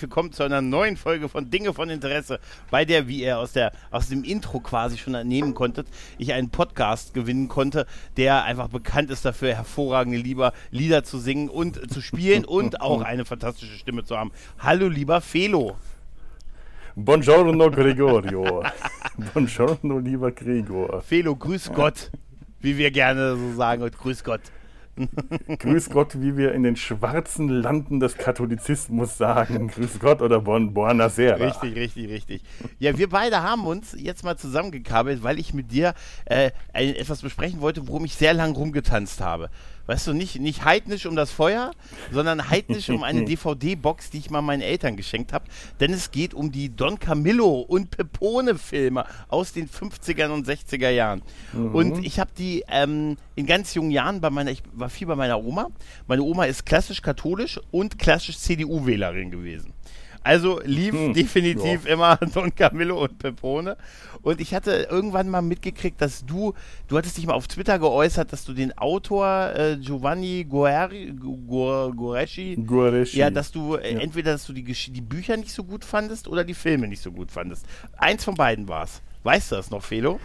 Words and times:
Herzlich 0.00 0.16
willkommen 0.16 0.32
zu 0.32 0.44
einer 0.44 0.62
neuen 0.62 0.96
Folge 0.96 1.28
von 1.28 1.50
Dinge 1.50 1.74
von 1.74 1.90
Interesse, 1.90 2.40
bei 2.70 2.86
der, 2.86 3.06
wie 3.06 3.22
ihr 3.22 3.38
aus, 3.38 3.52
der, 3.52 3.72
aus 3.90 4.08
dem 4.08 4.24
Intro 4.24 4.60
quasi 4.60 4.96
schon 4.96 5.14
entnehmen 5.14 5.52
konntet, 5.52 5.86
ich 6.16 6.32
einen 6.32 6.48
Podcast 6.48 7.12
gewinnen 7.12 7.48
konnte, 7.48 7.86
der 8.16 8.44
einfach 8.44 8.68
bekannt 8.68 9.10
ist 9.10 9.26
dafür, 9.26 9.54
hervorragende 9.54 10.16
lieber 10.16 10.54
Lieder 10.70 11.04
zu 11.04 11.18
singen 11.18 11.50
und 11.50 11.92
zu 11.92 12.00
spielen 12.00 12.46
und 12.46 12.80
auch 12.80 13.02
eine 13.02 13.26
fantastische 13.26 13.76
Stimme 13.76 14.02
zu 14.02 14.16
haben. 14.16 14.32
Hallo, 14.58 14.88
lieber 14.88 15.20
Felo. 15.20 15.76
Buongiorno 16.94 17.70
Gregorio. 17.70 18.64
Buongiorno, 19.34 19.98
lieber 19.98 20.32
Gregor. 20.32 21.02
Felo, 21.02 21.36
grüß 21.36 21.72
Gott, 21.74 22.10
wie 22.60 22.78
wir 22.78 22.90
gerne 22.90 23.36
so 23.36 23.52
sagen, 23.54 23.82
und 23.82 23.98
grüß 23.98 24.24
Gott. 24.24 24.40
Grüß 25.58 25.90
Gott, 25.90 26.20
wie 26.20 26.36
wir 26.36 26.52
in 26.52 26.62
den 26.62 26.76
schwarzen 26.76 27.48
Landen 27.48 28.00
des 28.00 28.16
Katholizismus 28.16 29.16
sagen. 29.16 29.68
Grüß 29.68 29.98
Gott 30.00 30.22
oder 30.22 30.40
Bon 30.40 30.72
Buonasera. 30.72 31.36
Richtig, 31.36 31.76
richtig, 31.76 32.08
richtig. 32.08 32.42
Ja, 32.78 32.96
wir 32.96 33.08
beide 33.08 33.42
haben 33.42 33.66
uns 33.66 33.96
jetzt 33.98 34.24
mal 34.24 34.36
zusammengekabelt, 34.36 35.22
weil 35.22 35.38
ich 35.38 35.54
mit 35.54 35.70
dir 35.72 35.94
äh, 36.24 36.50
etwas 36.72 37.22
besprechen 37.22 37.60
wollte, 37.60 37.88
worum 37.88 38.04
ich 38.04 38.14
sehr 38.14 38.34
lang 38.34 38.52
rumgetanzt 38.54 39.20
habe. 39.20 39.50
Weißt 39.86 40.06
du, 40.06 40.12
nicht, 40.12 40.40
nicht 40.40 40.64
heidnisch 40.64 41.06
um 41.06 41.16
das 41.16 41.30
Feuer, 41.30 41.72
sondern 42.12 42.50
heidnisch 42.50 42.88
um 42.90 43.02
eine 43.02 43.24
DVD-Box, 43.26 44.10
die 44.10 44.18
ich 44.18 44.30
mal 44.30 44.42
meinen 44.42 44.62
Eltern 44.62 44.96
geschenkt 44.96 45.32
habe. 45.32 45.44
Denn 45.80 45.92
es 45.92 46.10
geht 46.10 46.34
um 46.34 46.52
die 46.52 46.74
Don 46.74 46.98
Camillo 46.98 47.60
und 47.60 47.90
Pepone-Filme 47.90 49.04
aus 49.28 49.52
den 49.52 49.68
50er 49.68 50.28
und 50.28 50.46
60er 50.46 50.90
Jahren. 50.90 51.22
Mhm. 51.52 51.74
Und 51.74 52.04
ich 52.04 52.20
habe 52.20 52.30
die 52.36 52.64
ähm, 52.68 53.16
in 53.34 53.46
ganz 53.46 53.74
jungen 53.74 53.90
Jahren 53.90 54.20
bei 54.20 54.30
meiner, 54.30 54.50
ich 54.50 54.62
war 54.72 54.88
viel 54.88 55.06
bei 55.06 55.16
meiner 55.16 55.42
Oma. 55.42 55.68
Meine 56.06 56.22
Oma 56.22 56.44
ist 56.44 56.66
klassisch 56.66 57.02
katholisch 57.02 57.60
und 57.70 57.98
klassisch 57.98 58.38
CDU-Wählerin 58.38 59.30
gewesen. 59.30 59.72
Also 60.22 60.60
lief 60.64 60.92
Hm, 60.92 61.14
definitiv 61.14 61.86
immer 61.86 62.16
Don 62.34 62.54
Camillo 62.54 63.02
und 63.02 63.18
Pepone. 63.18 63.76
Und 64.22 64.40
ich 64.40 64.54
hatte 64.54 64.86
irgendwann 64.90 65.30
mal 65.30 65.40
mitgekriegt, 65.40 66.00
dass 66.02 66.26
du, 66.26 66.52
du 66.88 66.98
hattest 66.98 67.16
dich 67.16 67.26
mal 67.26 67.32
auf 67.32 67.48
Twitter 67.48 67.78
geäußert, 67.78 68.30
dass 68.32 68.44
du 68.44 68.52
den 68.52 68.76
Autor 68.76 69.52
äh, 69.54 69.76
Giovanni 69.78 70.44
Guerri, 70.44 71.12
Gu- 71.18 71.92
Guareschi, 71.94 72.56
Guareschi. 72.56 73.18
ja, 73.18 73.30
dass 73.30 73.50
du 73.50 73.76
äh, 73.76 73.94
Ja. 73.94 74.00
entweder, 74.00 74.32
dass 74.32 74.44
du 74.46 74.52
die, 74.52 74.62
die 74.64 75.00
Bücher 75.00 75.36
nicht 75.38 75.52
so 75.52 75.64
gut 75.64 75.84
fandest 75.86 76.28
oder 76.28 76.44
die 76.44 76.54
Filme 76.54 76.86
nicht 76.86 77.00
so 77.02 77.12
gut 77.12 77.30
fandest. 77.32 77.64
Eins 77.96 78.22
von 78.24 78.34
beiden 78.34 78.68
war's. 78.68 79.00
Weißt 79.22 79.52
du 79.52 79.56
das 79.56 79.70
noch, 79.70 79.82
Felo? 79.82 80.20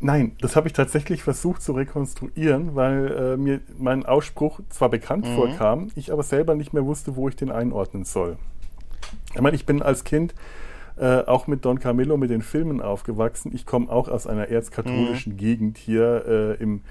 Nein, 0.00 0.36
das 0.40 0.54
habe 0.56 0.66
ich 0.68 0.72
tatsächlich 0.74 1.22
versucht 1.22 1.62
zu 1.62 1.72
rekonstruieren, 1.72 2.74
weil 2.74 3.10
äh, 3.34 3.36
mir 3.36 3.60
mein 3.78 4.04
Ausspruch 4.04 4.60
zwar 4.68 4.88
bekannt 4.90 5.24
Mhm. 5.26 5.34
vorkam, 5.34 5.90
ich 5.96 6.12
aber 6.12 6.22
selber 6.22 6.54
nicht 6.54 6.72
mehr 6.74 6.84
wusste, 6.84 7.16
wo 7.16 7.28
ich 7.28 7.36
den 7.36 7.50
einordnen 7.50 8.04
soll. 8.04 8.36
Ich 9.34 9.40
meine, 9.40 9.56
ich 9.56 9.66
bin 9.66 9.82
als 9.82 10.04
Kind 10.04 10.34
äh, 10.96 11.22
auch 11.22 11.46
mit 11.46 11.64
Don 11.64 11.80
Camillo, 11.80 12.16
mit 12.16 12.30
den 12.30 12.42
Filmen 12.42 12.80
aufgewachsen. 12.80 13.50
Ich 13.54 13.66
komme 13.66 13.90
auch 13.90 14.08
aus 14.08 14.26
einer 14.26 14.48
erzkatholischen 14.48 15.32
Mhm. 15.32 15.36
Gegend 15.36 15.78
hier 15.78 16.24
äh, 16.58 16.62
im, 16.62 16.82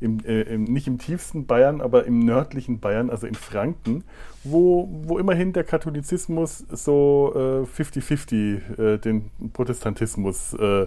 im, 0.00 0.20
äh, 0.24 0.42
im, 0.42 0.64
nicht 0.64 0.86
im 0.86 0.98
tiefsten 0.98 1.46
Bayern, 1.46 1.82
aber 1.82 2.06
im 2.06 2.20
nördlichen 2.20 2.80
Bayern, 2.80 3.10
also 3.10 3.26
in 3.26 3.34
Franken, 3.34 4.04
wo, 4.44 4.88
wo 5.02 5.18
immerhin 5.18 5.52
der 5.52 5.64
Katholizismus 5.64 6.64
so 6.70 7.66
äh, 7.76 7.82
50-50 7.82 8.94
äh, 8.94 8.98
den 8.98 9.30
Protestantismus 9.52 10.54
äh, 10.54 10.86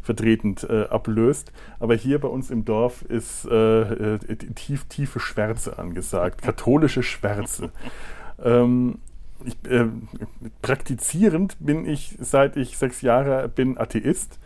vertretend 0.00 0.66
äh, 0.68 0.84
ablöst. 0.84 1.52
Aber 1.78 1.94
hier 1.94 2.18
bei 2.20 2.28
uns 2.28 2.50
im 2.50 2.64
Dorf 2.64 3.02
ist 3.02 3.44
äh, 3.44 4.14
äh, 4.14 4.18
tief, 4.54 4.84
tiefe 4.84 5.20
Schwärze 5.20 5.78
angesagt, 5.78 6.40
katholische 6.40 7.02
Schwärze. 7.02 7.70
ähm, 8.42 8.98
ich, 9.44 9.70
äh, 9.70 9.86
praktizierend 10.62 11.56
bin 11.60 11.86
ich, 11.86 12.16
seit 12.20 12.56
ich 12.56 12.76
sechs 12.76 13.02
Jahre 13.02 13.48
bin, 13.48 13.78
Atheist. 13.78 14.38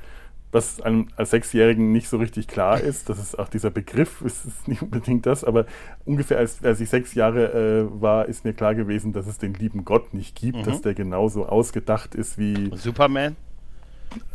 Was 0.51 0.81
einem 0.81 1.09
als 1.17 1.31
Sechsjährigen 1.31 1.93
nicht 1.93 2.09
so 2.09 2.17
richtig 2.17 2.49
klar 2.49 2.81
ist, 2.81 3.11
das 3.11 3.19
ist 3.19 3.39
auch 3.39 3.49
dieser 3.49 3.71
Begriff, 3.71 4.23
ist, 4.23 4.47
ist 4.47 4.67
nicht 4.67 4.81
unbedingt 4.83 5.27
das, 5.27 5.45
aber 5.45 5.67
ungefähr 6.07 6.39
als, 6.39 6.65
als 6.65 6.81
ich 6.81 6.89
sechs 6.89 7.15
Jahre 7.15 7.53
äh, 7.53 8.01
war, 8.01 8.27
ist 8.27 8.45
mir 8.45 8.55
klar 8.55 8.75
gewesen, 8.75 9.13
dass 9.13 9.27
es 9.27 9.37
den 9.37 9.53
lieben 9.55 9.85
Gott 9.85 10.15
nicht 10.15 10.35
gibt, 10.37 10.67
dass 10.67 10.81
der 10.81 10.95
genauso 10.95 11.47
ausgedacht 11.47 12.15
ist 12.15 12.39
wie 12.39 12.71
Superman? 12.77 13.37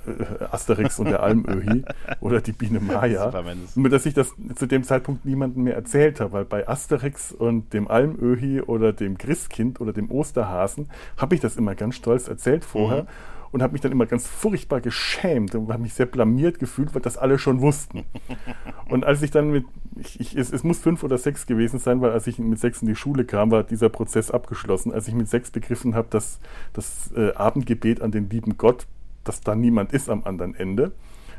Äh, 0.07 0.43
Asterix 0.51 0.99
und 0.99 1.07
der 1.09 1.23
Almöhi 1.23 1.83
oder 2.19 2.41
die 2.41 2.51
Biene 2.51 2.79
Maya. 2.79 3.31
Nur, 3.75 3.89
dass 3.89 4.05
ich 4.05 4.13
das 4.13 4.33
zu 4.55 4.65
dem 4.65 4.83
Zeitpunkt 4.83 5.25
niemandem 5.25 5.63
mehr 5.63 5.75
erzählt 5.75 6.19
habe, 6.19 6.33
weil 6.33 6.45
bei 6.45 6.67
Asterix 6.67 7.31
und 7.31 7.73
dem 7.73 7.87
Almöhi 7.87 8.61
oder 8.61 8.93
dem 8.93 9.17
Christkind 9.17 9.81
oder 9.81 9.93
dem 9.93 10.11
Osterhasen 10.11 10.89
habe 11.17 11.35
ich 11.35 11.41
das 11.41 11.55
immer 11.55 11.75
ganz 11.75 11.95
stolz 11.95 12.27
erzählt 12.27 12.65
vorher 12.65 13.07
und 13.53 13.61
habe 13.61 13.73
mich 13.73 13.81
dann 13.81 13.91
immer 13.91 14.07
ganz 14.07 14.27
furchtbar 14.27 14.81
geschämt 14.81 15.53
und 15.53 15.71
habe 15.71 15.83
mich 15.83 15.93
sehr 15.93 16.07
blamiert 16.07 16.57
gefühlt, 16.57 16.95
weil 16.95 17.03
das 17.03 17.17
alle 17.17 17.37
schon 17.37 17.61
wussten. 17.61 18.03
Und 18.89 19.05
als 19.05 19.21
ich 19.21 19.29
dann 19.29 19.51
mit, 19.51 19.65
ich, 19.95 20.19
ich, 20.19 20.35
es, 20.35 20.51
es 20.51 20.63
muss 20.63 20.79
fünf 20.79 21.03
oder 21.03 21.19
sechs 21.19 21.45
gewesen 21.45 21.77
sein, 21.79 22.01
weil 22.01 22.11
als 22.11 22.25
ich 22.25 22.39
mit 22.39 22.59
sechs 22.59 22.81
in 22.81 22.87
die 22.87 22.95
Schule 22.95 23.25
kam, 23.25 23.51
war 23.51 23.63
dieser 23.63 23.89
Prozess 23.89 24.31
abgeschlossen. 24.31 24.91
Als 24.91 25.07
ich 25.07 25.13
mit 25.13 25.29
sechs 25.29 25.51
begriffen 25.51 25.93
habe, 25.93 26.07
dass 26.09 26.39
das 26.73 27.11
äh, 27.15 27.31
Abendgebet 27.33 28.01
an 28.01 28.11
den 28.11 28.27
lieben 28.27 28.57
Gott, 28.57 28.87
dass 29.23 29.41
da 29.41 29.55
niemand 29.55 29.93
ist 29.93 30.09
am 30.09 30.23
anderen 30.23 30.55
Ende 30.55 30.91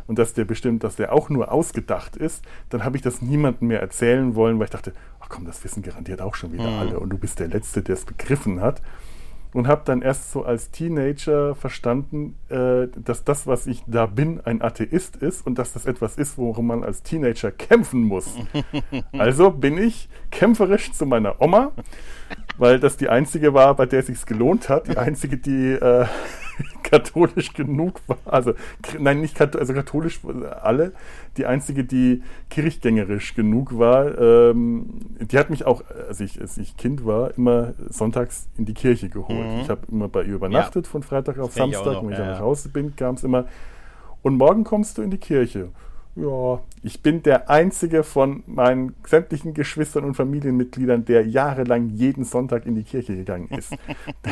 und 0.07 0.19
dass 0.19 0.35
der 0.35 0.45
bestimmt, 0.45 0.85
dass 0.85 0.97
der 0.97 1.13
auch 1.13 1.31
nur 1.31 1.51
ausgedacht 1.51 2.17
ist, 2.17 2.45
dann 2.71 2.85
habe 2.85 2.97
ich 2.97 3.03
das 3.03 3.23
niemandem 3.23 3.69
mehr 3.69 3.81
erzählen 3.81 4.35
wollen, 4.35 4.59
weil 4.59 4.67
ich 4.67 4.71
dachte, 4.71 4.93
ach 5.21 5.29
komm, 5.29 5.45
das 5.45 5.63
wissen 5.65 5.83
garantiert 5.83 6.21
auch 6.21 6.35
schon 6.35 6.53
wieder 6.53 6.69
alle 6.69 7.01
und 7.01 7.11
du 7.11 7.19
bist 7.19 7.41
der 7.41 7.49
Letzte, 7.49 7.83
der 7.83 7.95
es 7.95 8.05
begriffen 8.05 8.61
hat 8.61 8.83
und 9.55 9.69
habe 9.69 9.83
dann 9.85 10.03
erst 10.03 10.33
so 10.33 10.45
als 10.45 10.73
Teenager 10.73 11.55
verstanden, 11.55 12.35
äh, 12.49 12.89
dass 12.97 13.23
das, 13.23 13.47
was 13.47 13.67
ich 13.69 13.85
da 13.87 14.07
bin, 14.07 14.41
ein 14.41 14.61
Atheist 14.61 15.17
ist 15.17 15.47
und 15.47 15.59
dass 15.59 15.73
das 15.73 15.87
etwas 15.87 16.19
ist, 16.19 16.37
worum 16.37 16.67
man 16.67 16.83
als 16.83 17.03
Teenager 17.03 17.53
kämpfen 17.53 18.03
muss. 18.03 18.35
also 19.13 19.51
bin 19.51 19.79
ich 19.79 20.09
kämpferisch 20.33 20.93
zu 20.93 21.07
meiner 21.07 21.41
Oma, 21.41 21.71
weil 22.59 22.81
das 22.81 22.97
die 22.97 23.09
einzige 23.09 23.55
war, 23.55 23.75
bei 23.77 23.87
der 23.87 24.01
es 24.01 24.09
sich 24.09 24.27
gelohnt 24.27 24.69
hat, 24.69 24.89
die 24.89 24.99
einzige, 24.99 25.37
die 25.39 25.73
äh, 25.73 26.07
katholisch 26.83 27.53
genug 27.53 28.01
war, 28.07 28.19
also 28.25 28.55
nein, 28.99 29.21
nicht 29.21 29.35
katholisch, 29.35 29.61
also 29.61 29.75
katholisch 29.75 30.21
alle, 30.63 30.93
die 31.37 31.47
einzige, 31.47 31.85
die 31.85 32.23
kirchgängerisch 32.51 33.35
genug 33.35 33.79
war, 33.79 34.19
ähm, 34.19 35.01
die 35.21 35.39
hat 35.39 35.51
mich 35.51 35.65
auch, 35.65 35.83
als 36.09 36.21
ich, 36.21 36.41
als 36.41 36.59
ich 36.59 36.77
Kind 36.77 37.05
war, 37.05 37.37
immer 37.37 37.75
sonntags 37.89 38.49
in 38.57 38.65
die 38.65 38.75
Kirche 38.75 39.09
geholt. 39.09 39.47
Ich 39.63 39.71
habe 39.71 39.83
immer 39.91 40.09
bei 40.09 40.23
ihr 40.23 40.35
übernachtet, 40.35 40.87
von 40.87 41.03
Freitag 41.03 41.39
auf 41.39 41.53
Samstag. 41.53 42.03
Und 42.03 42.09
wenn 42.09 42.13
ich 42.13 42.19
ja, 42.19 42.19
dann 42.19 42.29
ja. 42.29 42.33
nach 42.35 42.41
Hause 42.41 42.69
bin, 42.69 42.95
kam 42.97 43.15
es 43.17 43.25
immer, 43.25 43.47
und 44.23 44.37
morgen 44.39 44.65
kommst 44.65 44.99
du 44.99 45.03
in 45.03 45.11
die 45.11 45.19
Kirche. 45.19 45.69
Ja, 46.17 46.61
ich 46.85 47.03
bin 47.03 47.25
der 47.25 47.51
einzige 47.51 48.05
von 48.05 48.45
meinen 48.47 48.95
sämtlichen 49.05 49.53
Geschwistern 49.53 50.05
und 50.05 50.15
Familienmitgliedern, 50.15 51.05
der 51.05 51.27
jahrelang 51.27 51.91
jeden 51.91 52.25
Sonntag 52.25 52.67
in 52.67 52.77
die 52.77 52.85
Kirche 52.85 53.17
gegangen 53.17 53.49
ist. 53.49 53.73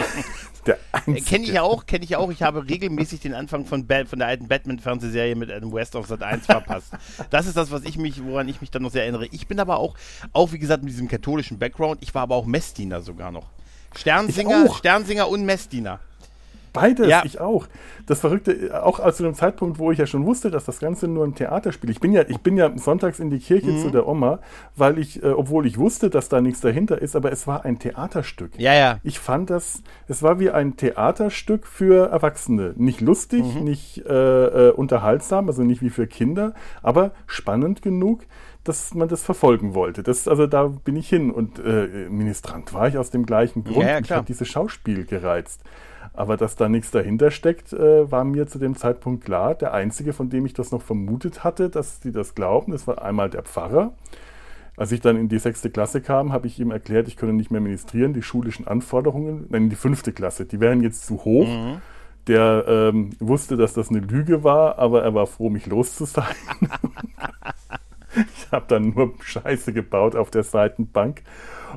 der 0.66 0.78
einzige. 0.92 1.22
Kenne 1.22 1.44
ich 1.44 1.58
auch, 1.58 1.84
kenne 1.86 2.04
ich 2.04 2.14
auch. 2.14 2.30
Ich 2.30 2.44
habe 2.44 2.68
regelmäßig 2.68 3.18
den 3.18 3.34
Anfang 3.34 3.64
von, 3.64 3.88
ba 3.88 4.04
von 4.04 4.20
der 4.20 4.28
alten 4.28 4.46
Batman-Fernsehserie 4.46 5.34
mit 5.34 5.50
Adam 5.50 5.72
West 5.72 5.96
auf 5.96 6.06
Sat 6.06 6.22
1 6.22 6.46
verpasst. 6.46 6.92
Das 7.30 7.46
ist 7.46 7.56
das, 7.56 7.72
was 7.72 7.82
ich 7.82 7.98
mich, 7.98 8.24
woran 8.24 8.46
ich 8.46 8.60
mich 8.60 8.70
dann 8.70 8.82
noch 8.82 8.92
sehr 8.92 9.02
erinnere. 9.02 9.26
Ich 9.32 9.48
bin 9.48 9.58
aber 9.58 9.78
auch, 9.78 9.96
auch 10.32 10.52
wie 10.52 10.60
gesagt, 10.60 10.84
mit 10.84 10.92
diesem 10.92 11.08
katholischen 11.08 11.58
Background, 11.58 12.00
ich 12.00 12.14
war 12.14 12.22
aber 12.22 12.36
auch 12.36 12.46
Messdiener 12.46 13.00
sogar 13.00 13.32
noch. 13.32 13.50
Sternsinger, 13.96 14.72
Sternsinger 14.72 15.28
und 15.28 15.44
Messdiener. 15.44 15.98
Beides, 16.72 17.08
ja. 17.08 17.22
ich 17.24 17.40
auch. 17.40 17.66
Das 18.06 18.20
Verrückte, 18.20 18.82
auch 18.84 18.98
zu 19.12 19.22
dem 19.22 19.34
Zeitpunkt, 19.34 19.78
wo 19.78 19.92
ich 19.92 19.98
ja 19.98 20.06
schon 20.06 20.24
wusste, 20.24 20.50
dass 20.50 20.64
das 20.64 20.78
Ganze 20.80 21.06
nur 21.06 21.24
ein 21.24 21.34
Theaterspiel 21.34 21.90
ist. 21.90 21.96
Ich 21.96 22.00
bin 22.00 22.12
ja, 22.12 22.22
ich 22.26 22.38
bin 22.38 22.56
ja 22.56 22.76
sonntags 22.76 23.20
in 23.20 23.30
die 23.30 23.38
Kirche 23.38 23.70
mhm. 23.70 23.78
zu 23.78 23.90
der 23.90 24.08
Oma, 24.08 24.40
weil 24.74 24.98
ich, 24.98 25.22
äh, 25.22 25.28
obwohl 25.28 25.66
ich 25.66 25.78
wusste, 25.78 26.10
dass 26.10 26.28
da 26.28 26.40
nichts 26.40 26.60
dahinter 26.60 27.00
ist, 27.00 27.14
aber 27.14 27.30
es 27.30 27.46
war 27.46 27.64
ein 27.64 27.78
Theaterstück. 27.78 28.52
Ja, 28.58 28.74
ja. 28.74 28.98
Ich 29.02 29.18
fand 29.18 29.50
das, 29.50 29.82
es 30.08 30.22
war 30.22 30.40
wie 30.40 30.50
ein 30.50 30.76
Theaterstück 30.76 31.66
für 31.66 32.10
Erwachsene. 32.10 32.74
Nicht 32.76 33.00
lustig, 33.00 33.42
mhm. 33.54 33.64
nicht 33.64 34.04
äh, 34.06 34.68
äh, 34.68 34.70
unterhaltsam, 34.72 35.48
also 35.48 35.62
nicht 35.62 35.82
wie 35.82 35.90
für 35.90 36.06
Kinder, 36.06 36.54
aber 36.82 37.12
spannend 37.26 37.82
genug, 37.82 38.22
dass 38.64 38.94
man 38.94 39.08
das 39.08 39.22
verfolgen 39.22 39.74
wollte. 39.74 40.02
Das, 40.02 40.28
also 40.28 40.46
da 40.46 40.68
bin 40.68 40.96
ich 40.96 41.08
hin 41.08 41.30
und 41.30 41.58
äh, 41.58 42.08
Ministrant 42.08 42.72
war 42.72 42.88
ich 42.88 42.96
aus 42.96 43.10
dem 43.10 43.26
gleichen 43.26 43.64
Grund. 43.64 43.84
Ja, 43.84 43.92
ja, 43.92 43.98
ich 43.98 44.10
habe 44.12 44.26
dieses 44.26 44.48
Schauspiel 44.48 45.04
gereizt. 45.04 45.62
Aber 46.14 46.36
dass 46.36 46.56
da 46.56 46.68
nichts 46.68 46.90
dahinter 46.90 47.30
steckt, 47.30 47.72
äh, 47.72 48.10
war 48.10 48.24
mir 48.24 48.46
zu 48.46 48.58
dem 48.58 48.76
Zeitpunkt 48.76 49.24
klar. 49.24 49.54
Der 49.54 49.72
einzige, 49.72 50.12
von 50.12 50.28
dem 50.28 50.44
ich 50.44 50.52
das 50.52 50.70
noch 50.70 50.82
vermutet 50.82 51.42
hatte, 51.42 51.70
dass 51.70 52.00
die 52.00 52.12
das 52.12 52.34
glauben, 52.34 52.72
das 52.72 52.86
war 52.86 53.02
einmal 53.02 53.30
der 53.30 53.42
Pfarrer. 53.42 53.94
Als 54.76 54.92
ich 54.92 55.00
dann 55.00 55.16
in 55.16 55.28
die 55.28 55.38
sechste 55.38 55.70
Klasse 55.70 56.00
kam, 56.00 56.32
habe 56.32 56.46
ich 56.46 56.58
ihm 56.58 56.70
erklärt, 56.70 57.08
ich 57.08 57.16
könne 57.16 57.34
nicht 57.34 57.50
mehr 57.50 57.60
ministrieren, 57.60 58.14
die 58.14 58.22
schulischen 58.22 58.66
Anforderungen, 58.66 59.46
nein, 59.50 59.68
die 59.68 59.76
fünfte 59.76 60.12
Klasse, 60.12 60.46
die 60.46 60.60
wären 60.60 60.82
jetzt 60.82 61.06
zu 61.06 61.24
hoch. 61.24 61.46
Mhm. 61.46 61.80
Der 62.26 62.64
ähm, 62.68 63.10
wusste, 63.18 63.56
dass 63.56 63.74
das 63.74 63.90
eine 63.90 63.98
Lüge 63.98 64.44
war, 64.44 64.78
aber 64.78 65.02
er 65.02 65.12
war 65.12 65.26
froh, 65.26 65.50
mich 65.50 65.66
los 65.66 65.96
zu 65.96 66.04
sein. 66.04 66.36
ich 68.14 68.52
habe 68.52 68.64
dann 68.68 68.90
nur 68.90 69.14
Scheiße 69.20 69.72
gebaut 69.72 70.14
auf 70.14 70.30
der 70.30 70.44
Seitenbank. 70.44 71.22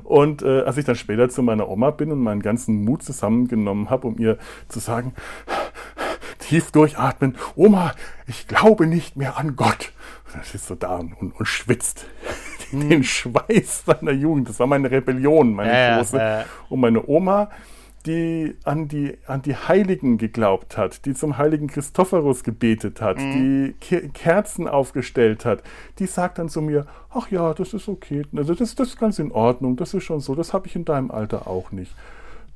Und 0.04 0.42
äh, 0.42 0.62
als 0.62 0.78
ich 0.78 0.86
dann 0.86 0.96
später 0.96 1.30
zu 1.30 1.44
meiner 1.44 1.70
Oma 1.70 1.92
bin 1.92 2.12
und 2.12 2.20
meinen 2.20 2.42
ganzen 2.42 2.84
Mut 2.84 3.04
zusammengenommen 3.04 3.90
habe, 3.90 4.08
um 4.08 4.18
ihr 4.18 4.38
zu 4.68 4.80
sagen, 4.80 5.14
tief 6.40 6.72
durchatmen, 6.72 7.36
Oma, 7.56 7.94
ich 8.28 8.48
glaube 8.48 8.88
nicht 8.88 9.16
mehr 9.16 9.38
an 9.38 9.56
Gott. 9.56 9.92
Und 10.26 10.36
dann 10.36 10.44
sitzt 10.44 10.68
so 10.68 10.76
da 10.76 10.98
und, 10.98 11.14
und 11.14 11.46
schwitzt 11.46 12.06
hm. 12.70 12.90
den 12.90 13.04
Schweiß 13.04 13.84
meiner 13.88 14.12
Jugend. 14.12 14.50
Das 14.50 14.60
war 14.60 14.68
meine 14.68 14.90
Rebellion, 14.90 15.54
meine 15.54 15.74
ja, 15.74 15.98
große. 15.98 16.18
Ja. 16.18 16.46
Und 16.70 16.80
meine 16.80 17.08
Oma, 17.08 17.50
die 18.06 18.56
an 18.64 18.88
die, 18.88 19.18
an 19.28 19.42
die 19.42 19.56
Heiligen 19.56 20.18
geglaubt 20.18 20.78
hat, 20.78 21.06
die 21.06 21.14
zum 21.14 21.38
heiligen 21.38 21.68
Christophorus 21.68 22.44
gebetet 22.44 23.02
hat, 23.02 23.18
mhm. 23.18 23.74
die 23.80 24.10
Kerzen 24.14 24.68
aufgestellt 24.68 25.46
hat, 25.46 25.64
die 26.00 26.06
sagt 26.06 26.40
dann 26.40 26.50
zu 26.50 26.62
mir, 26.62 26.86
ach 27.10 27.30
ja, 27.32 27.54
das 27.54 27.74
ist 27.74 27.88
okay, 27.88 28.24
also 28.36 28.54
das, 28.54 28.76
das 28.76 28.90
ist 28.90 29.00
ganz 29.00 29.20
in 29.20 29.32
Ordnung, 29.32 29.76
das 29.76 29.94
ist 29.94 30.04
schon 30.04 30.20
so, 30.20 30.36
das 30.36 30.54
habe 30.54 30.68
ich 30.68 30.76
in 30.76 30.86
deinem 30.86 31.12
Alter 31.12 31.48
auch 31.48 31.72
nicht. 31.72 31.94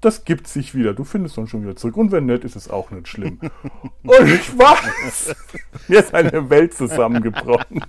Das 0.02 0.24
gibt 0.24 0.48
sich 0.48 0.76
wieder, 0.76 0.94
du 0.94 1.04
findest 1.04 1.38
dann 1.38 1.48
schon 1.48 1.62
wieder 1.62 1.76
zurück. 1.76 1.98
Und 1.98 2.14
wenn 2.14 2.26
nicht, 2.26 2.46
ist 2.46 2.56
es 2.56 2.70
auch 2.70 2.90
nicht 2.90 3.10
schlimm. 3.10 3.38
Und 4.04 4.28
ich 4.30 4.58
weiß, 4.58 5.36
mir 5.90 6.00
ist 6.00 6.14
eine 6.14 6.50
Welt 6.50 6.74
zusammengebrochen. 6.74 7.84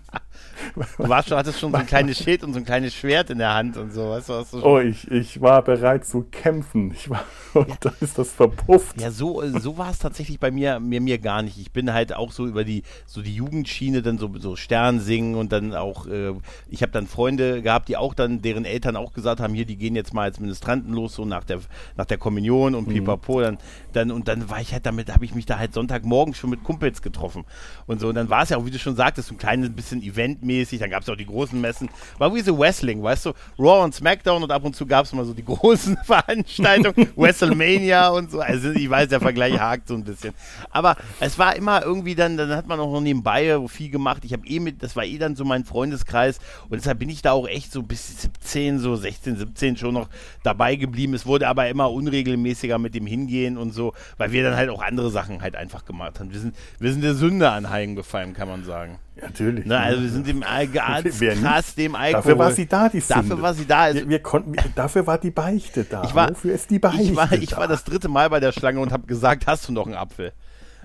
Du 0.98 1.08
warst 1.08 1.28
schon, 1.28 1.38
hattest 1.38 1.58
schon 1.58 1.72
so 1.72 1.78
ein 1.78 1.86
kleines 1.86 2.18
Schild 2.18 2.44
und 2.44 2.52
so 2.52 2.58
ein 2.58 2.64
kleines 2.64 2.94
Schwert 2.94 3.30
in 3.30 3.38
der 3.38 3.54
Hand 3.54 3.76
und 3.76 3.92
so, 3.92 4.10
weißt 4.10 4.28
du, 4.28 4.44
du 4.52 4.64
Oh, 4.64 4.78
ich, 4.78 5.10
ich 5.10 5.40
war 5.40 5.62
bereit 5.62 6.04
zu 6.04 6.26
kämpfen. 6.30 6.92
Ich 6.92 7.10
war, 7.10 7.24
und 7.54 7.68
ja. 7.68 7.76
dann 7.80 7.94
ist 8.00 8.18
das 8.18 8.32
verpufft. 8.32 9.00
Ja, 9.00 9.10
so, 9.10 9.42
so 9.58 9.78
war 9.78 9.90
es 9.90 9.98
tatsächlich 9.98 10.38
bei 10.38 10.50
mir, 10.50 10.80
mir, 10.80 11.00
mir 11.00 11.18
gar 11.18 11.42
nicht. 11.42 11.58
Ich 11.58 11.72
bin 11.72 11.92
halt 11.92 12.14
auch 12.14 12.32
so 12.32 12.46
über 12.46 12.64
die, 12.64 12.82
so 13.06 13.22
die 13.22 13.34
Jugendschiene, 13.34 14.02
dann 14.02 14.18
so, 14.18 14.30
so 14.38 14.56
Stern 14.56 15.00
singen 15.00 15.34
und 15.34 15.52
dann 15.52 15.74
auch, 15.74 16.06
äh, 16.06 16.32
ich 16.68 16.82
habe 16.82 16.92
dann 16.92 17.06
Freunde 17.06 17.62
gehabt, 17.62 17.88
die 17.88 17.96
auch 17.96 18.14
dann, 18.14 18.42
deren 18.42 18.64
Eltern 18.64 18.96
auch 18.96 19.12
gesagt 19.12 19.40
haben, 19.40 19.54
hier, 19.54 19.64
die 19.64 19.76
gehen 19.76 19.96
jetzt 19.96 20.14
mal 20.14 20.22
als 20.22 20.40
Ministranten 20.40 20.92
los, 20.92 21.14
so 21.14 21.24
nach 21.24 21.44
der, 21.44 21.60
nach 21.96 22.06
der 22.06 22.18
Kommunion 22.18 22.74
und 22.74 22.88
mhm. 22.88 22.92
pipapo. 22.92 23.40
Dann, 23.40 23.58
dann, 23.92 24.10
und 24.10 24.28
dann 24.28 24.50
war 24.50 24.60
ich 24.60 24.72
halt 24.72 24.86
damit, 24.86 25.12
habe 25.12 25.24
ich 25.24 25.34
mich 25.34 25.46
da 25.46 25.58
halt 25.58 25.74
Sonntagmorgen 25.74 26.34
schon 26.34 26.50
mit 26.50 26.64
Kumpels 26.64 27.02
getroffen. 27.02 27.44
Und 27.86 28.00
so, 28.00 28.08
und 28.08 28.14
dann 28.14 28.30
war 28.30 28.42
es 28.42 28.50
ja 28.50 28.56
auch, 28.56 28.66
wie 28.66 28.70
du 28.70 28.78
schon 28.78 28.96
sagtest, 28.96 29.28
so 29.28 29.34
ein 29.34 29.38
kleines 29.38 29.70
bisschen 29.70 30.02
eventmäßig. 30.50 30.80
Dann 30.80 30.90
gab 30.90 31.02
es 31.02 31.08
auch 31.08 31.16
die 31.16 31.26
großen 31.26 31.60
Messen. 31.60 31.88
War 32.18 32.34
wie 32.34 32.40
so 32.40 32.58
Wrestling, 32.58 33.02
weißt 33.02 33.26
du? 33.26 33.32
Raw 33.58 33.84
und 33.84 33.94
SmackDown 33.94 34.42
und 34.42 34.50
ab 34.50 34.64
und 34.64 34.74
zu 34.74 34.86
gab 34.86 35.04
es 35.04 35.12
mal 35.12 35.24
so 35.24 35.32
die 35.32 35.44
großen 35.44 35.96
Veranstaltungen. 36.04 37.08
WrestleMania 37.16 38.08
und 38.08 38.30
so. 38.30 38.40
Also 38.40 38.70
ich 38.70 38.88
weiß, 38.88 39.08
der 39.08 39.20
Vergleich 39.20 39.58
hakt 39.58 39.88
so 39.88 39.94
ein 39.94 40.04
bisschen. 40.04 40.34
Aber 40.70 40.96
es 41.20 41.38
war 41.38 41.56
immer 41.56 41.82
irgendwie 41.84 42.14
dann, 42.14 42.36
dann 42.36 42.50
hat 42.50 42.66
man 42.66 42.80
auch 42.80 42.92
noch 42.92 43.00
nebenbei 43.00 43.58
viel 43.68 43.90
gemacht. 43.90 44.24
Ich 44.24 44.32
habe 44.32 44.46
eh 44.46 44.60
mit, 44.60 44.82
das 44.82 44.96
war 44.96 45.04
eh 45.04 45.18
dann 45.18 45.36
so 45.36 45.44
mein 45.44 45.64
Freundeskreis 45.64 46.38
und 46.68 46.78
deshalb 46.78 46.98
bin 46.98 47.08
ich 47.08 47.22
da 47.22 47.32
auch 47.32 47.48
echt 47.48 47.72
so 47.72 47.82
bis 47.82 48.22
17, 48.22 48.78
so 48.78 48.96
16, 48.96 49.36
17 49.36 49.76
schon 49.76 49.94
noch 49.94 50.08
dabei 50.42 50.76
geblieben. 50.76 51.14
Es 51.14 51.26
wurde 51.26 51.48
aber 51.48 51.68
immer 51.68 51.90
unregelmäßiger 51.90 52.78
mit 52.78 52.94
dem 52.94 53.06
Hingehen 53.06 53.56
und 53.56 53.72
so, 53.72 53.92
weil 54.18 54.32
wir 54.32 54.42
dann 54.42 54.56
halt 54.56 54.70
auch 54.70 54.82
andere 54.82 55.10
Sachen 55.10 55.42
halt 55.42 55.56
einfach 55.56 55.84
gemacht 55.84 56.20
haben. 56.20 56.32
Wir 56.32 56.40
sind, 56.40 56.56
wir 56.78 56.92
sind 56.92 57.02
der 57.02 57.14
Sünde 57.14 57.50
anheimgefallen, 57.50 58.34
kann 58.34 58.48
man 58.48 58.64
sagen. 58.64 58.98
Natürlich. 59.20 59.64
Na, 59.66 59.80
also 59.80 60.02
wir 60.02 60.08
sind 60.08 60.26
dem 60.26 60.39
ganz 60.72 61.18
krass 61.18 61.74
dem 61.74 61.94
Alkohol. 61.94 62.22
Dafür 62.22 62.38
war 62.38 62.52
sie 62.52 62.66
da, 62.66 62.88
die 62.88 63.00
Sünde. 63.00 63.22
Dafür 63.22 63.42
war 63.42 63.54
sie 63.54 63.66
da. 63.66 63.80
Also 63.80 64.00
wir, 64.00 64.08
wir 64.08 64.22
konnten, 64.22 64.54
dafür 64.74 65.06
war 65.06 65.18
die 65.18 65.30
Beichte 65.30 65.84
da. 65.84 66.04
Ich 66.04 66.14
war, 66.14 66.30
Wofür 66.30 66.54
ist 66.54 66.70
die 66.70 66.78
Beichte 66.78 67.02
ich 67.02 67.16
war, 67.16 67.32
ich 67.32 67.56
war 67.56 67.68
das 67.68 67.84
dritte 67.84 68.08
Mal 68.08 68.30
bei 68.30 68.40
der 68.40 68.52
Schlange 68.52 68.80
und 68.80 68.92
habe 68.92 69.06
gesagt, 69.06 69.46
hast 69.46 69.68
du 69.68 69.72
noch 69.72 69.86
einen 69.86 69.96
Apfel? 69.96 70.32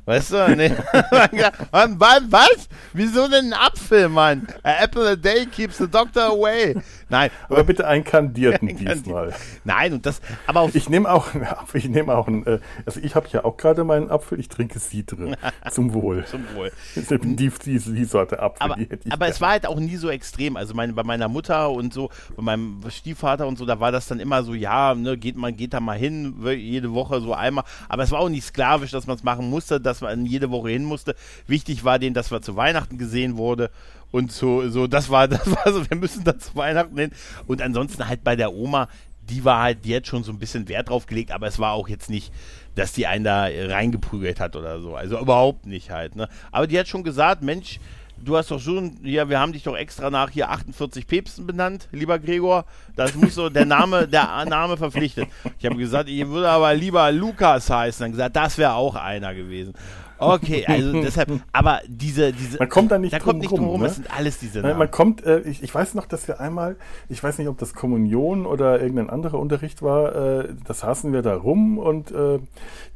Weißt 0.06 0.32
du? 0.32 0.56
Nee. 0.56 0.72
Was? 1.72 2.70
Wieso 2.94 3.28
denn 3.28 3.52
ein 3.52 3.54
Apfel, 3.54 4.08
Mann? 4.08 4.48
A 4.62 4.84
apple 4.84 5.10
a 5.10 5.16
day 5.16 5.46
keeps 5.48 5.80
the 5.80 5.88
doctor 5.88 6.28
away. 6.28 6.76
Nein. 7.10 7.30
Aber 7.50 7.64
bitte 7.64 7.88
einen 7.88 8.04
kandierten 8.04 8.68
diesmal. 8.76 9.34
Nein, 9.64 9.94
und 9.94 10.06
das, 10.06 10.22
aber 10.48 10.62
auf 10.62 10.76
Ich 10.76 10.90
nehme 10.90 11.12
auch, 11.12 11.28
ich 11.74 11.90
nehme 11.90 12.16
auch 12.16 12.28
einen, 12.28 12.46
äh, 12.46 12.60
also 12.86 13.00
ich 13.00 13.16
habe 13.16 13.28
ja 13.32 13.46
auch 13.46 13.58
gerade 13.58 13.84
meinen 13.84 14.10
Apfel, 14.10 14.40
ich 14.40 14.50
trinke 14.50 14.80
Citre. 14.80 15.36
Zum 15.72 15.94
Wohl. 15.94 16.26
Zum 16.26 16.44
Wohl. 16.56 16.72
Die, 16.96 17.50
die, 17.50 17.80
die 17.80 18.06
Sorte 18.06 18.40
Apfel, 18.40 18.64
aber, 18.64 18.78
Aber 19.10 19.28
es 19.28 19.42
war 19.42 19.50
halt 19.52 19.68
auch 19.68 19.80
nie 19.80 19.98
so 19.98 20.10
extrem. 20.10 20.56
Also 20.58 20.74
meine, 20.74 20.94
bei 20.94 21.04
meiner 21.04 21.28
Mutter 21.28 21.72
und 21.72 21.94
so, 21.94 22.10
bei 22.36 22.44
meinem 22.44 22.82
Stiefvater 22.90 23.48
und 23.48 23.58
so, 23.58 23.66
da 23.66 23.80
war 23.80 23.92
das 23.92 24.08
dann 24.08 24.20
immer 24.20 24.44
so, 24.44 24.54
ja, 24.54 24.94
ne, 24.94 25.18
geht 25.18 25.36
man, 25.36 25.56
geht 25.56 25.74
da 25.74 25.80
mal 25.80 25.98
hin, 25.98 26.36
jede 26.46 26.94
Woche 26.94 27.22
so 27.22 27.34
einmal. 27.34 27.64
Aber 27.90 28.04
es 28.04 28.12
war 28.12 28.20
auch 28.20 28.30
nicht 28.30 28.46
sklavisch, 28.46 28.92
dass 28.92 29.08
man 29.08 29.16
es 29.16 29.24
machen 29.24 29.50
musste, 29.50 29.80
dass 29.80 29.95
man 30.02 30.26
jede 30.26 30.52
Woche 30.52 30.70
hin 30.70 30.84
musste. 30.84 31.16
Wichtig 31.48 31.84
war 31.84 32.00
denen, 32.00 32.14
dass 32.14 32.32
man 32.32 32.44
zu 32.44 32.56
Weihnachten 32.56 32.98
gesehen 32.98 33.38
wurde 33.38 33.70
und 34.12 34.32
so, 34.32 34.70
so, 34.70 34.88
das 34.88 35.10
war, 35.10 35.28
das 35.28 35.46
war 35.50 35.72
so, 35.74 35.90
wir 35.90 35.98
müssen 35.98 36.24
da 36.24 36.38
zu 36.38 36.56
Weihnachten 36.56 36.98
hin. 36.98 37.12
Und 37.48 37.62
ansonsten 37.62 38.08
halt 38.08 38.24
bei 38.24 38.36
der 38.36 38.54
Oma, 38.54 38.88
die 39.30 39.44
war 39.44 39.62
halt, 39.62 39.86
die 39.86 39.96
hat 39.96 40.08
schon 40.08 40.24
so 40.24 40.32
ein 40.32 40.40
bisschen 40.40 40.68
Wert 40.70 40.90
drauf 40.90 41.06
gelegt, 41.06 41.32
aber 41.32 41.48
es 41.48 41.60
war 41.60 41.74
auch 41.74 41.88
jetzt 41.90 42.10
nicht, 42.10 42.32
dass 42.76 42.94
die 42.94 43.08
einen 43.08 43.24
da 43.24 43.48
reingeprügelt 43.50 44.40
hat 44.40 44.56
oder 44.56 44.80
so. 44.80 44.96
Also 44.96 45.20
überhaupt 45.20 45.66
nicht 45.66 45.90
halt, 45.90 46.16
ne? 46.16 46.30
Aber 46.52 46.68
die 46.68 46.78
hat 46.78 46.88
schon 46.88 47.04
gesagt, 47.04 47.42
Mensch, 47.42 47.80
du 48.24 48.38
hast 48.38 48.52
doch 48.52 48.60
schon, 48.60 48.98
ja, 49.04 49.30
wir 49.30 49.40
haben 49.40 49.54
dich 49.54 49.64
doch 49.64 49.76
extra 49.76 50.10
nach 50.10 50.30
hier 50.30 50.50
48 50.50 51.08
Päpsten 51.08 51.46
benannt, 51.46 51.88
lieber 51.92 52.20
Gregor. 52.20 52.66
Das 52.96 53.16
muss 53.16 53.36
so 53.36 53.50
der 53.50 53.66
Name, 53.66 54.08
der 54.08 54.46
Name 54.46 54.78
verpflichtet. 54.78 55.28
Ich 55.60 55.66
habe 55.66 55.76
gesagt, 55.76 56.10
ich 56.10 56.28
würde 56.28 56.50
aber 56.50 56.74
lieber 56.74 57.12
Lukas 57.12 57.70
heißen. 57.70 58.04
Dann 58.04 58.12
gesagt, 58.12 58.36
das 58.36 58.58
wäre 58.58 58.74
auch 58.74 58.96
einer 58.96 59.34
gewesen. 59.34 59.74
Okay, 60.18 60.66
also 60.66 60.94
deshalb, 61.02 61.30
aber 61.52 61.82
diese, 61.88 62.32
diese. 62.32 62.58
Man 62.58 62.70
kommt 62.70 62.92
da 62.92 62.98
nicht 62.98 63.14
da 63.14 63.20
drum 63.20 63.28
kommt 63.28 63.40
nicht 63.40 63.52
drum 63.52 63.66
rum, 63.66 63.82
ne? 63.82 63.88
es 63.88 63.96
sind 63.96 64.16
alles 64.16 64.40
diese 64.40 64.62
Namen. 64.62 64.78
Man 64.78 64.92
kommt, 64.92 65.26
äh, 65.26 65.40
ich, 65.42 65.62
ich 65.64 65.74
weiß 65.74 65.94
noch, 65.96 66.06
dass 66.06 66.28
wir 66.28 66.40
einmal, 66.40 66.78
ich 67.10 67.24
weiß 67.24 67.38
nicht, 67.38 67.48
ob 67.48 67.58
das 67.58 67.74
Kommunion 67.74 68.46
oder 68.46 68.80
irgendein 68.80 69.10
anderer 69.10 69.40
Unterricht 69.40 69.82
war, 69.82 70.16
äh, 70.16 70.54
da 70.66 70.74
saßen 70.74 71.12
wir 71.12 71.22
da 71.22 71.36
rum 71.36 71.78
und, 71.78 72.12
äh, 72.12 72.40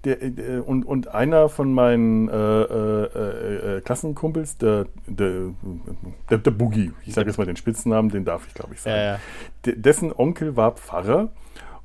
der, 0.05 0.21
äh, 0.21 0.59
und, 0.65 0.85
und 0.85 1.09
einer 1.09 1.49
von 1.49 1.73
meinen 1.73 2.29
äh, 2.29 2.33
äh, 2.33 3.77
äh, 3.77 3.81
Klassenkumpels, 3.81 4.57
der, 4.57 4.85
der, 5.07 5.51
der, 6.29 6.37
der 6.37 6.51
Boogie, 6.51 6.93
ich 7.05 7.13
sage 7.13 7.29
jetzt 7.29 7.37
mal 7.37 7.45
den 7.45 7.57
Spitznamen, 7.57 8.09
den 8.09 8.25
darf 8.25 8.47
ich 8.47 8.53
glaube 8.53 8.73
ich 8.73 8.81
sagen, 8.81 8.95
ja, 8.95 9.19
ja. 9.65 9.73
dessen 9.75 10.13
Onkel 10.13 10.55
war 10.55 10.71
Pfarrer 10.71 11.29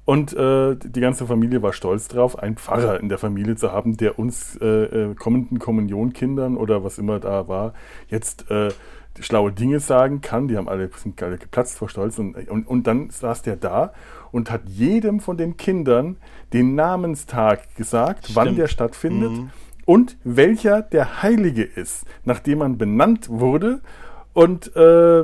und 0.05 0.35
äh, 0.35 0.77
die 0.77 1.01
ganze 1.01 1.27
Familie 1.27 1.63
war 1.63 1.73
stolz 1.73 2.09
drauf, 2.09 2.39
einen 2.39 2.57
Pfarrer 2.57 3.01
in 3.01 3.09
der 3.09 3.19
Familie 3.19 3.57
zu 3.57 3.73
haben, 3.73 3.97
der 3.97 4.19
uns 4.19 4.57
äh, 4.61 4.67
äh, 4.67 5.15
kommenden 5.15 5.59
Kommunionkindern 5.59 6.57
oder 6.57 6.85
was 6.85 6.99
immer 6.99 7.21
da 7.21 7.49
war, 7.49 7.73
jetzt 8.09 8.51
äh, 8.51 8.69
schlaue 9.19 9.53
Dinge 9.53 9.81
sagen 9.81 10.21
kann. 10.21 10.49
Die 10.49 10.57
haben 10.57 10.69
alle, 10.69 10.91
sind 10.95 11.23
alle 11.23 11.39
geplatzt 11.39 11.79
vor 11.79 11.89
Stolz. 11.89 12.19
Und, 12.19 12.37
und, 12.49 12.67
und 12.67 12.87
dann 12.87 13.09
saß 13.11 13.43
der 13.43 13.57
da 13.57 13.93
und 14.31 14.51
hat 14.51 14.63
jedem 14.67 15.21
von 15.21 15.39
den 15.39 15.57
Kindern 15.57 16.17
den 16.53 16.75
Namenstag 16.75 17.75
gesagt, 17.77 18.25
Stimmt. 18.25 18.37
wann 18.37 18.57
der 18.57 18.69
stattfindet. 18.69 19.33
Mhm 19.33 19.51
und 19.85 20.17
welcher 20.25 20.83
der 20.83 21.23
Heilige 21.23 21.63
ist, 21.63 22.05
nachdem 22.25 22.59
man 22.59 22.79
benannt 22.79 23.29
wurde 23.29 23.81
und, 24.35 24.75
äh, 24.77 25.21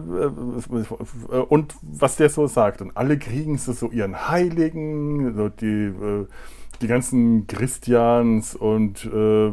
und 1.48 1.74
was 1.82 2.16
der 2.16 2.30
so 2.30 2.46
sagt. 2.46 2.80
Und 2.80 2.96
alle 2.96 3.18
kriegen 3.18 3.58
so, 3.58 3.72
so 3.72 3.90
ihren 3.90 4.28
Heiligen, 4.28 5.34
so 5.34 5.48
die, 5.48 5.66
äh, 5.66 6.26
die 6.80 6.86
ganzen 6.86 7.46
Christians 7.46 8.54
und 8.54 9.04
äh, 9.04 9.52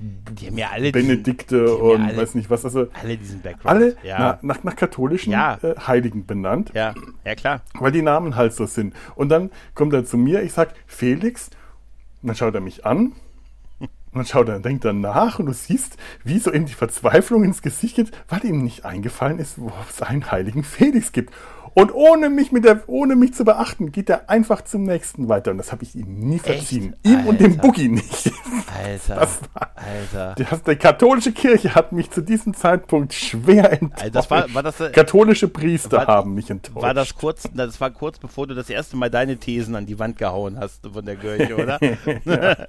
Die 0.00 0.46
haben 0.46 0.58
ja 0.58 0.70
alle 0.72 0.90
Benedikte 0.90 1.64
diesen, 1.64 1.80
und 1.80 2.00
alle, 2.02 2.16
weiß 2.16 2.34
nicht 2.34 2.50
was. 2.50 2.64
Also 2.64 2.88
alle 3.00 3.16
diesen 3.16 3.42
Background. 3.42 3.66
alle 3.66 3.96
ja. 4.02 4.16
na, 4.18 4.38
nach, 4.42 4.64
nach 4.64 4.74
katholischen 4.74 5.32
Ja. 5.32 5.58
äh, 5.62 5.74
Heiligen 5.86 6.24
benannt, 6.26 6.72
ja, 6.74 6.94
ja 7.24 7.34
klar. 7.34 7.60
weil 7.78 7.92
die 7.92 8.02
Namen 8.02 8.36
halt 8.36 8.54
so 8.54 8.66
sind. 8.66 8.94
Und 9.14 9.28
dann 9.28 9.50
kommt 9.74 9.92
er 9.92 10.04
zu 10.04 10.16
mir, 10.16 10.42
ich 10.42 10.52
sag 10.52 10.74
Felix, 10.86 11.50
und 12.22 12.28
dann 12.28 12.36
schaut 12.36 12.54
er 12.54 12.60
mich 12.60 12.84
an. 12.86 13.12
Dann 14.18 14.26
schaut 14.26 14.48
er, 14.48 14.58
denkt 14.58 14.84
er 14.84 14.92
nach 14.92 15.38
und 15.38 15.46
du 15.46 15.52
siehst, 15.52 15.96
wie 16.24 16.40
so 16.40 16.52
ihm 16.52 16.66
die 16.66 16.74
Verzweiflung 16.74 17.44
ins 17.44 17.62
Gesicht 17.62 17.94
geht, 17.94 18.10
weil 18.28 18.44
ihm 18.44 18.64
nicht 18.64 18.84
eingefallen 18.84 19.38
ist, 19.38 19.60
wo 19.60 19.72
es 19.88 20.02
einen 20.02 20.28
heiligen 20.28 20.64
Felix 20.64 21.12
gibt. 21.12 21.32
Und 21.78 21.94
ohne 21.94 22.28
mich, 22.28 22.50
mit 22.50 22.64
der, 22.64 22.82
ohne 22.88 23.14
mich 23.14 23.34
zu 23.34 23.44
beachten, 23.44 23.92
geht 23.92 24.10
er 24.10 24.28
einfach 24.28 24.62
zum 24.62 24.82
nächsten 24.82 25.28
weiter. 25.28 25.52
Und 25.52 25.58
das 25.58 25.70
habe 25.70 25.84
ich 25.84 25.94
ihm 25.94 26.18
nie 26.28 26.38
verziehen. 26.38 26.96
Ihm 27.04 27.26
und 27.26 27.40
dem 27.40 27.52
Alter. 27.52 27.62
Boogie 27.62 27.88
nicht. 27.88 28.32
Alter, 28.82 29.14
Das 29.20 29.40
war- 29.54 29.70
Alter. 29.76 30.34
Die, 30.36 30.44
die 30.70 30.76
katholische 30.76 31.32
Kirche 31.32 31.74
hat 31.74 31.92
mich 31.92 32.10
zu 32.10 32.20
diesem 32.20 32.54
Zeitpunkt 32.54 33.14
schwer 33.14 33.72
enttäuscht. 33.72 34.02
Also 34.02 34.12
das 34.12 34.30
war- 34.30 34.54
war 34.54 34.62
das, 34.62 34.80
äh, 34.80 34.90
Katholische 34.90 35.48
Priester 35.48 35.98
war- 35.98 36.06
haben 36.08 36.34
mich 36.34 36.50
enttäuscht. 36.50 36.82
War 36.82 36.94
das 36.94 37.14
kurz, 37.14 37.48
das 37.54 37.80
war 37.80 37.90
kurz 37.90 38.18
bevor 38.18 38.46
du 38.46 38.54
das 38.54 38.68
erste 38.70 38.96
Mal 38.96 39.10
deine 39.10 39.36
Thesen 39.36 39.76
an 39.76 39.86
die 39.86 39.98
Wand 39.98 40.18
gehauen 40.18 40.58
hast 40.58 40.86
von 40.92 41.04
der 41.04 41.16
Kirche, 41.16 41.56
oder? 41.56 41.78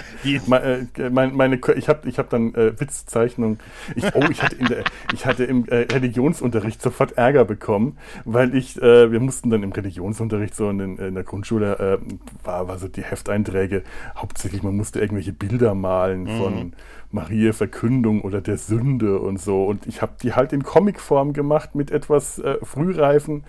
Me- 0.48 0.88
äh, 0.98 1.10
mein, 1.10 1.36
meine, 1.36 1.58
Ko- 1.58 1.74
ich 1.74 1.88
habe 1.89 2.08
ich 2.10 2.20
hab 2.20 2.30
dann 2.30 2.54
äh, 2.56 2.80
Witzzeichnung. 2.80 3.60
Ich, 3.96 4.04
oh, 4.13 4.24
ich 4.30 4.42
hatte, 4.44 4.56
der, 4.58 4.84
ich 5.13 5.25
hatte 5.25 5.44
im 5.46 5.66
äh, 5.68 5.88
Religionsunterricht 5.92 6.82
sofort 6.82 7.13
Ärger 7.18 7.46
bekommen, 7.46 7.98
weil 8.25 8.56
ich, 8.56 8.80
äh, 8.82 8.99
wir 9.12 9.20
mussten 9.20 9.50
dann 9.50 9.63
im 9.63 9.72
Religionsunterricht 9.72 10.56
so 10.56 10.70
in, 10.70 10.77
den, 10.77 10.98
in 10.98 11.15
der 11.15 11.24
Grundschule, 11.24 11.79
äh, 11.79 12.46
war, 12.46 12.68
war 12.68 12.77
so 12.77 12.88
die 12.88 13.03
Hefteinträge, 13.03 13.84
hauptsächlich 14.15 14.63
man 14.63 14.75
musste 14.75 15.00
irgendwelche 15.00 15.34
Bilder 15.34 15.75
malen 15.75 16.27
von 16.27 16.74
Maria 17.12 17.53
Verkündung 17.53 18.22
oder 18.22 18.41
der 18.41 18.58
Sünde 18.58 19.20
und 19.20 19.39
so. 19.39 19.65
Und 19.65 19.88
ich 19.88 20.01
habe 20.01 20.13
die 20.22 20.34
halt 20.34 20.53
in 20.53 20.63
Comicform 20.63 21.34
gemacht 21.34 21.75
mit 21.75 21.91
etwas 21.91 22.39
äh, 22.39 22.58
frühreifen 22.63 23.44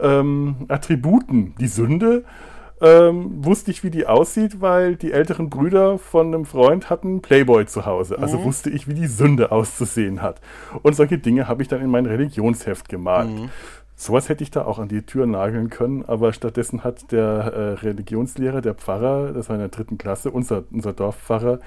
ähm, 0.00 0.66
Attributen. 0.68 1.54
Die 1.60 1.68
Sünde 1.68 2.24
ähm, 2.80 3.44
wusste 3.44 3.70
ich, 3.70 3.82
wie 3.82 3.90
die 3.90 4.06
aussieht, 4.06 4.60
weil 4.60 4.96
die 4.96 5.12
älteren 5.12 5.50
Brüder 5.50 5.98
von 5.98 6.28
einem 6.28 6.44
Freund 6.44 6.90
hatten 6.90 7.22
Playboy 7.22 7.66
zu 7.66 7.86
Hause. 7.86 8.18
Also 8.18 8.44
wusste 8.44 8.70
ich, 8.70 8.86
wie 8.88 8.94
die 8.94 9.06
Sünde 9.06 9.50
auszusehen 9.52 10.22
hat. 10.22 10.40
Und 10.82 10.94
solche 10.94 11.18
Dinge 11.18 11.48
habe 11.48 11.62
ich 11.62 11.68
dann 11.68 11.80
in 11.80 11.90
mein 11.90 12.06
Religionsheft 12.06 12.88
gemalt. 12.88 13.28
Sowas 14.00 14.28
hätte 14.28 14.44
ich 14.44 14.52
da 14.52 14.64
auch 14.64 14.78
an 14.78 14.86
die 14.86 15.02
Tür 15.02 15.26
nageln 15.26 15.70
können, 15.70 16.04
aber 16.06 16.32
stattdessen 16.32 16.84
hat 16.84 17.10
der 17.10 17.24
äh, 17.24 17.72
Religionslehrer, 17.84 18.60
der 18.60 18.74
Pfarrer, 18.74 19.32
das 19.32 19.48
war 19.48 19.56
in 19.56 19.60
der 19.60 19.70
dritten 19.70 19.98
Klasse, 19.98 20.30
unser, 20.30 20.62
unser 20.70 20.92
Dorfpfarrer, 20.92 21.58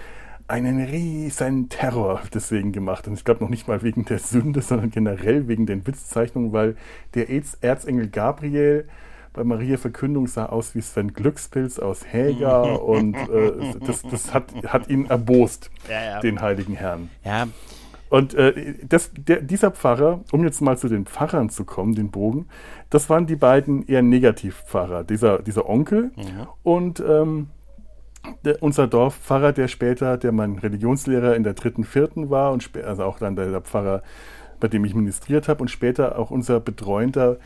einen 0.47 0.81
riesen 0.81 1.67
Terror 1.67 2.21
deswegen 2.33 2.71
gemacht. 2.71 3.05
Und 3.07 3.15
ich 3.15 3.25
glaube 3.25 3.43
noch 3.43 3.49
nicht 3.49 3.67
mal 3.67 3.81
wegen 3.83 4.05
der 4.05 4.19
Sünde, 4.19 4.61
sondern 4.61 4.91
generell 4.91 5.49
wegen 5.49 5.65
den 5.65 5.85
Witzzeichnungen, 5.85 6.53
weil 6.53 6.77
der 7.15 7.29
Erz- 7.29 7.57
Erzengel 7.59 8.07
Gabriel 8.07 8.87
bei 9.33 9.43
Maria 9.43 9.77
Verkündung 9.77 10.27
sah 10.27 10.45
aus 10.45 10.73
wie 10.73 10.81
Sven 10.81 11.13
Glückspilz 11.13 11.79
aus 11.79 12.05
Häger 12.13 12.81
und 12.85 13.15
äh, 13.15 13.51
das, 13.85 14.03
das 14.03 14.33
hat, 14.33 14.45
hat 14.67 14.89
ihn 14.89 15.05
erbost, 15.05 15.69
Ja, 15.89 16.01
ja. 16.03 16.19
den 16.21 16.39
heiligen 16.39 16.75
Herrn. 16.75 17.09
ja, 17.25 17.47
Und 18.11 18.33
äh, 18.33 18.75
das, 18.83 19.09
der, 19.15 19.41
dieser 19.41 19.71
Pfarrer, 19.71 20.19
um 20.33 20.43
jetzt 20.43 20.59
mal 20.59 20.77
zu 20.77 20.89
den 20.89 21.05
Pfarrern 21.05 21.49
zu 21.49 21.63
kommen, 21.63 21.95
den 21.95 22.11
Bogen, 22.11 22.49
das 22.89 23.09
waren 23.09 23.25
die 23.25 23.37
beiden 23.37 23.87
eher 23.87 24.01
Negativpfarrer. 24.01 25.05
Dieser, 25.05 25.41
dieser 25.41 25.69
Onkel 25.69 26.11
und 26.61 26.99
ähm, 26.99 27.47
der, 28.43 28.61
unser 28.61 28.87
Dorfpfarrer, 28.87 29.53
der 29.53 29.69
später, 29.69 30.17
der 30.17 30.33
mein 30.33 30.57
Religionslehrer 30.57 31.37
in 31.37 31.43
der 31.43 31.53
dritten, 31.53 31.85
vierten 31.85 32.29
war 32.29 32.51
und 32.51 32.69
also 32.83 33.03
auch 33.05 33.17
dann 33.17 33.37
der, 33.37 33.49
der 33.49 33.61
Pfarrer, 33.61 34.03
bei 34.59 34.67
dem 34.67 34.83
ich 34.83 34.93
ministriert 34.93 35.47
habe 35.47 35.61
und 35.61 35.69
später 35.69 36.19
auch 36.19 36.31
unser 36.31 36.59
betreuender 36.59 37.37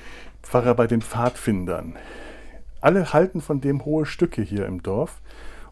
Pfarrer 0.42 0.74
bei 0.74 0.88
den 0.88 1.04
Pfadfindern. 1.04 1.96
Alle 2.82 3.14
halten 3.14 3.40
von 3.40 3.62
dem 3.62 3.86
hohe 3.86 4.08
Stücke 4.08 4.42
hier 4.42 4.66
im 4.66 4.82
Dorf. 4.82 5.22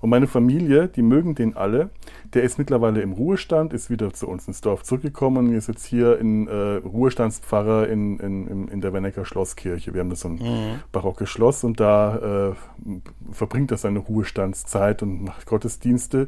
Und 0.04 0.10
meine 0.10 0.28
Familie, 0.28 0.90
die 0.90 1.02
mögen 1.02 1.34
den 1.34 1.56
alle. 1.56 1.90
Der 2.34 2.44
ist 2.44 2.58
mittlerweile 2.58 3.00
im 3.00 3.14
Ruhestand, 3.14 3.72
ist 3.72 3.90
wieder 3.90 4.12
zu 4.12 4.28
uns 4.28 4.46
ins 4.50 4.60
Dorf 4.60 4.84
zurückgekommen 4.84 5.48
und 5.48 5.54
ist 5.56 5.70
jetzt 5.70 5.86
hier 5.86 6.20
in 6.20 6.46
äh, 6.50 6.82
Ruhestandspfarrer 6.84 7.88
in, 7.88 8.20
in, 8.20 8.68
in, 8.68 8.82
der 8.82 8.92
Wennecker 8.92 9.24
Schlosskirche. 9.24 9.94
Wir 9.94 10.02
haben 10.02 10.10
da 10.10 10.18
so 10.18 10.28
ein 10.28 10.82
barockes 10.92 11.30
Schloss 11.30 11.64
und 11.64 11.80
da 11.80 12.50
äh, 12.50 12.92
verbringt 13.32 13.72
er 13.72 13.78
seine 13.78 14.00
Ruhestandszeit 14.00 15.04
und 15.04 15.24
macht 15.24 15.46
Gottesdienste. 15.46 16.28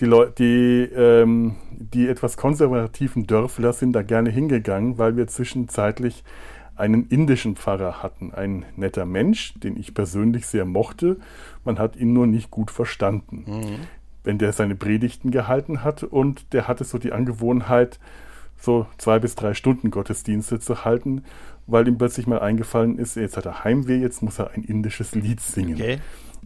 Die, 0.00 0.04
Leu 0.04 0.26
die, 0.26 0.82
ähm, 0.94 1.56
die 1.70 2.06
etwas 2.06 2.36
konservativen 2.36 3.26
Dörfler 3.26 3.72
sind 3.72 3.94
da 3.94 4.02
gerne 4.02 4.28
hingegangen, 4.28 4.98
weil 4.98 5.16
wir 5.16 5.26
zwischenzeitlich 5.26 6.22
einen 6.80 7.06
indischen 7.08 7.56
Pfarrer 7.56 8.02
hatten. 8.02 8.32
Ein 8.32 8.64
netter 8.76 9.06
Mensch, 9.06 9.54
den 9.54 9.76
ich 9.76 9.94
persönlich 9.94 10.46
sehr 10.46 10.64
mochte. 10.64 11.18
Man 11.64 11.78
hat 11.78 11.96
ihn 11.96 12.12
nur 12.12 12.26
nicht 12.26 12.50
gut 12.50 12.70
verstanden. 12.70 13.44
Wenn 14.24 14.38
der 14.38 14.52
seine 14.52 14.74
Predigten 14.74 15.30
gehalten 15.30 15.84
hat 15.84 16.02
und 16.02 16.52
der 16.52 16.66
hatte 16.68 16.84
so 16.84 16.98
die 16.98 17.12
Angewohnheit, 17.12 18.00
so 18.58 18.86
zwei 18.98 19.18
bis 19.18 19.34
drei 19.34 19.54
Stunden 19.54 19.90
Gottesdienste 19.90 20.58
zu 20.58 20.84
halten, 20.84 21.24
weil 21.66 21.86
ihm 21.88 21.96
plötzlich 21.96 22.26
mal 22.26 22.40
eingefallen 22.40 22.98
ist, 22.98 23.16
jetzt 23.16 23.36
hat 23.36 23.46
er 23.46 23.64
Heimweh, 23.64 23.98
jetzt 23.98 24.22
muss 24.22 24.38
er 24.38 24.50
ein 24.50 24.64
indisches 24.64 25.14
Lied 25.14 25.40
singen. 25.40 25.74
okay. 25.74 25.98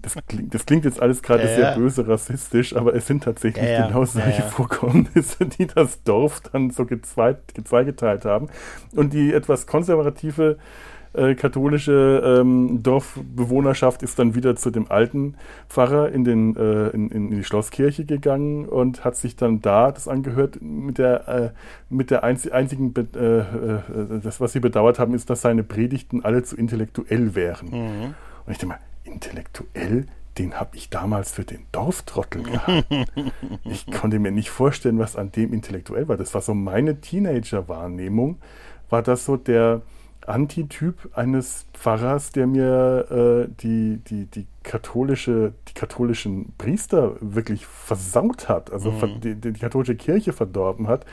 Das 0.04 0.16
klingt, 0.26 0.54
das 0.54 0.66
klingt 0.66 0.84
jetzt 0.84 1.00
alles 1.00 1.22
gerade 1.22 1.44
Ja, 1.44 1.48
sehr 1.48 1.70
ja. 1.70 1.76
böse 1.76 2.06
rassistisch, 2.06 2.76
aber 2.76 2.94
es 2.94 3.06
sind 3.06 3.24
tatsächlich 3.24 3.68
Ja, 3.68 3.86
genau 3.86 4.04
solche. 4.04 4.42
Vorkommnisse, 4.42 5.46
die 5.58 5.66
das 5.66 6.02
Dorf 6.02 6.40
dann 6.52 6.70
so 6.70 6.84
gezweit, 6.84 7.54
gezweigeteilt 7.54 8.24
haben. 8.24 8.48
Und 8.94 9.12
die 9.12 9.32
etwas 9.32 9.66
konservative 9.66 10.58
äh, 11.14 11.34
katholische 11.34 12.22
ähm, 12.24 12.82
Dorfbewohnerschaft 12.82 14.02
ist 14.02 14.18
dann 14.18 14.34
wieder 14.34 14.56
zu 14.56 14.70
dem 14.70 14.90
alten 14.90 15.36
Pfarrer 15.68 16.10
in, 16.10 16.24
den, 16.24 16.56
äh, 16.56 16.88
in, 16.88 17.08
in 17.10 17.30
die 17.30 17.44
Schlosskirche 17.44 18.04
gegangen 18.04 18.66
und 18.66 19.04
hat 19.04 19.16
sich 19.16 19.36
dann 19.36 19.62
da 19.62 19.92
das 19.92 20.08
angehört 20.08 20.58
mit 20.60 20.98
der, 20.98 21.28
äh, 21.28 21.50
mit 21.88 22.10
der 22.10 22.24
einzi 22.24 22.50
einzigen, 22.50 22.92
Be 22.92 23.06
äh, 23.14 24.16
äh, 24.16 24.20
das 24.22 24.40
was 24.40 24.52
sie 24.52 24.60
bedauert 24.60 24.98
haben, 24.98 25.14
ist, 25.14 25.30
dass 25.30 25.42
seine 25.42 25.62
Predigten 25.62 26.24
alle 26.24 26.42
zu 26.42 26.56
intellektuell 26.56 27.34
wären. 27.34 27.68
Und 27.68 28.52
ich 28.52 28.58
denke 28.58 28.74
mal, 28.74 28.80
intellektuell, 29.04 30.06
den 30.38 30.54
habe 30.54 30.76
ich 30.76 30.90
damals 30.90 31.30
für 31.30 31.44
den 31.44 31.64
Dorftrottel 31.70 32.42
gehalten. 32.42 33.04
ich 33.64 33.86
konnte 33.86 34.18
mir 34.18 34.32
nicht 34.32 34.50
vorstellen, 34.50 34.98
was 34.98 35.16
an 35.16 35.30
dem 35.30 35.52
intellektuell 35.52 36.08
war. 36.08 36.16
Das 36.16 36.34
war 36.34 36.40
so 36.40 36.54
meine 36.54 37.00
Teenager-Wahrnehmung. 37.00 38.38
War 38.90 39.02
das 39.02 39.24
so 39.24 39.36
der 39.36 39.82
Antityp 40.26 41.10
eines 41.14 41.66
Pfarrers, 41.74 42.32
der 42.32 42.46
mir 42.46 43.46
äh, 43.46 43.52
die, 43.60 43.98
die, 43.98 44.26
die, 44.26 44.46
katholische, 44.62 45.52
die 45.68 45.74
katholischen 45.74 46.52
Priester 46.56 47.16
wirklich 47.20 47.66
versaut 47.66 48.48
hat, 48.48 48.72
also 48.72 48.90
ver 48.92 49.08
die, 49.08 49.34
die 49.34 49.52
katholische 49.52 49.96
Kirche 49.96 50.32
verdorben 50.32 50.88
hat, 50.88 51.04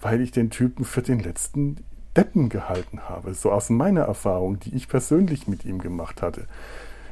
weil 0.00 0.20
ich 0.20 0.32
den 0.32 0.50
Typen 0.50 0.84
für 0.84 1.02
den 1.02 1.20
letzten 1.20 1.76
Deppen 2.16 2.48
gehalten 2.48 3.00
habe. 3.08 3.34
So 3.34 3.52
aus 3.52 3.70
meiner 3.70 4.02
Erfahrung, 4.02 4.58
die 4.60 4.74
ich 4.74 4.88
persönlich 4.88 5.46
mit 5.48 5.64
ihm 5.64 5.78
gemacht 5.80 6.22
hatte. 6.22 6.46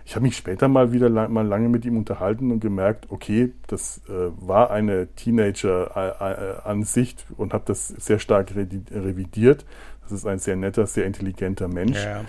Ich 0.05 0.15
habe 0.17 0.25
mich 0.25 0.37
später 0.37 0.69
mal 0.69 0.93
wieder 0.93 1.09
lang, 1.09 1.33
mal 1.33 1.47
lange 1.47 1.69
mit 1.69 1.85
ihm 1.85 1.97
unterhalten 1.97 2.51
und 2.51 2.61
gemerkt, 2.61 3.07
okay, 3.11 3.53
das 3.69 4.01
äh, 4.09 4.31
war 4.41 4.71
eine 4.71 5.09
Teenager-Ansicht 5.15 7.27
und 7.37 7.55
habe 7.55 7.65
das 7.67 7.89
sehr 7.89 8.19
stark 8.19 8.55
re 8.57 8.67
revidiert. 8.91 9.65
Das 10.03 10.13
ist 10.13 10.27
ein 10.27 10.39
sehr 10.39 10.57
netter, 10.57 10.87
sehr 10.87 11.07
intelligenter 11.07 11.69
Mensch, 11.69 12.03
Ja. 12.05 12.23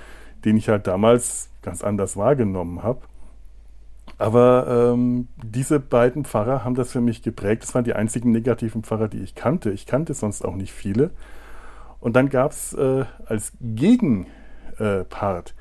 den 0.45 0.57
ich 0.57 0.69
halt 0.69 0.87
damals 0.87 1.49
ganz 1.61 1.83
anders 1.83 2.15
wahrgenommen 2.17 2.83
habe. 2.83 3.01
Aber 4.17 4.91
ähm, 4.93 5.27
diese 5.43 5.79
beiden 5.79 6.25
Pfarrer 6.25 6.63
haben 6.63 6.75
das 6.75 6.91
für 6.91 7.01
mich 7.01 7.23
geprägt. 7.23 7.63
Das 7.63 7.73
waren 7.73 7.83
die 7.83 7.93
einzigen 7.93 8.31
negativen 8.31 8.83
Pfarrer, 8.83 9.07
die 9.07 9.23
ich 9.23 9.33
kannte. 9.33 9.71
Ich 9.71 9.87
kannte 9.87 10.13
sonst 10.13 10.45
auch 10.45 10.55
nicht 10.55 10.73
viele. 10.73 11.09
Und 11.99 12.15
dann 12.15 12.29
gab 12.29 12.51
es 12.51 12.73
äh, 12.73 13.05
als 13.25 13.53
Gegenpart 13.61 15.55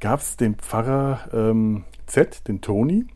gab 0.00 0.20
es 0.20 0.36
den 0.36 0.56
Pfarrer 0.56 1.28
ähm, 1.32 1.84
Z, 2.06 2.46
den 2.48 2.60
Toni. 2.60 3.06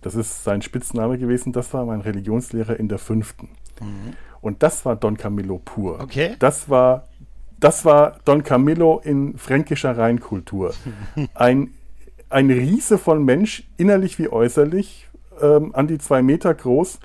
Das 0.00 0.14
ist 0.14 0.44
sein 0.44 0.60
Spitzname 0.60 1.18
gewesen. 1.18 1.52
Das 1.52 1.72
war 1.72 1.86
mein 1.86 2.00
Religionslehrer 2.00 2.78
in 2.78 2.88
der 2.88 2.98
fünften. 2.98 3.48
Und 4.40 4.62
das 4.62 4.84
war 4.84 4.96
Don 4.96 5.16
Camillo 5.16 5.60
pur. 5.64 6.00
Okay. 6.00 6.36
Das 6.38 6.68
war, 6.68 7.08
das 7.58 7.84
war 7.84 8.18
Don 8.24 8.42
Camillo 8.42 9.00
in 9.02 9.38
fränkischer 9.38 9.96
Reinkultur. 9.96 10.74
Ein, 11.34 11.72
ein 12.28 12.50
Riese 12.50 12.98
von 12.98 13.24
Mensch, 13.24 13.64
innerlich 13.76 14.18
wie 14.18 14.28
äußerlich, 14.28 15.08
ähm, 15.40 15.74
an 15.74 15.86
die 15.86 15.98
zwei 15.98 16.22
Meter 16.22 16.52
groß. 16.52 16.98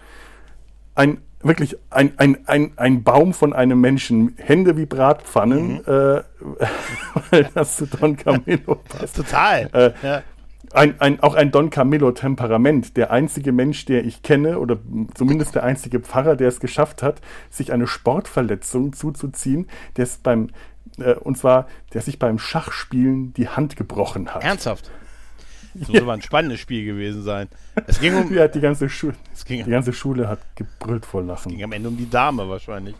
Ein 0.95 1.19
wirklich 1.41 1.77
ein, 1.89 2.13
ein, 2.17 2.37
ein, 2.47 2.71
ein 2.75 3.03
Baum 3.03 3.33
von 3.33 3.53
einem 3.53 3.79
Menschen, 3.79 4.35
Hände 4.37 4.77
wie 4.77 4.85
Bratpfannen, 4.85 5.73
mhm. 5.73 5.81
äh, 5.85 6.21
weil 7.31 7.49
das 7.53 7.77
zu 7.77 7.87
Don 7.87 8.17
Camillo 8.17 8.75
passt. 8.89 9.15
Total. 9.15 9.69
Äh, 9.73 10.05
ja. 10.05 10.23
Ein, 10.71 11.01
ein, 11.01 11.19
auch 11.21 11.33
ein 11.33 11.49
Don 11.51 11.71
Camillo-Temperament. 11.71 12.95
Der 12.95 13.09
einzige 13.09 13.51
Mensch, 13.51 13.85
der 13.85 14.05
ich 14.05 14.21
kenne, 14.21 14.59
oder 14.59 14.77
zumindest 15.15 15.55
der 15.55 15.63
einzige 15.63 15.99
Pfarrer, 15.99 16.35
der 16.35 16.47
es 16.47 16.59
geschafft 16.59 17.01
hat, 17.01 17.21
sich 17.49 17.71
eine 17.73 17.87
Sportverletzung 17.87 18.93
zuzuziehen, 18.93 19.67
der 19.97 20.03
es 20.03 20.17
beim, 20.17 20.49
äh, 20.99 21.15
und 21.15 21.37
zwar, 21.37 21.67
der 21.93 22.01
sich 22.01 22.19
beim 22.19 22.37
Schachspielen 22.37 23.33
die 23.33 23.47
Hand 23.47 23.77
gebrochen 23.77 24.33
hat. 24.35 24.43
Ernsthaft? 24.43 24.91
Das 25.73 25.87
muss 25.87 26.01
aber 26.01 26.13
ein 26.13 26.21
spannendes 26.21 26.59
Spiel 26.59 26.85
gewesen 26.85 27.23
sein. 27.23 27.47
Es 27.87 27.99
ging 27.99 28.15
um. 28.15 28.33
Ja, 28.39 28.47
die 28.47 28.61
ganze, 28.61 28.89
Schu 28.89 29.11
die 29.47 29.63
ganze 29.63 29.91
Schule 29.93 30.27
hat 30.27 30.39
gebrüllt 30.55 31.05
vor 31.05 31.23
Lachen. 31.23 31.51
Es 31.51 31.55
ging 31.55 31.63
am 31.63 31.71
Ende 31.71 31.89
um 31.89 31.97
die 31.97 32.09
Dame 32.09 32.47
wahrscheinlich. 32.47 32.95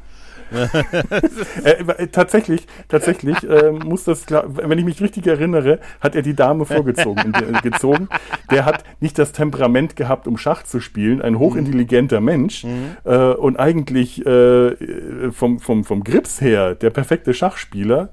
äh, 1.64 1.70
äh, 1.70 2.08
tatsächlich, 2.08 2.66
tatsächlich 2.88 3.48
äh, 3.48 3.72
muss 3.72 4.04
das, 4.06 4.26
wenn 4.30 4.80
ich 4.80 4.86
mich 4.86 5.02
richtig 5.02 5.28
erinnere, 5.28 5.80
hat 6.02 6.16
er 6.16 6.22
die 6.22 6.34
Dame 6.34 6.66
vorgezogen. 6.66 7.34
Äh, 7.34 7.62
gezogen. 7.62 8.10
Der 8.50 8.66
hat 8.66 8.84
nicht 9.00 9.20
das 9.20 9.32
Temperament 9.32 9.96
gehabt, 9.96 10.28
um 10.28 10.38
Schach 10.38 10.64
zu 10.64 10.80
spielen, 10.80 11.22
ein 11.22 11.38
hochintelligenter 11.38 12.20
Mensch 12.20 12.64
mhm. 12.64 12.98
äh, 13.04 13.16
und 13.34 13.60
eigentlich 13.60 14.26
äh, 14.26 15.32
vom, 15.32 15.60
vom, 15.60 15.84
vom 15.84 16.04
Grips 16.04 16.42
her 16.42 16.76
der 16.76 16.90
perfekte 16.90 17.34
Schachspieler 17.34 18.10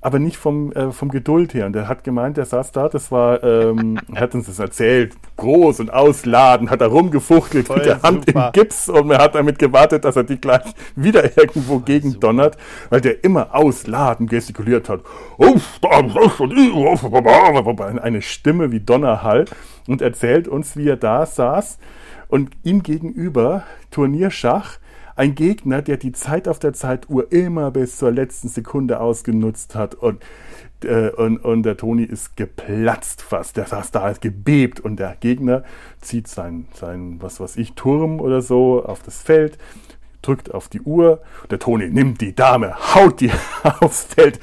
aber 0.00 0.18
nicht 0.18 0.36
vom, 0.36 0.72
äh, 0.72 0.92
vom 0.92 1.10
Geduld 1.10 1.52
her. 1.54 1.66
Und 1.66 1.76
er 1.76 1.88
hat 1.88 2.04
gemeint, 2.04 2.38
er 2.38 2.46
saß 2.46 2.72
da, 2.72 2.88
das 2.88 3.12
war, 3.12 3.42
ähm, 3.44 3.98
er 4.14 4.22
hat 4.22 4.34
uns 4.34 4.46
das 4.46 4.58
erzählt, 4.58 5.14
groß 5.36 5.80
und 5.80 5.92
ausladen, 5.92 6.70
hat 6.70 6.80
er 6.80 6.88
rumgefuchtelt 6.88 7.66
Voll 7.66 7.76
mit 7.78 7.86
der 7.86 8.02
Hand 8.02 8.26
super. 8.26 8.46
im 8.46 8.52
Gips 8.52 8.88
und 8.88 9.10
er 9.10 9.18
hat 9.18 9.34
damit 9.34 9.58
gewartet, 9.58 10.04
dass 10.04 10.16
er 10.16 10.24
die 10.24 10.40
gleich 10.40 10.62
wieder 10.96 11.36
irgendwo 11.36 11.80
gegen 11.80 12.18
donnert, 12.18 12.56
weil 12.88 13.00
der 13.00 13.24
immer 13.24 13.54
ausladen 13.54 14.26
gestikuliert 14.26 14.88
hat. 14.88 15.00
Eine 17.98 18.22
Stimme 18.22 18.72
wie 18.72 18.80
Donnerhall 18.80 19.44
und 19.86 20.00
erzählt 20.02 20.48
uns, 20.48 20.76
wie 20.76 20.88
er 20.88 20.96
da 20.96 21.26
saß 21.26 21.78
und 22.28 22.50
ihm 22.62 22.82
gegenüber 22.82 23.64
Turnierschach 23.90 24.78
ein 25.20 25.34
Gegner, 25.34 25.82
der 25.82 25.98
die 25.98 26.12
Zeit 26.12 26.48
auf 26.48 26.58
der 26.58 26.72
Zeituhr 26.72 27.30
immer 27.30 27.70
bis 27.70 27.98
zur 27.98 28.10
letzten 28.10 28.48
Sekunde 28.48 29.00
ausgenutzt 29.00 29.74
hat 29.74 29.94
und 29.94 30.24
äh, 30.82 31.10
und, 31.10 31.36
und, 31.44 31.62
der 31.64 31.76
Toni 31.76 32.04
ist 32.04 32.38
geplatzt 32.38 33.20
fast. 33.20 33.58
Der 33.58 33.66
saß 33.66 33.90
da, 33.90 34.08
ist 34.08 34.22
gebebt 34.22 34.80
und 34.80 34.96
der 34.96 35.14
Gegner 35.20 35.62
zieht 36.00 36.26
sein, 36.26 36.68
sein, 36.72 37.18
was 37.20 37.38
weiß 37.38 37.58
ich, 37.58 37.74
Turm 37.74 38.18
oder 38.18 38.40
so 38.40 38.82
auf 38.82 39.02
das 39.02 39.20
Feld 39.20 39.58
drückt 40.22 40.52
auf 40.52 40.68
die 40.68 40.80
Uhr. 40.80 41.20
Der 41.50 41.58
Toni 41.58 41.88
nimmt 41.88 42.20
die 42.20 42.34
Dame, 42.34 42.74
haut 42.94 43.20
die 43.20 43.30
aufs 43.80 44.04
Feld, 44.04 44.40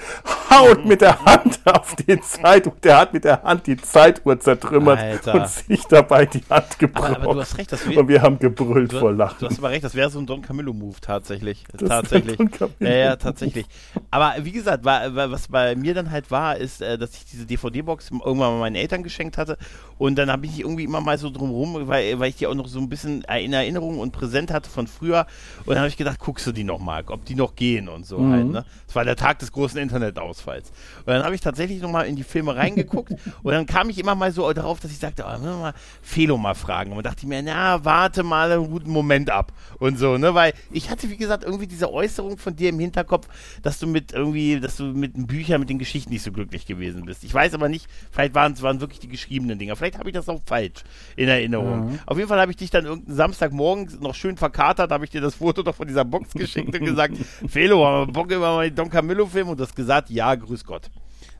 haut 0.50 0.86
mit 0.86 1.02
der 1.02 1.24
Hand 1.24 1.60
auf 1.66 1.96
die 1.96 2.20
Zeit. 2.22 2.72
Der 2.84 2.98
hat 2.98 3.14
mit 3.14 3.24
der 3.24 3.44
Hand 3.44 3.68
die 3.68 3.78
Zeituhr 3.78 4.40
zertrümmert 4.40 5.00
Alter. 5.00 5.34
und 5.36 5.50
sich 5.50 5.86
dabei 5.86 6.26
die 6.26 6.44
Hand 6.50 6.80
gebrochen. 6.80 7.16
Aber, 7.16 7.24
aber 7.24 7.34
du 7.36 7.42
hast 7.42 7.58
recht, 7.58 7.72
das 7.72 7.86
und 7.86 8.08
wir 8.08 8.22
haben 8.22 8.40
gebrüllt 8.40 8.94
du, 8.94 9.00
vor 9.00 9.14
Lachen. 9.14 9.38
Du 9.40 9.46
hast 9.48 9.58
aber 9.60 9.70
recht, 9.70 9.84
das 9.84 9.96
wäre 9.96 10.10
so 10.10 10.20
ein 10.20 10.26
Don 10.26 10.42
Camillo-Move 10.42 10.98
tatsächlich. 11.02 11.66
Das 11.74 11.88
tatsächlich. 11.88 12.38
Ja, 12.80 12.90
ja, 12.90 13.16
tatsächlich. 13.16 13.66
Aber 14.12 14.36
wie 14.42 14.52
gesagt, 14.52 14.86
war, 14.86 15.16
was 15.16 15.48
bei 15.48 15.76
mir 15.76 15.94
dann 15.94 16.12
halt 16.12 16.32
war, 16.32 16.58
ist, 16.58 16.82
äh, 16.82 16.98
dass 16.98 17.14
ich 17.16 17.26
diese 17.26 17.46
DVD-Box 17.46 18.12
irgendwann 18.12 18.38
mal 18.38 18.60
meinen 18.60 18.76
Eltern 18.76 19.04
geschenkt 19.04 19.38
hatte 19.38 19.58
und 19.98 20.16
dann 20.18 20.32
habe 20.32 20.46
ich 20.46 20.60
irgendwie 20.60 20.84
immer 20.84 21.02
mal 21.02 21.18
so 21.18 21.30
drumherum, 21.30 21.88
weil, 21.88 22.20
weil 22.20 22.30
ich 22.30 22.36
die 22.36 22.48
auch 22.48 22.54
noch 22.54 22.68
so 22.68 22.80
ein 22.80 22.90
bisschen 22.90 23.24
in 23.24 23.54
Erinnerung 23.54 24.00
und 24.00 24.12
präsent 24.12 24.52
hatte 24.52 24.70
von 24.70 24.88
früher 24.88 25.26
und 25.68 25.76
dann 25.76 25.80
habe 25.80 25.90
ich 25.90 25.98
gedacht, 25.98 26.20
guckst 26.20 26.48
du 26.48 26.54
die 26.54 26.64
nochmal, 26.64 27.04
ob 27.08 27.26
die 27.26 27.36
noch 27.36 27.56
gehen 27.56 27.90
und 27.90 28.06
so 28.06 28.20
mhm. 28.20 28.32
halt. 28.32 28.48
Ne? 28.48 28.66
Das 28.86 28.96
war 28.96 29.04
der 29.04 29.18
Tag 29.18 29.40
des 29.40 29.52
großen 29.52 29.78
Internetausfalls. 29.80 30.72
Und 31.00 31.08
dann 31.08 31.24
habe 31.24 31.36
ich 31.36 31.42
tatsächlich 31.42 31.82
nochmal 31.82 32.08
in 32.08 32.16
die 32.16 32.24
Filme 32.24 32.56
reingeguckt 32.56 33.12
und 33.44 33.52
dann 33.52 33.66
kam 33.66 33.90
ich 33.90 34.00
immer 34.00 34.16
mal 34.16 34.32
so 34.32 34.52
darauf, 34.54 34.80
dass 34.80 34.92
ich 34.92 34.98
sagte, 34.98 35.26
oh, 35.28 35.44
wir 35.44 35.52
mal 35.52 35.74
Felo 36.02 36.38
mal 36.38 36.56
fragen. 36.56 36.94
Und 36.94 37.06
dachte 37.06 37.20
ich 37.24 37.28
mir, 37.28 37.44
na, 37.44 37.84
warte 37.84 38.24
mal 38.24 38.50
einen 38.50 38.72
guten 38.72 38.92
Moment 38.92 39.30
ab 39.30 39.52
und 39.80 40.00
so, 40.00 40.18
ne? 40.18 40.34
Weil 40.34 40.54
ich 40.72 40.90
hatte, 40.90 41.10
wie 41.10 41.18
gesagt, 41.18 41.44
irgendwie 41.44 41.68
diese 41.68 41.92
Äußerung 41.92 42.38
von 42.38 42.56
dir 42.56 42.70
im 42.70 42.80
Hinterkopf, 42.80 43.28
dass 43.62 43.78
du 43.78 43.88
mit 43.88 44.14
irgendwie, 44.14 44.62
dass 44.62 44.78
du 44.78 44.86
mit 44.86 45.18
den 45.18 45.28
Büchern, 45.28 45.60
mit 45.60 45.70
den 45.70 45.80
Geschichten 45.80 46.12
nicht 46.12 46.24
so 46.24 46.32
glücklich 46.32 46.66
gewesen 46.66 47.06
bist. 47.06 47.26
Ich 47.26 47.34
weiß 47.34 47.54
aber 47.54 47.68
nicht, 47.68 47.88
vielleicht 48.12 48.34
waren 48.36 48.54
es 48.54 48.62
waren 48.62 48.80
wirklich 48.80 49.00
die 49.00 49.10
geschriebenen 49.10 49.60
Dinger. 49.60 49.76
Vielleicht 49.76 50.00
habe 50.00 50.10
ich 50.10 50.16
das 50.16 50.30
auch 50.30 50.40
falsch 50.46 50.84
in 51.18 51.28
Erinnerung. 51.28 51.92
Mhm. 51.92 52.00
Auf 52.06 52.18
jeden 52.18 52.30
Fall 52.30 52.40
habe 52.40 52.52
ich 52.52 52.58
dich 52.58 52.70
dann 52.70 52.86
irgendeinen 52.86 53.18
Samstagmorgen 53.18 53.98
noch 54.00 54.16
schön 54.16 54.38
verkatert, 54.38 54.92
habe 54.92 55.04
ich 55.04 55.12
dir 55.12 55.22
das 55.22 55.36
Foto 55.36 55.57
doch 55.64 55.76
von 55.76 55.88
dieser 55.88 56.06
Box 56.06 56.34
geschickt 56.34 56.78
und 56.78 56.86
gesagt, 56.86 57.18
Felo, 57.48 57.86
haben 57.86 58.08
wir 58.08 58.14
Bock 58.14 58.32
über 58.32 58.56
meinen 58.56 58.76
Don 58.76 58.90
Camillo-Film? 58.90 59.50
Und 59.50 59.60
du 59.60 59.64
hast 59.64 59.76
gesagt, 59.76 60.10
ja, 60.10 60.34
grüß 60.36 60.66
Gott. 60.66 60.90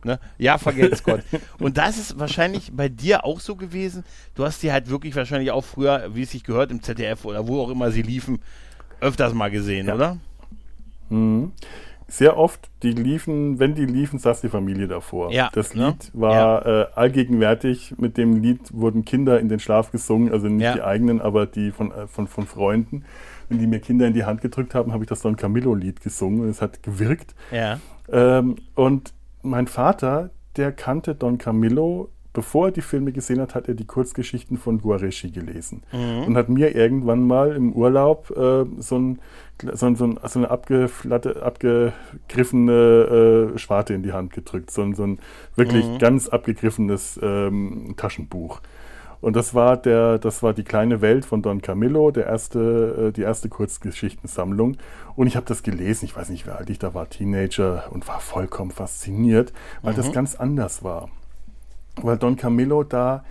Ne? 0.04 0.20
Ja, 0.38 0.58
vergelt's 0.58 1.04
Gott. 1.04 1.22
Und 1.60 1.78
das 1.78 1.98
ist 1.98 2.20
wahrscheinlich 2.20 2.72
bei 2.74 2.88
dir 2.88 3.26
auch 3.26 3.40
so 3.40 3.56
gewesen. 3.56 4.04
Du 4.36 4.46
hast 4.46 4.62
die 4.64 4.72
halt 4.72 4.90
wirklich 4.90 5.16
wahrscheinlich 5.16 5.52
auch 5.52 5.64
früher, 5.64 6.10
wie 6.14 6.22
es 6.22 6.32
sich 6.32 6.44
gehört, 6.44 6.72
im 6.72 6.82
ZDF 6.82 7.26
oder 7.26 7.48
wo 7.48 7.62
auch 7.62 7.70
immer 7.70 7.92
sie 7.92 8.04
liefen, 8.04 8.40
öfters 9.02 9.34
mal 9.34 9.52
gesehen, 9.52 9.88
ja. 9.88 9.96
oder? 9.96 10.18
Mhm. 11.10 11.52
Sehr 12.10 12.38
oft, 12.38 12.70
die 12.84 12.92
liefen, 12.92 13.60
wenn 13.60 13.76
die 13.76 13.86
liefen, 13.86 14.18
saß 14.18 14.40
die 14.40 14.48
Familie 14.48 14.88
davor. 14.88 15.34
Ja, 15.34 15.50
das 15.52 15.76
ne? 15.76 15.88
Lied 15.88 16.14
ne? 16.14 16.22
war 16.22 16.66
ja. 16.66 16.82
äh, 16.84 16.88
allgegenwärtig. 16.96 17.96
Mit 17.98 18.16
dem 18.16 18.42
Lied 18.42 18.62
wurden 18.72 19.04
Kinder 19.04 19.42
in 19.42 19.50
den 19.50 19.60
Schlaf 19.60 19.92
gesungen, 19.92 20.32
also 20.32 20.48
nicht 20.48 20.64
ja. 20.64 20.74
die 20.74 20.84
eigenen, 20.84 21.20
aber 21.20 21.46
die 21.48 21.72
von, 21.72 21.92
äh, 21.92 22.08
von, 22.08 22.28
von 22.28 22.48
Freunden 22.48 23.04
wenn 23.50 23.60
die 23.60 23.68
mir 23.68 23.80
Kinder 23.80 24.08
in 24.08 24.14
die 24.14 24.26
Hand 24.26 24.42
gedrückt 24.42 24.76
haben, 24.76 24.94
habe 24.94 25.04
ich 25.04 25.10
das 25.10 25.22
Don 25.22 25.36
Camillo-Lied 25.36 26.02
gesungen 26.02 26.42
und 26.42 26.50
es 26.50 26.62
hat 26.62 26.84
gewirkt. 26.84 27.36
Ja. 27.52 27.80
Ähm, 28.12 28.56
und 28.76 29.14
mein 29.42 29.68
Vater, 29.68 30.30
der 30.56 30.72
kannte 30.72 31.16
Don 31.16 31.38
Camillo 31.38 32.10
bevor 32.38 32.68
er 32.68 32.72
die 32.72 32.82
Filme 32.82 33.12
gesehen 33.12 33.42
hat, 33.42 33.56
hat 33.56 33.68
er 33.68 33.74
die 33.74 33.88
Kurzgeschichten 33.88 34.60
von 34.60 34.80
Guareschi 34.80 35.32
gelesen 35.32 35.82
mhm. 35.92 36.26
und 36.28 36.38
hat 36.38 36.50
mir 36.50 36.76
irgendwann 36.76 37.26
mal 37.26 37.56
im 37.56 37.74
Urlaub 37.74 38.30
äh, 38.30 38.64
so, 38.78 39.00
ein, 39.00 39.18
so, 39.74 39.88
ein, 39.88 39.96
so, 39.96 40.16
eine 40.36 40.52
abgeflatte, 40.52 41.42
abgegriffene 41.42 43.54
äh, 43.56 43.58
Schwarte 43.58 43.96
in 43.96 44.04
die 44.04 44.14
Hand 44.14 44.34
gedrückt, 44.34 44.70
so 44.70 44.84
ein, 44.84 44.94
so 44.94 45.02
ein 45.02 45.18
wirklich 45.56 45.88
mhm. 45.88 45.98
ganz 45.98 46.30
abgegriffenes 46.30 47.20
ähm, 47.24 47.96
Taschenbuch. 47.98 48.62
Und 49.22 49.36
das 49.36 49.54
war 49.54 49.78
der, 49.78 50.20
das 50.20 50.44
war 50.44 50.54
die 50.54 50.64
kleine 50.64 51.02
Welt 51.02 51.26
von 51.26 51.42
Don 51.42 51.62
Camillo, 51.62 52.12
der 52.12 52.28
erste, 52.28 53.08
äh, 53.10 53.12
die 53.12 53.22
erste 53.22 53.50
Kurzgeschichtensammlung. 53.50 54.78
Und 55.16 55.28
ich 55.28 55.36
habe 55.36 55.46
das 55.46 55.64
gelesen, 55.64 56.06
ich 56.06 56.16
weiß 56.16 56.30
nicht, 56.30 56.46
wie 56.46 56.52
alt 56.52 56.70
ich 56.70 56.80
da 56.80 56.94
war, 56.94 57.10
Teenager, 57.10 57.86
und 57.92 58.08
war 58.08 58.20
vollkommen 58.20 58.72
fasziniert, 58.72 59.54
weil 59.82 59.94
mhm. 59.94 59.98
das 59.98 60.12
ganz 60.12 60.36
anders 60.36 60.84
war. 60.84 61.10
Weil 61.96 62.18
Don 62.18 62.36
Camillo 62.36 62.84
da 62.84 63.24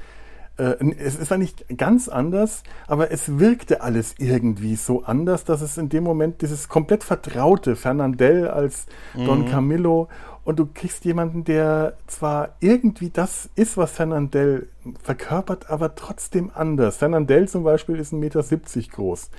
äh, 0.59 0.75
es 0.99 1.31
war 1.31 1.39
nicht 1.39 1.65
ganz 1.77 2.09
anders, 2.09 2.63
aber 2.87 3.11
es 3.11 3.39
wirkte 3.39 3.83
alles 3.83 4.15
irgendwie 4.19 4.77
so 4.77 5.05
anders, 5.05 5.45
dass 5.45 5.61
es 5.61 5.77
in 5.77 5.89
dem 5.89 6.05
Moment 6.05 6.43
dieses 6.43 6.69
komplett 6.69 7.05
vertraute 7.05 7.77
Fernandel 7.77 8.49
als 8.49 8.87
Don 9.15 9.43
mhm. 9.43 9.47
Camillo 9.51 10.09
und 10.47 10.61
du 10.61 10.69
kriegst 10.73 11.05
jemanden, 11.05 11.43
der 11.45 11.95
zwar 12.07 12.55
irgendwie 12.61 13.11
das 13.11 13.51
ist, 13.57 13.77
was 13.77 13.91
Fernandel 13.91 14.69
verkörpert, 15.03 15.69
aber 15.69 15.97
trotzdem 15.97 16.53
anders. 16.55 16.99
Fernandel 16.99 17.49
zum 17.49 17.65
Beispiel 17.65 17.97
ist 17.97 18.13
1,70 18.13 18.17
Meter 18.17 18.43
groß. 18.93 19.31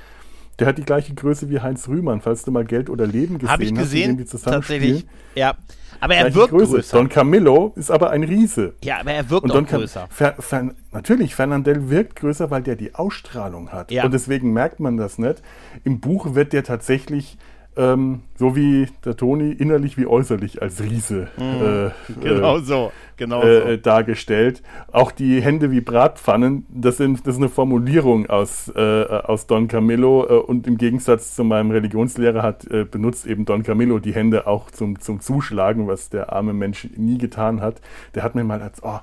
Der 0.60 0.67
hat 0.67 0.78
die 0.78 0.84
gleiche 0.84 1.13
Größe 1.13 1.50
wie 1.50 1.62
Heinz 1.62 1.88
Rühmann, 1.88 2.20
falls 2.20 2.43
du 2.43 2.52
mal 2.52 2.65
Geld 2.65 2.89
oder 2.89 3.08
Leben 3.08 3.38
gesehen 3.38 3.54
Hab 3.54 3.62
ich 3.62 3.74
gesehen, 3.74 4.20
hast, 4.20 4.43
tatsächlich. 4.43 5.08
Ja, 5.34 5.56
aber 6.02 6.15
er 6.15 6.36
wirkt 6.36 6.50
Größe. 6.50 6.74
größer. 6.74 6.98
Don 6.98 7.08
Camillo 7.08 7.72
ist 7.78 7.89
aber 7.89 8.10
ein 8.10 8.24
Riese. 8.24 8.74
Ja, 8.84 9.00
aber 9.00 9.13
er 9.13 9.30
wirkt 9.30 9.46
Und 9.46 9.52
auch 9.52 9.65
größer. 9.65 10.08
Fer 10.10 10.36
Fer 10.39 10.72
natürlich, 10.91 11.36
Fernandel 11.36 11.89
wirkt 11.89 12.17
größer, 12.17 12.52
weil 12.52 12.63
der 12.63 12.76
die 12.76 12.96
Ausstrahlung 12.96 13.72
hat. 13.72 13.91
Ja. 13.91 14.04
Und 14.04 14.13
deswegen 14.13 14.52
merkt 14.52 14.82
man 14.82 14.98
das 14.98 15.20
nicht. 15.20 15.41
Im 15.86 16.02
Buch 16.02 16.36
wird 16.36 16.52
der 16.52 16.65
tatsächlich 16.65 17.38
ähm, 17.78 18.22
so 18.36 18.56
wie 18.56 18.88
der 19.06 19.16
Toni 19.16 19.52
innerlich 19.52 19.98
wie 19.98 20.06
äußerlich 20.06 20.62
als 20.62 20.82
Riese 20.82 21.28
mhm. 21.38 21.92
äh, 22.13 22.13
genau 22.22 22.60
so, 22.60 22.92
genau 23.16 23.42
äh, 23.44 23.76
so. 23.76 23.78
dargestellt. 23.78 24.62
Auch 24.92 25.12
die 25.12 25.42
Hände 25.42 25.72
wie 25.72 25.82
Bratpfannen, 25.82 26.66
das, 26.70 26.98
sind, 26.98 27.26
das 27.26 27.36
ist 27.36 27.42
eine 27.42 27.50
Formulierung 27.50 28.30
aus, 28.30 28.72
äh, 28.76 29.06
aus 29.06 29.48
Don 29.48 29.68
Camillo 29.68 30.26
äh, 30.28 30.34
und 30.34 30.68
im 30.68 30.78
Gegensatz 30.78 31.36
zu 31.36 31.44
meinem 31.44 31.72
Religionslehrer 31.72 32.42
hat 32.42 32.66
äh, 32.70 32.84
benutzt 32.84 33.26
eben 33.28 33.46
Don 33.46 33.63
Camillo 33.63 34.00
die 34.00 34.13
Hände 34.13 34.48
auch 34.48 34.72
zum, 34.72 35.00
zum 35.00 35.22
Zuschlagen, 35.22 35.88
was 35.88 36.10
der 36.10 36.34
arme 36.34 36.54
Mensch 36.54 36.88
nie 36.96 37.18
getan 37.18 37.62
hat. 37.62 37.82
Der 38.16 38.24
hat 38.24 38.36
mir 38.36 38.44
mal 38.44 38.62
als, 38.62 38.82
oh, 38.84 39.00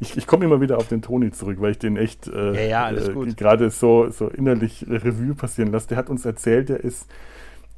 ich, 0.00 0.16
ich 0.16 0.26
komme 0.26 0.44
immer 0.44 0.60
wieder 0.60 0.78
auf 0.78 0.88
den 0.88 1.02
Toni 1.02 1.30
zurück, 1.30 1.58
weil 1.60 1.72
ich 1.72 1.78
den 1.78 1.96
echt 1.96 2.26
äh, 2.28 2.68
ja, 2.68 2.90
ja, 2.90 2.96
äh, 2.96 3.32
gerade 3.34 3.70
so, 3.70 4.08
so 4.10 4.28
innerlich 4.28 4.86
Revue 4.88 5.34
passieren 5.34 5.70
lasse. 5.72 5.88
Der 5.88 5.98
hat 5.98 6.08
uns 6.08 6.24
erzählt, 6.24 6.68
der 6.70 6.80
ist 6.80 7.06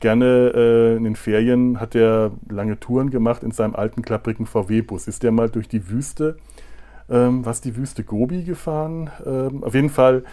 gerne 0.03 0.53
äh, 0.55 0.97
in 0.97 1.05
den 1.05 1.17
Ferien 1.17 1.81
hat 1.81 1.95
er 1.95 2.33
lange 2.51 2.79
Touren 2.79 3.09
gemacht 3.09 3.43
in 3.43 3.53
seinem 3.53 3.75
alten 3.75 4.03
klapprigen 4.03 4.45
VW-Bus. 4.45 5.09
Ist 5.09 5.23
der 5.23 5.33
mal 5.33 5.49
durch 5.49 5.69
die 5.69 5.89
Wüste, 5.89 6.37
ähm, 7.09 7.47
was 7.47 7.63
die 7.63 7.77
Wüste 7.77 8.05
Gobi 8.05 8.45
gefahren? 8.45 9.11
Ähm, 9.25 9.65
auf 9.65 9.75
jeden 9.75 9.89
Fall 9.89 10.25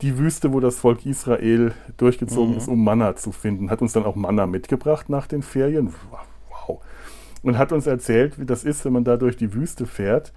die 0.00 0.16
Wüste, 0.16 0.52
wo 0.52 0.60
das 0.60 0.78
Volk 0.78 1.04
Israel 1.04 1.72
durchgezogen 1.96 2.56
ist, 2.56 2.68
um 2.68 2.82
Manna 2.82 3.16
zu 3.16 3.32
finden. 3.32 3.70
Hat 3.70 3.82
uns 3.82 3.92
dann 3.92 4.06
auch 4.06 4.14
Manna 4.14 4.46
mitgebracht 4.46 5.10
nach 5.10 5.26
den 5.26 5.42
Ferien. 5.42 5.92
Wow. 6.48 6.80
Und 7.42 7.58
hat 7.58 7.72
uns 7.72 7.86
erzählt, 7.86 8.38
wie 8.38 8.46
das 8.46 8.64
ist, 8.64 8.84
wenn 8.84 8.92
man 8.92 9.04
da 9.04 9.16
durch 9.16 9.36
die 9.36 9.52
Wüste 9.52 9.86
fährt. 9.86 10.32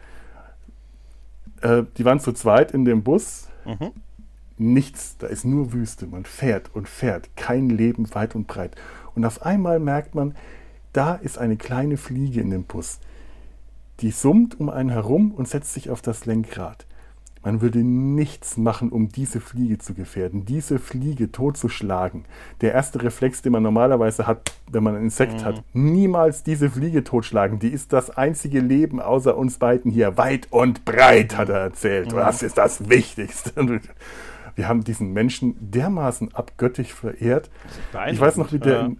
Äh, 1.62 1.84
die 1.98 2.06
waren 2.06 2.20
zu 2.20 2.34
zweit 2.34 2.72
in 2.72 2.86
dem 2.86 3.04
Bus. 3.04 3.48
Nichts, 4.62 5.18
da 5.18 5.26
ist 5.26 5.44
nur 5.44 5.74
Wüste. 5.74 6.06
Man 6.06 6.24
fährt 6.24 6.70
und 6.76 6.88
fährt. 6.88 7.36
Kein 7.36 7.70
Leben 7.70 8.14
weit 8.14 8.36
und 8.36 8.46
breit. 8.46 8.76
Und 9.16 9.26
auf 9.26 9.42
einmal 9.42 9.80
merkt 9.80 10.14
man, 10.14 10.36
da 10.94 11.16
ist 11.16 11.40
eine 11.40 11.58
kleine 11.58 11.98
Fliege 11.98 12.42
in 12.42 12.52
dem 12.52 12.66
Bus. 12.66 13.00
Die 14.02 14.12
summt 14.12 14.60
um 14.60 14.70
einen 14.70 14.90
herum 14.90 15.32
und 15.32 15.48
setzt 15.48 15.74
sich 15.74 15.90
auf 15.90 16.04
das 16.04 16.28
Lenkrad. 16.28 16.86
Man 17.44 17.62
würde 17.62 17.80
nichts 17.80 18.56
machen, 18.56 18.92
um 18.92 19.10
diese 19.10 19.42
Fliege 19.42 19.80
zu 19.80 19.96
gefährden, 19.96 20.46
diese 20.46 20.78
Fliege 20.78 21.32
totzuschlagen. 21.32 22.26
Der 22.62 22.74
erste 22.74 23.02
Reflex, 23.02 23.42
den 23.42 23.54
man 23.54 23.64
normalerweise 23.64 24.28
hat, 24.28 24.54
wenn 24.72 24.84
man 24.84 24.96
ein 24.96 25.06
Insekt 25.06 25.44
hat, 25.44 25.64
niemals 25.74 26.44
diese 26.44 26.70
Fliege 26.70 27.04
totschlagen. 27.04 27.58
Die 27.58 27.70
ist 27.70 27.94
das 27.94 28.12
einzige 28.12 28.60
Leben 28.60 29.00
außer 29.02 29.36
uns 29.36 29.58
beiden 29.58 29.92
hier. 29.92 30.18
Weit 30.18 30.50
und 30.52 30.86
breit, 30.86 31.36
hat 31.36 31.50
er 31.50 31.62
erzählt. 31.62 32.12
Das 32.12 32.44
ist 32.44 32.60
das 32.60 32.90
Wichtigste. 32.90 33.82
Wir 34.56 34.68
haben 34.68 34.84
diesen 34.84 35.14
Menschen 35.14 35.56
dermaßen 35.60 36.34
abgöttisch 36.34 36.94
verehrt. 36.94 37.50
Ich 38.10 38.20
weiß 38.20 38.38
noch, 38.38 38.52
wie 38.52 38.60
der, 38.60 38.92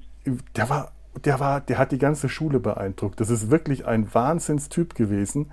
der 0.56 0.70
war, 0.70 0.92
der 1.26 1.40
war, 1.40 1.62
der 1.62 1.78
hat 1.78 1.92
die 1.92 1.98
ganze 1.98 2.30
Schule 2.30 2.60
beeindruckt. 2.60 3.20
Das 3.20 3.30
ist 3.30 3.52
wirklich 3.52 3.86
ein 3.86 4.14
Wahnsinnstyp 4.14 4.96
gewesen. 4.96 5.52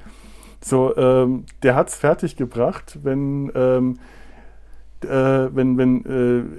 So, 0.61 0.96
ähm, 0.96 1.46
der 1.62 1.74
hat 1.74 1.88
es 1.88 1.96
fertiggebracht, 1.96 2.98
wenn, 3.02 3.52
ähm, 3.54 3.94
äh, 3.94 4.17
wenn, 5.04 5.78
wenn 5.78 6.04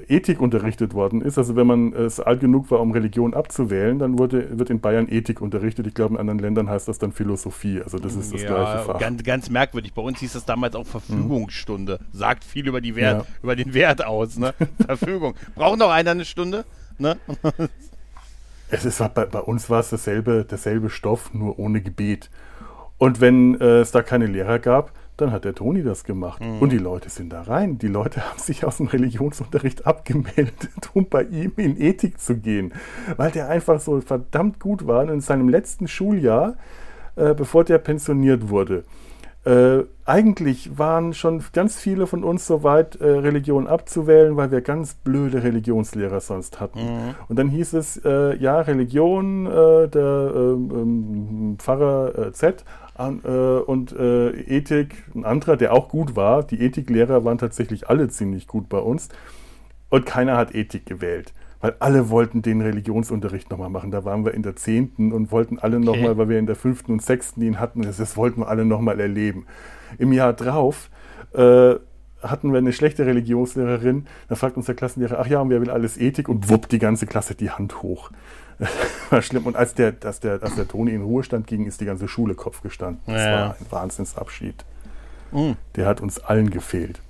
äh, 0.07 0.15
Ethik 0.15 0.39
unterrichtet 0.39 0.93
worden 0.93 1.21
ist, 1.21 1.37
also 1.37 1.55
wenn 1.57 1.67
man 1.67 1.93
es 1.93 2.19
alt 2.19 2.39
genug 2.39 2.71
war, 2.71 2.79
um 2.79 2.91
Religion 2.91 3.33
abzuwählen, 3.33 3.99
dann 3.99 4.17
wurde, 4.17 4.57
wird 4.57 4.69
in 4.69 4.79
Bayern 4.79 5.07
Ethik 5.09 5.41
unterrichtet. 5.41 5.87
Ich 5.87 5.93
glaube, 5.93 6.13
in 6.13 6.19
anderen 6.19 6.39
Ländern 6.39 6.69
heißt 6.69 6.87
das 6.87 6.99
dann 6.99 7.11
Philosophie. 7.11 7.81
Also 7.81 7.99
das 7.99 8.15
ist 8.15 8.33
das 8.33 8.41
gleiche 8.45 8.83
Fach. 8.85 8.99
Ganz, 8.99 9.23
ganz 9.23 9.49
merkwürdig. 9.49 9.93
Bei 9.93 10.01
uns 10.01 10.19
hieß 10.19 10.33
das 10.33 10.45
damals 10.45 10.75
auch 10.75 10.87
Verfügungsstunde. 10.87 11.99
Sagt 12.13 12.45
viel 12.45 12.67
über, 12.67 12.79
die 12.79 12.95
Wert, 12.95 13.25
ja. 13.25 13.33
über 13.43 13.55
den 13.55 13.73
Wert 13.73 14.05
aus. 14.05 14.37
Ne? 14.37 14.53
Verfügung. 14.85 15.35
Braucht 15.55 15.79
noch 15.79 15.89
einer 15.89 16.11
eine 16.11 16.23
Stunde? 16.23 16.63
Ne? 16.97 17.17
es 18.69 18.85
ist, 18.85 18.99
bei, 19.13 19.25
bei 19.25 19.39
uns 19.39 19.69
war 19.69 19.81
es 19.81 19.89
dasselbe, 19.89 20.45
derselbe 20.49 20.89
Stoff, 20.89 21.33
nur 21.33 21.59
ohne 21.59 21.81
Gebet. 21.81 22.29
Und 22.97 23.19
wenn 23.19 23.59
äh, 23.59 23.79
es 23.79 23.91
da 23.91 24.01
keine 24.01 24.27
Lehrer 24.27 24.59
gab, 24.59 24.93
dann 25.21 25.31
hat 25.31 25.45
der 25.45 25.55
Toni 25.55 25.83
das 25.83 26.03
gemacht. 26.03 26.41
Mhm. 26.41 26.59
Und 26.59 26.71
die 26.71 26.77
Leute 26.77 27.09
sind 27.09 27.31
da 27.31 27.41
rein. 27.41 27.77
Die 27.77 27.87
Leute 27.87 28.27
haben 28.29 28.39
sich 28.39 28.65
aus 28.65 28.77
dem 28.77 28.87
Religionsunterricht 28.87 29.85
abgemeldet, 29.85 30.69
um 30.93 31.07
bei 31.07 31.23
ihm 31.23 31.53
in 31.57 31.79
Ethik 31.79 32.19
zu 32.19 32.37
gehen. 32.37 32.73
Weil 33.17 33.31
der 33.31 33.49
einfach 33.49 33.79
so 33.79 33.99
verdammt 34.01 34.59
gut 34.59 34.87
war. 34.87 35.03
Und 35.03 35.09
in 35.09 35.21
seinem 35.21 35.49
letzten 35.49 35.87
Schuljahr, 35.87 36.57
äh, 37.15 37.33
bevor 37.33 37.63
der 37.63 37.77
pensioniert 37.77 38.49
wurde, 38.49 38.83
äh, 39.45 39.85
eigentlich 40.05 40.77
waren 40.77 41.13
schon 41.13 41.41
ganz 41.53 41.79
viele 41.79 42.07
von 42.07 42.25
uns 42.25 42.45
so 42.45 42.63
weit, 42.63 42.97
äh, 42.97 43.05
Religion 43.05 43.67
abzuwählen, 43.67 44.35
weil 44.35 44.51
wir 44.51 44.59
ganz 44.61 44.95
blöde 44.95 45.43
Religionslehrer 45.43 46.19
sonst 46.19 46.59
hatten. 46.59 46.79
Mhm. 46.79 47.15
Und 47.29 47.39
dann 47.39 47.47
hieß 47.47 47.73
es, 47.73 47.97
äh, 48.03 48.35
ja, 48.35 48.59
Religion, 48.59 49.45
äh, 49.45 49.87
der 49.87 50.31
ähm, 50.35 50.71
ähm, 50.73 51.57
Pfarrer 52.99 53.13
äh, 53.13 53.19
Z 53.19 53.25
äh, 53.25 53.71
und 53.71 53.93
Ethik, 53.93 55.03
ein 55.15 55.25
anderer, 55.25 55.57
der 55.57 55.73
auch 55.73 55.89
gut 55.89 56.15
war. 56.15 56.43
Die 56.43 56.59
Ethiklehrer 56.61 57.23
waren 57.25 57.37
tatsächlich 57.37 57.89
alle 57.89 58.09
ziemlich 58.09 58.47
gut 58.47 58.69
bei 58.69 58.79
uns. 58.79 59.09
Und 59.89 60.05
keiner 60.05 60.37
hat 60.37 60.53
Ethik 60.53 60.85
gewählt 60.85 61.33
weil 61.61 61.75
alle 61.79 62.09
wollten 62.09 62.41
den 62.41 62.61
Religionsunterricht 62.61 63.49
nochmal 63.49 63.69
machen. 63.69 63.91
Da 63.91 64.05
waren 64.05 64.23
wir 64.23 64.33
in 64.33 64.43
der 64.43 64.55
zehnten 64.55 65.11
und 65.11 65.31
wollten 65.31 65.59
alle 65.59 65.77
okay. 65.77 65.85
nochmal, 65.85 66.17
weil 66.17 66.29
wir 66.29 66.39
in 66.39 66.45
der 66.45 66.55
fünften 66.55 66.93
und 66.93 67.01
sechsten 67.01 67.41
ihn 67.41 67.59
hatten, 67.59 67.81
das, 67.81 67.97
das 67.97 68.15
wollten 68.17 68.41
wir 68.41 68.47
alle 68.47 68.65
nochmal 68.65 68.99
erleben. 68.99 69.45
Im 69.97 70.13
Jahr 70.13 70.33
drauf 70.33 70.89
äh, 71.33 71.75
hatten 72.21 72.51
wir 72.51 72.57
eine 72.57 72.73
schlechte 72.73 73.05
Religionslehrerin, 73.05 74.05
da 74.27 74.35
fragt 74.35 74.57
uns 74.57 74.65
der 74.65 74.75
Klassenlehrer, 74.75 75.19
ach 75.19 75.27
ja, 75.27 75.41
und 75.41 75.49
wer 75.49 75.61
will 75.61 75.69
alles 75.69 75.97
Ethik? 75.97 76.27
Und 76.27 76.49
wupp, 76.49 76.67
die 76.69 76.79
ganze 76.79 77.05
Klasse 77.05 77.35
die 77.35 77.49
Hand 77.49 77.81
hoch. 77.81 78.11
war 79.09 79.21
schlimm. 79.21 79.45
Und 79.45 79.55
als 79.55 79.73
der, 79.73 79.95
als 80.03 80.19
der, 80.19 80.43
als 80.43 80.55
der 80.55 80.67
Toni 80.67 80.91
in 80.91 81.01
Ruhestand 81.01 81.47
ging, 81.47 81.65
ist 81.65 81.81
die 81.81 81.85
ganze 81.85 82.07
Schule 82.07 82.35
Kopf 82.35 82.61
gestanden. 82.61 83.01
Das 83.05 83.23
ja. 83.23 83.31
war 83.31 83.55
ein 83.59 83.65
Wahnsinnsabschied. 83.69 84.65
Mhm. 85.31 85.55
Der 85.75 85.85
hat 85.85 86.01
uns 86.01 86.19
allen 86.19 86.49
gefehlt. 86.49 87.01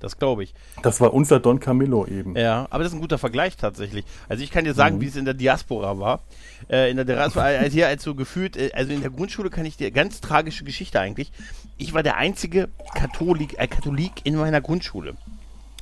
Das 0.00 0.18
glaube 0.18 0.44
ich. 0.44 0.54
Das 0.82 1.00
war 1.00 1.14
unser 1.14 1.40
Don 1.40 1.58
Camillo 1.58 2.06
eben. 2.06 2.36
Ja, 2.36 2.66
aber 2.70 2.84
das 2.84 2.92
ist 2.92 2.98
ein 2.98 3.00
guter 3.00 3.18
Vergleich 3.18 3.56
tatsächlich. 3.56 4.04
Also 4.28 4.42
ich 4.42 4.50
kann 4.50 4.64
dir 4.64 4.74
sagen, 4.74 4.96
mhm. 4.96 5.00
wie 5.00 5.06
es 5.06 5.16
in 5.16 5.24
der 5.24 5.34
Diaspora 5.34 5.98
war. 5.98 6.20
Äh, 6.68 6.90
in 6.90 6.96
der 6.96 7.06
Diaspora, 7.06 7.44
also 7.60 7.72
hier 7.72 7.88
als 7.88 8.02
so 8.02 8.14
gefühlt, 8.14 8.56
äh, 8.56 8.70
also 8.74 8.92
in 8.92 9.00
der 9.00 9.10
Grundschule 9.10 9.48
kann 9.48 9.64
ich 9.64 9.76
dir 9.76 9.90
ganz 9.90 10.20
tragische 10.20 10.64
Geschichte 10.64 11.00
eigentlich. 11.00 11.32
Ich 11.78 11.94
war 11.94 12.02
der 12.02 12.16
einzige 12.16 12.68
Katholik, 12.94 13.58
äh, 13.58 13.66
Katholik 13.66 14.12
in 14.24 14.36
meiner 14.36 14.60
Grundschule. 14.60 15.14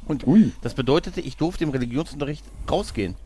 Und 0.06 0.26
Ui. 0.26 0.52
das 0.62 0.74
bedeutete, 0.74 1.20
ich 1.20 1.36
durfte 1.36 1.64
im 1.64 1.70
Religionsunterricht 1.70 2.44
rausgehen. 2.70 3.16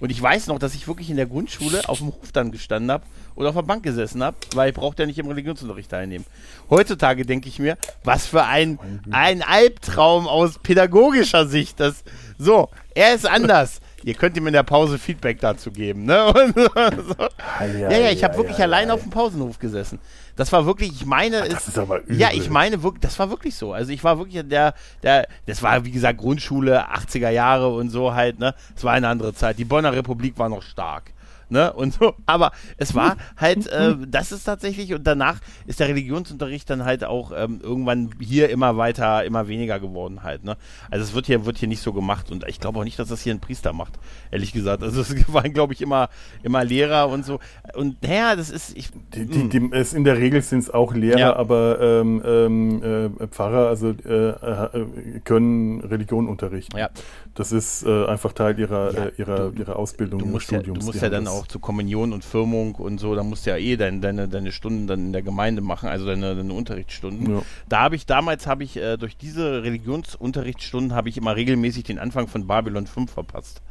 Und 0.00 0.10
ich 0.10 0.22
weiß 0.22 0.46
noch, 0.46 0.58
dass 0.58 0.74
ich 0.74 0.86
wirklich 0.86 1.10
in 1.10 1.16
der 1.16 1.26
Grundschule 1.26 1.88
auf 1.88 1.98
dem 1.98 2.08
Hof 2.08 2.32
dann 2.32 2.52
gestanden 2.52 2.90
habe 2.90 3.04
oder 3.34 3.48
auf 3.48 3.54
der 3.54 3.62
Bank 3.62 3.82
gesessen 3.82 4.22
habe, 4.22 4.36
weil 4.54 4.70
ich 4.70 4.74
brauchte 4.74 5.02
ja 5.02 5.06
nicht 5.06 5.18
im 5.18 5.26
Religionsunterricht 5.26 5.90
teilnehmen. 5.90 6.24
Heutzutage 6.70 7.26
denke 7.26 7.48
ich 7.48 7.58
mir, 7.58 7.76
was 8.04 8.26
für 8.26 8.44
ein, 8.44 8.78
ein 9.10 9.42
Albtraum 9.42 10.28
aus 10.28 10.58
pädagogischer 10.60 11.46
Sicht. 11.46 11.80
Das, 11.80 12.04
so, 12.38 12.68
er 12.94 13.14
ist 13.14 13.26
anders. 13.26 13.80
Ihr 14.04 14.14
könnt 14.14 14.36
ihm 14.36 14.46
in 14.46 14.52
der 14.52 14.62
Pause 14.62 14.98
Feedback 14.98 15.40
dazu 15.40 15.70
geben. 15.70 16.04
Ne? 16.04 16.32
so. 16.54 17.28
Ja, 17.74 17.90
ja, 17.90 18.10
ich 18.10 18.22
habe 18.22 18.36
wirklich 18.36 18.58
allein 18.58 18.90
auf 18.90 19.02
dem 19.02 19.10
Pausenhof 19.10 19.58
gesessen. 19.58 19.98
Das 20.36 20.52
war 20.52 20.66
wirklich, 20.66 20.92
ich 20.92 21.04
meine, 21.04 21.42
Ach, 21.42 21.48
das 21.48 21.62
ist, 21.62 21.68
ist 21.68 21.78
aber 21.78 22.02
übel. 22.02 22.16
ja, 22.16 22.28
ich 22.32 22.48
meine 22.48 22.82
wirklich, 22.82 23.00
das 23.00 23.18
war 23.18 23.28
wirklich 23.30 23.56
so. 23.56 23.72
Also 23.72 23.90
ich 23.90 24.04
war 24.04 24.18
wirklich 24.18 24.42
der, 24.48 24.74
der, 25.02 25.26
das 25.46 25.62
war 25.62 25.84
wie 25.84 25.90
gesagt 25.90 26.18
Grundschule, 26.18 26.88
80er 26.88 27.30
Jahre 27.30 27.74
und 27.74 27.90
so 27.90 28.14
halt, 28.14 28.38
ne? 28.38 28.54
Es 28.76 28.84
war 28.84 28.92
eine 28.92 29.08
andere 29.08 29.34
Zeit. 29.34 29.58
Die 29.58 29.64
Bonner 29.64 29.92
Republik 29.92 30.38
war 30.38 30.48
noch 30.48 30.62
stark 30.62 31.12
ne? 31.50 31.72
Und 31.72 31.94
so. 31.94 32.14
Aber 32.26 32.52
es 32.76 32.94
war 32.94 33.16
halt, 33.36 33.66
äh, 33.68 33.96
das 34.06 34.32
ist 34.32 34.44
tatsächlich, 34.44 34.94
und 34.94 35.06
danach 35.06 35.40
ist 35.66 35.80
der 35.80 35.88
Religionsunterricht 35.88 36.68
dann 36.70 36.84
halt 36.84 37.04
auch 37.04 37.32
ähm, 37.34 37.60
irgendwann 37.62 38.10
hier 38.20 38.50
immer 38.50 38.76
weiter, 38.76 39.24
immer 39.24 39.48
weniger 39.48 39.80
geworden 39.80 40.22
halt, 40.22 40.44
ne? 40.44 40.56
Also 40.90 41.04
es 41.04 41.14
wird 41.14 41.26
hier, 41.26 41.44
wird 41.46 41.58
hier 41.58 41.68
nicht 41.68 41.82
so 41.82 41.92
gemacht 41.92 42.30
und 42.30 42.46
ich 42.48 42.60
glaube 42.60 42.78
auch 42.78 42.84
nicht, 42.84 42.98
dass 42.98 43.08
das 43.08 43.22
hier 43.22 43.34
ein 43.34 43.40
Priester 43.40 43.72
macht, 43.72 43.98
ehrlich 44.30 44.52
gesagt. 44.52 44.82
Also 44.82 45.00
es 45.00 45.14
waren, 45.32 45.52
glaube 45.52 45.72
ich, 45.72 45.80
immer, 45.80 46.08
immer 46.42 46.64
Lehrer 46.64 47.08
und 47.08 47.24
so. 47.24 47.40
Und 47.74 48.02
naja, 48.02 48.36
das 48.36 48.50
ist. 48.50 48.76
Ich, 48.76 48.90
die, 49.14 49.26
die, 49.26 49.48
die, 49.48 49.70
es 49.72 49.92
in 49.92 50.04
der 50.04 50.18
Regel 50.18 50.42
sind 50.42 50.60
es 50.60 50.70
auch 50.70 50.94
Lehrer, 50.94 51.18
ja. 51.18 51.36
aber 51.36 51.80
ähm, 51.80 52.22
ähm, 52.24 53.12
äh, 53.20 53.26
Pfarrer, 53.28 53.68
also 53.68 53.90
äh, 53.90 54.28
äh, 54.30 55.20
können 55.24 55.80
Religion 55.80 56.28
unterrichten. 56.28 56.76
Ja. 56.76 56.90
Das 57.34 57.52
ist 57.52 57.84
äh, 57.84 58.06
einfach 58.06 58.32
Teil 58.32 58.58
ihrer, 58.58 58.92
ja, 58.92 59.04
äh, 59.04 59.12
ihrer, 59.16 59.50
du, 59.50 59.60
ihrer 59.60 59.76
Ausbildung 59.76 60.18
du 60.18 60.26
musst 60.26 60.46
Studiums. 60.46 60.66
Ja, 60.66 60.80
du 60.80 60.86
musst 60.86 61.02
ja 61.02 61.08
dann 61.08 61.28
auch 61.28 61.37
zur 61.46 61.60
Kommunion 61.60 62.12
und 62.12 62.24
Firmung 62.24 62.74
und 62.74 62.98
so, 62.98 63.14
da 63.14 63.22
musst 63.22 63.46
du 63.46 63.50
ja 63.50 63.56
eh 63.56 63.76
dein, 63.76 64.00
deine, 64.00 64.28
deine 64.28 64.52
Stunden 64.52 64.86
dann 64.86 65.06
in 65.06 65.12
der 65.12 65.22
Gemeinde 65.22 65.62
machen, 65.62 65.88
also 65.88 66.06
deine, 66.06 66.34
deine 66.34 66.52
Unterrichtsstunden. 66.52 67.36
Ja. 67.36 67.42
Da 67.68 67.80
habe 67.80 67.96
ich 67.96 68.06
damals, 68.06 68.46
habe 68.46 68.64
ich 68.64 68.76
äh, 68.76 68.96
durch 68.96 69.16
diese 69.16 69.62
Religionsunterrichtsstunden, 69.62 70.94
habe 70.94 71.08
ich 71.08 71.16
immer 71.16 71.36
regelmäßig 71.36 71.84
den 71.84 71.98
Anfang 71.98 72.28
von 72.28 72.46
Babylon 72.46 72.86
5 72.86 73.10
verpasst 73.10 73.62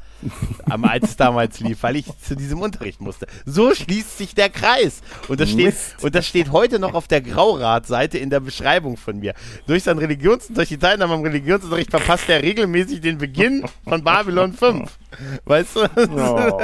als 0.82 1.10
es 1.12 1.16
damals 1.18 1.60
lief, 1.60 1.84
weil 1.84 1.96
ich 1.98 2.06
zu 2.20 2.36
diesem 2.36 2.62
Unterricht 2.62 3.02
musste. 3.02 3.28
So 3.46 3.74
schließt 3.74 4.18
sich 4.18 4.36
der 4.36 4.50
Kreis. 4.50 5.02
Und 5.28 5.40
das 5.40 5.50
steht, 5.50 5.76
und 6.02 6.16
das 6.16 6.28
steht 6.28 6.52
heute 6.52 6.80
noch 6.80 6.94
auf 6.94 7.08
der 7.08 7.22
Graurat-Seite 7.22 8.18
in 8.18 8.30
der 8.30 8.40
Beschreibung 8.40 8.98
von 8.98 9.20
mir. 9.20 9.34
Durch 9.68 9.84
sein 9.84 9.98
Religions, 9.98 10.48
durch 10.48 10.70
die 10.70 10.78
Teilnahme 10.78 11.14
am 11.14 11.22
Religionsunterricht 11.22 11.92
verpasst 11.92 12.30
er 12.30 12.42
regelmäßig 12.42 13.02
den 13.02 13.18
Beginn 13.18 13.66
von 13.88 14.04
Babylon 14.04 14.54
5. 14.54 14.98
Weißt 15.46 15.76
du? 15.76 15.80
Oh. 16.18 16.62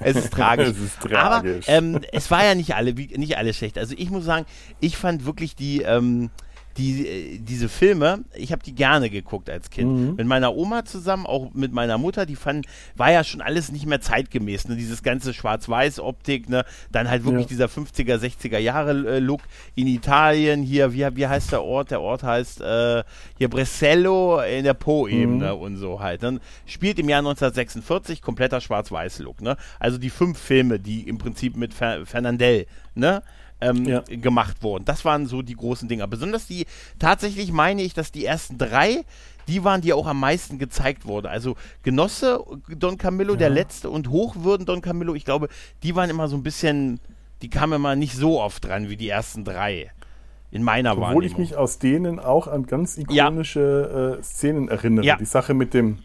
es 0.00 0.16
ist 0.16 0.32
tragisch. 0.32 0.68
Es 0.68 0.78
ist 0.78 1.00
tragisch. 1.00 1.68
Aber 1.68 1.76
ähm, 1.78 2.00
es 2.12 2.30
war 2.30 2.44
ja 2.44 2.54
nicht 2.54 2.74
alle, 2.74 2.92
nicht 2.92 3.36
alles 3.36 3.56
schlecht. 3.56 3.78
Also 3.78 3.94
ich 3.96 4.10
muss 4.10 4.24
sagen, 4.24 4.46
ich 4.80 4.96
fand 4.96 5.24
wirklich 5.26 5.56
die, 5.56 5.82
ähm, 5.82 6.30
die, 6.76 7.06
äh, 7.06 7.38
diese 7.38 7.68
Filme, 7.68 8.24
ich 8.34 8.52
habe 8.52 8.62
die 8.62 8.74
gerne 8.74 9.10
geguckt 9.10 9.50
als 9.50 9.70
Kind. 9.70 9.90
Mhm. 9.90 10.14
Mit 10.16 10.26
meiner 10.26 10.54
Oma 10.54 10.84
zusammen, 10.84 11.26
auch 11.26 11.52
mit 11.54 11.72
meiner 11.72 11.98
Mutter, 11.98 12.26
die 12.26 12.36
fanden, 12.36 12.62
war 12.96 13.12
ja 13.12 13.24
schon 13.24 13.40
alles 13.40 13.72
nicht 13.72 13.86
mehr 13.86 14.00
zeitgemäß. 14.00 14.68
Ne? 14.68 14.76
Dieses 14.76 15.02
ganze 15.02 15.34
Schwarz-Weiß-Optik, 15.34 16.48
ne? 16.48 16.64
dann 16.90 17.08
halt 17.08 17.24
wirklich 17.24 17.44
ja. 17.44 17.48
dieser 17.48 17.66
50er, 17.66 18.16
60er 18.16 18.58
Jahre-Look 18.58 19.42
in 19.74 19.86
Italien. 19.86 20.62
Hier, 20.62 20.92
wie, 20.92 21.06
wie 21.16 21.26
heißt 21.26 21.52
der 21.52 21.62
Ort? 21.62 21.90
Der 21.90 22.00
Ort 22.00 22.22
heißt 22.22 22.60
äh, 22.60 23.02
hier 23.38 23.48
Brescello 23.48 24.40
in 24.40 24.64
der 24.64 24.74
Po-Ebene 24.74 25.54
mhm. 25.54 25.60
und 25.60 25.76
so 25.76 26.00
halt. 26.00 26.22
Dann 26.22 26.40
spielt 26.66 26.98
im 26.98 27.08
Jahr 27.08 27.18
1946 27.18 28.22
kompletter 28.22 28.60
Schwarz-Weiß-Look. 28.60 29.40
Ne? 29.42 29.56
Also 29.78 29.98
die 29.98 30.10
fünf 30.10 30.38
Filme, 30.38 30.78
die 30.78 31.08
im 31.08 31.18
Prinzip 31.18 31.56
mit 31.56 31.74
Fer 31.74 32.06
Fernandel, 32.06 32.66
ne? 32.94 33.22
Ähm, 33.62 33.84
ja. 33.84 34.02
gemacht 34.08 34.62
wurden. 34.62 34.84
Das 34.84 35.04
waren 35.04 35.26
so 35.26 35.42
die 35.42 35.54
großen 35.54 35.88
Dinger. 35.88 36.06
Besonders 36.06 36.46
die, 36.46 36.66
tatsächlich 36.98 37.52
meine 37.52 37.82
ich, 37.82 37.94
dass 37.94 38.12
die 38.12 38.24
ersten 38.24 38.58
drei, 38.58 39.04
die 39.48 39.64
waren, 39.64 39.80
die 39.80 39.92
auch 39.92 40.06
am 40.06 40.20
meisten 40.20 40.58
gezeigt 40.58 41.06
wurden. 41.06 41.26
Also 41.26 41.56
Genosse 41.82 42.44
Don 42.68 42.98
Camillo, 42.98 43.32
ja. 43.32 43.40
der 43.40 43.50
letzte, 43.50 43.90
und 43.90 44.08
Hochwürden 44.08 44.66
Don 44.66 44.82
Camillo, 44.82 45.14
ich 45.14 45.24
glaube, 45.24 45.48
die 45.82 45.94
waren 45.94 46.10
immer 46.10 46.28
so 46.28 46.36
ein 46.36 46.42
bisschen, 46.42 47.00
die 47.42 47.50
kamen 47.50 47.74
immer 47.74 47.96
nicht 47.96 48.14
so 48.14 48.40
oft 48.40 48.64
dran 48.64 48.88
wie 48.88 48.96
die 48.96 49.08
ersten 49.08 49.44
drei. 49.44 49.90
In 50.50 50.62
meiner 50.62 50.92
Obwohl 50.92 51.02
Wahrnehmung. 51.02 51.24
Obwohl 51.24 51.24
ich 51.24 51.38
mich 51.38 51.56
aus 51.56 51.78
denen 51.78 52.18
auch 52.20 52.46
an 52.46 52.66
ganz 52.66 52.98
ikonische 52.98 53.90
ja. 53.90 54.18
äh, 54.18 54.22
Szenen 54.22 54.68
erinnere. 54.68 55.06
Ja. 55.06 55.16
Die 55.16 55.24
Sache 55.24 55.54
mit 55.54 55.72
dem 55.72 56.00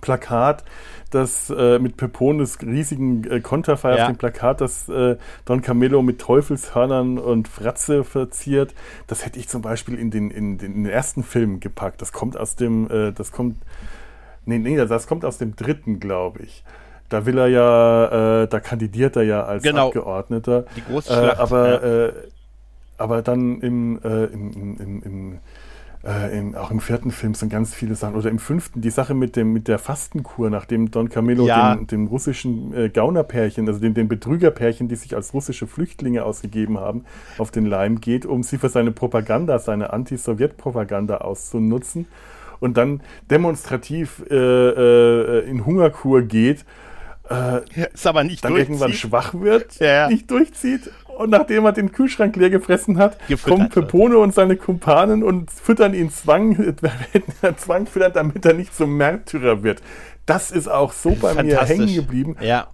Plakat, 0.00 0.64
das 1.10 1.50
äh, 1.50 1.78
mit 1.78 1.96
Pepones 1.96 2.60
riesigen 2.60 3.24
äh, 3.24 3.40
Konterfei 3.40 3.96
ja. 3.96 4.02
auf 4.02 4.10
dem 4.10 4.16
Plakat, 4.16 4.60
das 4.60 4.88
äh, 4.88 5.16
Don 5.44 5.62
Camillo 5.62 6.02
mit 6.02 6.20
Teufelshörnern 6.20 7.18
und 7.18 7.48
Fratze 7.48 8.04
verziert. 8.04 8.74
Das 9.06 9.24
hätte 9.24 9.38
ich 9.38 9.48
zum 9.48 9.62
Beispiel 9.62 9.98
in 9.98 10.10
den, 10.10 10.30
in 10.30 10.58
den, 10.58 10.74
in 10.74 10.84
den 10.84 10.92
ersten 10.92 11.22
Film 11.22 11.60
gepackt. 11.60 12.02
Das 12.02 12.12
kommt 12.12 12.36
aus 12.36 12.56
dem, 12.56 12.90
äh, 12.90 13.12
das 13.12 13.32
kommt, 13.32 13.56
nee, 14.44 14.58
nee, 14.58 14.76
das 14.76 15.06
kommt 15.06 15.24
aus 15.24 15.38
dem 15.38 15.56
dritten, 15.56 15.98
glaube 16.00 16.42
ich. 16.42 16.62
Da 17.08 17.24
will 17.24 17.38
er 17.38 17.48
ja, 17.48 18.42
äh, 18.42 18.48
da 18.48 18.60
kandidiert 18.60 19.16
er 19.16 19.22
ja 19.22 19.44
als 19.44 19.62
genau. 19.62 19.86
Abgeordneter. 19.86 20.66
Die 20.76 20.84
große 20.84 21.10
Schlacht. 21.10 21.38
Äh, 21.38 21.42
aber, 21.42 22.06
ja. 22.06 22.12
aber 22.98 23.22
dann 23.22 23.62
im, 23.62 23.98
im, 24.02 24.76
im, 24.78 25.02
im 25.02 25.38
äh, 26.04 26.38
in, 26.38 26.54
auch 26.54 26.70
im 26.70 26.80
vierten 26.80 27.10
Film 27.10 27.34
sind 27.34 27.48
ganz 27.50 27.74
viele 27.74 27.94
Sachen. 27.94 28.14
Oder 28.14 28.30
im 28.30 28.38
fünften, 28.38 28.80
die 28.80 28.90
Sache 28.90 29.14
mit, 29.14 29.36
dem, 29.36 29.52
mit 29.52 29.68
der 29.68 29.78
Fastenkur, 29.78 30.48
nachdem 30.50 30.90
Don 30.90 31.08
Camillo 31.08 31.46
ja. 31.46 31.74
dem, 31.74 31.86
dem, 31.86 32.06
russischen 32.06 32.72
äh, 32.74 32.88
Gaunerpärchen, 32.88 33.66
also 33.66 33.80
den, 33.80 33.94
den 33.94 34.08
Betrügerpärchen, 34.08 34.88
die 34.88 34.96
sich 34.96 35.16
als 35.16 35.34
russische 35.34 35.66
Flüchtlinge 35.66 36.24
ausgegeben 36.24 36.78
haben, 36.78 37.04
auf 37.38 37.50
den 37.50 37.66
Leim 37.66 38.00
geht, 38.00 38.26
um 38.26 38.42
sie 38.42 38.58
für 38.58 38.68
seine 38.68 38.92
Propaganda, 38.92 39.58
seine 39.58 39.92
Anti-Sowjet-Propaganda 39.92 41.18
auszunutzen. 41.18 42.06
Und 42.60 42.76
dann 42.76 43.02
demonstrativ 43.30 44.24
äh, 44.30 44.34
äh, 44.34 45.48
in 45.48 45.64
Hungerkur 45.64 46.22
geht. 46.22 46.64
Äh, 47.30 47.60
ist 47.92 48.06
aber 48.06 48.24
nicht 48.24 48.44
dann 48.44 48.56
irgendwann 48.56 48.92
schwach 48.92 49.34
wird, 49.34 49.78
ja. 49.80 50.08
nicht 50.08 50.30
durchzieht 50.30 50.90
und 51.18 51.30
nachdem 51.30 51.64
er 51.64 51.72
den 51.72 51.90
Kühlschrank 51.90 52.36
leer 52.36 52.50
gefressen 52.50 52.98
hat, 52.98 53.18
Gefüttert 53.26 53.58
kommen 53.58 53.68
Pepone 53.70 54.18
und 54.18 54.34
seine 54.34 54.56
Kumpanen 54.56 55.24
und 55.24 55.50
füttern 55.50 55.92
ihn 55.92 56.10
Zwang, 56.10 56.76
Zwang 57.56 57.86
füttern, 57.86 58.12
damit 58.14 58.46
er 58.46 58.54
nicht 58.54 58.74
zum 58.74 58.96
Märtyrer 58.96 59.62
wird. 59.62 59.82
Das 60.26 60.50
ist 60.50 60.68
auch 60.68 60.92
so 60.92 61.16
bei 61.20 61.42
mir 61.42 61.60
hängen 61.62 61.92
geblieben. 61.92 62.36
Ja. 62.40 62.68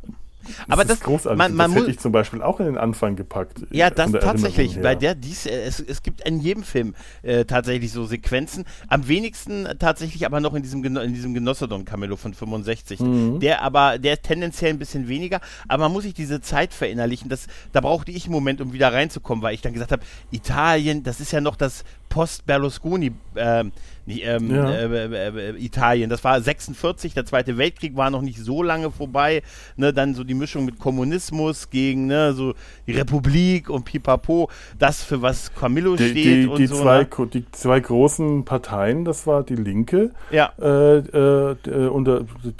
Das 0.46 0.68
aber 0.68 0.84
das 0.84 0.98
ist 0.98 1.04
großartig. 1.04 1.38
Man, 1.38 1.54
man 1.54 1.72
das 1.72 1.82
hätte 1.82 1.90
ich 1.90 1.98
zum 1.98 2.12
Beispiel 2.12 2.42
auch 2.42 2.60
in 2.60 2.66
den 2.66 2.78
Anfang 2.78 3.16
gepackt. 3.16 3.60
Ja, 3.70 3.90
das 3.90 4.12
tatsächlich. 4.12 4.80
Bei 4.80 4.94
der 4.94 5.14
dies, 5.14 5.46
äh, 5.46 5.62
es, 5.62 5.80
es 5.80 6.02
gibt 6.02 6.26
in 6.26 6.40
jedem 6.40 6.62
Film 6.62 6.94
äh, 7.22 7.44
tatsächlich 7.44 7.92
so 7.92 8.04
Sequenzen. 8.04 8.64
Am 8.88 9.08
wenigsten 9.08 9.68
tatsächlich 9.78 10.26
aber 10.26 10.40
noch 10.40 10.54
in 10.54 10.62
diesem 10.62 10.84
in 10.84 11.14
diesem 11.14 11.34
Genossedon 11.34 11.84
Camillo 11.84 12.16
von 12.16 12.34
65. 12.34 13.00
Mhm. 13.00 13.40
Der 13.40 13.62
aber 13.62 13.98
der 13.98 14.22
tendenziell 14.22 14.70
ein 14.70 14.78
bisschen 14.78 15.08
weniger. 15.08 15.40
Aber 15.68 15.84
man 15.84 15.92
muss 15.92 16.04
sich 16.04 16.14
diese 16.14 16.40
Zeit 16.40 16.74
verinnerlichen. 16.74 17.28
Das, 17.28 17.46
da 17.72 17.80
brauchte 17.80 18.10
ich 18.12 18.24
einen 18.24 18.34
Moment, 18.34 18.60
um 18.60 18.72
wieder 18.72 18.92
reinzukommen, 18.92 19.42
weil 19.42 19.54
ich 19.54 19.62
dann 19.62 19.72
gesagt 19.72 19.92
habe, 19.92 20.02
Italien, 20.30 21.02
das 21.02 21.20
ist 21.20 21.32
ja 21.32 21.40
noch 21.40 21.56
das 21.56 21.84
Post-Berlusconi. 22.08 23.12
Äh, 23.34 23.64
ähm, 24.06 24.54
ja. 24.54 24.70
äh, 24.70 24.84
äh, 24.84 25.50
äh, 25.50 25.64
Italien. 25.64 26.10
Das 26.10 26.22
war 26.24 26.40
46, 26.40 27.14
der 27.14 27.24
Zweite 27.24 27.56
Weltkrieg 27.56 27.96
war 27.96 28.10
noch 28.10 28.22
nicht 28.22 28.38
so 28.38 28.62
lange 28.62 28.90
vorbei. 28.90 29.42
Ne, 29.76 29.92
dann 29.92 30.14
so 30.14 30.24
die 30.24 30.34
Mischung 30.34 30.64
mit 30.64 30.78
Kommunismus 30.78 31.70
gegen 31.70 32.06
ne, 32.06 32.32
so 32.34 32.54
die 32.86 32.92
Republik 32.92 33.70
und 33.70 33.84
Pipapo, 33.84 34.50
das 34.78 35.02
für 35.02 35.22
was 35.22 35.54
Camillo 35.54 35.96
die, 35.96 36.10
steht 36.10 36.24
die, 36.24 36.46
und 36.46 36.58
die 36.58 36.66
so. 36.66 36.82
Zwei, 36.82 37.00
ne? 37.00 37.26
Die 37.32 37.50
zwei 37.52 37.80
großen 37.80 38.44
Parteien, 38.44 39.04
das 39.04 39.26
war 39.26 39.42
die 39.42 39.56
Linke, 39.56 40.10
ja. 40.30 40.52
äh, 40.60 40.98
äh, 40.98 41.88
und, 41.88 42.08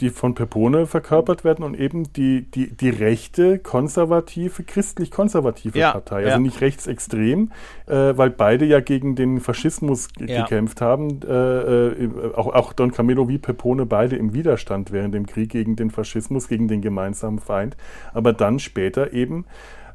die 0.00 0.10
von 0.10 0.34
Pepone 0.34 0.86
verkörpert 0.86 1.44
werden 1.44 1.64
und 1.64 1.78
eben 1.78 2.12
die, 2.14 2.42
die, 2.42 2.70
die 2.74 2.90
rechte, 2.90 3.58
konservative, 3.58 4.62
christlich-konservative 4.62 5.78
ja. 5.78 5.92
Partei. 5.92 6.24
Also 6.26 6.38
nicht 6.38 6.60
rechtsextrem, 6.60 7.52
äh, 7.86 8.16
weil 8.16 8.30
beide 8.30 8.64
ja 8.64 8.80
gegen 8.80 9.14
den 9.14 9.40
Faschismus 9.40 10.08
gekämpft 10.14 10.80
haben 10.80 11.20
äh, 11.34 12.04
äh, 12.04 12.34
auch, 12.34 12.54
auch 12.54 12.72
Don 12.72 12.92
Camillo 12.92 13.28
wie 13.28 13.38
Pepone 13.38 13.86
beide 13.86 14.16
im 14.16 14.32
Widerstand 14.34 14.92
während 14.92 15.14
dem 15.14 15.26
Krieg 15.26 15.50
gegen 15.50 15.76
den 15.76 15.90
Faschismus, 15.90 16.48
gegen 16.48 16.68
den 16.68 16.82
gemeinsamen 16.82 17.38
Feind, 17.38 17.76
aber 18.12 18.32
dann 18.32 18.58
später 18.58 19.12
eben 19.12 19.46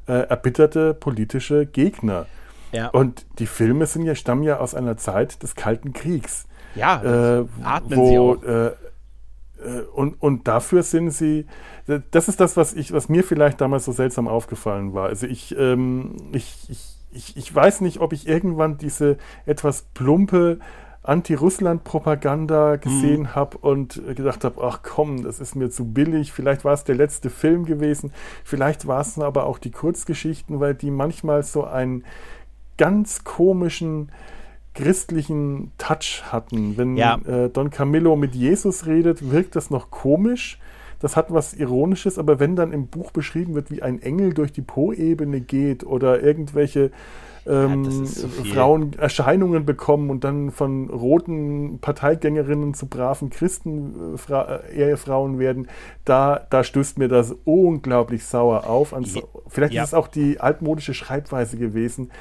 äh, 0.08 0.14
erbitterte 0.14 0.94
politische 0.94 1.66
Gegner. 1.66 2.26
Ja. 2.72 2.90
Und 2.90 3.26
die 3.40 3.48
Filme 3.48 3.86
sind 3.86 4.04
ja, 4.06 4.16
stammen 4.16 4.44
ja 4.44 4.60
aus 4.60 4.76
einer 4.76 4.98
Zeit 4.98 5.42
des 5.44 5.56
Kalten 5.56 5.94
Kriegs. 5.94 6.48
Ja, 6.76 7.02
äh, 7.40 7.46
atmen 7.64 7.98
wo, 7.98 8.10
sie 8.10 8.20
auch. 8.20 8.44
Äh, 8.44 8.72
äh, 9.64 9.82
und, 9.94 10.22
und 10.22 10.48
dafür 10.48 10.84
sind 10.84 11.12
sie, 11.12 11.46
das 12.12 12.28
ist 12.28 12.40
das, 12.40 12.58
was, 12.58 12.74
ich, 12.74 12.94
was 12.94 13.10
mir 13.10 13.24
vielleicht 13.24 13.62
damals 13.62 13.86
so 13.86 13.92
seltsam 13.92 14.28
aufgefallen 14.28 14.94
war. 14.94 15.08
Also 15.08 15.28
ich, 15.28 15.56
ähm, 15.58 16.16
ich, 16.32 16.68
ich, 16.70 16.96
ich, 17.12 17.38
ich 17.38 17.56
weiß 17.56 17.82
nicht, 17.82 18.00
ob 18.00 18.14
ich 18.14 18.28
irgendwann 18.28 18.78
diese 18.78 19.18
etwas 19.46 19.84
plumpe 19.94 20.60
Anti-Russland-Propaganda 21.10 22.76
gesehen 22.78 23.22
mhm. 23.22 23.36
habe 23.36 23.58
und 23.58 24.02
gedacht 24.16 24.44
habe, 24.44 24.64
ach 24.64 24.82
komm, 24.84 25.24
das 25.24 25.40
ist 25.40 25.56
mir 25.56 25.70
zu 25.70 25.86
billig. 25.86 26.32
Vielleicht 26.32 26.64
war 26.64 26.74
es 26.74 26.84
der 26.84 26.96
letzte 26.96 27.30
Film 27.30 27.66
gewesen, 27.66 28.12
vielleicht 28.44 28.88
war 28.88 29.02
es 29.02 29.18
aber 29.18 29.46
auch 29.46 29.58
die 29.58 29.72
Kurzgeschichten, 29.72 30.60
weil 30.60 30.76
die 30.76 30.92
manchmal 30.92 31.44
so 31.44 31.64
einen 31.66 32.04
ganz 32.78 33.24
komischen 33.24 34.10
christlichen 34.76 35.72
Touch 35.78 36.24
hatten. 36.32 36.78
Wenn 36.78 36.96
ja. 36.96 37.20
äh, 37.26 37.50
Don 37.50 37.70
Camillo 37.70 38.16
mit 38.16 38.36
Jesus 38.36 38.86
redet, 38.86 39.32
wirkt 39.32 39.56
das 39.56 39.70
noch 39.70 39.92
komisch. 39.92 40.60
Das 41.00 41.16
hat 41.16 41.34
was 41.34 41.54
Ironisches, 41.54 42.18
aber 42.18 42.40
wenn 42.40 42.56
dann 42.56 42.72
im 42.72 42.88
Buch 42.88 43.12
beschrieben 43.12 43.56
wird, 43.56 43.72
wie 43.72 43.82
ein 43.82 44.02
Engel 44.02 44.34
durch 44.34 44.52
die 44.52 44.62
Po-Ebene 44.62 45.42
geht 45.42 45.86
oder 45.86 46.22
irgendwelche 46.22 46.92
ähm, 47.50 47.84
ja, 47.84 48.54
Frauen 48.54 48.94
Erscheinungen 48.94 49.66
bekommen 49.66 50.10
und 50.10 50.24
dann 50.24 50.52
von 50.52 50.90
roten 50.90 51.80
Parteigängerinnen 51.80 52.76
zu 52.76 52.86
braven 52.86 53.32
Christen-Ehefrauen 53.32 55.36
äh, 55.36 55.40
werden, 55.40 55.68
da, 56.06 56.46
da 56.50 56.64
stößt 56.64 57.00
mir 57.00 57.08
das 57.08 57.36
unglaublich 57.44 58.26
sauer 58.26 58.68
auf. 58.68 58.94
Vielleicht 59.48 59.74
ja. 59.74 59.84
ist 59.84 59.90
es 59.90 59.94
auch 59.94 60.08
die 60.08 60.40
altmodische 60.40 60.94
Schreibweise 60.94 61.58
gewesen. 61.58 62.12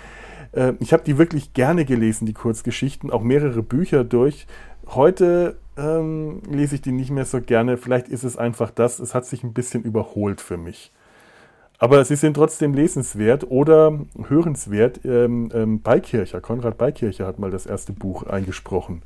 Äh, 0.53 0.73
ich 0.81 0.93
habe 0.93 1.05
die 1.05 1.19
wirklich 1.19 1.53
gerne 1.53 1.85
gelesen, 1.85 2.27
die 2.27 2.35
Kurzgeschichten, 2.35 3.11
auch 3.11 3.23
mehrere 3.23 3.63
Bücher 3.63 4.05
durch. 4.05 4.47
Heute 4.87 5.59
ähm, 5.77 6.41
lese 6.51 6.77
ich 6.77 6.81
die 6.81 6.93
nicht 6.93 7.11
mehr 7.11 7.27
so 7.27 7.43
gerne. 7.43 7.77
Vielleicht 7.77 8.09
ist 8.09 8.25
es 8.25 8.39
einfach 8.39 8.71
das. 8.71 8.99
Es 8.99 9.15
hat 9.15 9.27
sich 9.27 9.45
ein 9.45 9.53
bisschen 9.53 9.83
überholt 9.83 10.41
für 10.41 10.57
mich. 10.57 10.91
Aber 11.79 12.05
sie 12.05 12.17
sind 12.17 12.35
trotzdem 12.35 12.75
lesenswert 12.75 13.51
oder 13.51 13.99
hörenswert. 14.29 15.01
Ähm, 15.05 15.49
ähm, 15.55 15.81
Beikircher, 15.81 16.41
Konrad 16.41 16.77
Beikircher 16.77 17.27
hat 17.27 17.39
mal 17.39 17.51
das 17.51 17.67
erste 17.67 17.93
Buch 17.93 18.25
eingesprochen. 18.25 19.03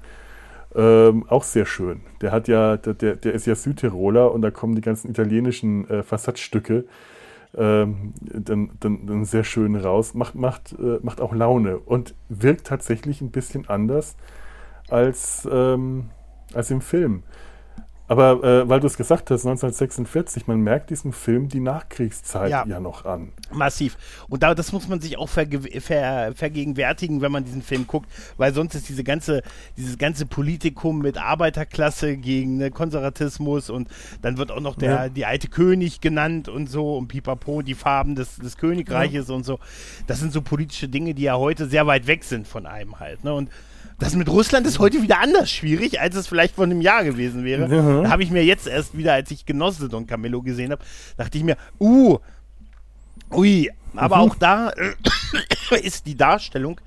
Ähm, 0.74 1.26
auch 1.28 1.42
sehr 1.42 1.66
schön. 1.66 2.00
Der 2.22 2.32
hat 2.32 2.48
ja, 2.48 2.78
der, 2.78 3.16
der 3.16 3.34
ist 3.34 3.46
ja 3.46 3.54
Südtiroler 3.54 4.32
und 4.32 4.40
da 4.40 4.50
kommen 4.50 4.74
die 4.74 4.80
ganzen 4.80 5.10
italienischen 5.10 5.88
äh, 5.90 6.02
Fassadstücke 6.02 6.86
ähm, 7.56 8.14
dann, 8.22 8.70
dann, 8.80 9.06
dann, 9.06 9.24
sehr 9.24 9.44
schön 9.44 9.76
raus. 9.76 10.14
Macht, 10.14 10.34
macht, 10.34 10.72
äh, 10.72 10.98
macht 11.02 11.20
auch 11.20 11.34
Laune 11.34 11.78
und 11.78 12.14
wirkt 12.28 12.66
tatsächlich 12.66 13.20
ein 13.20 13.30
bisschen 13.30 13.68
anders 13.68 14.16
als, 14.88 15.46
ähm, 15.50 16.10
als 16.54 16.70
im 16.70 16.80
Film. 16.80 17.22
Aber 18.12 18.44
äh, 18.44 18.68
weil 18.68 18.78
du 18.78 18.86
es 18.86 18.98
gesagt 18.98 19.30
hast, 19.30 19.46
1946, 19.46 20.46
man 20.46 20.60
merkt 20.60 20.90
diesem 20.90 21.14
Film 21.14 21.48
die 21.48 21.60
Nachkriegszeit 21.60 22.50
ja, 22.50 22.62
ja 22.66 22.78
noch 22.78 23.06
an. 23.06 23.32
Massiv. 23.50 23.96
Und 24.28 24.42
da, 24.42 24.54
das 24.54 24.70
muss 24.70 24.86
man 24.86 25.00
sich 25.00 25.16
auch 25.16 25.30
verge 25.30 25.62
ver 25.80 26.34
vergegenwärtigen, 26.34 27.22
wenn 27.22 27.32
man 27.32 27.46
diesen 27.46 27.62
Film 27.62 27.86
guckt, 27.86 28.10
weil 28.36 28.52
sonst 28.52 28.74
ist 28.74 28.90
diese 28.90 29.02
ganze, 29.02 29.40
dieses 29.78 29.96
ganze 29.96 30.26
Politikum 30.26 30.98
mit 30.98 31.16
Arbeiterklasse 31.16 32.18
gegen 32.18 32.58
ne, 32.58 32.70
Konservatismus 32.70 33.70
und 33.70 33.88
dann 34.20 34.36
wird 34.36 34.50
auch 34.50 34.60
noch 34.60 34.76
der, 34.76 34.90
ja. 34.90 35.08
die 35.08 35.24
alte 35.24 35.48
König 35.48 36.02
genannt 36.02 36.50
und 36.50 36.68
so 36.68 36.98
und 36.98 37.08
pipapo, 37.08 37.62
die 37.62 37.72
Farben 37.74 38.14
des, 38.14 38.36
des 38.36 38.58
Königreiches 38.58 39.28
ja. 39.28 39.34
und 39.34 39.46
so. 39.46 39.58
Das 40.06 40.20
sind 40.20 40.34
so 40.34 40.42
politische 40.42 40.90
Dinge, 40.90 41.14
die 41.14 41.22
ja 41.22 41.38
heute 41.38 41.66
sehr 41.66 41.86
weit 41.86 42.06
weg 42.06 42.24
sind 42.24 42.46
von 42.46 42.66
einem 42.66 43.00
halt. 43.00 43.24
Ne? 43.24 43.32
Und 43.32 43.48
das 44.02 44.16
mit 44.16 44.28
Russland 44.28 44.66
ist 44.66 44.78
heute 44.78 45.02
wieder 45.02 45.20
anders 45.20 45.50
schwierig, 45.50 46.00
als 46.00 46.16
es 46.16 46.26
vielleicht 46.26 46.56
vor 46.56 46.64
einem 46.64 46.80
Jahr 46.80 47.04
gewesen 47.04 47.44
wäre. 47.44 47.68
Mhm. 47.68 48.04
Da 48.04 48.10
habe 48.10 48.22
ich 48.22 48.30
mir 48.30 48.44
jetzt 48.44 48.66
erst 48.66 48.96
wieder, 48.96 49.14
als 49.14 49.30
ich 49.30 49.46
Genosse 49.46 49.88
Don 49.88 50.06
Camillo 50.06 50.42
gesehen 50.42 50.72
habe, 50.72 50.82
dachte 51.16 51.38
ich 51.38 51.44
mir, 51.44 51.56
uh, 51.80 52.18
ui, 53.32 53.70
aber 53.94 54.16
mhm. 54.16 54.22
auch 54.22 54.34
da 54.34 54.70
äh, 54.70 55.80
ist 55.80 56.06
die 56.06 56.16
Darstellung 56.16 56.80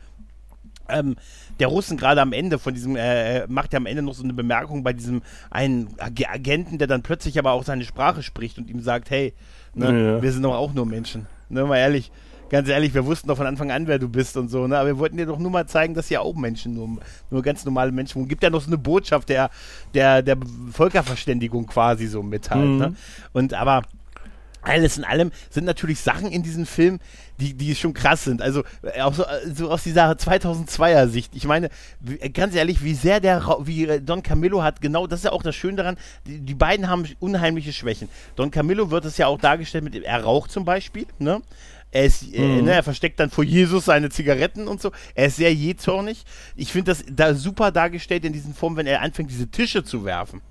ähm, 0.90 1.16
der 1.60 1.68
Russen 1.68 1.98
gerade 1.98 2.22
am 2.22 2.34
Ende 2.34 2.60
von 2.60 2.74
diesem, 2.74 2.96
äh, 2.96 3.48
macht 3.48 3.74
ja 3.74 3.78
am 3.78 3.86
Ende 3.86 4.02
noch 4.02 4.14
so 4.14 4.24
eine 4.24 4.34
Bemerkung 4.34 4.84
bei 4.84 4.94
diesem 4.94 5.22
einen 5.50 5.96
Agenten, 6.00 6.78
der 6.78 6.88
dann 6.88 7.02
plötzlich 7.02 7.40
aber 7.40 7.52
auch 7.52 7.64
seine 7.64 7.86
Sprache 7.86 8.24
spricht 8.24 8.58
und 8.58 8.70
ihm 8.70 8.82
sagt, 8.82 9.10
hey, 9.10 9.34
ne, 9.74 9.86
ja. 9.86 10.22
wir 10.22 10.32
sind 10.32 10.44
doch 10.44 10.56
auch 10.56 10.74
nur 10.74 10.86
Menschen. 10.86 11.28
Ne, 11.48 11.64
mal 11.64 11.78
ehrlich, 11.78 12.12
ganz 12.50 12.70
ehrlich, 12.70 12.94
wir 12.94 13.06
wussten 13.06 13.28
doch 13.28 13.38
von 13.38 13.48
Anfang 13.48 13.72
an, 13.72 13.88
wer 13.88 14.00
du 14.00 14.10
bist 14.10 14.38
und 14.38 14.50
so, 14.50 14.68
ne? 14.68 14.78
Aber 14.78 14.88
wir 14.88 14.98
wollten 14.98 15.18
dir 15.18 15.26
doch 15.26 15.40
nur 15.40 15.52
mal 15.52 15.68
zeigen, 15.68 15.94
dass 15.94 16.08
hier 16.08 16.22
auch 16.22 16.36
Menschen, 16.36 16.74
nur, 16.74 16.98
nur 17.30 17.42
ganz 17.42 17.66
normale 17.66 17.92
Menschen, 17.92 18.22
und 18.22 18.28
gibt 18.28 18.44
ja 18.44 18.50
noch 18.50 18.62
so 18.62 18.68
eine 18.68 18.78
Botschaft 18.78 19.30
der, 19.30 19.50
der, 19.94 20.22
der 20.22 20.38
Völkerverständigung 20.72 21.66
quasi 21.66 22.08
so 22.08 22.24
mit 22.24 22.50
halt, 22.50 22.66
Mhm. 22.66 22.78
ne? 22.78 22.96
Und 23.34 23.54
aber 23.54 23.84
alles 24.62 24.98
in 24.98 25.04
allem 25.04 25.32
sind 25.50 25.66
natürlich 25.66 26.00
Sachen 26.00 26.32
in 26.32 26.42
diesem 26.42 26.66
Film, 26.66 27.00
die, 27.40 27.54
die 27.54 27.76
schon 27.76 27.94
krass 27.94 28.24
sind. 28.24 28.42
Also 28.42 28.64
äh, 28.82 29.02
auch 29.02 29.14
so, 29.14 29.24
äh, 29.24 29.54
so 29.54 29.70
aus 29.70 29.84
dieser 29.84 30.12
2002er 30.12 31.08
Sicht. 31.08 31.36
Ich 31.36 31.46
meine, 31.46 31.70
äh, 32.20 32.30
ganz 32.30 32.56
ehrlich, 32.56 32.84
wie 32.84 32.96
sehr 32.96 33.20
der, 33.20 33.46
wie 33.62 34.00
Don 34.02 34.24
Camillo 34.24 34.64
hat, 34.64 34.82
genau, 34.82 35.06
das 35.08 35.20
ist 35.20 35.26
ja 35.26 35.32
auch 35.32 35.44
das 35.44 35.56
Schöne 35.56 35.78
daran, 35.78 35.98
die, 36.26 36.40
die 36.40 36.56
beiden 36.56 36.90
haben 36.90 37.06
unheimliche 37.20 37.74
Schwächen. 37.74 38.10
Don 38.36 38.52
Camillo 38.52 38.90
wird 38.90 39.06
es 39.06 39.18
ja 39.18 39.28
auch 39.28 39.40
dargestellt 39.40 39.84
mit, 39.84 39.96
er 39.96 40.24
raucht 40.24 40.52
zum 40.52 40.66
Beispiel, 40.66 41.06
ne? 41.20 41.42
Er, 41.96 42.06
ist, 42.06 42.24
äh, 42.34 42.62
ne, 42.62 42.74
er 42.74 42.84
versteckt 42.84 43.20
dann 43.22 43.30
vor 43.30 43.44
Jesus 43.46 43.86
seine 43.86 44.10
Zigaretten 44.10 44.68
und 44.68 44.82
so. 44.82 44.92
Er 45.14 45.28
ist 45.28 45.38
sehr 45.38 45.54
jähzornig. 45.54 46.26
Ich 46.58 46.72
finde 46.74 46.92
das 46.92 47.04
da 47.10 47.34
super 47.34 47.72
dargestellt 47.72 48.26
in 48.26 48.34
diesen 48.34 48.54
Formen, 48.54 48.76
wenn 48.76 48.86
er 48.88 49.02
anfängt, 49.02 49.32
diese 49.32 49.48
Tische 49.48 49.84
zu 49.84 50.04
werfen. 50.04 50.42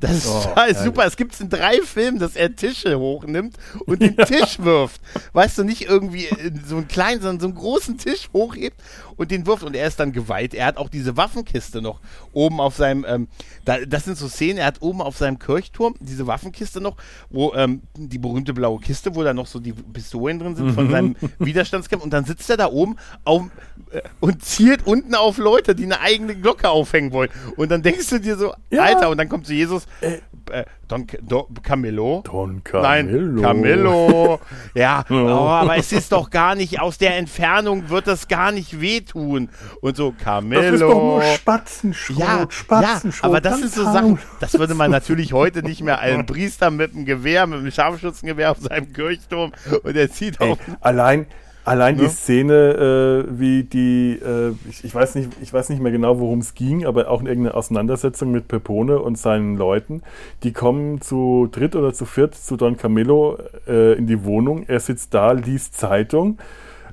Das 0.00 0.10
ist 0.12 0.26
Oh, 0.26 0.40
total 0.42 0.54
herrlich. 0.68 0.78
super. 0.78 1.04
Es 1.06 1.16
gibt 1.16 1.38
in 1.40 1.48
drei 1.48 1.80
Filmen, 1.82 2.18
dass 2.18 2.34
er 2.34 2.56
Tische 2.56 2.98
hochnimmt 2.98 3.56
und 3.86 4.02
den 4.02 4.16
Tisch 4.26 4.58
wirft. 4.58 5.00
Weißt 5.32 5.58
du, 5.58 5.62
nicht 5.64 5.82
irgendwie 5.82 6.26
äh, 6.26 6.50
so 6.66 6.76
einen 6.78 6.88
kleinen, 6.88 7.20
sondern 7.20 7.38
so 7.40 7.46
einen 7.46 7.54
großen 7.54 7.98
Tisch 7.98 8.28
hochhebt 8.32 8.80
und 9.16 9.30
den 9.30 9.46
wirft. 9.46 9.62
Und 9.62 9.74
er 9.74 9.86
ist 9.86 10.00
dann 10.00 10.12
geweiht. 10.12 10.54
Er 10.54 10.66
hat 10.66 10.76
auch 10.76 10.88
diese 10.88 11.16
Waffenkiste 11.16 11.82
noch 11.82 12.00
oben 12.32 12.60
auf 12.60 12.76
seinem, 12.76 13.04
ähm, 13.08 13.28
da, 13.64 13.78
das 13.86 14.04
sind 14.04 14.16
so 14.16 14.28
Szenen, 14.28 14.58
er 14.58 14.66
hat 14.66 14.82
oben 14.82 15.00
auf 15.02 15.16
seinem 15.16 15.38
Kirchturm 15.38 15.94
diese 16.00 16.26
Waffenkiste 16.26 16.80
noch, 16.80 16.96
wo 17.30 17.54
ähm, 17.54 17.82
die 17.96 18.18
berühmte 18.18 18.52
blaue 18.52 18.80
Kiste, 18.80 19.14
wo 19.14 19.22
da 19.22 19.34
noch 19.34 19.46
so 19.46 19.60
die 19.60 19.72
Pistolen 19.72 20.38
drin 20.38 20.56
sind 20.56 20.72
von 20.72 20.90
seinem 20.90 21.16
Widerstandskämpfer. 21.38 22.04
Und 22.04 22.12
dann 22.12 22.24
sitzt 22.24 22.48
er 22.50 22.56
da 22.56 22.66
oben 22.70 22.96
auf, 23.24 23.42
äh, 23.90 24.02
und 24.20 24.44
zielt 24.44 24.86
unten 24.86 25.14
auf 25.14 25.38
Leute, 25.38 25.74
die 25.74 25.84
eine 25.84 26.00
eigene 26.00 26.34
Glocke 26.34 26.68
aufhängen 26.68 27.12
wollen. 27.12 27.30
Und 27.56 27.70
dann 27.70 27.82
denkst 27.82 28.08
du 28.08 28.18
dir 28.18 28.36
so, 28.36 28.54
Ja. 28.70 28.82
Alter, 28.82 29.10
und 29.10 29.18
dann 29.18 29.28
kommt 29.28 29.46
zu 29.46 29.54
Jesus, 29.54 29.86
äh, 30.00 30.64
Don, 30.92 31.06
Don 31.22 31.46
Camillo. 31.62 32.22
Don 32.24 32.62
Nein, 32.72 33.06
Camillo. 33.06 33.42
Camillo. 33.42 34.40
Ja, 34.74 35.04
Oh. 35.10 35.14
aber 35.16 35.76
es 35.76 35.92
ist 35.92 36.12
doch 36.12 36.30
gar 36.30 36.54
nicht, 36.54 36.80
aus 36.80 36.98
der 36.98 37.16
Entfernung 37.16 37.88
wird 37.88 38.06
das 38.06 38.28
gar 38.28 38.52
nicht 38.52 38.80
wehtun. 38.80 39.48
Und 39.80 39.96
so, 39.96 40.12
Camillo. 40.12 40.62
Das 40.62 40.72
ist 40.74 40.80
doch 40.82 40.94
nur 40.94 41.22
Spatzenschrot, 41.22 42.18
Ja, 42.18 42.38
ja, 42.42 42.46
Spatzenschrot. 42.50 43.24
aber 43.24 43.40
das 43.40 43.58
sind 43.58 43.72
so. 43.72 43.84
Sachen, 43.84 44.18
das 44.40 44.58
würde 44.58 44.74
man 44.74 44.90
natürlich 44.90 45.32
heute 45.32 45.62
nicht 45.62 45.82
mehr 45.82 45.98
einen 46.00 46.26
Priester 46.26 46.70
mit 46.70 46.94
einem 46.94 47.04
Gewehr, 47.04 47.46
mit 47.46 47.58
einem 47.58 47.70
Scharfschützengewehr 47.70 48.50
auf 48.50 48.58
seinem 48.60 48.92
Kirchturm 48.92 49.52
und 49.82 49.96
er 49.96 50.10
zieht 50.10 50.40
Ey, 50.40 50.52
auf. 50.52 50.58
allein 50.80 51.26
allein 51.64 51.96
Ne? 51.96 52.02
die 52.02 52.08
Szene, 52.08 53.24
äh, 53.28 53.38
wie 53.38 53.64
die, 53.64 54.18
äh, 54.24 54.52
ich, 54.68 54.84
ich, 54.84 54.94
weiß 54.94 55.14
nicht, 55.14 55.30
ich 55.40 55.52
weiß 55.52 55.68
nicht 55.68 55.80
mehr 55.80 55.92
genau, 55.92 56.18
worum 56.18 56.40
es 56.40 56.54
ging, 56.54 56.86
aber 56.86 57.08
auch 57.08 57.20
in 57.20 57.26
irgendeine 57.26 57.54
Auseinandersetzung 57.56 58.30
mit 58.30 58.48
Pepone 58.48 58.98
und 58.98 59.18
seinen 59.18 59.56
Leuten. 59.56 60.02
Die 60.42 60.52
kommen 60.52 61.00
zu 61.00 61.48
dritt 61.50 61.76
oder 61.76 61.92
zu 61.92 62.04
viert 62.04 62.34
zu 62.34 62.56
Don 62.56 62.76
Camillo 62.76 63.38
äh, 63.66 63.94
in 63.94 64.06
die 64.06 64.24
Wohnung. 64.24 64.64
Er 64.66 64.80
sitzt 64.80 65.14
da, 65.14 65.32
liest 65.32 65.76
Zeitung. 65.76 66.38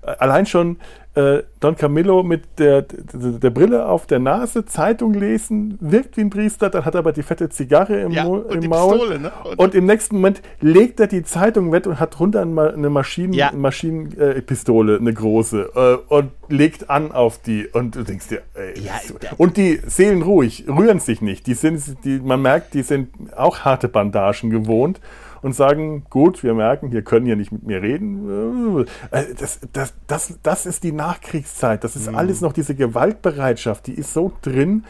Allein 0.02 0.46
schon 0.46 0.78
äh, 1.16 1.40
Don 1.60 1.76
Camillo 1.76 2.22
mit 2.24 2.44
der, 2.60 2.84
der, 2.84 3.32
der 3.32 3.50
Brille 3.50 3.86
auf 3.88 4.06
der 4.06 4.20
Nase, 4.20 4.66
Zeitung 4.66 5.14
lesen, 5.14 5.78
wirkt 5.82 6.18
wie 6.18 6.22
ein 6.22 6.30
Priester, 6.30 6.70
dann 6.70 6.86
hat 6.86 6.94
er 6.96 7.00
aber 7.00 7.12
die 7.12 7.24
fette 7.24 7.50
Zigarre 7.50 8.00
im, 8.02 8.12
Ja, 8.12 8.26
und 8.26 8.64
im 8.64 8.70
Maul. 8.70 8.92
Pistole, 9.00 9.20
ne? 9.20 9.32
Und- 9.44 9.60
Und, 9.60 9.76
im 9.76 9.86
nächsten 9.88 10.16
Moment 10.18 10.42
legt 10.62 11.00
er 11.00 11.08
die 11.08 11.24
Zeitung 11.24 11.72
weg 11.72 11.88
und 11.88 12.00
hat 12.00 12.18
drunter 12.18 12.42
eine 12.42 12.90
Maschinen, 12.90 13.34
Ja. 13.34 13.52
Maschinenpistole, 13.54 14.96
äh, 14.96 15.00
eine 15.00 15.14
große, 15.14 15.70
äh, 16.10 16.14
und 16.14 16.32
legt 16.48 16.90
an 16.90 17.12
auf 17.12 17.42
die. 17.42 17.68
Und 17.68 17.96
du 17.96 18.04
denkst 18.04 18.28
dir, 18.30 18.42
ey, 18.54 18.80
Ja, 18.82 18.94
und 19.38 19.58
die 19.58 19.80
Seelen 19.86 20.22
ruhig, 20.22 20.66
rühren 20.68 21.00
sich 21.00 21.22
nicht. 21.22 21.48
Die 21.48 21.54
sind, 21.54 21.82
die, 22.06 22.20
man 22.20 22.42
merkt, 22.42 22.74
die 22.74 22.84
sind 22.84 23.10
auch 23.36 23.60
harte 23.60 23.88
Bandagen 23.88 24.50
gewohnt 24.50 25.00
und 25.42 25.54
sagen, 25.54 26.06
gut, 26.10 26.44
wir 26.44 26.54
merken, 26.54 26.92
wir 26.92 27.02
können 27.02 27.26
hier 27.26 27.36
nicht 27.36 27.52
mit 27.52 27.64
mir 27.64 27.82
reden. 27.82 28.86
Äh, 29.12 29.34
Das, 29.40 29.60
das, 29.74 29.94
das, 30.08 30.40
das 30.44 30.66
ist 30.66 30.84
die 30.84 30.92
Nachkriegszeit. 30.92 31.84
Das 31.84 31.96
ist 31.96 32.10
Mhm. 32.10 32.18
alles 32.18 32.42
noch 32.42 32.54
diese 32.54 32.76
Gewaltbereitschaft, 32.76 33.88
die 33.88 33.94
ist 33.94 34.14
so 34.14 34.32
drin. 34.42 34.86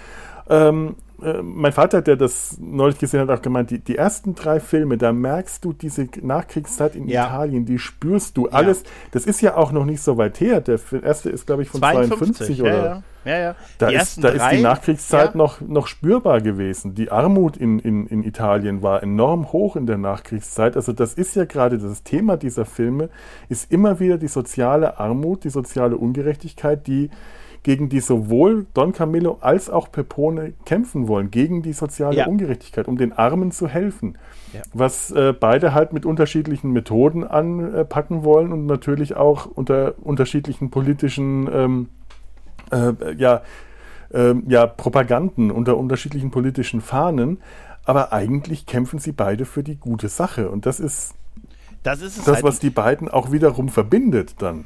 Ähm, 0.50 0.96
äh, 1.24 1.42
mein 1.42 1.72
Vater, 1.72 2.02
der 2.02 2.16
das 2.16 2.58
neulich 2.60 2.98
gesehen 2.98 3.22
hat, 3.22 3.30
hat 3.30 3.40
auch 3.40 3.42
gemeint, 3.42 3.72
die, 3.72 3.80
die 3.80 3.96
ersten 3.96 4.36
drei 4.36 4.60
Filme, 4.60 4.98
da 4.98 5.12
merkst 5.12 5.64
du 5.64 5.74
diese 5.74 6.08
Nachkriegszeit 6.22 6.96
in 6.96 7.08
Ja. 7.08 7.26
Italien, 7.26 7.66
die 7.66 7.80
spürst 7.80 8.38
du 8.38 8.50
alles. 8.50 8.84
Das 9.12 9.26
ist 9.26 9.42
ja 9.42 9.56
auch 9.56 9.72
noch 9.72 9.86
nicht 9.86 10.02
so 10.02 10.18
weit 10.18 10.40
her. 10.40 10.62
Der 10.62 10.80
erste 11.04 11.30
ist, 11.30 11.46
glaube 11.46 11.64
ich, 11.64 11.70
von 11.70 11.82
52, 11.82 12.58
ja, 12.58 12.64
oder? 12.64 13.04
ja, 13.26 13.32
ja, 13.32 13.40
ja. 13.40 13.56
Da, 13.78 13.90
ist, 13.90 14.24
da 14.24 14.30
ist 14.30 14.42
drei, 14.42 14.58
die 14.58 14.62
Nachkriegszeit 14.64 15.32
ja. 15.32 15.38
noch, 15.38 15.62
noch 15.62 15.88
spürbar 15.88 16.42
gewesen. 16.42 16.96
Die 16.96 17.12
Armut 17.12 17.58
in, 17.58 17.80
in, 17.80 18.08
in 18.08 18.24
Italien 18.24 18.82
war 18.82 19.04
enorm 19.04 19.52
hoch 19.52 19.76
in 19.76 19.86
der 19.86 19.98
Nachkriegszeit. 19.98 20.76
Also 20.76 20.94
das 20.94 21.14
ist 21.14 21.36
ja 21.36 21.46
gerade 21.46 21.78
das 21.78 22.04
Thema 22.04 22.38
dieser 22.38 22.66
Filme, 22.66 23.10
ist 23.50 23.72
immer 23.72 24.00
wieder 24.00 24.18
die 24.18 24.28
soziale 24.28 25.00
Armut, 25.00 25.44
die 25.44 25.50
soziale 25.50 25.98
Ungerechtigkeit, 25.98 26.88
die 26.88 27.10
gegen 27.64 27.90
die 27.90 28.00
sowohl 28.00 28.66
Don 28.74 28.94
Camillo 28.94 29.38
als 29.42 29.70
auch 29.70 29.92
Pepone 29.92 30.54
kämpfen 30.66 31.08
wollen, 31.08 31.30
gegen 31.32 31.62
die 31.62 31.74
soziale 31.74 32.16
Ja. 32.18 32.28
Ungerechtigkeit, 32.28 32.88
um 32.88 32.98
den 32.98 33.12
Armen 33.14 33.52
zu 33.52 33.68
helfen. 33.68 34.18
Ja. 34.54 34.62
Was 34.74 35.12
äh, 35.12 35.34
beide 35.38 35.74
halt 35.74 35.92
mit 35.94 36.06
unterschiedlichen 36.06 36.72
Methoden 36.72 37.24
anpacken 37.26 38.24
wollen 38.24 38.52
und 38.54 38.66
natürlich 38.66 39.16
auch 39.16 39.46
unter 39.46 39.94
unterschiedlichen 40.02 40.70
politischen 40.72 41.50
ähm, 41.52 41.90
äh, 42.72 43.14
ja, 43.18 43.42
ähm, 44.14 44.44
ja, 44.48 44.66
Propaganden 44.66 45.52
unter 45.52 45.78
unterschiedlichen 45.78 46.32
politischen 46.32 46.82
Fahnen. 46.82 47.40
Aber 47.86 48.14
eigentlich 48.14 48.66
kämpfen 48.66 49.00
sie 49.00 49.12
beide 49.12 49.46
für 49.46 49.64
die 49.64 49.76
gute 49.76 50.10
Sache. 50.10 50.50
Und 50.50 50.66
das 50.66 50.80
ist 50.80 51.14
Das 51.84 52.00
das, 52.00 52.26
halt. 52.28 52.44
was 52.44 52.60
die 52.60 52.70
beiden 52.70 53.08
auch 53.10 53.32
wiederum 53.32 53.70
verbindet 53.70 54.36
dann. 54.42 54.66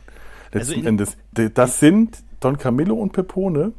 Letzten 0.52 0.58
Also 0.60 0.74
in- 0.74 0.86
Endes. 0.86 1.18
Das 1.56 1.80
sind 1.80 2.22
Don 2.44 2.58
Camillo 2.58 2.96
und 2.96 3.14
Pepone 3.14 3.72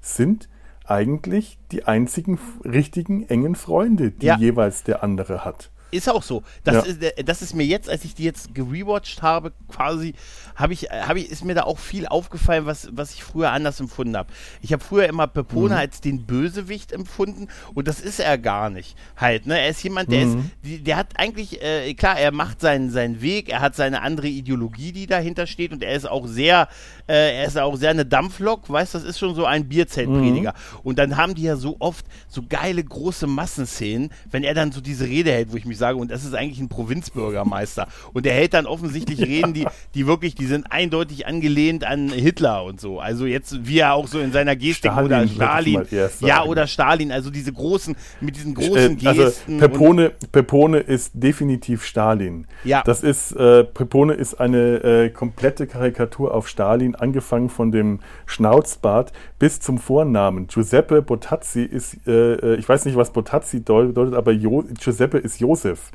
sind 0.00 0.48
eigentlich 0.86 1.58
die 1.72 1.84
einzigen 1.84 2.38
richtigen 2.64 3.28
engen 3.28 3.54
Freunde, 3.56 4.10
die 4.10 4.26
Ja. 4.26 4.38
jeweils 4.38 4.84
der 4.84 5.02
andere 5.02 5.44
hat. 5.44 5.70
Ist 5.90 6.08
auch 6.08 6.22
so. 6.22 6.42
Das, 6.64 6.86
Ja. 6.86 7.08
ist, 7.10 7.28
das 7.28 7.42
ist 7.42 7.54
mir 7.54 7.64
jetzt, 7.66 7.88
als 7.88 8.04
ich 8.04 8.14
die 8.14 8.24
jetzt 8.24 8.54
gerewatcht 8.54 9.22
habe, 9.22 9.52
quasi, 9.68 10.14
habe 10.56 10.72
ich, 10.72 10.90
äh, 10.90 11.02
habe 11.02 11.20
ich, 11.20 11.30
ist 11.30 11.44
mir 11.44 11.54
da 11.54 11.62
auch 11.62 11.78
viel 11.78 12.06
aufgefallen, 12.08 12.66
was, 12.66 12.88
was 12.92 13.14
ich 13.14 13.22
früher 13.22 13.52
anders 13.52 13.78
empfunden 13.78 14.16
habe. 14.16 14.32
Ich 14.62 14.72
habe 14.72 14.82
früher 14.82 15.06
immer 15.06 15.26
Pepone 15.28 15.74
Mhm. 15.74 15.80
als 15.80 16.00
den 16.00 16.24
Bösewicht 16.26 16.92
empfunden 16.92 17.48
und 17.74 17.86
das 17.86 18.00
ist 18.00 18.18
er 18.18 18.38
gar 18.38 18.70
nicht. 18.70 18.96
Halt, 19.16 19.46
ne? 19.46 19.58
Er 19.60 19.68
ist 19.68 19.82
jemand, 19.84 20.10
der 20.10 20.22
ist, 20.22 20.34
Mhm. 20.34 20.50
die, 20.64 20.82
der 20.82 20.96
hat 20.96 21.18
eigentlich, 21.18 21.62
äh, 21.62 21.94
klar, 21.94 22.18
er 22.18 22.32
macht 22.32 22.60
seinen, 22.60 22.90
seinen 22.90 23.20
Weg, 23.22 23.48
er 23.50 23.60
hat 23.60 23.76
seine 23.76 24.02
andere 24.02 24.28
Ideologie, 24.28 24.92
die 24.92 25.06
dahinter 25.06 25.46
steht 25.46 25.72
und 25.72 25.82
er 25.82 25.94
ist 25.94 26.08
auch 26.08 26.26
sehr, 26.26 26.68
äh, 27.06 27.36
er 27.38 27.44
ist 27.46 27.58
auch 27.58 27.76
sehr 27.76 27.90
eine 27.90 28.06
Dampflok, 28.06 28.68
weißt, 28.70 28.94
das 28.94 29.04
ist 29.04 29.18
schon 29.18 29.34
so 29.34 29.44
ein 29.44 29.68
Bierzeltprediger. 29.68 30.52
Mhm. 30.52 30.80
Und 30.82 30.98
dann 30.98 31.16
haben 31.16 31.34
die 31.34 31.42
ja 31.42 31.56
so 31.56 31.76
oft 31.80 32.06
so 32.28 32.42
geile 32.48 32.82
große 32.82 33.26
Massenszenen, 33.26 34.10
wenn 34.30 34.42
er 34.44 34.54
dann 34.54 34.72
so 34.72 34.80
diese 34.80 35.04
Rede 35.06 35.30
hält, 35.32 35.52
wo 35.52 35.56
ich 35.56 35.66
mich 35.66 35.78
sage, 35.78 35.98
und 35.98 36.10
das 36.10 36.24
ist 36.24 36.34
eigentlich 36.34 36.60
ein 36.60 36.68
Provinzbürgermeister. 36.68 37.88
Und 38.12 38.26
er 38.26 38.34
hält 38.34 38.54
dann 38.54 38.66
offensichtlich 38.66 39.20
Reden, 39.20 39.54
die, 39.54 39.66
die 39.94 40.06
wirklich, 40.06 40.34
die 40.34 40.45
sind 40.46 40.70
eindeutig 40.72 41.26
angelehnt 41.26 41.84
an 41.84 42.08
Hitler 42.08 42.64
und 42.64 42.80
so. 42.80 42.98
Also 43.00 43.26
jetzt, 43.26 43.66
wie 43.66 43.78
er 43.80 43.94
auch 43.94 44.06
so 44.06 44.18
in 44.20 44.32
seiner 44.32 44.56
Gestik 44.56 44.92
Stalin, 44.92 45.06
oder 45.06 45.28
Stalin. 45.28 45.82
Ja, 46.20 46.44
oder 46.44 46.66
Stalin, 46.66 47.12
also 47.12 47.30
diese 47.30 47.52
großen, 47.52 47.94
mit 48.20 48.36
diesen 48.36 48.54
großen 48.54 48.98
Äh, 49.00 49.06
also 49.06 49.22
Gesten. 49.24 49.58
Pepone, 49.58 50.12
Pepone 50.32 50.78
ist 50.78 51.12
definitiv 51.14 51.84
Stalin. 51.84 52.46
Ja. 52.64 52.82
Das 52.84 53.02
ist, 53.02 53.32
äh, 53.32 53.64
Pepone 53.64 54.14
ist 54.14 54.34
eine 54.40 54.58
äh, 54.84 55.10
komplette 55.10 55.66
Karikatur 55.66 56.34
auf 56.34 56.48
Stalin, 56.48 56.94
angefangen 56.94 57.48
von 57.50 57.72
dem 57.72 58.00
Schnauzbart 58.26 59.12
bis 59.38 59.60
zum 59.60 59.78
Vornamen. 59.78 60.46
Giuseppe 60.46 61.02
Bottazzi 61.02 61.62
ist, 61.62 61.96
äh, 62.06 62.34
äh, 62.34 62.54
ich 62.56 62.68
weiß 62.68 62.84
nicht, 62.84 62.96
was 62.96 63.12
Bottazzi 63.12 63.58
deu- 63.58 63.88
bedeutet, 63.88 64.14
aber 64.14 64.32
jo 64.32 64.64
Giuseppe 64.78 65.18
ist 65.18 65.40
Josef. 65.40 65.90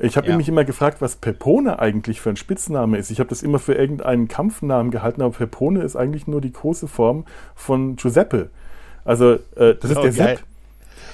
Ich 0.00 0.16
habe 0.16 0.28
Ja. 0.28 0.36
mich 0.36 0.48
immer 0.48 0.64
gefragt, 0.64 1.00
was 1.00 1.16
Pepone 1.16 1.78
eigentlich 1.78 2.20
für 2.20 2.30
ein 2.30 2.36
Spitzname 2.36 2.98
ist. 2.98 3.10
Ich 3.10 3.20
habe 3.20 3.28
das 3.28 3.42
immer 3.42 3.58
für 3.60 3.74
irgendeinen 3.74 4.26
Kampfnamen 4.28 4.90
gehalten, 4.90 5.22
aber 5.22 5.36
Pepone 5.36 5.82
ist 5.82 5.94
eigentlich 5.96 6.26
nur 6.26 6.40
die 6.40 6.52
große 6.52 6.88
Form 6.88 7.24
von 7.54 7.96
Giuseppe. 7.96 8.50
Also, 9.04 9.34
äh, 9.56 9.74
das 9.80 9.90
ist 9.92 9.96
Oh, 9.98 10.02
der 10.02 10.12
geil. 10.12 10.36
Sepp. 10.38 10.40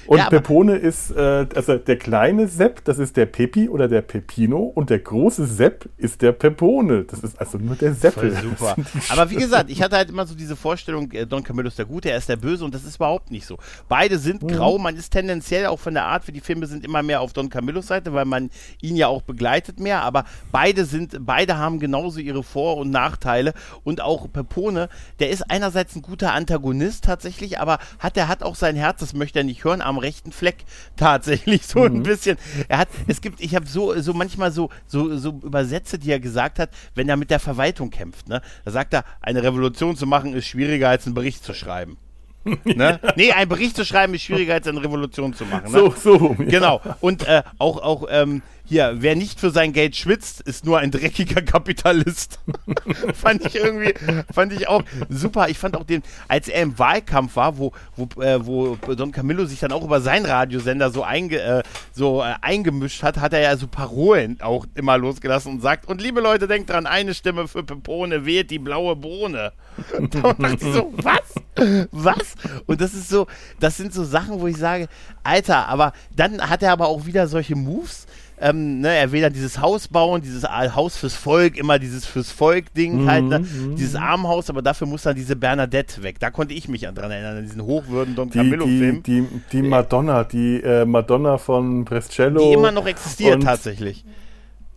Und 0.07 0.19
Ja, 0.19 0.29
Pepone 0.29 0.77
ist, 0.77 1.11
äh, 1.11 1.47
also 1.55 1.77
der 1.77 1.99
kleine 1.99 2.49
Sepp, 2.49 2.85
das 2.85 2.99
ist 2.99 3.17
der 3.17 3.27
Pepi 3.27 3.69
oder 3.69 3.89
der 3.89 4.03
Pepino 4.03 4.59
und 4.59 4.91
der 4.91 5.01
große 5.01 5.47
Sepp 5.47 5.89
ist 5.97 6.23
der 6.23 6.33
Pepone. 6.33 7.05
Das 7.05 7.21
ist 7.21 7.39
also 7.39 7.59
nur 7.59 7.77
der 7.77 7.95
Seppel. 7.95 8.33
Voll 8.33 8.51
super. 8.51 8.77
Aber 9.11 9.31
wie 9.31 9.37
gesagt, 9.37 9.71
ich 9.71 9.83
hatte 9.83 9.97
halt 9.97 10.09
immer 10.09 10.27
so 10.27 10.35
diese 10.35 10.57
Vorstellung, 10.57 11.11
äh, 11.13 11.27
Don 11.27 11.45
Camillo 11.45 11.69
ist 11.69 11.79
der 11.79 11.87
Gute, 11.87 12.11
er 12.11 12.19
ist 12.19 12.29
der 12.29 12.37
Böse 12.37 12.65
und 12.65 12.75
das 12.75 12.85
ist 12.85 12.97
überhaupt 12.97 13.31
nicht 13.31 13.47
so. 13.47 13.59
Beide 13.89 14.19
sind 14.19 14.47
grau, 14.49 14.79
man 14.79 14.97
ist 14.97 15.11
tendenziell 15.11 15.67
auch 15.67 15.79
von 15.79 15.95
der 15.95 16.05
Art, 16.05 16.27
wie 16.27 16.33
die 16.33 16.41
Filme 16.41 16.67
sind, 16.67 16.85
immer 16.85 17.03
mehr 17.03 17.21
auf 17.21 17.33
Don 17.33 17.51
Camillos 17.51 17.87
Seite, 17.87 18.13
weil 18.15 18.25
man 18.25 18.51
ihn 18.81 18.97
ja 18.97 19.09
auch 19.09 19.23
begleitet 19.23 19.81
mehr, 19.81 20.03
aber 20.03 20.25
beide 20.53 20.85
sind, 20.85 21.19
beide 21.27 21.59
haben 21.59 21.79
genauso 21.79 22.21
ihre 22.21 22.43
Vor- 22.43 22.77
und 22.77 22.91
Nachteile 22.91 23.53
und 23.85 24.01
auch 24.01 24.31
Pepone, 24.33 24.89
der 25.19 25.31
ist 25.31 25.51
einerseits 25.51 25.95
ein 25.97 26.03
guter 26.03 26.33
Antagonist 26.33 27.05
tatsächlich, 27.05 27.59
aber 27.59 27.79
hat 27.99 28.17
er 28.17 28.29
hat 28.29 28.43
auch 28.43 28.55
sein 28.55 28.77
Herz, 28.77 29.01
das 29.01 29.13
möchte 29.13 29.41
er 29.41 29.45
nicht 29.45 29.65
hören, 29.65 29.83
am 29.91 29.99
rechten 29.99 30.33
Fleck 30.33 30.65
tatsächlich 30.97 31.67
so 31.67 31.85
ein 31.85 32.03
bisschen. 32.03 32.39
Er 32.69 32.79
hat, 32.79 32.89
es 33.07 33.21
gibt, 33.21 33.41
ich 33.41 33.55
habe 33.55 33.67
so, 33.67 34.01
so 34.01 34.15
manchmal 34.15 34.51
so, 34.51 34.71
so, 34.87 35.17
so 35.17 35.41
Übersätze, 35.43 35.99
die 35.99 36.11
er 36.11 36.21
gesagt 36.21 36.59
hat, 36.59 36.71
wenn 36.95 37.09
er 37.09 37.17
mit 37.17 37.31
der 37.31 37.41
Verwaltung 37.41 37.91
kämpft. 37.91 38.29
Ne? 38.29 38.41
Da 38.65 38.71
sagt 38.71 38.95
er, 38.95 39.05
eine 39.21 39.43
Revolution 39.43 39.97
zu 39.97 40.07
machen 40.07 40.35
ist 40.35 40.47
schwieriger 40.47 40.89
als 40.89 41.07
einen 41.07 41.15
Bericht 41.15 41.45
zu 41.45 41.55
schreiben. 41.55 41.99
ne? 42.65 43.01
Nee, 43.17 43.33
einen 43.33 43.49
Bericht 43.49 43.77
zu 43.77 43.85
schreiben 43.85 44.15
ist 44.15 44.23
schwieriger 44.23 44.55
als 44.55 44.67
eine 44.67 44.83
Revolution 44.83 45.35
zu 45.35 45.45
machen. 45.45 45.71
Ne? 45.73 45.79
So, 45.79 45.91
so. 45.91 46.37
ja. 46.39 46.45
Genau. 46.45 46.81
Und 47.01 47.27
äh, 47.27 47.43
auch, 47.59 47.83
auch 47.83 48.07
ähm, 48.11 48.43
hier, 48.71 48.95
wer 48.99 49.17
nicht 49.17 49.41
für 49.41 49.51
sein 49.51 49.73
Geld 49.73 49.97
schwitzt, 49.97 50.43
ist 50.43 50.65
nur 50.65 50.79
ein 50.79 50.93
dreckiger 50.93 51.43
Kapitalist. 51.43 52.39
fand 53.15 53.45
ich 53.45 53.57
irgendwie, 53.57 53.95
fand 54.33 54.53
ich 54.53 54.69
auch 54.69 54.85
super. 55.09 55.49
Ich 55.49 55.59
fand 55.59 55.77
auch 55.77 55.83
den, 55.83 56.05
als 56.29 56.47
er 56.47 56.63
im 56.63 56.79
Wahlkampf 56.79 57.35
war, 57.35 57.59
wo, 57.59 57.73
wo, 57.97 58.23
äh, 58.23 58.47
wo 58.47 58.77
Don 58.95 59.11
Camillo 59.11 59.45
sich 59.45 59.59
dann 59.59 59.73
auch 59.73 59.83
über 59.83 60.01
seinen 60.01 60.25
Radiosender 60.25 60.93
so, 60.93 61.03
einge, 61.03 61.41
äh, 61.41 61.63
so 61.93 62.23
äh, 62.23 62.35
eingemischt 62.43 63.03
hat, 63.03 63.19
hat 63.19 63.33
er 63.33 63.41
ja 63.41 63.57
so 63.57 63.67
Parolen 63.67 64.41
auch 64.41 64.67
immer 64.77 64.97
losgelassen 64.97 65.55
und 65.55 65.63
sagt, 65.63 65.89
und 65.89 66.01
liebe 66.01 66.21
Leute, 66.21 66.47
denkt 66.47 66.71
dran, 66.71 66.87
eine 66.87 67.15
Stimme 67.15 67.49
für 67.49 67.65
Pepone 67.65 68.25
wählt 68.25 68.53
die 68.53 68.61
blaue 68.61 68.95
Bohne. 68.95 69.53
Da 70.11 70.33
dachte 70.35 70.67
ich 70.67 70.73
so, 70.75 70.93
was? 70.97 71.89
Was? 71.91 72.35
Und 72.67 72.81
das 72.81 72.95
ist 72.95 73.09
so, 73.09 73.27
das 73.59 73.77
sind 73.77 73.93
so 73.93 74.05
Sachen, 74.05 74.41
wo 74.41 74.47
ich 74.47 74.57
sage, 74.57 74.89
Alter, 75.23 75.69
aber 75.69 75.93
dann 76.15 76.49
hat 76.49 76.63
er 76.63 76.73
aber 76.73 76.89
auch 76.89 77.07
wieder 77.07 77.27
solche 77.27 77.57
Moves. 77.57 78.07
Ähm, 78.41 78.81
ne, 78.81 78.89
er 78.95 79.13
will 79.13 79.21
dann 79.21 79.33
dieses 79.33 79.61
Haus 79.61 79.89
bauen, 79.89 80.23
dieses 80.23 80.45
Haus 80.45 80.97
fürs 80.97 81.15
Volk, 81.15 81.59
immer 81.59 81.79
dieses 81.79 82.07
fürs 82.07 82.31
Volk-Ding 82.31 83.07
halt, 83.07 83.25
ne? 83.25 83.45
dieses 83.77 83.95
Armenhaus, 83.97 84.49
aber 84.49 84.63
dafür 84.63 84.87
muss 84.87 85.03
dann 85.03 85.15
diese 85.15 85.37
Bernadette 85.37 86.03
weg. 86.03 86.19
Da 86.21 86.31
konnte 86.31 86.55
ich 86.55 86.69
mich 86.69 86.89
an 86.89 86.95
dran 86.95 87.11
erinnern, 87.11 87.37
an 87.37 87.43
diesen 87.43 87.63
hochwürden 87.63 88.15
Don 88.15 88.31
Die, 88.31 88.33
die, 88.33 88.39
Camillo-Film, 88.39 89.03
die, 89.03 89.23
die, 89.23 89.41
die 89.53 89.63
Madonna, 89.63 90.25
die 90.25 90.63
äh, 90.63 90.87
Madonna 90.87 91.37
von 91.37 91.85
Brescello. 91.85 92.53
immer 92.53 92.73
noch 92.73 92.87
existiert 92.87 93.43
tatsächlich. 93.43 94.05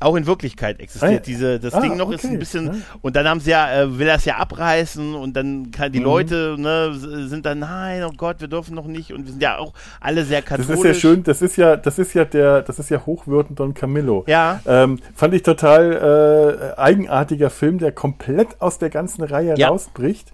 Auch 0.03 0.15
in 0.15 0.25
Wirklichkeit 0.27 0.79
existiert 0.79 1.21
Ah, 1.21 1.23
diese, 1.25 1.59
das 1.59 1.73
Ah, 1.73 1.81
Ding 1.81 1.97
noch 1.97 2.11
ist 2.11 2.23
okay, 2.23 2.33
ein 2.33 2.39
bisschen, 2.39 2.65
ja. 2.67 2.73
und 3.01 3.15
dann 3.15 3.27
haben 3.27 3.39
sie 3.39 3.51
ja, 3.51 3.71
äh, 3.81 3.97
will 3.97 4.07
er 4.07 4.15
es 4.15 4.25
ja 4.25 4.37
abreißen 4.37 5.15
und 5.15 5.33
dann 5.35 5.71
kann 5.71 5.91
die 5.91 5.99
Mhm. 5.99 6.05
Leute, 6.05 6.55
ne, 6.59 6.93
sind 7.27 7.45
dann, 7.45 7.59
nein, 7.59 8.03
oh 8.03 8.11
Gott, 8.15 8.41
wir 8.41 8.47
dürfen 8.47 8.75
noch 8.75 8.85
nicht 8.87 9.13
und 9.13 9.25
wir 9.25 9.31
sind 9.31 9.41
ja 9.41 9.57
auch 9.57 9.73
alle 9.99 10.23
sehr 10.25 10.41
Das 10.41 10.49
katholisch. 10.49 10.79
ist 10.79 10.85
ja 10.85 10.93
schön, 10.93 11.23
das 11.23 11.41
ist 11.41 11.55
ja, 11.55 11.75
das 11.77 11.99
ist 11.99 12.13
ja 12.13 12.25
der, 12.25 12.61
das 12.61 12.79
ist 12.79 12.89
ja 12.89 13.05
Hochwürden 13.05 13.55
Don 13.55 13.73
Camillo. 13.73 14.23
Ja. 14.27 14.59
Ähm, 14.65 14.99
fand 15.15 15.33
ich 15.33 15.43
total 15.43 16.73
äh, 16.77 16.79
eigenartiger 16.79 17.49
Film, 17.49 17.77
der 17.79 17.91
komplett 17.91 18.59
aus 18.61 18.77
der 18.79 18.89
ganzen 18.89 19.23
Reihe 19.23 19.55
Ja. 19.57 19.69
rausbricht, 19.69 20.31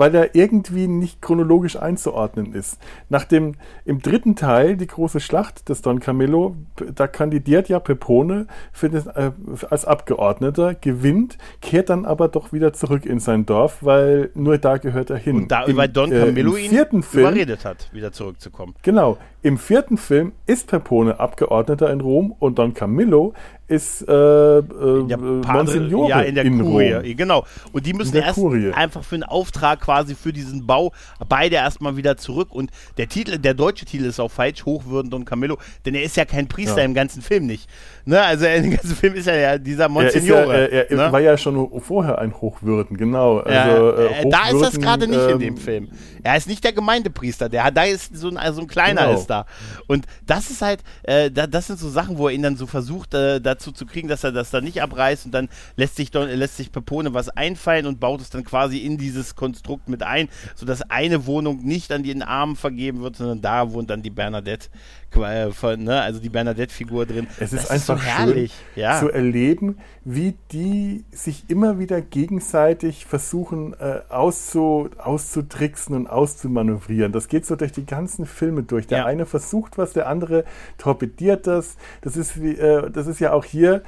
weil 0.00 0.14
er 0.14 0.34
irgendwie 0.34 0.88
nicht 0.88 1.20
chronologisch 1.20 1.76
einzuordnen 1.76 2.54
ist. 2.54 2.78
Nach 3.10 3.24
dem, 3.24 3.56
im 3.84 4.00
dritten 4.00 4.34
Teil, 4.34 4.78
die 4.78 4.86
große 4.86 5.20
Schlacht 5.20 5.68
des 5.68 5.82
Don 5.82 6.00
Camillo, 6.00 6.56
da 6.94 7.06
kandidiert 7.06 7.68
ja 7.68 7.80
Pepone 7.80 8.46
das, 8.80 9.06
äh, 9.08 9.32
als 9.68 9.84
Abgeordneter, 9.84 10.74
gewinnt, 10.74 11.36
kehrt 11.60 11.90
dann 11.90 12.06
aber 12.06 12.28
doch 12.28 12.50
wieder 12.50 12.72
zurück 12.72 13.04
in 13.04 13.20
sein 13.20 13.44
Dorf, 13.44 13.80
weil 13.82 14.30
nur 14.32 14.56
da 14.56 14.78
gehört 14.78 15.10
er 15.10 15.18
hin. 15.18 15.36
Und 15.36 15.52
da 15.52 15.64
Im, 15.64 15.72
über 15.72 15.86
Don 15.86 16.10
äh, 16.10 16.24
Camillo 16.24 16.54
im 16.54 16.64
ihn 16.64 16.70
vierten 16.70 17.02
Film, 17.02 17.26
überredet 17.26 17.66
hat, 17.66 17.90
wieder 17.92 18.10
zurückzukommen. 18.10 18.74
Genau. 18.80 19.18
Im 19.42 19.58
vierten 19.58 19.98
Film 19.98 20.32
ist 20.46 20.68
Pepone 20.68 21.20
Abgeordneter 21.20 21.90
in 21.90 22.00
Rom 22.00 22.34
und 22.38 22.58
Don 22.58 22.72
Camillo 22.72 23.34
ist 23.70 24.02
äh, 24.08 24.12
äh, 24.12 25.06
Der 25.06 25.16
äh, 25.18 25.20
Monsignore 25.20 26.08
ja, 26.08 26.20
in 26.22 26.34
der 26.34 26.44
in 26.44 26.60
Kurie, 26.60 26.92
Rom. 26.92 27.16
genau. 27.16 27.46
Und 27.72 27.86
die 27.86 27.94
müssen 27.94 28.16
erst 28.16 28.34
Kurie. 28.34 28.72
einfach 28.72 29.04
für 29.04 29.14
einen 29.14 29.22
Auftrag 29.22 29.80
quasi 29.80 30.14
für 30.14 30.32
diesen 30.32 30.66
Bau 30.66 30.92
beide 31.28 31.56
erstmal 31.56 31.96
wieder 31.96 32.16
zurück. 32.16 32.48
Und 32.52 32.70
der 32.98 33.08
Titel, 33.08 33.38
der 33.38 33.54
deutsche 33.54 33.84
Titel 33.84 34.04
ist 34.06 34.18
auch 34.20 34.30
falsch, 34.30 34.64
Hochwürden 34.66 35.10
Don 35.10 35.24
Camillo, 35.24 35.56
denn 35.86 35.94
er 35.94 36.02
ist 36.02 36.16
ja 36.16 36.24
kein 36.24 36.48
Priester 36.48 36.78
Ja. 36.78 36.84
im 36.84 36.94
ganzen 36.94 37.22
Film 37.22 37.46
nicht. 37.46 37.70
Ne? 38.04 38.20
Also 38.20 38.44
er- 38.44 38.56
im 38.64 38.70
ganzen 38.72 38.96
Film 38.96 39.14
ist 39.14 39.28
er 39.28 39.38
ja 39.38 39.58
dieser 39.58 39.84
Er, 39.84 39.86
ist 39.86 40.14
ja, 40.26 40.32
Monsignore. 40.34 40.70
er, 40.70 40.90
er 40.90 40.96
ne? 40.96 41.12
war 41.12 41.20
ja 41.20 41.38
schon 41.38 41.80
vorher 41.80 42.18
ein 42.18 42.34
Hochwürden, 42.34 42.96
genau. 42.96 43.38
Ja, 43.46 43.62
Also, 43.64 43.92
äh, 43.92 44.06
äh, 44.22 44.28
da 44.30 44.48
ist 44.48 44.52
das 44.52 44.54
Hochwürden, 44.54 44.80
gerade 44.82 45.06
nicht 45.06 45.22
in 45.24 45.30
ähm, 45.30 45.38
dem 45.38 45.56
Film. 45.56 45.88
Er 46.22 46.36
ist 46.36 46.48
nicht 46.48 46.64
der 46.64 46.72
Gemeindepriester, 46.72 47.48
der 47.48 47.70
da 47.70 47.84
ist 47.84 48.16
so 48.16 48.28
ein, 48.28 48.36
also 48.36 48.60
ein 48.62 48.66
kleiner 48.66 49.06
Genau. 49.06 49.18
ist 49.18 49.26
da. 49.28 49.46
Und 49.86 50.06
das 50.26 50.50
ist 50.50 50.60
halt, 50.60 50.80
äh, 51.04 51.30
da, 51.30 51.46
das 51.46 51.68
sind 51.68 51.78
so 51.78 51.88
Sachen, 51.88 52.18
wo 52.18 52.26
er 52.28 52.34
ihn 52.34 52.42
dann 52.42 52.56
so 52.56 52.66
versucht, 52.66 53.14
äh, 53.14 53.40
dazu 53.60 53.72
zu 53.72 53.86
kriegen, 53.86 54.08
dass 54.08 54.24
er 54.24 54.32
das 54.32 54.50
dann 54.50 54.64
nicht 54.64 54.82
abreißt 54.82 55.26
und 55.26 55.32
dann 55.32 55.48
lässt 55.76 55.96
sich, 55.96 56.10
Don, 56.10 56.28
lässt 56.28 56.56
sich 56.56 56.72
Pepone 56.72 57.14
was 57.14 57.28
einfallen 57.28 57.86
und 57.86 58.00
baut 58.00 58.20
es 58.20 58.30
dann 58.30 58.44
quasi 58.44 58.78
in 58.78 58.96
dieses 58.96 59.36
Konstrukt 59.36 59.88
mit 59.88 60.02
ein, 60.02 60.28
sodass 60.54 60.82
eine 60.82 61.26
Wohnung 61.26 61.62
nicht 61.62 61.92
an 61.92 62.02
den 62.02 62.22
Armen 62.22 62.56
vergeben 62.56 63.00
wird, 63.00 63.16
sondern 63.16 63.42
da 63.42 63.72
wohnt 63.72 63.90
dann 63.90 64.02
die 64.02 64.10
Bernadette, 64.10 64.68
von, 65.10 65.84
ne, 65.84 66.00
also 66.00 66.20
die 66.20 66.28
Bernadette-Figur 66.28 67.06
drin. 67.06 67.26
Es 67.38 67.52
ist 67.52 67.64
das 67.64 67.70
einfach 67.70 67.98
so 67.98 68.04
herrlich. 68.04 68.54
schön 68.74 68.82
ja. 68.82 69.00
zu 69.00 69.10
erleben, 69.10 69.78
wie 70.04 70.36
die 70.52 71.04
sich 71.10 71.44
immer 71.48 71.78
wieder 71.78 72.00
gegenseitig 72.00 73.06
versuchen 73.06 73.74
äh, 73.74 74.00
auszu, 74.08 74.88
auszutricksen 74.98 75.94
und 75.96 76.06
auszumanövrieren. 76.06 77.12
Das 77.12 77.28
geht 77.28 77.44
so 77.44 77.56
durch 77.56 77.72
die 77.72 77.86
ganzen 77.86 78.24
Filme 78.24 78.62
durch. 78.62 78.86
Der 78.86 78.98
Ja. 78.98 79.06
eine 79.06 79.26
versucht 79.26 79.78
was, 79.78 79.92
der 79.92 80.08
andere 80.08 80.44
torpediert 80.78 81.46
das. 81.46 81.76
Das 82.02 82.16
ist, 82.16 82.40
wie, 82.40 82.56
äh, 82.56 82.90
das 82.90 83.06
ist 83.06 83.20
ja 83.20 83.32
auch 83.32 83.44
hier. 83.44 83.82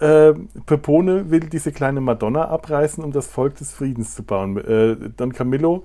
Äh, 0.00 0.32
Pepone 0.66 1.30
will 1.30 1.40
diese 1.40 1.72
kleine 1.72 2.00
Madonna 2.00 2.48
abreißen, 2.48 3.04
um 3.04 3.12
das 3.12 3.26
Volk 3.28 3.56
des 3.56 3.72
Friedens 3.72 4.14
zu 4.14 4.22
bauen. 4.22 4.56
Äh, 4.56 4.96
Don 5.16 5.32
Camillo 5.32 5.84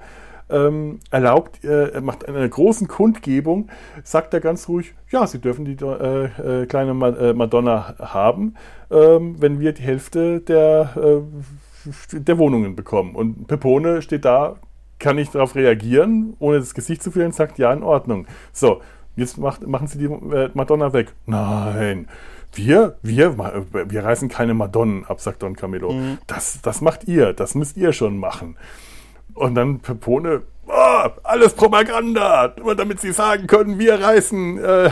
ähm, 0.49 0.99
erlaubt, 1.11 1.63
äh, 1.63 1.89
er 1.89 2.01
macht 2.01 2.27
eine 2.27 2.47
großen 2.47 2.87
Kundgebung, 2.87 3.69
sagt 4.03 4.33
er 4.33 4.39
ganz 4.39 4.67
ruhig, 4.67 4.93
ja, 5.09 5.25
Sie 5.27 5.39
dürfen 5.39 5.65
die 5.65 5.77
äh, 5.83 6.61
äh, 6.61 6.65
kleine 6.65 6.93
Ma 6.93 7.09
äh, 7.09 7.33
Madonna 7.33 7.95
haben, 7.99 8.55
ähm, 8.91 9.35
wenn 9.39 9.59
wir 9.59 9.73
die 9.73 9.81
Hälfte 9.81 10.41
der, 10.41 10.95
äh, 10.95 12.19
der 12.19 12.37
Wohnungen 12.37 12.75
bekommen. 12.75 13.15
Und 13.15 13.47
Pepone 13.47 14.01
steht 14.01 14.25
da, 14.25 14.55
kann 14.99 15.15
nicht 15.15 15.33
darauf 15.33 15.55
reagieren, 15.55 16.35
ohne 16.39 16.59
das 16.59 16.73
Gesicht 16.73 17.01
zu 17.01 17.11
verlieren, 17.11 17.31
sagt, 17.31 17.57
ja, 17.57 17.71
in 17.71 17.83
Ordnung. 17.83 18.27
So, 18.51 18.81
jetzt 19.15 19.37
macht, 19.37 19.65
machen 19.65 19.87
Sie 19.87 19.97
die 19.97 20.05
äh, 20.05 20.49
Madonna 20.53 20.93
weg. 20.93 21.13
Nein. 21.25 22.07
Wir, 22.53 22.97
wir, 23.03 23.37
wir 23.37 24.03
reißen 24.03 24.27
keine 24.27 24.55
Madonnen 24.55 25.05
ab, 25.05 25.19
sagt 25.21 25.43
Don 25.43 25.55
Camillo. 25.55 25.93
Das, 26.25 26.59
das 26.63 26.81
macht 26.81 27.07
ihr, 27.07 27.33
das 27.33 27.53
müsst 27.53 27.77
ihr 27.77 27.93
schon 27.93 28.17
machen. 28.17 28.57
Und 29.39 29.55
dann 29.55 29.79
Pepone, 29.79 30.41
"Ah, 30.67 31.11
alles 31.23 31.53
Propaganda, 31.53 32.53
nur 32.61 32.75
damit 32.75 32.99
sie 32.99 33.13
sagen 33.13 33.47
können, 33.47 33.79
wir 33.79 34.01
reißen, 34.01 34.57
äh, 34.61 34.89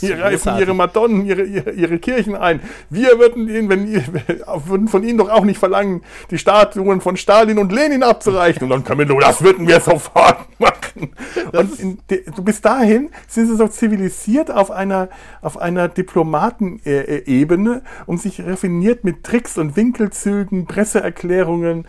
wir 0.00 0.18
reißen 0.22 0.58
ihre 0.58 0.72
Madonnen, 0.72 1.26
ihre, 1.26 1.42
ihre, 1.42 1.72
ihre 1.72 1.98
Kirchen 1.98 2.34
ein. 2.34 2.60
Wir 2.88 3.18
würden 3.18 3.50
ihnen, 3.50 3.68
wenn 3.68 3.86
ihr, 3.86 4.02
würden 4.66 4.88
von 4.88 5.04
ihnen 5.04 5.18
doch 5.18 5.28
auch 5.28 5.44
nicht 5.44 5.58
verlangen, 5.58 6.00
die 6.30 6.38
Statuen 6.38 7.02
von 7.02 7.18
Stalin 7.18 7.58
und 7.58 7.72
Lenin 7.72 8.02
abzureichen. 8.02 8.62
Und 8.62 8.70
dann 8.70 8.84
Camillo, 8.84 9.20
das 9.20 9.42
würden 9.42 9.68
wir 9.68 9.80
sofort 9.80 10.38
machen. 10.58 11.12
Und 11.52 11.78
in, 11.78 11.98
de, 12.08 12.24
bis 12.42 12.62
dahin 12.62 13.10
sind 13.28 13.48
sie 13.48 13.56
so 13.56 13.68
zivilisiert 13.68 14.50
auf 14.50 14.70
einer, 14.70 15.10
auf 15.42 15.58
einer 15.58 15.88
Diplomatenebene, 15.88 17.82
um 18.06 18.16
sich 18.16 18.40
raffiniert 18.42 19.04
mit 19.04 19.24
Tricks 19.24 19.58
und 19.58 19.76
Winkelzügen, 19.76 20.64
Presseerklärungen, 20.66 21.86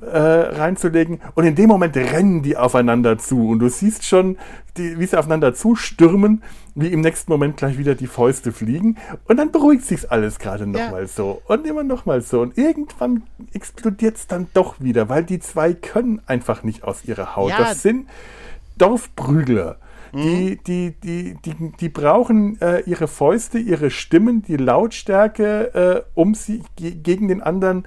äh, 0.00 0.18
reinzulegen. 0.18 1.20
Und 1.34 1.44
in 1.44 1.54
dem 1.54 1.68
Moment 1.68 1.96
rennen 1.96 2.42
die 2.42 2.56
aufeinander 2.56 3.18
zu. 3.18 3.48
Und 3.48 3.60
du 3.60 3.68
siehst 3.68 4.04
schon, 4.04 4.36
die, 4.76 4.98
wie 4.98 5.06
sie 5.06 5.18
aufeinander 5.18 5.54
zustürmen, 5.54 6.42
wie 6.74 6.88
im 6.88 7.00
nächsten 7.00 7.32
Moment 7.32 7.56
gleich 7.56 7.78
wieder 7.78 7.94
die 7.94 8.06
Fäuste 8.06 8.52
fliegen. 8.52 8.98
Und 9.26 9.38
dann 9.38 9.50
beruhigt 9.52 9.84
sich 9.84 10.10
alles 10.10 10.38
gerade 10.38 10.66
nochmal 10.66 11.02
Ja. 11.02 11.08
so. 11.08 11.40
Und 11.48 11.66
immer 11.66 11.82
nochmal 11.82 12.20
so. 12.20 12.40
Und 12.42 12.58
irgendwann 12.58 13.22
explodiert 13.52 14.16
es 14.16 14.26
dann 14.26 14.48
doch 14.52 14.80
wieder, 14.80 15.08
weil 15.08 15.24
die 15.24 15.38
zwei 15.38 15.72
können 15.72 16.20
einfach 16.26 16.62
nicht 16.62 16.84
aus 16.84 17.04
ihrer 17.04 17.34
Haut. 17.36 17.50
Ja. 17.50 17.58
Das 17.58 17.82
sind 17.82 18.06
Dorfprügler. 18.78 19.78
Die, 20.14 20.58
die, 20.66 20.94
die, 21.02 21.36
die, 21.44 21.72
die 21.78 21.88
brauchen 21.90 22.58
äh, 22.62 22.80
ihre 22.86 23.06
Fäuste, 23.06 23.58
ihre 23.58 23.90
Stimmen, 23.90 24.40
die 24.42 24.56
Lautstärke, 24.56 25.74
äh, 25.74 26.10
um 26.14 26.34
sie 26.34 26.62
ge 26.76 26.92
gegen 26.92 27.28
den 27.28 27.42
anderen 27.42 27.86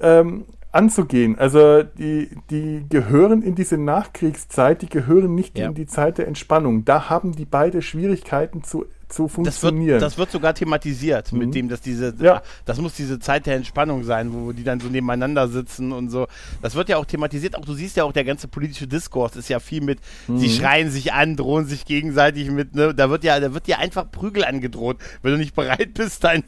ähm, 0.00 0.44
anzugehen. 0.74 1.38
Also 1.38 1.82
die, 1.82 2.28
die 2.50 2.84
gehören 2.88 3.42
in 3.42 3.54
diese 3.54 3.78
Nachkriegszeit, 3.78 4.82
die 4.82 4.88
gehören 4.88 5.34
nicht 5.34 5.58
Ja. 5.58 5.66
in 5.66 5.74
die 5.74 5.86
Zeit 5.86 6.18
der 6.18 6.26
Entspannung. 6.26 6.84
Da 6.84 7.08
haben 7.10 7.32
die 7.32 7.44
beide 7.44 7.82
Schwierigkeiten 7.82 8.62
zu, 8.62 8.86
zu 9.14 9.24
Das 9.26 9.62
wird, 9.62 9.72
funktionieren. 9.72 10.00
das 10.00 10.18
wird 10.18 10.30
sogar 10.30 10.54
thematisiert, 10.54 11.32
mit 11.32 11.54
dem, 11.54 11.68
dass 11.68 11.80
diese, 11.80 12.14
Ja. 12.20 12.42
das 12.64 12.78
muss 12.78 12.94
diese 12.94 13.18
Zeit 13.18 13.46
der 13.46 13.56
Entspannung 13.56 14.04
sein, 14.04 14.32
wo 14.32 14.52
die 14.52 14.64
dann 14.64 14.80
so 14.80 14.88
nebeneinander 14.88 15.48
sitzen 15.48 15.92
und 15.92 16.10
so. 16.10 16.26
Das 16.62 16.74
wird 16.74 16.88
ja 16.88 16.96
auch 16.96 17.04
thematisiert. 17.04 17.56
Auch 17.56 17.64
du 17.64 17.74
siehst 17.74 17.96
ja 17.96 18.04
auch, 18.04 18.12
der 18.12 18.24
ganze 18.24 18.48
politische 18.48 18.86
Diskurs 18.86 19.36
ist 19.36 19.48
ja 19.48 19.60
viel 19.60 19.80
mit, 19.82 20.00
sie 20.28 20.50
schreien 20.50 20.90
sich 20.90 21.12
an, 21.12 21.36
drohen 21.36 21.66
sich 21.66 21.84
gegenseitig 21.84 22.50
mit, 22.50 22.74
ne? 22.74 22.94
Da 22.94 23.08
wird 23.10 23.24
ja, 23.24 23.38
da 23.40 23.54
wird 23.54 23.66
dir 23.66 23.78
einfach 23.78 24.10
Prügel 24.10 24.44
angedroht, 24.44 24.98
wenn 25.22 25.32
du 25.32 25.38
nicht 25.38 25.54
bereit 25.54 25.94
bist, 25.94 26.24
dein, 26.24 26.42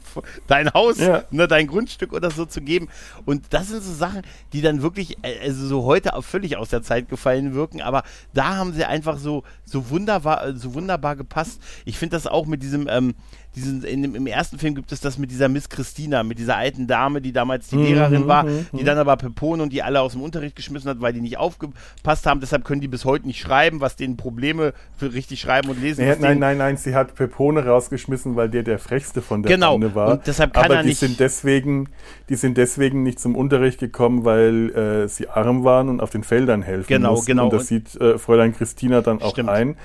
dein 0.47 0.73
Haus, 0.73 0.97
Ja. 0.99 1.23
ne, 1.31 1.47
dein 1.47 1.67
Grundstück 1.67 2.13
oder 2.13 2.31
so 2.31 2.45
zu 2.45 2.61
geben. 2.61 2.89
Und 3.25 3.45
das 3.51 3.69
sind 3.69 3.81
so 3.83 3.93
Sachen, 3.93 4.21
die 4.53 4.61
dann 4.61 4.81
wirklich, 4.81 5.17
äh, 5.23 5.39
also 5.43 5.65
so 5.67 5.83
heute 5.85 6.15
auch 6.15 6.23
völlig 6.23 6.57
aus 6.57 6.69
der 6.69 6.81
Zeit 6.83 7.09
gefallen 7.09 7.53
wirken, 7.53 7.81
aber 7.81 8.03
da 8.33 8.55
haben 8.57 8.73
sie 8.73 8.83
einfach 8.85 9.17
so, 9.17 9.43
so 9.65 9.89
wunderbar, 9.89 10.53
so 10.55 10.73
wunderbar 10.73 11.15
gepasst. 11.15 11.61
Ich 11.85 11.97
finde 11.97 12.15
das 12.15 12.27
auch 12.27 12.45
mit 12.45 12.56
diesem, 12.57 12.87
ähm, 12.89 13.15
diesen, 13.55 13.83
in 13.83 14.03
im 14.15 14.27
ersten 14.27 14.59
Film 14.59 14.75
gibt 14.75 14.91
es 14.91 14.99
das 14.99 15.17
mit 15.17 15.31
dieser 15.31 15.49
Miss 15.49 15.67
Christina, 15.69 16.21
mit 16.23 16.37
dieser 16.37 16.57
alten 16.57 16.85
Dame, 16.85 17.21
die 17.21 17.31
damals 17.31 17.69
die 17.69 17.77
Lehrerin 17.77 18.27
war, 18.27 18.45
die 18.71 18.83
dann 18.83 18.97
aber 18.99 19.17
Pepone 19.17 19.63
und 19.63 19.73
die 19.73 19.81
alle 19.81 20.01
aus 20.01 20.11
dem 20.11 20.21
Unterricht 20.21 20.55
geschmissen 20.55 20.89
hat, 20.89 21.01
weil 21.01 21.13
die 21.13 21.21
nicht 21.21 21.37
aufgepasst 21.37 22.25
haben. 22.27 22.39
Deshalb 22.39 22.63
können 22.65 22.81
die 22.81 22.87
bis 22.87 23.03
heute 23.05 23.25
nicht 23.25 23.39
schreiben, 23.39 23.81
was 23.81 23.95
denen 23.95 24.15
Probleme 24.15 24.73
für 24.95 25.11
richtig 25.13 25.41
schreiben 25.41 25.69
und 25.69 25.81
lesen. 25.81 26.01
Nee, 26.05 26.11
nein, 26.11 26.21
denen- 26.21 26.39
nein, 26.39 26.57
nein, 26.59 26.77
sie 26.77 26.93
hat 26.93 27.15
Pepone 27.15 27.65
rausgeschmissen, 27.65 28.35
weil 28.35 28.49
der 28.49 28.61
der 28.63 28.77
frechste 28.77 29.21
von 29.23 29.41
der 29.41 29.51
Genau, 29.53 29.71
Bande 29.73 29.95
war. 29.95 30.11
und 30.11 30.27
deshalb 30.27 30.53
kann 30.53 30.65
Aber 30.65 30.75
er 30.75 30.81
die 30.83 30.89
nicht- 30.89 30.99
sind 30.99 31.19
deswegen, 31.19 31.89
die 32.29 32.35
sind 32.35 32.57
deswegen 32.57 33.01
nicht 33.01 33.19
zum 33.19 33.35
Unterricht 33.35 33.79
gekommen, 33.79 34.23
weil 34.23 34.69
äh, 34.75 35.07
sie 35.07 35.29
arm 35.29 35.63
waren 35.63 35.89
und 35.89 35.99
auf 35.99 36.11
den 36.11 36.23
Feldern 36.23 36.61
helfen 36.61 36.87
Genau, 36.87 37.11
mussten. 37.11 37.25
genau. 37.27 37.45
Und 37.45 37.53
das 37.53 37.61
Und- 37.63 37.67
sieht 37.67 37.95
äh, 37.99 38.17
Fräulein 38.19 38.55
Christina 38.55 39.01
dann 39.01 39.21
auch 39.21 39.31
Stimmt. 39.31 39.49
ein 39.49 39.75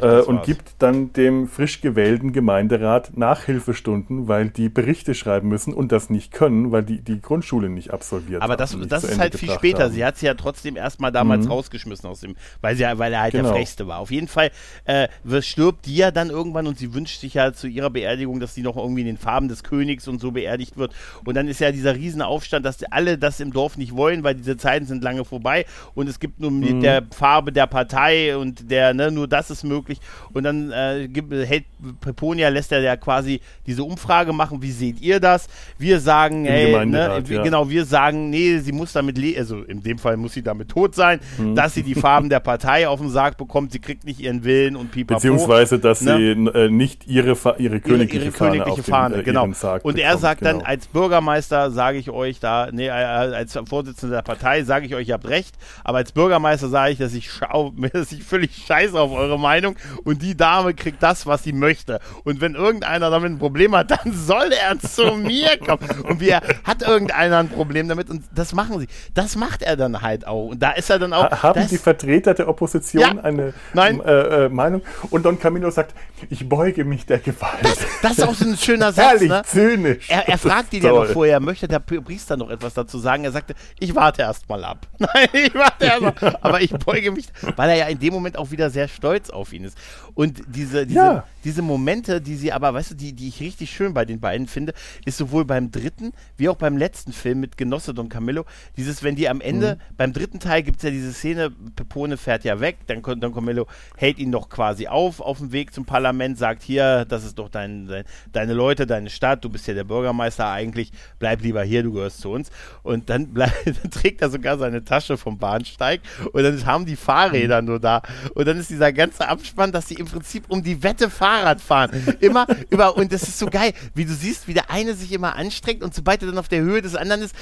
äh, 0.00 0.20
und 0.20 0.36
war's. 0.36 0.46
gibt 0.46 0.74
dann 0.78 1.12
dem 1.12 1.48
frisch 1.48 1.80
gewählten 1.80 2.32
Gemeinderat 2.32 3.05
Nachhilfestunden, 3.14 4.28
weil 4.28 4.48
die 4.50 4.68
Berichte 4.68 5.14
schreiben 5.14 5.48
müssen 5.48 5.72
und 5.72 5.92
das 5.92 6.10
nicht 6.10 6.32
können, 6.32 6.72
weil 6.72 6.82
die 6.82 7.00
die 7.00 7.20
Grundschule 7.20 7.68
nicht 7.68 7.90
absolviert 7.92 8.42
Aber 8.42 8.56
das, 8.56 8.76
das 8.88 9.04
ist 9.04 9.18
halt 9.18 9.34
viel 9.38 9.50
später. 9.50 9.84
haben. 9.84 9.92
Sie 9.92 10.04
hat 10.04 10.16
sie 10.18 10.26
ja 10.26 10.34
trotzdem 10.34 10.76
erstmal 10.76 11.12
damals 11.12 11.48
rausgeschmissen 11.48 12.08
aus 12.08 12.20
dem, 12.20 12.36
weil, 12.60 12.76
sie, 12.76 12.82
ja- 12.82 12.98
weil 12.98 13.12
er 13.12 13.20
halt 13.22 13.32
Genau. 13.32 13.44
der 13.48 13.52
Frechste 13.54 13.86
war. 13.86 13.98
Auf 13.98 14.10
jeden 14.10 14.28
Fall 14.28 14.50
äh, 14.84 15.08
stirbt 15.42 15.86
die 15.86 15.96
ja 15.96 16.10
dann 16.10 16.30
irgendwann 16.30 16.66
und 16.66 16.78
sie 16.78 16.94
wünscht 16.94 17.20
sich 17.20 17.34
ja 17.34 17.52
zu 17.52 17.66
ihrer 17.66 17.90
Beerdigung, 17.90 18.40
dass 18.40 18.54
sie 18.54 18.62
noch 18.62 18.76
irgendwie 18.76 19.00
in 19.02 19.06
den 19.06 19.18
Farben 19.18 19.48
des 19.48 19.62
Königs 19.62 20.08
und 20.08 20.20
so 20.20 20.30
beerdigt 20.32 20.76
wird. 20.76 20.92
Und 21.24 21.34
dann 21.34 21.48
ist 21.48 21.60
ja 21.60 21.72
dieser 21.72 21.94
Riesenaufstand, 21.94 22.64
dass 22.64 22.82
alle 22.84 23.18
das 23.18 23.40
im 23.40 23.52
Dorf 23.52 23.76
nicht 23.76 23.94
wollen, 23.94 24.22
weil 24.24 24.34
diese 24.34 24.56
Zeiten 24.56 24.86
sind 24.86 25.02
lange 25.02 25.24
vorbei 25.24 25.66
und 25.94 26.08
es 26.08 26.18
gibt 26.20 26.40
nur 26.40 26.50
mit 26.50 26.82
der 26.82 27.02
Farbe 27.10 27.52
der 27.52 27.66
Partei 27.66 28.36
und 28.36 28.70
der, 28.70 28.94
ne, 28.94 29.10
nur 29.10 29.28
das 29.28 29.50
ist 29.50 29.64
möglich. 29.64 30.00
Und 30.32 30.44
dann 30.44 30.70
äh, 30.72 31.08
gibt, 31.08 31.32
hält 31.32 31.64
Peponia, 32.00 32.48
lässt 32.48 32.72
er 32.72 32.80
ja 32.80 32.95
quasi 32.96 33.40
diese 33.66 33.84
Umfrage 33.84 34.32
machen, 34.32 34.62
wie 34.62 34.72
seht 34.72 35.00
ihr 35.00 35.20
das? 35.20 35.46
Wir 35.78 36.00
sagen, 36.00 36.46
Im 36.46 36.52
hey, 36.52 36.86
ne, 36.86 37.22
ja. 37.28 37.42
genau, 37.42 37.68
wir 37.70 37.84
sagen, 37.84 38.30
nee, 38.30 38.58
sie 38.58 38.72
muss 38.72 38.92
damit 38.92 39.16
also 39.38 39.62
in 39.62 39.82
dem 39.82 39.98
Fall 39.98 40.16
muss 40.16 40.34
sie 40.34 40.42
damit 40.42 40.68
tot 40.68 40.94
sein, 40.94 41.20
dass 41.54 41.74
sie 41.74 41.82
die 41.82 41.94
Farben 41.94 42.28
der 42.28 42.40
Partei 42.40 42.88
auf 42.88 43.00
den 43.00 43.10
Sarg 43.10 43.36
bekommt, 43.36 43.72
sie 43.72 43.78
kriegt 43.78 44.04
nicht 44.04 44.20
ihren 44.20 44.44
Willen 44.44 44.76
und 44.76 44.90
pipapo. 44.90 45.18
Beziehungsweise, 45.18 45.78
dass 45.78 46.00
Ne? 46.06 46.16
sie 46.16 46.58
äh, 46.58 46.68
nicht 46.68 47.06
ihre, 47.06 47.36
Fa 47.36 47.54
ihre 47.58 47.76
ihre, 47.76 47.80
königliche, 47.80 48.24
ihre 48.26 48.32
Fahne 48.32 48.50
königliche 48.50 48.80
auf 48.80 48.84
den, 48.84 48.90
Fahne, 48.90 49.16
äh, 49.16 49.22
genau. 49.22 49.48
und 49.82 49.98
er 49.98 50.18
sagt 50.18 50.44
dann, 50.44 50.58
genau. 50.58 50.68
als 50.68 50.86
Bürgermeister 50.86 51.70
sage 51.70 51.98
ich 51.98 52.10
euch 52.10 52.40
da, 52.40 52.68
nee, 52.72 52.86
äh, 52.86 52.90
als 52.90 53.58
Vorsitzender 53.68 54.16
der 54.16 54.22
Partei 54.22 54.62
sage 54.64 54.86
ich 54.86 54.94
euch, 54.94 55.08
ihr 55.08 55.14
habt 55.14 55.28
recht, 55.28 55.56
aber 55.84 55.98
als 55.98 56.12
Bürgermeister 56.12 56.68
sage 56.68 56.92
ich, 56.92 56.98
dass 56.98 57.14
ich 57.14 57.30
schau, 57.30 57.72
dass 57.92 58.12
ich 58.12 58.22
völlig 58.22 58.56
scheiße 58.66 58.98
auf 58.98 59.12
eure 59.12 59.38
Meinung 59.38 59.76
und 60.04 60.22
die 60.22 60.36
Dame 60.36 60.74
kriegt 60.74 61.02
das, 61.02 61.26
was 61.26 61.42
sie 61.42 61.52
möchte. 61.52 62.00
Und 62.24 62.40
wenn 62.40 62.56
irgendeiner 62.86 63.10
damit 63.10 63.32
ein 63.32 63.38
Problem 63.38 63.74
hat, 63.74 63.90
dann 63.90 64.12
soll 64.12 64.50
er 64.52 64.78
zu 64.78 65.12
mir 65.16 65.56
kommen. 65.58 66.02
Und 66.04 66.20
wir 66.20 66.40
hat 66.64 66.82
irgendeiner 66.82 67.38
ein 67.38 67.48
Problem 67.48 67.88
damit 67.88 68.08
und 68.10 68.24
das 68.34 68.52
machen 68.52 68.78
sie. 68.80 68.86
Das 69.14 69.36
macht 69.36 69.62
er 69.62 69.76
dann 69.76 70.02
halt 70.02 70.26
auch. 70.26 70.46
Und 70.48 70.62
da 70.62 70.70
ist 70.72 70.88
er 70.90 70.98
dann 70.98 71.12
auch. 71.12 71.30
Ha- 71.30 71.42
Haben 71.42 71.60
das, 71.60 71.70
die 71.70 71.78
Vertreter 71.78 72.34
der 72.34 72.48
Opposition 72.48 73.02
Ja. 73.02 73.22
eine 73.22 73.52
Nein. 73.74 74.00
Äh, 74.00 74.44
äh, 74.46 74.48
Meinung? 74.48 74.82
Und 75.10 75.24
Don 75.24 75.38
Camillo 75.38 75.70
sagt, 75.70 75.94
ich 76.30 76.48
beuge 76.48 76.84
mich 76.84 77.06
der 77.06 77.18
Gewalt. 77.18 77.62
das 78.02 78.12
ist 78.18 78.24
auch 78.24 78.34
so 78.34 78.44
ein 78.46 78.56
schöner 78.56 78.92
Satz. 78.92 79.06
Herrlich, 79.06 79.28
Ne? 79.30 79.42
zynisch. 79.44 80.08
Er, 80.10 80.28
er 80.28 80.38
fragt 80.38 80.72
ihn 80.74 80.82
ja 80.84 80.92
noch 80.92 81.06
vorher, 81.06 81.40
möchte 81.40 81.66
der 81.68 81.80
Pri- 81.80 82.00
Priester 82.00 82.36
noch 82.36 82.50
etwas 82.50 82.74
dazu 82.74 82.98
sagen? 82.98 83.24
Er 83.24 83.32
sagte, 83.32 83.54
ich 83.78 83.94
warte 83.94 84.22
erst 84.22 84.48
mal 84.48 84.64
ab. 84.64 84.86
Nein, 84.98 85.28
ich 85.32 85.54
warte 85.54 85.84
erst 85.84 86.00
mal. 86.22 86.38
Aber 86.40 86.60
ich 86.60 86.70
beuge 86.72 87.10
mich, 87.10 87.26
weil 87.56 87.70
er 87.70 87.76
ja 87.76 87.86
in 87.86 87.98
dem 87.98 88.14
Moment 88.14 88.38
auch 88.38 88.50
wieder 88.50 88.70
sehr 88.70 88.88
stolz 88.88 89.30
auf 89.30 89.52
ihn 89.52 89.64
ist. 89.64 89.76
Und 90.14 90.40
diese, 90.46 90.86
diese, 90.86 90.98
Ja. 90.98 91.24
diese 91.44 91.62
Momente, 91.62 92.20
die 92.20 92.36
sie 92.36 92.52
aber, 92.52 92.72
weißt 92.76 92.92
du, 92.92 92.94
die, 92.94 93.12
die 93.12 93.28
ich 93.28 93.40
richtig 93.40 93.70
schön 93.70 93.94
bei 93.94 94.04
den 94.04 94.20
beiden 94.20 94.46
finde, 94.46 94.74
ist 95.04 95.18
sowohl 95.18 95.44
beim 95.44 95.70
dritten 95.70 96.12
wie 96.36 96.48
auch 96.48 96.56
beim 96.56 96.76
letzten 96.76 97.12
Film 97.12 97.40
mit 97.40 97.56
Genosse 97.56 97.94
Don 97.94 98.08
Camillo, 98.08 98.44
dieses, 98.76 99.02
wenn 99.02 99.16
die 99.16 99.28
am 99.28 99.40
Ende, 99.40 99.78
beim 99.96 100.12
dritten 100.12 100.40
Teil 100.40 100.62
gibt 100.62 100.78
es 100.78 100.82
ja 100.82 100.90
diese 100.90 101.12
Szene, 101.12 101.50
Pepone 101.50 102.16
fährt 102.16 102.44
ja 102.44 102.60
weg, 102.60 102.78
dann 102.86 103.02
kommt 103.02 103.22
Don 103.22 103.34
Camillo, 103.34 103.66
hält 103.96 104.18
ihn 104.18 104.30
noch 104.30 104.48
quasi 104.48 104.86
auf, 104.86 105.20
auf 105.20 105.38
dem 105.38 105.52
Weg 105.52 105.72
zum 105.72 105.84
Parlament, 105.84 106.38
sagt 106.38 106.62
hier, 106.62 107.04
das 107.06 107.24
ist 107.24 107.38
doch 107.38 107.48
dein, 107.48 107.86
dein, 107.86 108.04
deine 108.32 108.52
Leute, 108.52 108.86
deine 108.86 109.10
Stadt, 109.10 109.44
du 109.44 109.48
bist 109.48 109.66
ja 109.66 109.74
der 109.74 109.84
Bürgermeister 109.84 110.48
eigentlich, 110.48 110.92
bleib 111.18 111.42
lieber 111.42 111.62
hier, 111.62 111.82
du 111.82 111.92
gehörst 111.92 112.20
zu 112.20 112.30
uns. 112.30 112.50
Und 112.82 113.08
dann, 113.08 113.28
bleib, 113.32 113.52
dann 113.64 113.90
trägt 113.90 114.22
er 114.22 114.30
sogar 114.30 114.58
seine 114.58 114.84
Tasche 114.84 115.16
vom 115.16 115.38
Bahnsteig 115.38 116.00
und 116.32 116.42
dann 116.42 116.66
haben 116.66 116.86
die 116.86 116.96
Fahrräder 116.96 117.62
nur 117.62 117.80
da. 117.80 118.02
Und 118.34 118.46
dann 118.46 118.58
ist 118.58 118.70
dieser 118.70 118.92
ganze 118.92 119.28
Abspann, 119.28 119.72
dass 119.72 119.88
sie 119.88 119.94
im 119.94 120.06
Prinzip 120.06 120.44
um 120.48 120.62
die 120.62 120.82
Wette 120.82 121.10
Fahrrad 121.10 121.60
fahren. 121.60 121.90
Immer 122.20 122.46
über, 122.70 122.96
und 122.96 123.12
das 123.12 123.22
ist 123.22 123.38
so 123.38 123.46
geil, 123.46 123.72
wie 123.94 124.04
du 124.04 124.12
siehst, 124.12 124.48
wie 124.48 124.54
der 124.54 124.70
eine 124.70 124.94
sich 124.94 125.12
immer 125.12 125.36
anstrengt 125.36 125.82
und 125.82 125.94
sobald 125.94 126.22
er 126.22 126.28
dann 126.28 126.38
auf 126.38 126.48
der 126.48 126.60
Höhe 126.60 126.82
des 126.82 126.94
anderen 126.94 127.22
ist, 127.22 127.34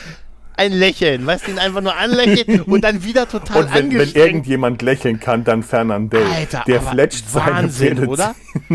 ein 0.57 0.73
Lächeln, 0.73 1.27
weißt 1.27 1.47
du, 1.47 1.53
ihn 1.53 1.59
einfach 1.59 1.81
nur 1.81 1.97
anlächelt 1.97 2.61
und 2.67 2.83
dann 2.83 3.05
wieder 3.05 3.29
total 3.29 3.65
Und 3.65 3.75
wenn, 3.75 3.99
wenn 3.99 4.13
irgendjemand 4.13 4.83
lächeln 4.83 5.21
kann, 5.21 5.45
dann 5.45 5.63
Fernandel. 5.63 6.23
Alter, 6.25 6.65
der 6.67 6.81
fletscht 6.81 7.29
seine 7.29 7.53
Wahnsinn, 7.53 8.07
oder? 8.07 8.35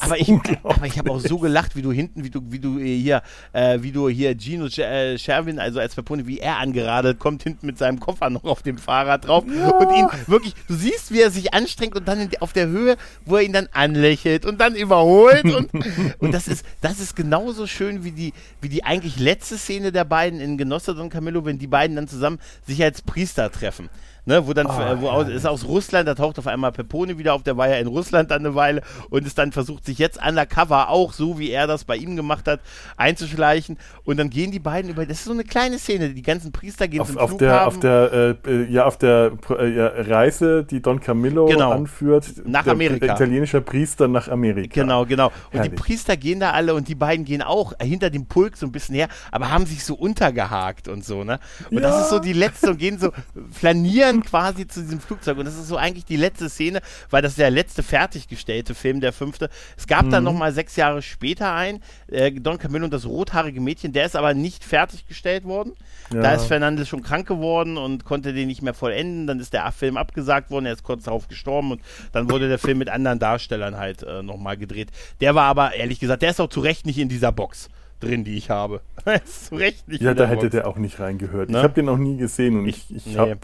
Aber 0.00 0.18
ich, 0.18 0.32
aber 0.62 0.86
ich 0.86 0.98
habe 0.98 1.10
auch 1.10 1.20
so 1.20 1.38
gelacht, 1.38 1.76
wie 1.76 1.82
du 1.82 1.92
hinten, 1.92 2.24
wie 2.24 2.30
du, 2.30 2.40
wie 2.48 2.58
du 2.58 2.78
hier, 2.78 3.22
äh, 3.52 3.78
wie 3.80 3.92
du 3.92 4.08
hier 4.08 4.36
Gino 4.36 4.66
äh, 4.66 5.18
Scherwin, 5.18 5.58
also 5.58 5.78
als 5.78 5.94
Pepone, 5.94 6.26
wie 6.26 6.38
er 6.38 6.58
angeradelt 6.58 7.18
kommt, 7.18 7.44
hinten 7.44 7.66
mit 7.66 7.78
seinem 7.78 8.00
Koffer 8.00 8.28
noch 8.28 8.44
auf 8.44 8.62
dem 8.62 8.78
Fahrrad 8.78 9.26
drauf 9.26 9.44
und 9.44 9.96
ihn 9.96 10.08
wirklich, 10.26 10.54
du 10.66 10.74
siehst, 10.74 11.12
wie 11.12 11.20
er 11.20 11.30
sich 11.30 11.54
anstrengt 11.54 11.96
und 11.96 12.08
dann 12.08 12.20
in, 12.20 12.30
auf 12.40 12.52
der 12.52 12.66
Höhe, 12.66 12.96
wo 13.24 13.36
er 13.36 13.42
ihn 13.42 13.52
dann 13.52 13.68
anlächelt 13.72 14.44
und 14.44 14.60
dann 14.60 14.74
überholt 14.74 15.44
und, 15.44 15.70
und 16.18 16.32
das 16.32 16.48
ist, 16.48 16.64
das 16.80 16.98
ist 16.98 17.14
genauso 17.14 17.66
schön 17.66 18.04
wie 18.04 18.12
die, 18.12 18.32
wie 18.60 18.68
die 18.68 18.84
eigentlich 18.84 19.18
letzte 19.18 19.58
Szene 19.58 19.92
der 19.92 20.04
beiden 20.04 20.40
in 20.40 20.58
Genosse 20.58 20.94
Don 20.94 21.08
Camillo, 21.20 21.44
wenn 21.44 21.58
die 21.58 21.66
beiden 21.66 21.96
dann 21.96 22.08
zusammen 22.08 22.38
sich 22.66 22.82
als 22.82 23.02
Priester 23.02 23.52
treffen. 23.52 23.90
Ne, 24.30 24.46
wo 24.46 24.52
dann, 24.52 24.66
äh, 24.68 25.00
wo 25.00 25.08
aus, 25.08 25.26
ist 25.28 25.44
aus 25.44 25.64
Russland, 25.66 26.06
da 26.06 26.14
taucht 26.14 26.38
auf 26.38 26.46
einmal 26.46 26.70
Pepone 26.70 27.18
wieder 27.18 27.34
auf, 27.34 27.42
der 27.42 27.56
war 27.56 27.68
ja 27.68 27.76
in 27.78 27.88
Russland 27.88 28.30
dann 28.30 28.46
eine 28.46 28.54
Weile 28.54 28.80
und 29.08 29.26
ist 29.26 29.36
dann 29.38 29.50
versucht, 29.50 29.84
sich 29.84 29.98
jetzt 29.98 30.24
undercover 30.24 30.88
auch, 30.88 31.12
so 31.12 31.40
wie 31.40 31.50
er 31.50 31.66
das 31.66 31.82
bei 31.82 31.96
ihm 31.96 32.14
gemacht 32.14 32.46
hat, 32.46 32.60
einzuschleichen 32.96 33.76
und 34.04 34.18
dann 34.18 34.30
gehen 34.30 34.52
die 34.52 34.60
beiden 34.60 34.88
über, 34.88 35.04
das 35.04 35.18
ist 35.18 35.24
so 35.24 35.32
eine 35.32 35.42
kleine 35.42 35.80
Szene, 35.80 36.10
die 36.10 36.22
ganzen 36.22 36.52
Priester 36.52 36.86
gehen 36.86 37.00
Auf, 37.00 37.08
zum 37.08 37.18
auf 37.18 37.36
der, 37.38 37.66
auf 37.66 37.74
Flughafen. 37.74 37.80
der, 37.80 38.36
äh, 38.46 38.62
äh, 38.62 38.70
ja, 38.70 38.84
auf 38.84 38.98
der 38.98 39.32
äh, 39.58 39.74
ja, 39.76 39.86
Reise, 39.88 40.62
die 40.62 40.80
Don 40.80 41.00
Camillo 41.00 41.46
Genau. 41.46 41.72
anführt, 41.72 42.26
Nach 42.44 42.62
der, 42.62 42.74
Amerika. 42.74 43.06
Der 43.06 43.16
italienischer 43.16 43.60
Priester 43.62 44.06
nach 44.06 44.28
Amerika. 44.28 44.80
Genau, 44.80 45.06
genau. 45.06 45.26
Und 45.26 45.32
Herrlich. 45.58 45.70
die 45.70 45.76
Priester 45.76 46.16
gehen 46.16 46.38
da 46.38 46.52
alle 46.52 46.74
und 46.74 46.86
die 46.86 46.94
beiden 46.94 47.24
gehen 47.24 47.42
auch 47.42 47.72
hinter 47.82 48.10
dem 48.10 48.26
Pulk 48.26 48.56
so 48.56 48.64
ein 48.66 48.70
bisschen 48.70 48.94
her, 48.94 49.08
aber 49.32 49.50
haben 49.50 49.66
sich 49.66 49.82
so 49.84 49.94
untergehakt 49.96 50.86
und 50.86 51.04
so, 51.04 51.24
ne? 51.24 51.40
Und 51.72 51.82
das 51.82 51.96
Ja. 51.96 52.00
ist 52.02 52.10
so 52.10 52.18
die 52.20 52.32
letzte 52.32 52.70
und 52.70 52.78
gehen 52.78 52.98
so 52.98 53.10
flanieren 53.52 54.19
quasi 54.24 54.66
zu 54.66 54.80
diesem 54.82 55.00
Flugzeug. 55.00 55.38
Und 55.38 55.44
das 55.44 55.56
ist 55.56 55.68
so 55.68 55.76
eigentlich 55.76 56.04
die 56.04 56.16
letzte 56.16 56.48
Szene, 56.48 56.80
weil 57.10 57.22
das 57.22 57.32
ist 57.32 57.38
der 57.38 57.50
letzte 57.50 57.82
fertiggestellte 57.82 58.74
Film, 58.74 59.00
der 59.00 59.12
fünfte. 59.12 59.50
Es 59.76 59.86
gab 59.86 60.06
Mhm. 60.06 60.10
dann 60.10 60.24
nochmal 60.24 60.52
sechs 60.52 60.76
Jahre 60.76 61.02
später 61.02 61.52
ein, 61.54 61.80
äh, 62.08 62.30
Don 62.32 62.58
Camillo 62.58 62.84
und 62.84 62.92
das 62.92 63.06
rothaarige 63.06 63.60
Mädchen, 63.60 63.92
der 63.92 64.06
ist 64.06 64.16
aber 64.16 64.34
nicht 64.34 64.64
fertiggestellt 64.64 65.44
worden. 65.44 65.72
Ja. 66.12 66.22
Da 66.22 66.32
ist 66.34 66.46
Fernandes 66.46 66.88
schon 66.88 67.02
krank 67.02 67.26
geworden 67.28 67.76
und 67.78 68.04
konnte 68.04 68.32
den 68.32 68.48
nicht 68.48 68.62
mehr 68.62 68.74
vollenden. 68.74 69.26
Dann 69.26 69.40
ist 69.40 69.52
der 69.52 69.70
Film 69.72 69.96
abgesagt 69.96 70.50
worden, 70.50 70.66
er 70.66 70.72
ist 70.72 70.82
kurz 70.82 71.04
darauf 71.04 71.28
gestorben 71.28 71.72
und 71.72 71.80
dann 72.12 72.30
wurde 72.30 72.48
der 72.48 72.58
Film 72.58 72.78
mit 72.78 72.88
anderen 72.88 73.18
Darstellern 73.18 73.76
halt 73.76 74.02
äh, 74.02 74.22
nochmal 74.22 74.56
gedreht. 74.56 74.88
Der 75.20 75.34
war 75.34 75.44
aber, 75.44 75.74
ehrlich 75.74 76.00
gesagt, 76.00 76.22
der 76.22 76.30
ist 76.30 76.40
auch 76.40 76.48
zu 76.48 76.60
Recht 76.60 76.86
nicht 76.86 76.98
in 76.98 77.08
dieser 77.08 77.32
Box 77.32 77.68
drin, 78.00 78.24
die 78.24 78.36
ich 78.36 78.50
habe. 78.50 78.80
Zu 79.24 79.54
Recht 79.56 79.88
nicht 79.88 80.02
Ja, 80.02 80.14
da 80.14 80.26
hätte 80.26 80.40
Box. 80.42 80.50
der 80.52 80.66
auch 80.66 80.76
nicht 80.76 81.00
reingehört. 81.00 81.50
Ne? 81.50 81.58
Ich 81.58 81.62
habe 81.64 81.74
den 81.74 81.84
noch 81.86 81.96
nie 81.98 82.16
gesehen 82.16 82.58
und 82.60 82.66
Ich- 82.68 82.90
ich, 82.90 83.06
ich 83.06 83.12
nee. 83.14 83.18
habe 83.18 83.38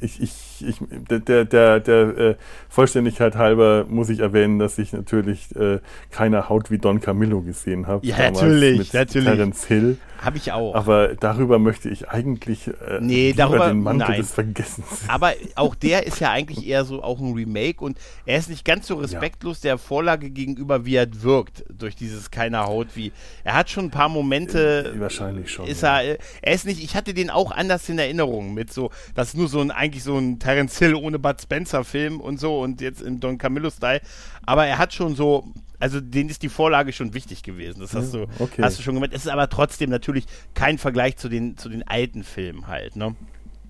ich, 0.00 0.20
ich, 0.22 0.64
ich, 0.66 0.76
der, 1.10 1.44
der, 1.44 1.80
der, 1.80 2.18
äh, 2.18 2.34
Vollständigkeit 2.68 3.36
halber 3.36 3.86
muss 3.88 4.08
ich 4.08 4.20
erwähnen, 4.20 4.58
dass 4.58 4.78
ich 4.78 4.92
natürlich 4.92 5.54
äh, 5.56 5.78
keine 6.10 6.48
Haut 6.48 6.70
wie 6.70 6.78
Don 6.78 7.00
Camillo 7.00 7.40
gesehen 7.40 7.86
habe. 7.86 8.06
Ja, 8.06 8.30
natürlich, 8.30 8.78
mit 8.78 8.94
natürlich. 8.94 9.28
Terence 9.28 9.64
Hill. 9.66 9.96
Habe 10.20 10.36
ich 10.36 10.52
auch. 10.52 10.74
Aber 10.74 11.14
darüber 11.14 11.58
möchte 11.58 11.88
ich 11.88 12.10
eigentlich 12.10 12.68
äh, 12.68 12.98
nee, 13.00 13.32
darüber, 13.32 13.68
den 13.68 13.82
Mantel 13.82 14.08
nein. 14.08 14.20
des 14.20 14.32
Vergessens. 14.32 14.86
Aber 15.08 15.32
auch 15.54 15.74
der 15.74 16.06
ist 16.06 16.20
ja 16.20 16.30
eigentlich 16.30 16.66
eher 16.66 16.84
so 16.84 17.02
auch 17.02 17.20
ein 17.20 17.32
Remake 17.32 17.82
und 17.82 17.96
er 18.26 18.38
ist 18.38 18.50
nicht 18.50 18.64
ganz 18.66 18.86
so 18.86 18.96
respektlos 18.96 19.62
ja. 19.62 19.70
der 19.70 19.78
Vorlage 19.78 20.28
gegenüber, 20.28 20.84
wie 20.84 20.96
er 20.96 21.08
wirkt, 21.22 21.64
durch 21.70 21.96
dieses 21.96 22.30
keiner 22.30 22.66
Haut 22.66 22.88
wie. 22.96 23.12
Er 23.44 23.54
hat 23.54 23.70
schon 23.70 23.86
ein 23.86 23.90
paar 23.90 24.10
Momente. 24.10 24.92
Äh, 24.94 25.00
wahrscheinlich 25.00 25.50
schon. 25.50 25.66
Ist 25.66 25.82
ja. 25.82 26.00
er, 26.02 26.18
er 26.42 26.54
ist 26.54 26.66
nicht, 26.66 26.84
ich 26.84 26.94
hatte 26.94 27.14
den 27.14 27.30
auch 27.30 27.50
anders 27.50 27.88
in 27.88 27.98
Erinnerung 27.98 28.52
mit 28.52 28.70
so, 28.70 28.90
das 29.14 29.28
ist 29.28 29.36
nur 29.36 29.48
so 29.48 29.60
ein, 29.60 29.70
eigentlich 29.70 30.04
so 30.04 30.18
ein 30.18 30.38
Terence 30.38 30.78
Hill 30.78 30.94
ohne 30.94 31.18
Bud 31.18 31.40
Spencer 31.40 31.82
Film 31.82 32.20
und 32.20 32.38
so 32.38 32.60
und 32.60 32.82
jetzt 32.82 33.00
im 33.00 33.20
Don 33.20 33.38
Camillo 33.38 33.70
Style. 33.70 34.02
Aber 34.44 34.66
er 34.66 34.76
hat 34.76 34.92
schon 34.92 35.14
so 35.14 35.44
also 35.80 36.00
denen 36.00 36.28
ist 36.28 36.42
die 36.42 36.48
Vorlage 36.48 36.92
schon 36.92 37.14
wichtig 37.14 37.42
gewesen. 37.42 37.80
Das 37.80 37.94
hast, 37.94 38.14
ja, 38.14 38.26
du, 38.26 38.26
okay. 38.38 38.62
hast 38.62 38.78
du 38.78 38.82
schon 38.82 38.94
gemerkt. 38.94 39.14
Es 39.14 39.24
ist 39.24 39.30
aber 39.30 39.48
trotzdem 39.48 39.90
natürlich 39.90 40.26
kein 40.54 40.78
Vergleich 40.78 41.16
zu 41.16 41.28
den, 41.28 41.56
zu 41.56 41.68
den 41.68 41.86
alten 41.88 42.22
Filmen 42.22 42.68
halt, 42.68 42.96
ne? 42.96 43.16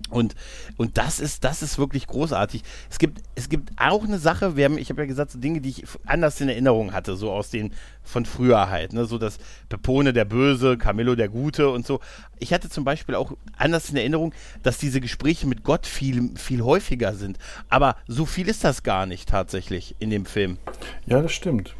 Und, 0.09 0.35
und 0.77 0.97
das 0.97 1.19
ist, 1.19 1.43
das 1.43 1.61
ist 1.61 1.77
wirklich 1.77 2.05
großartig. 2.05 2.63
Es 2.89 2.99
gibt, 2.99 3.21
es 3.35 3.47
gibt 3.47 3.71
auch 3.77 4.03
eine 4.03 4.19
Sache, 4.19 4.57
wir 4.57 4.65
haben, 4.65 4.77
ich 4.77 4.89
habe 4.89 5.01
ja 5.01 5.07
gesagt, 5.07 5.31
so 5.31 5.39
Dinge, 5.39 5.61
die 5.61 5.69
ich 5.69 5.83
anders 6.05 6.41
in 6.41 6.49
Erinnerung 6.49 6.91
hatte, 6.91 7.15
so 7.15 7.31
aus 7.31 7.49
den 7.49 7.73
von 8.03 8.25
früher 8.25 8.69
halt, 8.69 8.91
ne? 8.93 9.05
So 9.05 9.17
das 9.17 9.37
Pepone 9.69 10.11
der 10.11 10.25
Böse, 10.25 10.77
Camillo 10.77 11.15
der 11.15 11.29
Gute 11.29 11.69
und 11.69 11.85
so. 11.85 12.01
Ich 12.39 12.51
hatte 12.51 12.69
zum 12.69 12.83
Beispiel 12.83 13.15
auch 13.15 13.33
anders 13.57 13.89
in 13.89 13.95
Erinnerung, 13.95 14.33
dass 14.63 14.77
diese 14.77 14.99
Gespräche 14.99 15.47
mit 15.47 15.63
Gott 15.63 15.85
viel, 15.85 16.31
viel 16.35 16.61
häufiger 16.61 17.15
sind. 17.15 17.37
Aber 17.69 17.95
so 18.07 18.25
viel 18.25 18.49
ist 18.49 18.63
das 18.63 18.83
gar 18.83 19.05
nicht 19.05 19.29
tatsächlich 19.29 19.95
in 19.99 20.09
dem 20.09 20.25
Film. 20.25 20.57
Ja, 21.05 21.21
das 21.21 21.31
stimmt. 21.31 21.73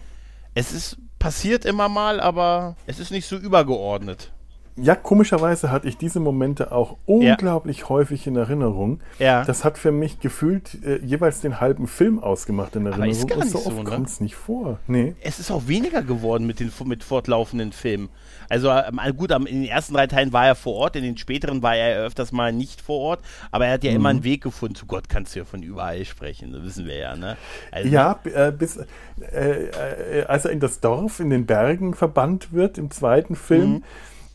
Es 0.53 0.73
ist 0.73 0.97
passiert 1.19 1.65
immer 1.65 1.87
mal, 1.87 2.19
aber 2.19 2.75
es 2.87 2.99
ist 2.99 3.11
nicht 3.11 3.27
so 3.27 3.37
übergeordnet 3.37 4.31
ja, 4.75 4.95
komischerweise 4.95 5.71
hatte 5.71 5.87
ich 5.87 5.97
diese 5.97 6.19
Momente 6.19 6.71
auch 6.71 6.97
unglaublich 7.05 7.79
ja. 7.79 7.89
häufig 7.89 8.25
in 8.27 8.35
Erinnerung. 8.35 8.99
Ja. 9.19 9.43
Das 9.43 9.63
hat 9.63 9.77
für 9.77 9.91
mich 9.91 10.19
gefühlt 10.19 10.83
äh, 10.83 10.99
jeweils 11.03 11.41
den 11.41 11.59
halben 11.59 11.87
Film 11.87 12.19
ausgemacht 12.19 12.75
in 12.75 12.85
Erinnerung. 12.85 13.11
Aber 13.11 13.11
ist 13.11 13.27
gar 13.27 13.37
nicht 13.37 13.51
so 13.51 13.65
oft 13.65 13.77
ne? 13.77 13.83
kommt 13.83 14.07
es 14.07 14.19
nicht 14.21 14.35
vor. 14.35 14.79
Nee. 14.87 15.15
Es 15.21 15.39
ist 15.39 15.51
auch 15.51 15.67
weniger 15.67 16.01
geworden 16.01 16.47
mit 16.47 16.59
den 16.59 16.71
mit 16.85 17.03
fortlaufenden 17.03 17.73
Filmen. 17.73 18.09
Also 18.51 18.69
ähm, 18.69 18.99
gut, 19.15 19.31
in 19.31 19.45
den 19.45 19.65
ersten 19.65 19.93
drei 19.93 20.07
Teilen 20.07 20.33
war 20.33 20.45
er 20.45 20.55
vor 20.55 20.75
Ort, 20.75 20.97
in 20.97 21.03
den 21.03 21.17
späteren 21.17 21.63
war 21.63 21.75
er 21.75 22.03
öfters 22.03 22.33
mal 22.33 22.51
nicht 22.51 22.81
vor 22.81 22.99
Ort, 22.99 23.21
aber 23.49 23.67
er 23.67 23.73
hat 23.73 23.83
ja 23.85 23.91
mhm. 23.91 23.95
immer 23.95 24.09
einen 24.09 24.23
Weg 24.25 24.43
gefunden. 24.43 24.75
Zu 24.75 24.87
Gott 24.87 25.07
kannst 25.07 25.33
du 25.33 25.39
ja 25.39 25.45
von 25.45 25.63
überall 25.63 26.03
sprechen, 26.03 26.51
das 26.51 26.61
wissen 26.63 26.85
wir 26.85 26.97
ja, 26.97 27.15
ne? 27.15 27.37
Also, 27.71 27.87
ja, 27.87 28.19
äh, 28.25 28.51
bis 28.51 28.77
äh, 28.77 28.85
äh, 29.21 30.25
als 30.25 30.43
er 30.43 30.51
in 30.51 30.59
das 30.59 30.81
Dorf 30.81 31.21
in 31.21 31.29
den 31.29 31.45
Bergen 31.45 31.93
verbannt 31.93 32.51
wird 32.51 32.77
im 32.77 32.91
zweiten 32.91 33.37
Film. 33.37 33.69
Mhm 33.69 33.83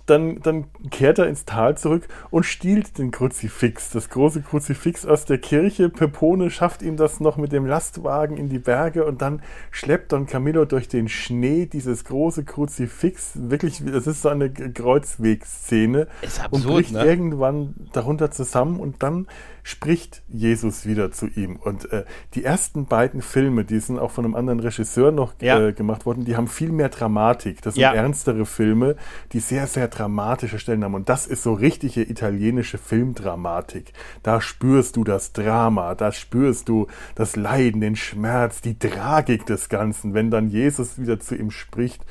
dann, 0.07 0.41
dann 0.41 0.67
kehrt 0.91 1.19
er 1.19 1.27
ins 1.27 1.45
Tal 1.45 1.77
zurück 1.77 2.07
und 2.31 2.45
stiehlt 2.45 2.99
den 2.99 3.11
Kruzifix, 3.11 3.91
das 3.91 4.09
große 4.09 4.43
Kruzifix 4.43 5.05
aus 5.05 5.25
der 5.25 5.39
Kirche. 5.39 5.89
Pepone 5.89 6.51
schafft 6.51 6.83
ihm 6.83 6.97
das 6.97 7.21
noch 7.21 7.37
mit 7.37 7.53
dem 7.53 7.67
Lastwagen 7.67 8.37
in 8.37 8.49
die 8.49 8.59
Berge 8.59 9.05
und 9.05 9.21
dann 9.21 9.43
schleppt 9.71 10.13
Don 10.13 10.27
Camillo 10.27 10.65
durch 10.65 10.89
den 10.89 11.09
Schnee 11.09 11.67
dieses 11.67 12.05
große 12.05 12.45
Kruzifix. 12.45 13.33
Wirklich, 13.35 13.83
das 13.85 14.07
ist 14.07 14.23
so 14.23 14.29
eine 14.29 14.51
Kreuzwegszene. 14.51 16.07
Ist 16.23 16.41
absurd, 16.41 16.65
und 16.65 16.73
bricht 16.73 16.93
ne? 16.93 17.05
irgendwann 17.05 17.75
darunter 17.93 18.31
zusammen 18.31 18.79
und 18.81 19.03
dann 19.03 19.27
spricht 19.67 20.23
Jesus 20.29 20.87
wieder 20.87 21.11
zu 21.11 21.27
ihm. 21.27 21.57
Und 21.57 21.91
äh, 21.91 22.05
die 22.35 22.45
ersten 22.45 22.87
beiden 22.87 23.21
Filme, 23.21 23.65
die 23.65 23.81
sind 23.81 23.99
auch 23.99 24.13
von 24.13 24.25
einem 24.25 24.37
anderen 24.37 24.61
Regisseur 24.61 25.11
noch 25.11 25.35
ja. 25.41 25.59
äh, 25.59 25.73
gemacht 25.73 26.07
worden, 26.07 26.25
die 26.25 26.37
haben 26.37 26.47
viel 26.47 26.71
mehr 26.71 26.89
Dramatik. 26.89 27.63
Das 27.63 27.75
sind 27.75 27.83
ja. 27.83 27.93
ernstere 27.93 28.47
Filme, 28.47 28.95
die 29.33 29.41
sehr, 29.41 29.67
sehr 29.67 29.91
dramatische 29.99 30.59
Stellen 30.59 30.85
haben. 30.85 30.95
Und 30.95 31.09
das 31.09 31.27
ist 31.27 31.43
so 31.43 31.55
richtige 31.55 32.03
italienische 32.03 32.79
Filmdramatik. 32.79 33.93
Da 34.23 34.41
spürst 34.41 34.97
du 34.97 35.05
das 35.05 35.33
Drama, 35.33 35.95
da 35.95 36.13
spürst 36.13 36.69
du 36.69 36.87
das 37.15 37.37
Leiden, 37.37 37.81
den 37.81 37.97
Schmerz, 37.97 38.61
die 38.61 38.79
Tragik 38.79 39.47
des 39.47 39.69
Ganzen, 39.69 40.15
wenn 40.15 40.31
dann 40.31 40.49
Jesus 40.49 40.99
wieder 40.99 41.21
zu 41.21 41.35
ihm 41.35 41.51
spricht 41.51 42.05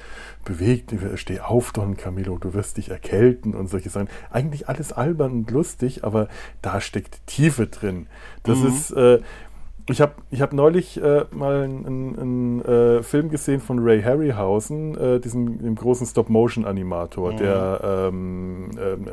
bewegt, 0.45 0.93
steh 1.15 1.39
auf, 1.41 1.73
Don 1.73 1.97
Camillo, 1.97 2.37
du 2.37 2.53
wirst 2.53 2.77
dich 2.77 2.89
erkälten 2.89 3.53
und 3.55 3.67
solche 3.67 3.89
Sachen. 3.89 4.07
Eigentlich 4.31 4.69
alles 4.69 4.93
albern 4.93 5.31
und 5.31 5.51
lustig, 5.51 6.03
aber 6.03 6.29
da 6.61 6.79
steckt 6.79 7.25
Tiefe 7.25 7.67
drin. 7.67 8.07
Das 8.43 8.59
mhm. 8.59 8.67
ist, 8.67 8.91
äh, 8.91 9.19
ich 9.87 10.01
habe 10.01 10.13
ich 10.31 10.41
hab 10.41 10.51
neulich 10.51 11.01
äh, 11.01 11.25
mal 11.31 11.63
einen, 11.63 12.61
äh, 12.63 13.03
Film 13.03 13.29
gesehen 13.29 13.59
von 13.59 13.79
Ray 13.79 14.01
Harryhausen, 14.01 14.97
äh, 14.97 15.19
diesem 15.19 15.59
dem 15.61 15.75
großen 15.75 16.07
Stop-Motion-Animator, 16.07 17.33
mhm. 17.33 17.37
der 17.37 17.81
ähm, 17.83 18.69
ähm 18.79 19.05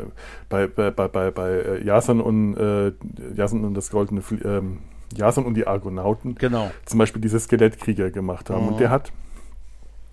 bei, 0.49 0.67
bei, 0.67 0.91
bei, 0.91 1.31
bei 1.31 1.51
äh, 1.51 1.85
Jason 1.85 2.21
und, 2.21 2.57
äh, 2.57 2.93
Jason 3.35 3.65
und 3.65 3.75
das 3.75 3.91
goldene 3.91 4.23
Fl 4.23 4.41
ähm, 4.45 4.79
Jason 5.15 5.45
und 5.45 5.55
die 5.55 5.67
Argonauten 5.67 6.37
genau. 6.37 6.71
zum 6.87 6.99
Beispiel 6.99 7.21
diese 7.21 7.39
Skelettkrieger 7.39 8.11
gemacht 8.11 8.49
haben. 8.49 8.63
Mhm. 8.63 8.69
Und 8.69 8.81
der 8.81 8.89
hat 8.89 9.13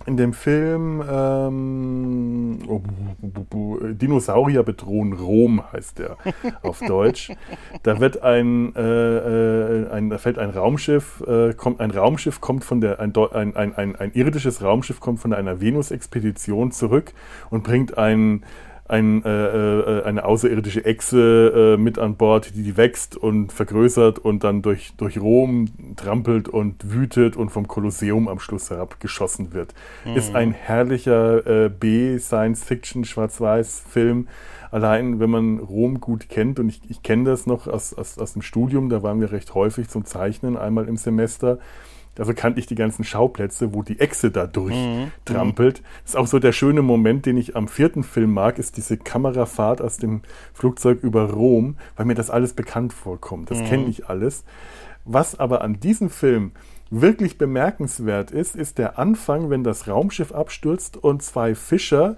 in 0.06 0.18
dem 0.18 0.34
Film 0.34 1.04
ähm, 1.10 2.60
oh, 2.68 2.82
Dinosaurier 3.92 4.64
bedrohen 4.64 5.14
Rom 5.14 5.64
heißt 5.72 6.00
der 6.00 6.18
auf 6.62 6.80
Deutsch. 6.80 7.32
Da 7.84 8.00
wird 8.00 8.24
ein, 8.24 8.76
äh, 8.76 8.82
äh, 8.82 9.90
ein 9.92 10.10
da 10.10 10.18
fällt 10.18 10.38
ein 10.40 10.50
Raumschiff, 10.50 11.22
äh, 11.28 11.54
kommt 11.54 11.80
ein 11.80 11.92
Raumschiff 11.92 12.42
kommt 12.42 12.64
von 12.64 12.82
der 12.82 13.00
ein, 13.00 13.14
ein, 13.16 13.56
ein, 13.76 13.96
ein 13.96 14.12
irdisches 14.14 14.64
Raumschiff 14.64 15.00
kommt 15.00 15.20
von 15.20 15.34
einer 15.34 15.62
Venus-Expedition 15.62 16.72
zurück 16.72 17.14
und 17.50 17.64
bringt 17.64 17.98
ein 17.98 18.44
ein, 18.90 19.24
äh, 19.24 19.30
äh, 19.30 20.04
eine 20.04 20.26
außerirdische 20.26 20.84
Echse 20.84 21.76
äh, 21.76 21.82
mit 21.82 21.98
an 22.00 22.16
Bord, 22.16 22.56
die, 22.56 22.64
die 22.64 22.76
wächst 22.76 23.16
und 23.16 23.54
vergrößert 23.54 24.20
und 24.20 24.44
dann 24.44 24.64
durch, 24.64 24.94
durch 24.98 25.20
Rom 25.20 25.68
trampelt 25.96 26.50
und 26.50 26.92
wütet 26.92 27.38
und 27.38 27.52
vom 27.52 27.68
Kolosseum 27.68 28.28
am 28.28 28.40
Schluss 28.40 28.72
herabgeschossen 28.72 29.54
wird. 29.54 29.76
Mhm. 30.06 30.16
Ist 30.16 30.34
ein 30.36 30.54
herrlicher 30.54 31.66
äh, 31.66 31.70
B-Science-Fiction-Schwarz-Weiß-Film. 31.70 34.28
Allein, 34.72 35.20
wenn 35.20 35.30
man 35.30 35.60
Rom 35.60 36.00
gut 36.00 36.28
kennt, 36.28 36.60
und 36.60 36.70
ich, 36.70 36.82
ich 36.90 37.04
kenne 37.04 37.26
das 37.26 37.46
noch 37.46 37.68
aus, 37.68 37.94
aus, 37.94 38.18
aus 38.18 38.34
dem 38.34 38.42
Studium, 38.42 38.90
da 38.90 39.04
waren 39.04 39.22
wir 39.22 39.32
recht 39.32 39.54
häufig 39.54 39.88
zum 39.88 40.06
Zeichnen, 40.06 40.58
einmal 40.58 40.88
im 40.88 40.98
Semester 40.98 41.60
Dafür 42.20 42.34
kannte 42.34 42.60
ich 42.60 42.66
die 42.66 42.76
ganzen 42.76 43.06
Schauplätze, 43.06 43.74
wo 43.74 43.82
die 43.82 44.02
Echse 44.02 44.30
da 44.30 44.46
durchtrampelt. 44.46 45.80
Mhm. 45.80 45.84
Das 46.04 46.12
ist 46.12 46.16
auch 46.18 46.28
so 46.28 46.38
der 46.38 46.52
schöne 46.52 46.82
Moment, 46.82 47.26
den 47.26 47.38
ich 47.38 47.56
am 47.56 47.70
vierten 47.70 48.04
Film 48.04 48.34
mag, 48.34 48.60
ist 48.60 48.76
diese 48.76 48.98
Kamerafahrt 48.98 49.82
aus 49.82 50.00
dem 50.00 50.24
Flugzeug 50.54 51.02
über 51.02 51.32
Rom, 51.32 51.78
weil 51.96 52.06
mir 52.06 52.16
das 52.16 52.30
alles 52.30 52.52
bekannt 52.52 52.92
vorkommt. 52.92 53.52
Das 53.52 53.60
mhm. 53.60 53.66
kenne 53.68 53.86
ich 53.86 54.10
alles. 54.10 54.44
Was 55.06 55.40
aber 55.40 55.62
an 55.62 55.80
diesem 55.80 56.10
Film 56.10 56.52
wirklich 56.90 57.38
bemerkenswert 57.38 58.32
ist, 58.32 58.58
ist 58.58 58.80
der 58.80 59.00
Anfang, 59.00 59.50
wenn 59.50 59.64
das 59.64 59.88
Raumschiff 59.88 60.34
abstürzt 60.34 60.98
und 60.98 61.24
zwei 61.24 61.56
Fischer 61.56 62.18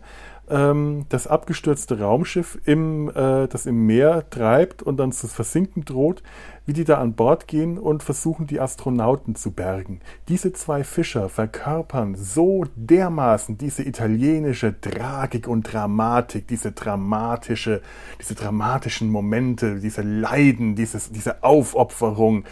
ähm, 0.52 1.06
das 1.10 1.28
abgestürzte 1.28 2.00
Raumschiff, 2.00 2.60
im, 2.66 3.10
äh, 3.10 3.48
das 3.48 3.66
im 3.66 3.86
Meer 3.86 4.30
treibt 4.30 4.84
und 4.84 4.98
dann 4.98 5.12
zu 5.12 5.28
versinken 5.28 5.86
droht, 5.86 6.22
wie 6.66 6.74
die 6.74 6.84
da 6.84 7.00
an 7.00 7.14
Bord 7.14 7.48
gehen 7.48 7.78
und 7.78 8.04
versuchen, 8.04 8.46
die 8.46 8.60
Astronauten 8.60 9.36
zu 9.36 9.52
bergen. 9.52 10.02
Diese 10.28 10.54
zwei 10.54 10.84
Fischer 10.84 11.30
verkörpern 11.30 12.16
so 12.16 12.66
dermaßen 12.76 13.58
diese 13.58 13.84
italienische 13.84 14.80
Tragik 14.80 15.48
und 15.48 15.72
Dramatik, 15.72 16.48
diese 16.48 16.72
dramatische, 16.72 17.82
diese 18.20 18.36
dramatischen 18.36 19.10
Momente, 19.10 19.80
diese 19.80 20.02
Leiden, 20.02 20.76
dieses, 20.76 21.12
diese 21.12 21.44
Aufopferung 21.44 22.44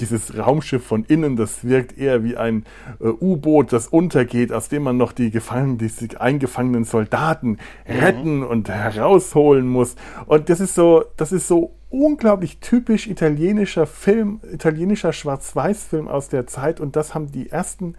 dieses 0.00 0.36
Raumschiff 0.36 0.84
von 0.84 1.04
innen, 1.04 1.36
das 1.36 1.64
wirkt 1.64 1.96
eher 1.96 2.24
wie 2.24 2.36
ein 2.36 2.64
äh, 3.00 3.08
U-Boot, 3.08 3.72
das 3.72 3.88
untergeht, 3.88 4.52
aus 4.52 4.68
dem 4.68 4.82
man 4.82 4.96
noch 4.96 5.12
die 5.12 5.30
gefangenen, 5.30 5.78
die 5.78 6.16
eingefangenen 6.16 6.84
Soldaten 6.84 7.50
mhm. 7.50 7.58
retten 7.86 8.36
mhm. 8.38 8.46
und 8.46 8.68
herausholen 8.68 9.68
muss. 9.68 9.96
Und 10.26 10.48
das 10.48 10.60
ist 10.60 10.74
so, 10.74 11.04
das 11.16 11.32
ist 11.32 11.48
so 11.48 11.72
unglaublich 11.88 12.58
typisch 12.58 13.06
italienischer 13.06 13.86
Film, 13.86 14.40
italienischer 14.52 15.12
Schwarz-Weiß-Film 15.12 16.08
aus 16.08 16.28
der 16.28 16.46
Zeit. 16.46 16.80
Und 16.80 16.96
das 16.96 17.14
haben 17.14 17.30
die 17.30 17.50
ersten 17.50 17.94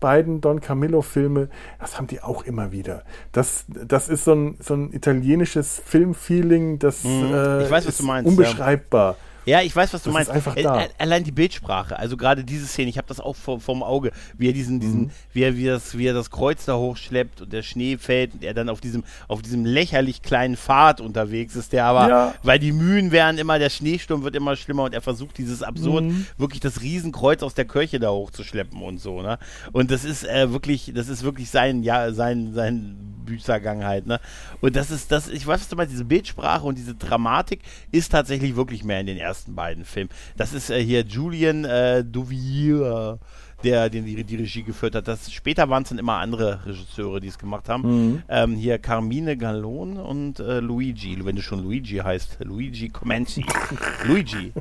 beiden 0.00 0.40
Don 0.40 0.60
Camillo-Filme, 0.60 1.48
das 1.78 1.96
haben 1.96 2.08
die 2.08 2.20
auch 2.20 2.44
immer 2.44 2.72
wieder. 2.72 3.04
Das, 3.30 3.64
das 3.68 4.08
ist 4.08 4.24
so 4.24 4.34
ein, 4.34 4.56
so 4.60 4.74
ein 4.74 4.92
italienisches 4.92 5.80
Filmfeeling, 5.84 6.78
das 6.78 7.04
mhm. 7.04 7.32
äh, 7.32 7.64
ich 7.64 7.70
weiß, 7.70 7.86
was 7.86 7.98
du 7.98 8.04
meinst, 8.04 8.28
unbeschreibbar. 8.28 9.12
Ja. 9.12 9.16
Ja, 9.44 9.60
ich 9.60 9.74
weiß, 9.74 9.92
was 9.92 10.02
du 10.02 10.10
das 10.10 10.14
meinst. 10.14 10.30
Ist 10.30 10.36
einfach 10.36 10.54
da. 10.54 10.86
Allein 10.98 11.24
die 11.24 11.32
Bildsprache, 11.32 11.98
also 11.98 12.16
gerade 12.16 12.44
diese 12.44 12.66
Szene, 12.66 12.90
ich 12.90 12.98
habe 12.98 13.08
das 13.08 13.20
auch 13.20 13.34
vor, 13.34 13.60
vom 13.60 13.82
Auge, 13.82 14.12
wie 14.38 14.48
er 14.48 14.52
diesen, 14.52 14.80
diesen, 14.80 15.00
mhm. 15.02 15.10
wie 15.32 15.42
er, 15.42 15.56
wie 15.56 15.66
das, 15.66 15.96
wie 15.98 16.06
er 16.06 16.14
das 16.14 16.30
Kreuz 16.30 16.64
da 16.64 16.76
hochschleppt 16.76 17.42
und 17.42 17.52
der 17.52 17.62
Schnee 17.62 17.98
fällt 17.98 18.34
und 18.34 18.44
er 18.44 18.54
dann 18.54 18.68
auf 18.68 18.80
diesem, 18.80 19.04
auf 19.28 19.42
diesem 19.42 19.64
lächerlich 19.64 20.22
kleinen 20.22 20.56
Pfad 20.56 21.00
unterwegs 21.00 21.56
ist, 21.56 21.72
der 21.72 21.86
aber, 21.86 22.08
ja. 22.08 22.34
weil 22.42 22.58
die 22.58 22.72
Mühen 22.72 23.10
werden 23.10 23.38
immer, 23.38 23.58
der 23.58 23.70
Schneesturm 23.70 24.22
wird 24.22 24.36
immer 24.36 24.56
schlimmer 24.56 24.84
und 24.84 24.94
er 24.94 25.02
versucht 25.02 25.38
dieses 25.38 25.62
absurd, 25.62 26.04
mhm. 26.04 26.26
wirklich 26.38 26.60
das 26.60 26.80
Riesenkreuz 26.80 27.42
aus 27.42 27.54
der 27.54 27.64
Kirche 27.64 27.98
da 27.98 28.10
hochzuschleppen 28.10 28.80
und 28.80 29.00
so, 29.00 29.22
ne? 29.22 29.38
Und 29.72 29.90
das 29.90 30.04
ist 30.04 30.24
äh, 30.24 30.52
wirklich, 30.52 30.92
das 30.94 31.08
ist 31.08 31.22
wirklich 31.22 31.50
sein, 31.50 31.82
ja, 31.82 32.12
sein, 32.12 32.52
sein 32.54 32.96
Büßergang 33.24 33.84
halt, 33.84 34.06
ne? 34.06 34.20
Und 34.60 34.76
das 34.76 34.90
ist, 34.90 35.10
das, 35.10 35.28
ich 35.28 35.46
weiß, 35.46 35.60
was 35.60 35.68
du 35.68 35.76
meinst, 35.76 35.92
diese 35.92 36.04
Bildsprache 36.04 36.66
und 36.66 36.78
diese 36.78 36.94
Dramatik 36.94 37.60
ist 37.90 38.12
tatsächlich 38.12 38.56
wirklich 38.56 38.84
mehr 38.84 39.00
in 39.00 39.06
den 39.06 39.18
ersten 39.18 39.31
beiden 39.48 39.84
Filmen. 39.84 40.10
Das 40.36 40.52
ist 40.52 40.70
äh, 40.70 40.82
hier 40.82 41.02
Julian 41.02 41.64
äh, 41.64 42.04
Duvier 42.04 43.18
der 43.62 43.90
den 43.90 44.04
die, 44.04 44.24
die 44.24 44.36
Regie 44.36 44.62
geführt 44.62 44.94
hat. 44.94 45.08
Das, 45.08 45.32
später 45.32 45.68
waren 45.68 45.82
es 45.82 45.90
dann 45.90 45.98
immer 45.98 46.18
andere 46.18 46.64
Regisseure, 46.66 47.20
die 47.20 47.28
es 47.28 47.38
gemacht 47.38 47.68
haben. 47.68 47.82
Mhm. 47.82 48.22
Ähm, 48.28 48.56
hier 48.56 48.78
Carmine 48.78 49.36
Gallon 49.36 49.96
und 49.96 50.40
äh, 50.40 50.60
Luigi, 50.60 51.24
wenn 51.24 51.36
du 51.36 51.42
schon 51.42 51.62
Luigi 51.62 51.98
heißt, 51.98 52.38
Luigi 52.40 52.88
Comenci. 52.88 53.44
Luigi. 54.04 54.52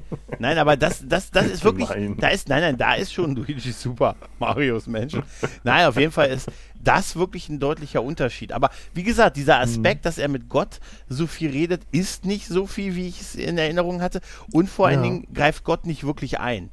Nein, 0.41 0.57
aber 0.57 0.75
das, 0.75 1.03
das, 1.07 1.31
das 1.31 1.45
ist 1.45 1.63
wirklich, 1.63 1.87
nein. 1.89 2.17
da 2.19 2.29
ist, 2.29 2.49
nein, 2.49 2.61
nein, 2.61 2.77
da 2.77 2.95
ist 2.95 3.13
schon 3.13 3.35
Luigi 3.35 3.71
super. 3.71 4.15
Marios 4.39 4.87
Menschen. 4.87 5.23
Nein, 5.63 5.85
auf 5.85 5.97
jeden 5.97 6.11
Fall 6.11 6.29
ist 6.29 6.49
das 6.83 7.15
wirklich 7.15 7.47
ein 7.47 7.59
deutlicher 7.59 8.03
Unterschied. 8.03 8.51
Aber 8.51 8.71
wie 8.93 9.03
gesagt, 9.03 9.37
dieser 9.37 9.57
mhm. 9.57 9.63
Aspekt, 9.63 10.01
mhm. 10.01 10.03
dass 10.03 10.17
er 10.17 10.27
mit 10.27 10.49
Gott 10.49 10.79
so 11.07 11.27
viel 11.27 11.51
redet, 11.51 11.83
ist 11.91 12.25
nicht 12.25 12.47
so 12.47 12.65
viel, 12.65 12.95
wie 12.95 13.07
ich 13.07 13.21
es 13.21 13.35
in 13.35 13.57
Erinnerung 13.57 14.01
hatte. 14.01 14.19
Und 14.51 14.69
vor 14.69 14.89
ja. 14.89 14.95
allen 14.95 15.03
Dingen 15.03 15.27
greift 15.33 15.63
Gott 15.63 15.85
nicht 15.85 16.03
wirklich 16.03 16.39
ein 16.39 16.71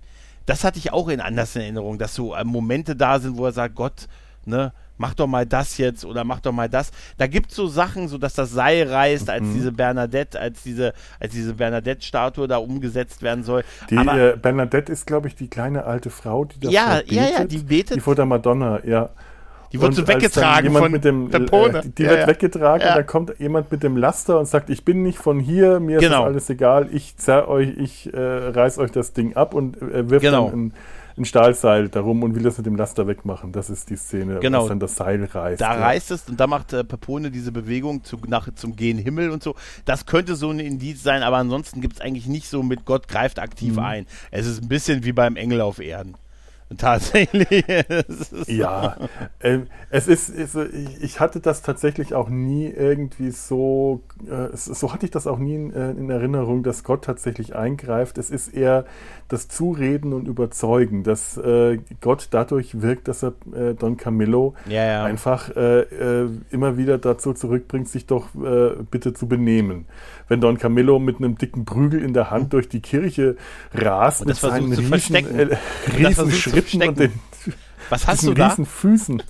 das 0.49 0.65
hatte 0.65 0.79
ich 0.79 0.95
auch 0.95 1.09
in 1.09 1.21
anders 1.21 1.55
in 1.57 1.63
Erinnerung, 1.63 1.99
dass 1.99 2.15
so 2.15 2.35
äh, 2.35 2.43
Momente 2.43 2.97
da 2.97 3.21
sind, 3.21 3.37
wo 3.37 3.45
er 3.45 3.53
sagt, 3.53 3.75
Gott, 3.75 4.09
ne, 4.47 4.73
mach 4.99 5.15
doch 5.15 5.27
mal 5.27 5.47
das 5.47 5.79
jetzt 5.79 6.05
oder 6.05 6.25
mach 6.25 6.41
doch 6.41 6.53
mal 6.53 6.69
das. 6.69 6.91
Da 7.17 7.27
gibt 7.27 7.51
es 7.51 7.57
so 7.57 7.67
Sachen, 7.67 8.09
so 8.09 8.19
dass 8.19 8.35
das 8.35 8.51
Seil 8.51 8.89
reißt, 8.89 9.31
als 9.31 9.45
mhm. 9.45 9.55
diese 9.55 9.73
Bernadette, 9.73 10.39
als 10.39 10.63
diese, 10.63 10.93
als 11.19 11.33
diese 11.33 11.55
Bernadette-Statue 11.55 12.47
da 12.47 12.59
umgesetzt 12.59 13.23
werden 13.23 13.45
soll. 13.45 13.65
Die 13.91 13.97
Aber, 13.97 14.19
äh, 14.19 14.37
Bernadette 14.37 14.93
ist, 14.93 15.07
glaube 15.07 15.29
ich, 15.29 15.35
die 15.35 15.49
kleine 15.49 15.85
alte 15.85 16.11
Frau, 16.11 16.45
die 16.45 16.61
das 16.61 16.73
ja, 16.73 16.97
betet, 16.97 17.13
ja, 17.13 17.29
ja, 17.29 17.45
die 17.45 17.59
betet. 17.59 17.97
Die 17.97 18.01
vor 18.01 18.15
der 18.15 18.27
Madonna, 18.27 18.85
ja. 18.85 19.11
Die 19.73 19.81
wird 19.81 19.91
und 19.91 19.95
so 19.97 20.09
weggetragen 20.09 20.73
von 20.73 20.91
mit 20.91 21.05
dem, 21.05 21.29
Pepone. 21.29 21.81
Äh, 21.81 21.83
die 21.97 22.03
ja, 22.03 22.11
wird 22.11 22.21
ja. 22.21 22.27
weggetragen 22.27 22.81
ja. 22.81 22.89
und 22.89 22.97
dann 22.97 23.07
kommt 23.07 23.39
jemand 23.39 23.71
mit 23.71 23.83
dem 23.83 23.97
Laster 23.97 24.39
und 24.39 24.47
sagt, 24.47 24.71
ich 24.71 24.85
bin 24.85 25.03
nicht 25.03 25.19
von 25.19 25.41
hier, 25.41 25.79
mir 25.79 25.99
genau. 25.99 26.23
ist 26.23 26.27
alles 26.27 26.51
egal, 26.51 26.89
ich 26.91 27.17
zerr 27.19 27.49
euch, 27.49 27.69
ich 27.77 28.13
äh, 28.13 28.19
reiß 28.19 28.79
euch 28.79 28.91
das 28.91 29.13
Ding 29.13 29.37
ab 29.37 29.55
und 29.55 29.81
äh, 29.83 30.09
wirft 30.09 30.25
genau. 30.25 30.49
dann 30.49 30.67
ein, 30.67 30.75
ein, 31.19 31.25
Stahlseil 31.25 31.89
darum 31.89 32.23
und 32.23 32.35
will 32.35 32.43
das 32.43 32.57
mit 32.59 32.67
dem 32.67 32.77
Laster 32.77 33.07
wegmachen. 33.07 33.53
Das 33.53 33.71
ist 33.71 33.91
die 33.91 33.97
Szene, 33.97 34.39
genau. 34.41 34.63
was 34.63 34.69
dann 34.69 34.81
das 34.81 34.97
Seil 34.97 35.25
reißt. 35.25 35.61
Da 35.61 35.73
reißt 35.73 36.11
es 36.11 36.29
und 36.29 36.39
da 36.39 36.47
macht 36.47 36.73
äh, 36.73 36.85
Pepone 36.85 37.31
diese 37.31 37.53
Bewegung 37.53 38.05
zu, 38.05 38.19
nach, 38.27 38.49
zum 38.55 38.77
Gehen 38.77 38.99
Himmel 38.99 39.31
und 39.31 39.43
so. 39.43 39.55
Das 39.85 40.07
könnte 40.07 40.37
so 40.37 40.51
ein 40.51 40.61
Indiz 40.61 41.03
sein, 41.03 41.23
aber 41.23 41.37
ansonsten 41.37 41.81
gibt 41.81 41.95
es 41.95 42.01
eigentlich 42.01 42.27
nicht 42.27 42.49
so 42.49 42.63
mit 42.63 42.85
Gott 42.85 43.09
greift 43.09 43.39
aktiv 43.39 43.75
mhm. 43.75 43.79
ein. 43.81 44.07
Es 44.31 44.47
ist 44.47 44.63
ein 44.63 44.69
bisschen 44.69 45.05
wie 45.05 45.13
beim 45.13 45.37
Engel 45.37 45.61
auf 45.61 45.79
Erden. 45.79 46.15
Tatsächlich. 46.77 47.65
ja, 48.47 48.97
äh, 49.39 49.61
es 49.89 50.07
ist, 50.07 50.29
ist 50.29 50.55
ich, 51.01 51.19
hatte 51.19 51.41
das 51.41 51.63
tatsächlich 51.63 52.15
auch 52.15 52.29
nie 52.29 52.67
irgendwie 52.67 53.31
so, 53.31 54.03
äh, 54.29 54.55
so 54.55 54.93
hatte 54.93 55.07
ich 55.07 55.11
das 55.11 55.27
auch 55.27 55.39
nie 55.39 55.55
in, 55.55 55.73
äh, 55.73 55.91
in, 55.93 56.11
Erinnerung, 56.11 56.63
dass 56.63 56.85
Gott 56.85 57.05
tatsächlich 57.05 57.57
eingreift. 57.57 58.19
Es 58.19 58.31
ist 58.31 58.49
eher 58.49 58.85
das 59.29 59.49
Zureden 59.49 60.13
und 60.13 60.29
Überzeugen, 60.29 61.05
dass 61.05 61.39
äh, 61.39 61.79
Gott 62.03 62.29
dadurch 62.33 62.83
wirkt, 62.83 63.09
dass 63.09 63.23
er 63.23 63.33
äh, 63.55 63.73
Don 63.73 63.97
Camillo 63.97 64.55
ja, 64.69 64.85
ja. 64.85 65.05
einfach 65.05 65.49
äh, 65.57 66.27
immer 66.51 66.77
wieder 66.77 66.99
dazu 66.99 67.33
zurückbringt, 67.33 67.89
sich 67.89 68.07
doch 68.07 68.29
bitte 68.91 69.15
zu 69.15 69.27
benehmen 69.27 69.87
wenn 70.29 70.41
Don 70.41 70.59
Camillo 70.59 70.99
mit 70.99 71.19
einem 71.19 71.37
dicken 71.37 71.65
Prügel 71.65 72.03
in 72.03 72.13
der 72.13 72.31
Hand 72.31 72.45
hm. 72.45 72.51
durch 72.51 72.69
die 72.69 72.81
Kirche 72.81 73.37
rast 73.75 74.27
mit 74.27 74.37
seinen 74.37 74.73
riesen, 74.73 75.15
äh, 75.15 75.57
riesen 75.97 76.31
Schritten 76.63 76.89
und 76.89 76.99
den 76.99 77.13
Was 77.91 78.07
hast 78.07 78.25
du 78.25 78.35
da? 78.35 78.49
riesen 78.49 78.67
Füßen. 78.67 79.23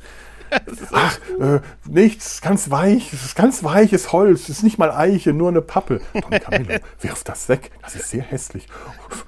Ach, 0.93 1.19
äh, 1.41 1.61
nichts, 1.87 2.41
ganz 2.41 2.71
weich, 2.71 3.13
es 3.13 3.25
ist 3.25 3.35
ganz 3.35 3.63
weiches 3.65 4.13
Holz, 4.13 4.43
es 4.45 4.49
ist 4.49 4.63
nicht 4.63 4.79
mal 4.79 4.91
Eiche, 4.91 5.33
nur 5.33 5.49
eine 5.49 5.61
Pappe. 5.61 6.01
Don 6.15 6.31
Camillo, 6.31 6.81
wirf 7.01 7.25
das 7.25 7.49
weg, 7.49 7.71
das 7.83 7.95
ist 7.97 8.11
sehr 8.11 8.23
hässlich. 8.23 8.67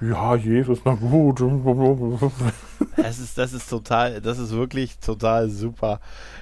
Ja, 0.01 0.34
Jesus, 0.34 0.80
na 0.84 0.94
gut. 0.94 1.42
Das 2.96 3.18
ist, 3.18 3.36
das 3.36 3.53
ist 3.53 3.68
total, 3.68 4.20
das 4.20 4.38
ist 4.38 4.53
wirklich 4.53 4.98
total 4.98 5.51
super. 5.51 6.01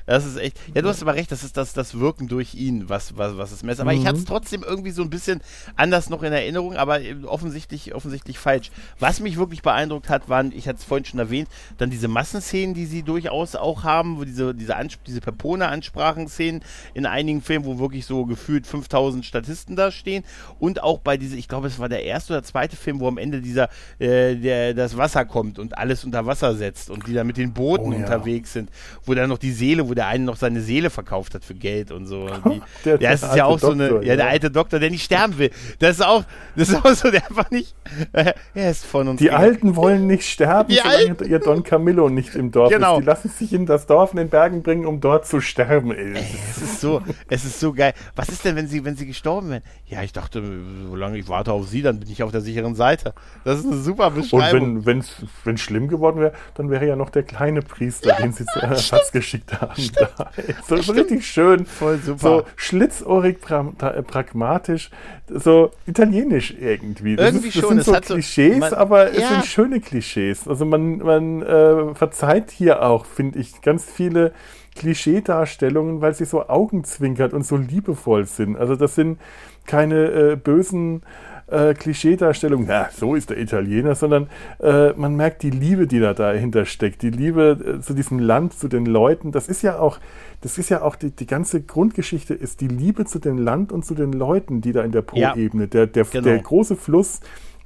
Das 0.09 0.25
ist 0.25 0.39
echt. 0.39 0.59
Ja, 0.75 0.81
du 0.81 0.89
hast 0.89 1.03
aber 1.03 1.15
recht, 1.15 1.31
das 1.31 1.45
ist 1.45 1.59
das, 1.59 1.75
das 1.75 2.01
Wirken 2.01 2.29
durch 2.29 2.55
ihn, 2.55 2.89
was, 2.89 3.19
was, 3.19 3.37
was 3.37 3.53
es 3.53 3.63
messt. 3.63 3.79
Aber 3.79 3.93
mhm. 3.93 4.01
ich 4.01 4.07
hatte 4.07 4.17
es 4.17 4.25
trotzdem 4.25 4.65
irgendwie 4.67 4.91
so 4.91 5.03
ein 5.03 5.11
bisschen 5.11 5.43
anders 5.77 6.09
noch 6.09 6.23
in 6.23 6.33
Erinnerung, 6.33 6.77
aber 6.77 7.01
offensichtlich, 7.27 7.95
offensichtlich 7.95 8.39
falsch. 8.39 8.71
Was 8.99 9.21
mich 9.21 9.37
wirklich 9.37 9.61
beeindruckt 9.61 10.09
hat, 10.09 10.31
waren, 10.31 10.51
ich 10.53 10.67
hatte 10.67 10.79
es 10.79 10.85
vorhin 10.85 11.05
schon 11.05 11.21
erwähnt, 11.21 11.49
dann 11.77 11.91
diese 11.91 12.09
Massenszenen, 12.09 12.75
die 12.75 12.87
sie 12.87 13.03
durchaus 13.03 13.55
auch 13.55 13.85
haben, 13.85 14.17
wo 14.17 14.25
diese, 14.25 14.55
diese, 14.55 14.77
Ansp 14.77 15.05
diese 15.07 15.21
Pepone-Ansprachen-Szenen 15.21 16.63
in 16.95 17.05
einigen 17.05 17.43
Filmen, 17.43 17.67
wo 17.67 17.79
wirklich 17.79 18.07
so 18.07 18.25
gefühlt 18.25 18.67
5000 18.67 19.27
Statisten 19.27 19.77
da 19.77 19.91
stehen. 19.91 20.25
Und 20.59 20.83
auch 20.83 21.01
bei 21.01 21.19
diese, 21.19 21.37
ich 21.37 21.49
glaube, 21.49 21.67
es 21.67 21.79
war 21.79 21.91
der 21.91 22.05
erste 22.05 22.33
oder 22.33 22.43
zweite 22.43 22.77
Film, 22.77 23.01
wo 23.01 23.09
am 23.09 23.19
Ende 23.19 23.43
dieser, 23.43 23.69
äh, 23.99 24.37
der, 24.37 24.73
das 24.73 24.97
Wasser 24.97 25.27
kommt 25.27 25.59
und 25.59 25.77
alles 25.77 26.03
unter 26.07 26.25
Wasser 26.25 26.55
setzt 26.55 26.89
und 26.89 27.07
die 27.07 27.13
da 27.13 27.25
mit 27.25 27.37
den 27.37 27.53
Booten 27.53 27.89
oh, 27.89 27.93
ja. 27.93 27.99
unterwegs 27.99 28.55
sind, 28.55 28.71
wo 29.05 29.13
dann 29.13 29.29
noch 29.29 29.37
die 29.37 29.53
Seele, 29.53 29.87
wo 29.87 29.98
der 29.99 30.07
eine 30.07 30.25
noch 30.25 30.37
seine 30.37 30.61
Seele 30.61 30.91
verkauft 30.91 31.35
hat 31.35 31.45
für 31.45 31.55
Geld 31.55 31.91
und 31.91 32.07
so. 32.07 32.29
Die, 32.45 32.63
der, 32.85 32.99
der 32.99 33.13
ist 33.15 33.35
ja 33.35 33.47
auch 33.47 33.59
Doktor, 33.59 33.67
so 33.67 33.73
eine, 33.73 34.05
ja, 34.05 34.15
der 34.15 34.29
alte 34.29 34.49
Doktor, 34.49 34.79
der 34.79 34.91
nicht 34.91 35.03
sterben 35.03 35.37
will. 35.39 35.51
Das 35.81 35.97
ist 35.97 36.07
auch, 36.07 36.25
das 36.55 36.69
ist 36.69 36.77
auch 36.77 36.95
so, 36.95 37.11
der 37.11 37.27
einfach 37.27 37.51
nicht, 37.51 37.75
äh, 38.13 38.33
er 38.55 38.71
ist 38.71 38.87
von 38.87 39.09
uns. 39.09 39.19
Die 39.19 39.25
gegangen. 39.25 39.45
Alten 39.45 39.77
wollen 39.77 40.07
nicht 40.07 40.23
sterben, 40.23 40.69
die 40.69 40.77
solange 40.77 40.97
Alten? 40.97 41.29
ihr 41.29 41.41
Don 41.41 41.65
Camillo 41.65 42.09
nicht 42.09 42.37
im 42.37 42.53
Dorf 42.53 42.71
genau. 42.71 42.95
ist. 42.95 43.01
Die 43.01 43.07
lassen 43.07 43.29
sich 43.29 43.53
in 43.53 43.67
das 43.67 43.87
Dorf 43.87 44.13
in 44.13 44.19
den 44.19 44.29
Bergen 44.29 44.63
bringen, 44.63 44.87
um 44.87 45.01
dort 45.01 45.27
zu 45.27 45.41
sterben. 45.41 45.91
Ey, 45.91 46.15
es 46.49 46.63
ist 46.63 46.81
so, 46.81 47.03
es 47.29 47.45
ist 47.45 47.59
so 47.59 47.73
geil. 47.73 47.93
Was 48.15 48.29
ist 48.29 48.45
denn, 48.45 48.55
wenn 48.55 48.69
sie, 48.69 48.85
wenn 48.85 48.95
sie 48.95 49.07
gestorben 49.07 49.51
wären? 49.51 49.63
Ja, 49.87 50.03
ich 50.03 50.13
dachte, 50.13 50.41
solange 50.89 51.19
ich 51.19 51.29
warte 51.29 51.53
auf 51.53 51.67
sie, 51.67 51.83
dann 51.83 51.99
bin 51.99 52.09
ich 52.09 52.23
auf 52.23 52.31
der 52.31 52.41
sicheren 52.41 52.77
Seite. 52.77 53.15
Das 53.45 53.59
ist 53.59 53.67
eine 53.67 53.79
super 53.79 54.13
Beschreibung. 54.13 54.77
Und 54.77 54.87
wenn 54.87 55.01
es 55.01 55.61
schlimm 55.61 55.89
geworden 55.89 56.21
wäre, 56.21 56.35
dann 56.55 56.71
wäre 56.71 56.87
ja 56.87 56.95
noch 56.95 57.11
der 57.11 57.25
kleine 57.25 57.63
Priester, 57.63 58.11
ja, 58.11 58.17
den 58.19 58.33
sie 58.33 58.47
zu 58.47 58.61
Ersatz 58.61 59.11
geschickt 59.11 59.61
haben 59.61 59.88
da. 60.17 60.31
So, 60.67 60.77
so 60.77 60.93
richtig 60.93 61.27
schön. 61.27 61.67
Voll 61.67 61.99
super. 61.99 62.19
So 62.19 62.45
schlitzohrig, 62.57 63.41
pra 63.41 63.63
pragmatisch, 63.63 64.91
so 65.29 65.71
italienisch 65.87 66.55
irgendwie. 66.59 67.17
Das 67.17 67.27
irgendwie 67.27 67.49
ist, 67.49 67.57
das 67.57 67.63
schon. 67.63 67.81
sind 67.81 68.07
so 68.07 68.15
Klischees, 68.15 68.55
so, 68.55 68.61
man, 68.61 68.75
aber 68.75 69.13
ja. 69.13 69.21
es 69.21 69.29
sind 69.29 69.47
schöne 69.47 69.81
Klischees. 69.81 70.47
Also 70.49 70.65
man, 70.65 70.99
man 70.99 71.43
äh, 71.43 71.95
verzeiht 71.95 72.51
hier 72.51 72.83
auch, 72.83 73.05
finde 73.05 73.39
ich, 73.39 73.61
ganz 73.63 73.85
viele 73.85 74.33
Klischeedarstellungen, 74.77 76.01
weil 76.01 76.15
sie 76.15 76.25
so 76.25 76.49
augenzwinkert 76.49 77.33
und 77.33 77.45
so 77.45 77.57
liebevoll 77.57 78.27
sind. 78.27 78.57
Also 78.57 78.77
das 78.77 78.95
sind 78.95 79.19
keine 79.67 80.33
äh, 80.33 80.37
bösen 80.37 81.03
äh, 81.51 81.75
Klischeedarstellung, 81.75 82.65
na, 82.67 82.89
so 82.91 83.15
ist 83.15 83.31
der 83.31 83.39
Italiener, 83.39 83.95
sondern 83.95 84.29
äh, 84.61 84.93
man 84.93 85.17
merkt 85.17 85.43
die 85.43 85.51
Liebe, 85.51 85.87
die 85.87 86.01
da 86.01 86.15
dahinter 86.15 86.65
steckt, 86.65 87.03
die 87.03 87.11
Liebe 87.11 87.79
äh, 87.79 87.81
zu 87.81 87.95
diesem 87.95 88.19
Land, 88.19 88.55
zu 88.55 88.69
den 88.69 88.87
Leuten. 88.87 89.33
Das 89.33 89.49
ist 89.49 89.63
ja 89.63 89.79
auch, 89.79 89.99
das 90.41 90.59
ist 90.59 90.69
ja 90.69 90.83
auch 90.83 90.97
die, 90.97 91.11
die 91.11 91.27
ganze 91.27 91.63
Grundgeschichte 91.63 92.35
ist 92.35 92.61
die 92.61 92.69
Liebe 92.69 93.05
zu 93.05 93.19
dem 93.19 93.39
Land 93.39 93.73
und 93.73 93.85
zu 93.85 93.95
den 93.95 94.13
Leuten, 94.13 94.61
die 94.61 94.73
da 94.73 94.83
in 94.83 94.93
der 94.93 95.03
Po-Ebene, 95.03 95.65
ja, 95.65 95.69
der, 95.69 95.87
der, 95.87 96.05
genau. 96.05 96.25
der 96.25 96.39
große 96.39 96.77
Fluss 96.77 97.21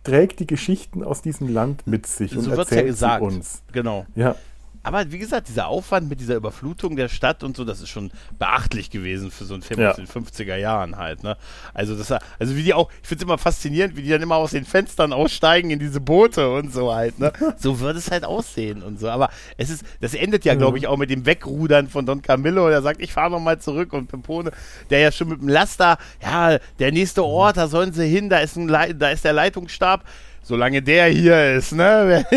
trägt 0.04 0.40
die 0.40 0.46
Geschichten 0.46 1.04
aus 1.04 1.22
diesem 1.22 1.48
Land 1.52 1.86
mit 1.86 2.06
sich 2.06 2.32
so 2.32 2.38
und 2.38 2.58
erzählt 2.58 2.80
ja 2.80 2.86
gesagt. 2.86 3.22
uns. 3.22 3.62
Genau. 3.72 4.06
Ja. 4.14 4.34
Aber 4.82 5.12
wie 5.12 5.18
gesagt, 5.18 5.48
dieser 5.48 5.68
Aufwand 5.68 6.08
mit 6.08 6.20
dieser 6.20 6.36
Überflutung 6.36 6.96
der 6.96 7.08
Stadt 7.08 7.42
und 7.44 7.56
so, 7.56 7.64
das 7.64 7.80
ist 7.80 7.88
schon 7.88 8.10
beachtlich 8.38 8.90
gewesen 8.90 9.30
für 9.30 9.44
so 9.44 9.54
einen 9.54 9.62
Film 9.62 9.80
ja. 9.80 9.90
aus 9.90 9.96
den 9.96 10.06
50er 10.06 10.56
Jahren 10.56 10.96
halt. 10.96 11.22
Ne? 11.22 11.36
Also, 11.72 11.96
das, 11.96 12.10
also 12.10 12.56
wie 12.56 12.62
die 12.62 12.74
auch, 12.74 12.90
ich 13.02 13.08
finde 13.08 13.22
es 13.22 13.26
immer 13.26 13.38
faszinierend, 13.38 13.96
wie 13.96 14.02
die 14.02 14.10
dann 14.10 14.22
immer 14.22 14.36
aus 14.36 14.50
den 14.50 14.64
Fenstern 14.64 15.12
aussteigen 15.12 15.70
in 15.70 15.78
diese 15.78 16.00
Boote 16.00 16.50
und 16.50 16.72
so 16.72 16.92
halt. 16.94 17.18
Ne? 17.18 17.32
So 17.58 17.80
würde 17.80 17.98
es 17.98 18.10
halt 18.10 18.24
aussehen 18.24 18.82
und 18.82 18.98
so. 18.98 19.08
Aber 19.08 19.30
es 19.56 19.70
ist, 19.70 19.84
das 20.00 20.14
endet 20.14 20.44
ja, 20.44 20.54
glaube 20.54 20.78
ich, 20.78 20.86
auch 20.86 20.96
mit 20.96 21.10
dem 21.10 21.26
Wegrudern 21.26 21.88
von 21.88 22.06
Don 22.06 22.22
Camillo. 22.22 22.68
Der 22.68 22.82
sagt, 22.82 23.00
ich 23.00 23.12
fahre 23.12 23.30
nochmal 23.30 23.60
zurück 23.60 23.92
und 23.92 24.08
Pimpone, 24.08 24.50
der 24.90 24.98
ja 24.98 25.12
schon 25.12 25.28
mit 25.28 25.40
dem 25.40 25.48
Laster, 25.48 25.98
ja, 26.22 26.58
der 26.78 26.92
nächste 26.92 27.24
Ort, 27.24 27.56
da 27.56 27.68
sollen 27.68 27.92
sie 27.92 28.08
hin, 28.08 28.28
da 28.28 28.38
ist, 28.38 28.56
ein, 28.56 28.68
da 28.68 29.10
ist 29.10 29.24
der 29.24 29.32
Leitungsstab 29.32 30.04
solange 30.42 30.82
der 30.82 31.06
hier 31.06 31.54
ist, 31.54 31.72
ne? 31.72 32.24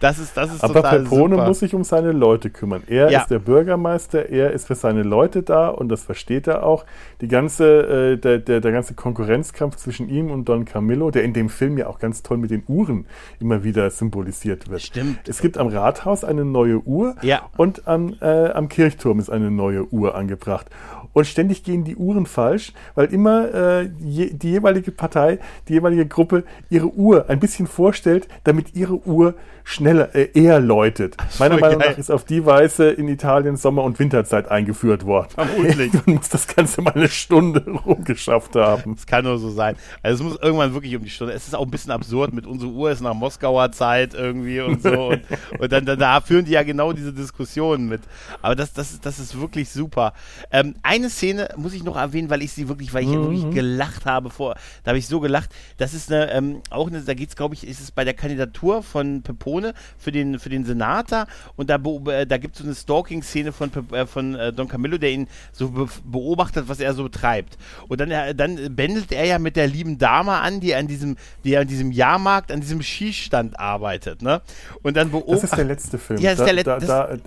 Das 0.00 0.18
ist, 0.18 0.36
das 0.36 0.54
ist 0.54 0.64
Aber 0.64 0.74
total 0.74 1.00
Pepone 1.00 1.34
super. 1.34 1.46
muss 1.46 1.58
sich 1.60 1.74
um 1.74 1.84
seine 1.84 2.12
Leute 2.12 2.50
kümmern. 2.50 2.82
Er 2.86 3.10
ja. 3.10 3.20
ist 3.20 3.28
der 3.28 3.38
Bürgermeister, 3.38 4.30
er 4.30 4.52
ist 4.52 4.66
für 4.66 4.74
seine 4.74 5.02
Leute 5.02 5.42
da 5.42 5.68
und 5.68 5.88
das 5.88 6.04
versteht 6.04 6.46
er 6.46 6.64
auch. 6.64 6.84
Die 7.20 7.28
ganze, 7.28 8.12
äh, 8.14 8.16
der, 8.16 8.38
der, 8.38 8.60
der 8.60 8.72
ganze 8.72 8.94
Konkurrenzkampf 8.94 9.76
zwischen 9.76 10.08
ihm 10.08 10.30
und 10.30 10.48
Don 10.48 10.64
Camillo, 10.64 11.10
der 11.10 11.24
in 11.24 11.34
dem 11.34 11.48
Film 11.48 11.76
ja 11.76 11.86
auch 11.86 11.98
ganz 11.98 12.22
toll 12.22 12.38
mit 12.38 12.50
den 12.50 12.62
Uhren 12.66 13.06
immer 13.40 13.62
wieder 13.62 13.90
symbolisiert 13.90 14.70
wird. 14.70 14.82
Stimmt. 14.82 15.28
Es 15.28 15.40
gibt 15.40 15.58
am 15.58 15.68
Rathaus 15.68 16.24
eine 16.24 16.44
neue 16.44 16.78
Uhr 16.78 17.16
ja. 17.22 17.42
und 17.56 17.86
am, 17.86 18.16
äh, 18.20 18.50
am 18.50 18.68
Kirchturm 18.68 19.18
ist 19.18 19.30
eine 19.30 19.50
neue 19.50 19.92
Uhr 19.92 20.14
angebracht 20.14 20.66
und 21.12 21.26
ständig 21.26 21.64
gehen 21.64 21.84
die 21.84 21.96
Uhren 21.96 22.26
falsch, 22.26 22.72
weil 22.94 23.12
immer 23.12 23.52
äh, 23.52 23.90
je, 24.00 24.32
die 24.32 24.52
jeweilige 24.52 24.92
Partei, 24.92 25.38
die 25.68 25.74
jeweilige 25.74 26.06
Gruppe 26.06 26.29
Gruppe 26.30 26.44
ihre 26.68 26.92
Uhr 26.92 27.28
ein 27.28 27.40
bisschen 27.40 27.66
vorstellt, 27.66 28.28
damit 28.44 28.74
ihre 28.74 29.04
Uhr 29.06 29.34
schneller, 29.64 30.14
äh, 30.14 30.30
eher 30.34 30.60
läutet. 30.60 31.16
Meiner 31.38 31.54
Voll 31.54 31.60
Meinung 31.60 31.78
geil. 31.80 31.90
nach 31.90 31.98
ist 31.98 32.10
auf 32.10 32.24
die 32.24 32.44
Weise 32.44 32.90
in 32.90 33.08
Italien 33.08 33.56
Sommer- 33.56 33.84
und 33.84 33.98
Winterzeit 33.98 34.50
eingeführt 34.50 35.06
worden. 35.06 35.30
Vermutlich. 35.34 35.92
Man 36.06 36.16
muss 36.16 36.28
das 36.28 36.46
Ganze 36.46 36.82
mal 36.82 36.94
eine 36.94 37.08
Stunde 37.08 37.64
rumgeschafft 37.86 38.56
haben. 38.56 38.94
Das 38.94 39.06
kann 39.06 39.24
nur 39.24 39.38
so 39.38 39.50
sein. 39.50 39.76
Also 40.02 40.24
es 40.24 40.30
muss 40.32 40.42
irgendwann 40.42 40.74
wirklich 40.74 40.96
um 40.96 41.04
die 41.04 41.10
Stunde. 41.10 41.34
Es 41.34 41.46
ist 41.46 41.54
auch 41.54 41.64
ein 41.64 41.70
bisschen 41.70 41.92
absurd 41.92 42.32
mit 42.32 42.46
unserer 42.46 42.70
Uhr 42.70 42.90
ist 42.90 43.00
nach 43.00 43.14
Moskauer 43.14 43.70
Zeit 43.72 44.14
irgendwie 44.14 44.60
und 44.60 44.82
so. 44.82 45.08
und, 45.08 45.22
und 45.58 45.72
dann, 45.72 45.84
dann 45.84 45.98
da 45.98 46.20
führen 46.20 46.44
die 46.44 46.52
ja 46.52 46.62
genau 46.62 46.92
diese 46.92 47.12
Diskussionen 47.12 47.88
mit. 47.88 48.00
Aber 48.42 48.56
das, 48.56 48.72
das, 48.72 48.92
ist, 48.92 49.06
das 49.06 49.18
ist 49.18 49.40
wirklich 49.40 49.70
super. 49.70 50.14
Ähm, 50.50 50.74
eine 50.82 51.10
Szene 51.10 51.50
muss 51.56 51.74
ich 51.74 51.84
noch 51.84 51.96
erwähnen, 51.96 52.30
weil 52.30 52.42
ich 52.42 52.52
sie 52.52 52.68
wirklich, 52.68 52.92
weil 52.92 53.04
ich 53.04 53.10
ja 53.10 53.20
wirklich 53.20 53.50
gelacht 53.50 54.06
habe 54.06 54.30
vor. 54.30 54.56
Da 54.82 54.90
habe 54.90 54.98
ich 54.98 55.06
so 55.06 55.20
gelacht. 55.20 55.50
Das 55.76 55.94
ist 55.94 56.10
eine, 56.10 56.19
ähm, 56.30 56.62
auch 56.70 56.88
eine, 56.88 57.00
da 57.02 57.14
geht 57.14 57.28
es, 57.30 57.36
glaube 57.36 57.54
ich, 57.54 57.66
ist 57.66 57.80
es 57.80 57.90
bei 57.90 58.04
der 58.04 58.14
Kandidatur 58.14 58.82
von 58.82 59.22
Pepone 59.22 59.74
für 59.98 60.12
den, 60.12 60.38
für 60.38 60.48
den 60.50 60.64
Senator 60.64 61.26
und 61.56 61.70
da, 61.70 61.76
äh, 62.08 62.26
da 62.26 62.36
gibt 62.38 62.54
es 62.56 62.60
so 62.62 62.66
eine 62.66 62.74
Stalking-Szene 62.74 63.52
von, 63.52 63.70
äh, 63.92 64.06
von 64.06 64.34
äh, 64.34 64.52
Don 64.52 64.68
Camillo, 64.68 64.98
der 64.98 65.10
ihn 65.12 65.28
so 65.52 65.70
be 65.70 65.88
beobachtet, 66.04 66.68
was 66.68 66.80
er 66.80 66.94
so 66.94 67.08
treibt. 67.08 67.56
Und 67.88 68.00
dann, 68.00 68.10
äh, 68.10 68.34
dann 68.34 68.74
bändelt 68.74 69.12
er 69.12 69.24
ja 69.24 69.38
mit 69.38 69.56
der 69.56 69.66
lieben 69.66 69.98
Dame 69.98 70.32
an, 70.32 70.60
die 70.60 70.74
an 70.74 70.86
diesem, 70.86 71.16
die 71.44 71.56
an 71.56 71.66
diesem 71.66 71.92
Jahrmarkt, 71.92 72.52
an 72.52 72.60
diesem 72.60 72.82
Schießstand 72.82 73.58
arbeitet, 73.58 74.22
ne? 74.22 74.40
Und 74.82 74.96
dann 74.96 75.10
Das 75.10 75.20
beobachtet. 75.20 75.44
ist 75.44 75.56
der 75.56 75.64
letzte 75.64 75.98
Film. 75.98 76.20
Ja, 76.20 76.32
ist 76.32 76.38
da, 76.40 76.44
der 76.44 76.52
Let- 76.54 76.66
da, 76.66 76.78
das- 76.78 76.86
da, 76.88 77.08
äh, 77.14 77.18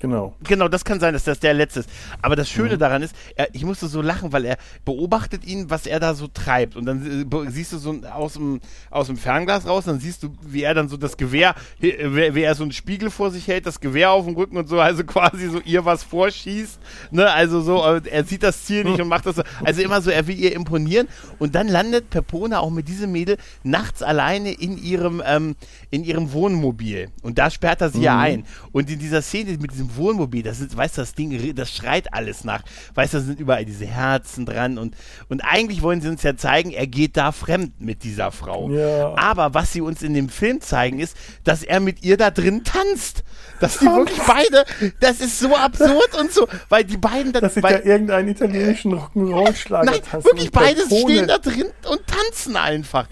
genau. 0.00 0.34
Genau, 0.44 0.68
das 0.68 0.84
kann 0.84 1.00
sein, 1.00 1.12
dass 1.14 1.24
das 1.24 1.40
der 1.40 1.54
letzte 1.54 1.80
ist. 1.80 1.90
Aber 2.22 2.36
das 2.36 2.48
Schöne 2.48 2.76
daran 2.78 3.02
ist, 3.02 3.14
er, 3.34 3.48
ich 3.54 3.64
musste 3.64 3.86
so 3.86 4.02
lachen, 4.02 4.32
weil 4.32 4.44
er 4.44 4.56
beobachtet 4.84 5.44
ihn, 5.44 5.70
was 5.70 5.86
er 5.86 6.00
da 6.00 6.14
so 6.14 6.26
treibt. 6.28 6.76
Und 6.76 6.86
dann 6.86 7.26
siehst 7.50 7.72
du 7.72 7.78
so 7.78 7.90
ein- 7.92 8.04
aus 8.26 8.34
dem, 8.34 8.60
aus 8.90 9.06
dem 9.06 9.16
Fernglas 9.16 9.66
raus, 9.66 9.84
dann 9.84 10.00
siehst 10.00 10.22
du, 10.22 10.34
wie 10.42 10.62
er 10.62 10.74
dann 10.74 10.88
so 10.88 10.96
das 10.96 11.16
Gewehr, 11.16 11.54
äh, 11.80 12.34
wie, 12.34 12.42
er 12.42 12.54
so 12.54 12.62
einen 12.62 12.72
Spiegel 12.72 13.10
vor 13.10 13.30
sich 13.30 13.48
hält, 13.48 13.66
das 13.66 13.80
Gewehr 13.80 14.10
auf 14.10 14.26
dem 14.26 14.34
Rücken 14.34 14.56
und 14.56 14.68
so, 14.68 14.80
also 14.80 15.04
quasi 15.06 15.48
so 15.48 15.60
ihr 15.60 15.84
was 15.84 16.02
vorschießt. 16.02 16.78
Ne? 17.10 17.30
Also 17.30 17.60
so, 17.60 17.84
äh, 17.84 18.02
er 18.10 18.24
sieht 18.24 18.42
das 18.42 18.64
Ziel 18.64 18.84
nicht 18.84 19.00
und 19.00 19.08
macht 19.08 19.26
das 19.26 19.36
so. 19.36 19.42
Also 19.64 19.82
immer 19.82 20.02
so, 20.02 20.10
er 20.10 20.26
will 20.26 20.38
ihr 20.38 20.54
imponieren. 20.54 21.08
Und 21.38 21.54
dann 21.54 21.68
landet 21.68 22.10
Pepone 22.10 22.60
auch 22.60 22.70
mit 22.70 22.88
diesem 22.88 23.12
Mädel 23.12 23.38
nachts 23.62 24.02
alleine 24.02 24.52
in 24.52 24.76
ihrem, 24.76 25.22
ähm, 25.24 25.56
in 25.90 26.04
ihrem 26.04 26.32
Wohnmobil. 26.32 27.08
Und 27.22 27.38
da 27.38 27.50
sperrt 27.50 27.80
er 27.80 27.90
sie 27.90 28.02
ja 28.02 28.18
ein. 28.18 28.44
Und 28.72 28.90
in 28.90 28.98
dieser 28.98 29.22
Szene 29.22 29.56
mit 29.58 29.72
diesem 29.72 29.96
Wohnmobil, 29.96 30.42
das 30.42 30.60
ist, 30.60 30.76
weißt 30.76 30.98
du, 30.98 31.02
das 31.02 31.14
Ding, 31.14 31.54
das 31.54 31.72
schreit 31.72 32.12
alles 32.12 32.44
nach. 32.44 32.62
Weißt 32.94 33.14
du, 33.14 33.18
da 33.18 33.24
sind 33.24 33.40
überall 33.40 33.64
diese 33.64 33.86
Herzen 33.86 34.46
dran. 34.46 34.78
Und, 34.78 34.96
und 35.28 35.42
eigentlich 35.42 35.82
wollen 35.82 36.00
sie 36.00 36.08
uns 36.08 36.22
ja 36.22 36.36
zeigen, 36.36 36.72
er 36.72 36.86
geht 36.86 37.16
da 37.16 37.32
fremd 37.32 37.80
mit 37.80 38.02
dieser 38.16 38.32
Frau. 38.32 38.70
Ja. 38.70 39.14
Aber 39.16 39.54
was 39.54 39.72
sie 39.72 39.80
uns 39.80 40.02
in 40.02 40.14
dem 40.14 40.28
Film 40.28 40.60
zeigen, 40.60 40.98
ist, 40.98 41.16
dass 41.44 41.62
er 41.62 41.80
mit 41.80 42.02
ihr 42.02 42.16
da 42.16 42.30
drin 42.30 42.64
tanzt. 42.64 43.22
Dass 43.60 43.78
die 43.78 43.86
wirklich 43.86 44.20
beide, 44.26 44.64
das 45.00 45.20
ist 45.20 45.38
so 45.38 45.56
absurd 45.56 46.14
und 46.20 46.30
so, 46.30 46.46
weil 46.68 46.84
die 46.84 46.98
beiden 46.98 47.32
dann. 47.32 47.42
Das 47.42 47.54
sind 47.54 47.62
weil, 47.62 47.76
ja 47.76 47.84
irgendeinen 47.84 48.28
italienischen 48.28 48.92
Rock'n'Roll-Schlager 48.92 49.90
Nein, 49.90 50.00
wirklich, 50.24 50.50
beide 50.50 50.82
stehen 50.82 51.26
da 51.26 51.38
drin 51.38 51.66
und 51.88 52.00
tanzen 52.06 52.56
einfach. 52.56 53.06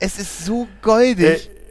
Es 0.00 0.18
ist 0.18 0.46
so 0.46 0.66
goldig. 0.80 1.48
Äh, 1.48 1.61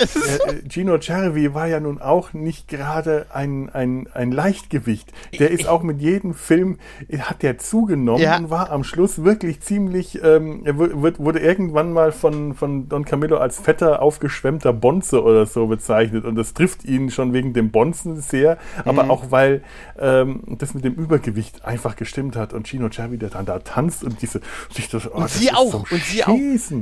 äh, 0.00 0.68
Gino 0.68 0.98
Cervi 1.00 1.54
war 1.54 1.66
ja 1.66 1.80
nun 1.80 2.00
auch 2.00 2.32
nicht 2.32 2.68
gerade 2.68 3.26
ein, 3.32 3.68
ein, 3.70 4.08
ein 4.12 4.32
Leichtgewicht. 4.32 5.12
Der 5.38 5.50
ist 5.50 5.66
auch 5.68 5.82
mit 5.82 6.00
jedem 6.00 6.34
Film, 6.34 6.78
äh, 7.08 7.18
hat 7.18 7.42
der 7.42 7.58
zugenommen 7.58 8.20
Ja. 8.22 8.36
und 8.38 8.50
war 8.50 8.70
am 8.70 8.84
Schluss 8.84 9.22
wirklich 9.24 9.60
ziemlich, 9.60 10.20
ähm, 10.22 10.62
er 10.64 10.78
wird- 10.78 11.18
wurde 11.18 11.38
irgendwann 11.40 11.92
mal 11.92 12.12
von, 12.12 12.54
von 12.54 12.88
Don 12.88 13.04
Camillo 13.04 13.36
als 13.38 13.58
fetter, 13.60 14.02
aufgeschwemmter 14.02 14.72
Bonze 14.72 15.22
oder 15.22 15.46
so 15.46 15.66
bezeichnet. 15.66 16.24
Und 16.24 16.34
das 16.36 16.54
trifft 16.54 16.84
ihn 16.84 17.10
schon 17.10 17.32
wegen 17.32 17.52
dem 17.52 17.70
Bonzen 17.70 18.20
sehr, 18.20 18.58
aber 18.84 19.04
Mhm. 19.04 19.10
auch 19.10 19.30
weil 19.30 19.62
ähm, 19.98 20.42
das 20.58 20.74
mit 20.74 20.84
dem 20.84 20.94
Übergewicht 20.94 21.64
einfach 21.64 21.96
gestimmt 21.96 22.36
hat. 22.36 22.52
Und 22.52 22.66
Gino 22.68 22.88
Cervi, 22.90 23.18
der 23.18 23.30
dann 23.30 23.46
da 23.46 23.58
tanzt 23.60 24.04
und 24.04 24.20
diese, 24.22 24.40
sich 24.72 24.88
das, 24.88 25.06
oh, 25.06 25.14
und 25.16 25.24
das 25.24 25.38
sie 25.38 25.52
auch. 25.52 25.90
Und 25.90 26.02
sie 26.04 26.24
auch. 26.24 26.38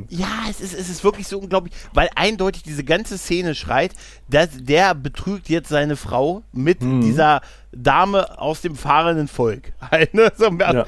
Ja, 0.09 0.29
es 0.51 0.61
ist, 0.61 0.75
es 0.79 0.89
ist 0.89 1.05
wirklich 1.05 1.27
so 1.29 1.39
unglaublich, 1.39 1.73
weil 1.95 2.09
eindeutig 2.15 2.63
diese 2.63 2.85
ganze 2.87 3.19
Szene 3.19 3.55
schreit, 3.55 3.93
dass 4.31 4.49
der 4.59 4.95
betrügt 4.95 5.49
jetzt 5.49 5.69
seine 5.69 5.97
Frau 5.97 6.43
mit 6.53 6.81
Mhm. 6.83 7.03
dieser 7.03 7.43
Dame 7.83 8.39
aus 8.41 8.61
dem 8.61 8.75
fahrenden 8.77 9.29
Volk. 9.29 9.73
Ne? 10.13 10.31
Ja. 10.75 10.85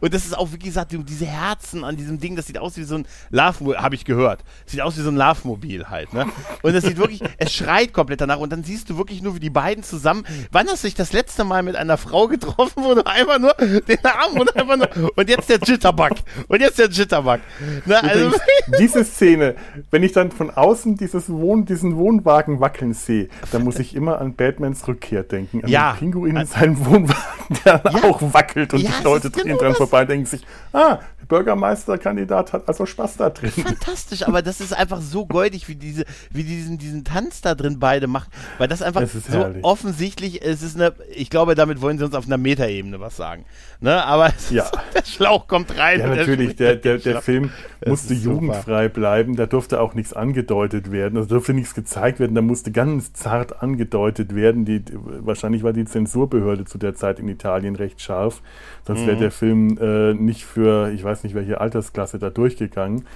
Und 0.00 0.14
das 0.14 0.24
ist 0.26 0.36
auch, 0.36 0.48
wie 0.52 0.58
gesagt, 0.58 0.92
die- 0.92 1.02
diese 1.02 1.26
Herzen 1.26 1.84
an 1.84 1.96
diesem 1.96 2.18
Ding, 2.18 2.36
das 2.36 2.46
sieht 2.46 2.58
aus 2.58 2.76
wie 2.76 2.82
so 2.84 2.96
ein 2.96 3.06
Love-Mobil, 3.30 3.76
habe 3.78 3.94
ich 3.94 4.04
gehört. 4.04 4.42
Sieht 4.66 4.80
aus 4.80 4.96
wie 4.96 5.02
so 5.02 5.10
ein 5.10 5.16
Love-Mobil 5.16 5.88
halt. 5.88 6.12
Ne? 6.12 6.26
Und 6.62 6.74
das 6.74 6.84
sieht 6.84 6.96
wirklich, 6.96 7.22
es 7.38 7.52
schreit 7.52 7.92
komplett 7.92 8.20
danach. 8.20 8.38
Und 8.38 8.50
dann 8.52 8.64
siehst 8.64 8.90
du 8.90 8.96
wirklich 8.98 9.22
nur, 9.22 9.34
wie 9.34 9.40
die 9.40 9.50
beiden 9.50 9.82
zusammen, 9.84 10.24
wann 10.52 10.66
hast 10.68 10.82
du 10.84 10.88
dich 10.88 10.94
das 10.94 11.12
letzte 11.12 11.44
Mal 11.44 11.62
mit 11.62 11.76
einer 11.76 11.96
Frau 11.96 12.26
getroffen, 12.28 12.82
wo 12.84 12.94
du 12.94 13.06
einfach 13.06 13.38
nur 13.38 13.54
den 13.54 13.98
Arm 14.04 14.38
und 14.40 14.54
einfach 14.56 14.76
nur, 14.76 15.12
und 15.16 15.28
jetzt 15.28 15.48
der 15.48 15.58
Jitterbug. 15.58 16.12
Und 16.48 16.60
jetzt 16.60 16.78
der 16.78 16.88
Jitterbug. 16.88 17.40
Ne? 17.84 18.02
Also, 18.02 18.32
diese 18.78 19.04
Szene, 19.04 19.54
wenn 19.90 20.02
ich 20.02 20.12
dann 20.12 20.30
von 20.30 20.50
außen 20.50 20.96
dieses 20.96 21.28
Wohn, 21.30 21.64
diesen 21.64 21.96
Wohnwagen 21.96 22.60
wackeln 22.60 22.94
sehe, 22.94 23.28
dann 23.52 23.64
muss 23.64 23.78
ich 23.78 23.94
immer 23.94 24.20
an 24.20 24.34
Batmans 24.34 24.86
Rückkehr 24.88 25.22
denken. 25.22 25.62
Ja. 25.66 25.92
Pinguin 26.10 26.36
in 26.36 26.46
seinem 26.46 26.84
Wohnwagen, 26.86 27.22
der 27.64 27.80
Ja. 27.84 28.04
auch 28.04 28.20
wackelt 28.32 28.72
und 28.74 28.80
Ja, 28.80 28.90
die 28.98 29.04
Leute 29.04 29.26
ist 29.28 29.36
drehen 29.36 29.44
genau 29.46 29.58
dran 29.58 29.68
das. 29.70 29.78
vorbei 29.78 30.02
und 30.02 30.10
denken 30.10 30.26
sich, 30.26 30.42
ah, 30.72 30.98
der 31.20 31.26
Bürgermeisterkandidat 31.26 32.52
hat 32.52 32.68
also 32.68 32.86
Spaß 32.86 33.16
da 33.16 33.30
drin. 33.30 33.50
fantastisch, 33.50 34.26
aber 34.26 34.42
das 34.42 34.60
ist 34.60 34.72
einfach 34.76 35.00
so 35.00 35.26
goldig, 35.26 35.68
wie 35.68 35.74
diese, 35.74 36.04
wie 36.30 36.42
die 36.44 36.56
diesen, 36.56 36.78
diesen 36.78 37.04
Tanz 37.04 37.40
da 37.40 37.54
drin 37.54 37.78
beide 37.78 38.06
machen, 38.06 38.28
weil 38.58 38.68
das 38.68 38.82
einfach 38.82 39.02
so 39.06 39.20
herrlich. 39.32 39.64
offensichtlich, 39.64 40.42
es 40.44 40.62
ist 40.62 40.76
eine, 40.76 40.92
ich 41.14 41.30
glaube, 41.30 41.54
damit 41.54 41.80
wollen 41.80 41.98
sie 41.98 42.04
uns 42.04 42.14
auf 42.14 42.26
einer 42.26 42.38
Metaebene 42.38 43.00
was 43.00 43.16
sagen, 43.16 43.44
ne, 43.80 44.04
aber 44.04 44.32
Ja. 44.50 44.64
ist, 44.64 44.72
der 44.94 45.04
Schlauch 45.04 45.46
kommt 45.48 45.76
rein. 45.78 46.00
Ja, 46.00 46.08
natürlich, 46.08 46.56
der, 46.56 46.76
der, 46.76 46.98
der 46.98 47.10
Schlauch. 47.12 47.22
Film 47.22 47.50
musste 47.84 48.14
super. 48.14 48.34
jugendfrei 48.34 48.88
bleiben, 48.88 49.36
da 49.36 49.46
durfte 49.46 49.80
auch 49.80 49.94
nichts 49.94 50.12
angedeutet 50.12 50.90
werden, 50.92 51.16
also 51.16 51.28
durfte 51.28 51.52
nichts 51.54 51.74
gezeigt 51.74 52.20
werden, 52.20 52.34
da 52.34 52.42
musste 52.42 52.70
ganz 52.72 53.12
zart 53.12 53.62
angedeutet 53.62 54.34
werden. 54.34 54.64
Die, 54.64 54.82
wahrscheinlich 54.92 55.62
war 55.62 55.72
die 55.72 55.84
Zensurbehörde 55.96 56.64
zu 56.66 56.76
der 56.78 56.94
Zeit 56.94 57.18
in 57.18 57.28
Italien 57.28 57.74
recht 57.74 58.00
scharf, 58.02 58.42
sonst 58.86 59.02
Mhm. 59.02 59.06
wäre 59.06 59.16
der 59.16 59.30
Film 59.30 59.78
äh, 59.80 60.12
nicht 60.14 60.44
für, 60.44 60.90
ich 60.92 61.02
weiß 61.02 61.24
nicht, 61.24 61.34
welche 61.34 61.60
Altersklasse 61.60 62.18
da 62.18 62.28
durchgegangen. 62.28 63.06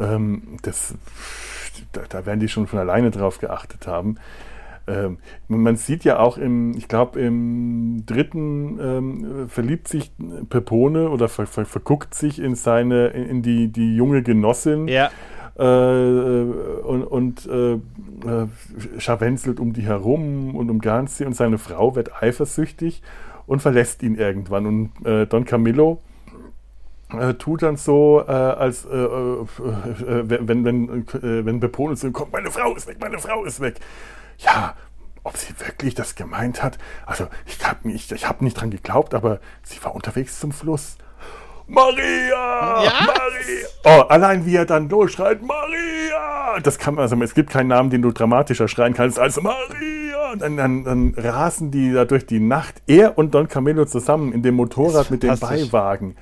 Ähm, 0.00 0.42
das, 0.62 0.94
da, 1.92 2.00
da 2.08 2.24
werden 2.24 2.40
die 2.40 2.48
schon 2.48 2.66
von 2.66 2.78
alleine 2.78 3.10
drauf 3.10 3.38
geachtet 3.38 3.86
haben. 3.86 4.16
Ähm, 4.86 5.18
man 5.48 5.76
sieht 5.76 6.04
ja 6.04 6.18
auch 6.18 6.36
im, 6.36 6.74
ich 6.76 6.88
glaube, 6.88 7.20
im 7.20 8.04
dritten 8.06 8.78
ähm, 8.80 9.48
verliebt 9.48 9.88
sich 9.88 10.12
Pepone 10.50 11.08
oder 11.10 11.28
ver, 11.28 11.46
ver, 11.46 11.64
verguckt 11.64 12.14
sich 12.14 12.38
in 12.38 12.54
seine, 12.54 13.08
in, 13.08 13.42
die, 13.42 13.68
die 13.68 13.96
junge 13.96 14.22
Genossin 14.22 14.88
Ja, 14.88 15.10
und, 15.56 17.04
und 17.04 17.46
äh, 17.46 17.74
äh, 17.74 17.78
scharwenzelt 18.98 19.60
um 19.60 19.72
die 19.72 19.82
herum 19.82 20.56
und 20.56 20.68
umgarnt 20.68 21.10
sie 21.10 21.24
und 21.24 21.34
seine 21.34 21.58
Frau 21.58 21.94
wird 21.94 22.22
eifersüchtig 22.22 23.02
und 23.46 23.60
verlässt 23.62 24.02
ihn 24.02 24.16
irgendwann. 24.16 24.66
Und 24.66 25.06
äh, 25.06 25.26
Don 25.26 25.44
Camillo 25.44 26.00
äh, 27.12 27.34
tut 27.34 27.62
dann 27.62 27.76
so, 27.76 28.24
äh, 28.26 28.32
als 28.32 28.84
äh, 28.84 28.96
äh, 28.96 29.42
äh, 29.42 30.24
wenn, 30.48 30.64
wenn, 30.64 30.88
äh, 30.88 31.44
wenn 31.44 31.60
Pepone 31.60 31.96
zu 31.96 32.08
ihm 32.08 32.12
kommt, 32.12 32.32
meine 32.32 32.50
Frau 32.50 32.74
ist 32.74 32.86
weg, 32.86 32.96
meine 33.00 33.18
Frau 33.18 33.44
ist 33.44 33.60
weg. 33.60 33.78
Ja, 34.38 34.74
ob 35.22 35.36
sie 35.36 35.54
wirklich 35.58 35.94
das 35.94 36.16
gemeint 36.16 36.62
hat, 36.62 36.78
also 37.06 37.28
ich 37.46 37.64
habe 37.64 37.90
ich, 37.90 38.10
ich 38.10 38.28
hab 38.28 38.42
nicht 38.42 38.60
dran 38.60 38.70
geglaubt, 38.70 39.14
aber 39.14 39.40
sie 39.62 39.82
war 39.84 39.94
unterwegs 39.94 40.40
zum 40.40 40.52
Fluss. 40.52 40.96
Maria! 41.66 42.84
Ja. 42.84 42.92
Maria! 43.06 43.66
Oh, 43.84 44.00
allein 44.08 44.44
wie 44.46 44.56
er 44.56 44.66
dann 44.66 44.88
durchschreit, 44.88 45.42
Maria! 45.42 46.60
Das 46.62 46.78
kann 46.78 46.94
man, 46.94 47.02
also 47.02 47.16
es 47.22 47.34
gibt 47.34 47.50
keinen 47.50 47.68
Namen, 47.68 47.90
den 47.90 48.02
du 48.02 48.12
dramatischer 48.12 48.68
schreien 48.68 48.94
kannst 48.94 49.18
als 49.18 49.40
Maria! 49.40 50.32
Und 50.32 50.42
dann, 50.42 50.56
dann, 50.56 50.84
dann 50.84 51.14
rasen 51.16 51.70
die 51.70 51.92
da 51.92 52.04
durch 52.04 52.26
die 52.26 52.40
Nacht, 52.40 52.82
er 52.86 53.16
und 53.16 53.34
Don 53.34 53.48
Camillo 53.48 53.84
zusammen 53.84 54.32
in 54.32 54.42
dem 54.42 54.54
Motorrad 54.54 55.10
mit 55.10 55.22
dem. 55.22 55.38
Beiwagen. 55.38 56.16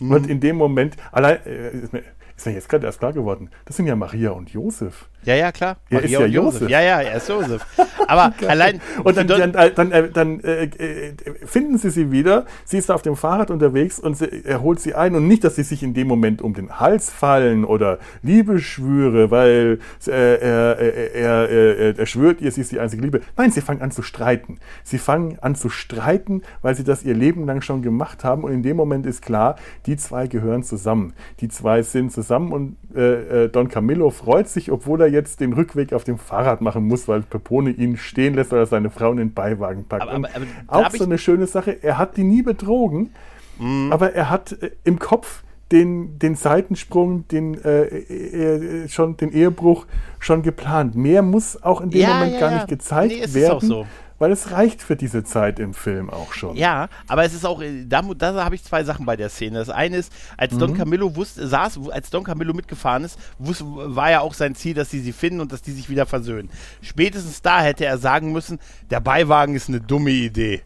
Und 0.00 0.28
in 0.28 0.40
dem 0.40 0.56
Moment, 0.56 0.96
allein, 1.10 1.44
äh, 1.44 1.70
ist 1.70 1.92
mir, 1.92 2.02
ist 2.36 2.46
mir 2.46 2.52
jetzt 2.52 2.68
gerade 2.68 2.86
erst 2.86 3.00
klar 3.00 3.12
geworden, 3.12 3.50
das 3.64 3.76
sind 3.76 3.86
ja 3.86 3.96
Maria 3.96 4.30
und 4.30 4.50
Josef. 4.50 5.08
Ja, 5.24 5.34
ja, 5.34 5.52
klar. 5.52 5.76
Er 5.90 6.02
ist 6.02 6.10
ja 6.10 6.24
Josef. 6.26 6.68
Ja, 6.70 6.80
ja, 6.80 7.00
er 7.00 7.16
ist 7.16 7.28
Josef. 7.28 7.66
Aber 8.06 8.32
allein, 8.48 8.80
Und 9.02 9.16
dann, 9.16 9.26
Don- 9.26 9.52
dann, 9.52 9.70
dann, 9.74 9.92
äh, 9.92 10.10
dann 10.10 10.40
äh, 10.40 10.64
äh, 10.64 11.12
finden 11.44 11.76
sie 11.76 11.90
sie 11.90 12.10
wieder. 12.12 12.46
Sie 12.64 12.78
ist 12.78 12.90
auf 12.90 13.02
dem 13.02 13.16
Fahrrad 13.16 13.50
unterwegs 13.50 13.98
und 13.98 14.16
sie, 14.16 14.26
er 14.44 14.62
holt 14.62 14.80
sie 14.80 14.94
ein. 14.94 15.14
Und 15.16 15.26
nicht, 15.26 15.42
dass 15.44 15.56
sie 15.56 15.64
sich 15.64 15.82
in 15.82 15.92
dem 15.92 16.06
Moment 16.06 16.40
um 16.40 16.54
den 16.54 16.78
Hals 16.80 17.10
fallen 17.10 17.64
oder 17.64 17.98
Liebesschwüre, 18.22 19.30
weil 19.30 19.80
äh, 20.06 20.10
er, 20.10 20.78
er, 20.78 21.14
er, 21.14 21.48
er, 21.78 21.98
er 21.98 22.06
schwört 22.06 22.40
ihr, 22.40 22.52
sie 22.52 22.60
ist 22.62 22.72
die 22.72 22.78
einzige 22.80 23.02
Liebe. 23.02 23.20
Nein, 23.36 23.50
sie 23.50 23.60
fangen 23.60 23.82
an 23.82 23.90
zu 23.90 24.02
streiten. 24.02 24.58
Sie 24.84 24.98
fangen 24.98 25.38
an 25.40 25.54
zu 25.56 25.68
streiten, 25.68 26.42
weil 26.62 26.74
sie 26.76 26.84
das 26.84 27.02
ihr 27.02 27.14
Leben 27.14 27.44
lang 27.46 27.60
schon 27.62 27.82
gemacht 27.82 28.24
haben. 28.24 28.44
Und 28.44 28.52
in 28.52 28.62
dem 28.62 28.76
Moment 28.76 29.04
ist 29.06 29.22
klar, 29.22 29.56
die 29.86 29.96
zwei 29.96 30.26
gehören 30.28 30.62
zusammen. 30.62 31.14
Die 31.40 31.48
zwei 31.48 31.82
sind, 31.82 32.12
zus- 32.12 32.28
zusammen 32.28 32.52
und 32.52 32.76
äh, 32.94 33.44
äh, 33.44 33.48
Don 33.48 33.68
Camillo 33.68 34.10
freut 34.10 34.48
sich, 34.48 34.70
obwohl 34.70 35.00
er 35.00 35.07
jetzt 35.08 35.40
den 35.40 35.52
Rückweg 35.52 35.92
auf 35.92 36.04
dem 36.04 36.18
Fahrrad 36.18 36.60
machen 36.60 36.86
muss, 36.86 37.08
weil 37.08 37.22
Pepone 37.22 37.70
ihn 37.70 37.96
stehen 37.96 38.34
lässt, 38.34 38.52
weil 38.52 38.60
er 38.60 38.66
seine 38.66 38.90
Frau 38.90 39.10
in 39.12 39.16
den 39.18 39.32
Beiwagen 39.34 39.84
packt. 39.84 40.02
Aber- 40.02 40.12
aber- 40.12 40.28
aber 40.66 40.86
auch 40.86 40.90
so 40.90 41.04
eine 41.04 41.18
schöne 41.18 41.46
Sache, 41.46 41.82
er 41.82 41.98
hat 41.98 42.16
die 42.16 42.24
nie 42.24 42.42
betrogen, 42.42 43.10
Mhm. 43.58 43.92
aber 43.92 44.12
er 44.14 44.30
hat 44.30 44.52
äh, 44.62 44.70
im 44.84 44.98
Kopf 44.98 45.42
den, 45.72 46.18
den 46.18 46.34
Seitensprung, 46.34 47.28
den, 47.28 47.62
äh, 47.62 47.82
äh, 47.82 48.88
schon, 48.88 49.16
den 49.18 49.32
Ehebruch 49.32 49.86
schon 50.18 50.42
geplant. 50.42 50.94
Mehr 50.94 51.20
muss 51.22 51.62
auch 51.62 51.80
in 51.82 51.90
dem 51.90 52.00
Ja, 52.00 52.14
Moment 52.14 52.34
ja, 52.34 52.40
gar 52.40 52.50
ja. 52.50 52.56
nicht 52.56 52.68
gezeigt 52.68 53.12
Nee, 53.12 53.20
es 53.20 53.26
ist 53.28 53.34
werden, 53.34 53.52
auch 53.52 53.60
so. 53.62 53.86
Weil 54.18 54.32
es 54.32 54.50
reicht 54.50 54.82
für 54.82 54.96
diese 54.96 55.24
Zeit 55.24 55.58
im 55.58 55.74
Film 55.74 56.10
auch 56.10 56.32
schon. 56.32 56.56
Ja, 56.56 56.88
aber 57.06 57.24
es 57.24 57.34
ist 57.34 57.46
auch, 57.46 57.60
äh, 57.60 57.84
da, 57.86 58.02
da 58.02 58.44
habe 58.44 58.54
ich 58.54 58.64
zwei 58.64 58.84
Sachen 58.84 59.06
bei 59.06 59.16
der 59.16 59.28
Szene. 59.28 59.58
Das 59.58 59.70
eine 59.70 59.96
ist, 59.96 60.12
als 60.36 60.56
Don 60.56 60.74
Camillo 60.74 61.14
wusste, 61.16 61.46
saß, 61.46 61.78
als 61.90 62.10
Don 62.10 62.24
Camillo 62.24 62.54
mitgefahren 62.54 63.04
ist, 63.04 63.18
wus, 63.38 63.62
war 63.64 64.10
ja 64.10 64.20
auch 64.20 64.34
sein 64.34 64.54
Ziel, 64.54 64.74
dass 64.74 64.90
sie 64.90 65.00
sie 65.00 65.12
finden 65.12 65.40
und 65.40 65.52
dass 65.52 65.62
die 65.62 65.72
sich 65.72 65.88
wieder 65.88 66.06
versöhnen. 66.06 66.50
Spätestens 66.82 67.42
da 67.42 67.60
hätte 67.60 67.84
er 67.84 67.98
sagen 67.98 68.32
müssen, 68.32 68.58
der 68.90 69.00
Beiwagen 69.00 69.54
ist 69.54 69.68
eine 69.68 69.80
dumme 69.80 70.10
Idee. 70.10 70.62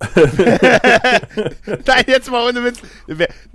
Nein, 1.86 2.04
jetzt 2.06 2.30
mal 2.30 2.48
ohne 2.48 2.62
Witz. 2.62 2.80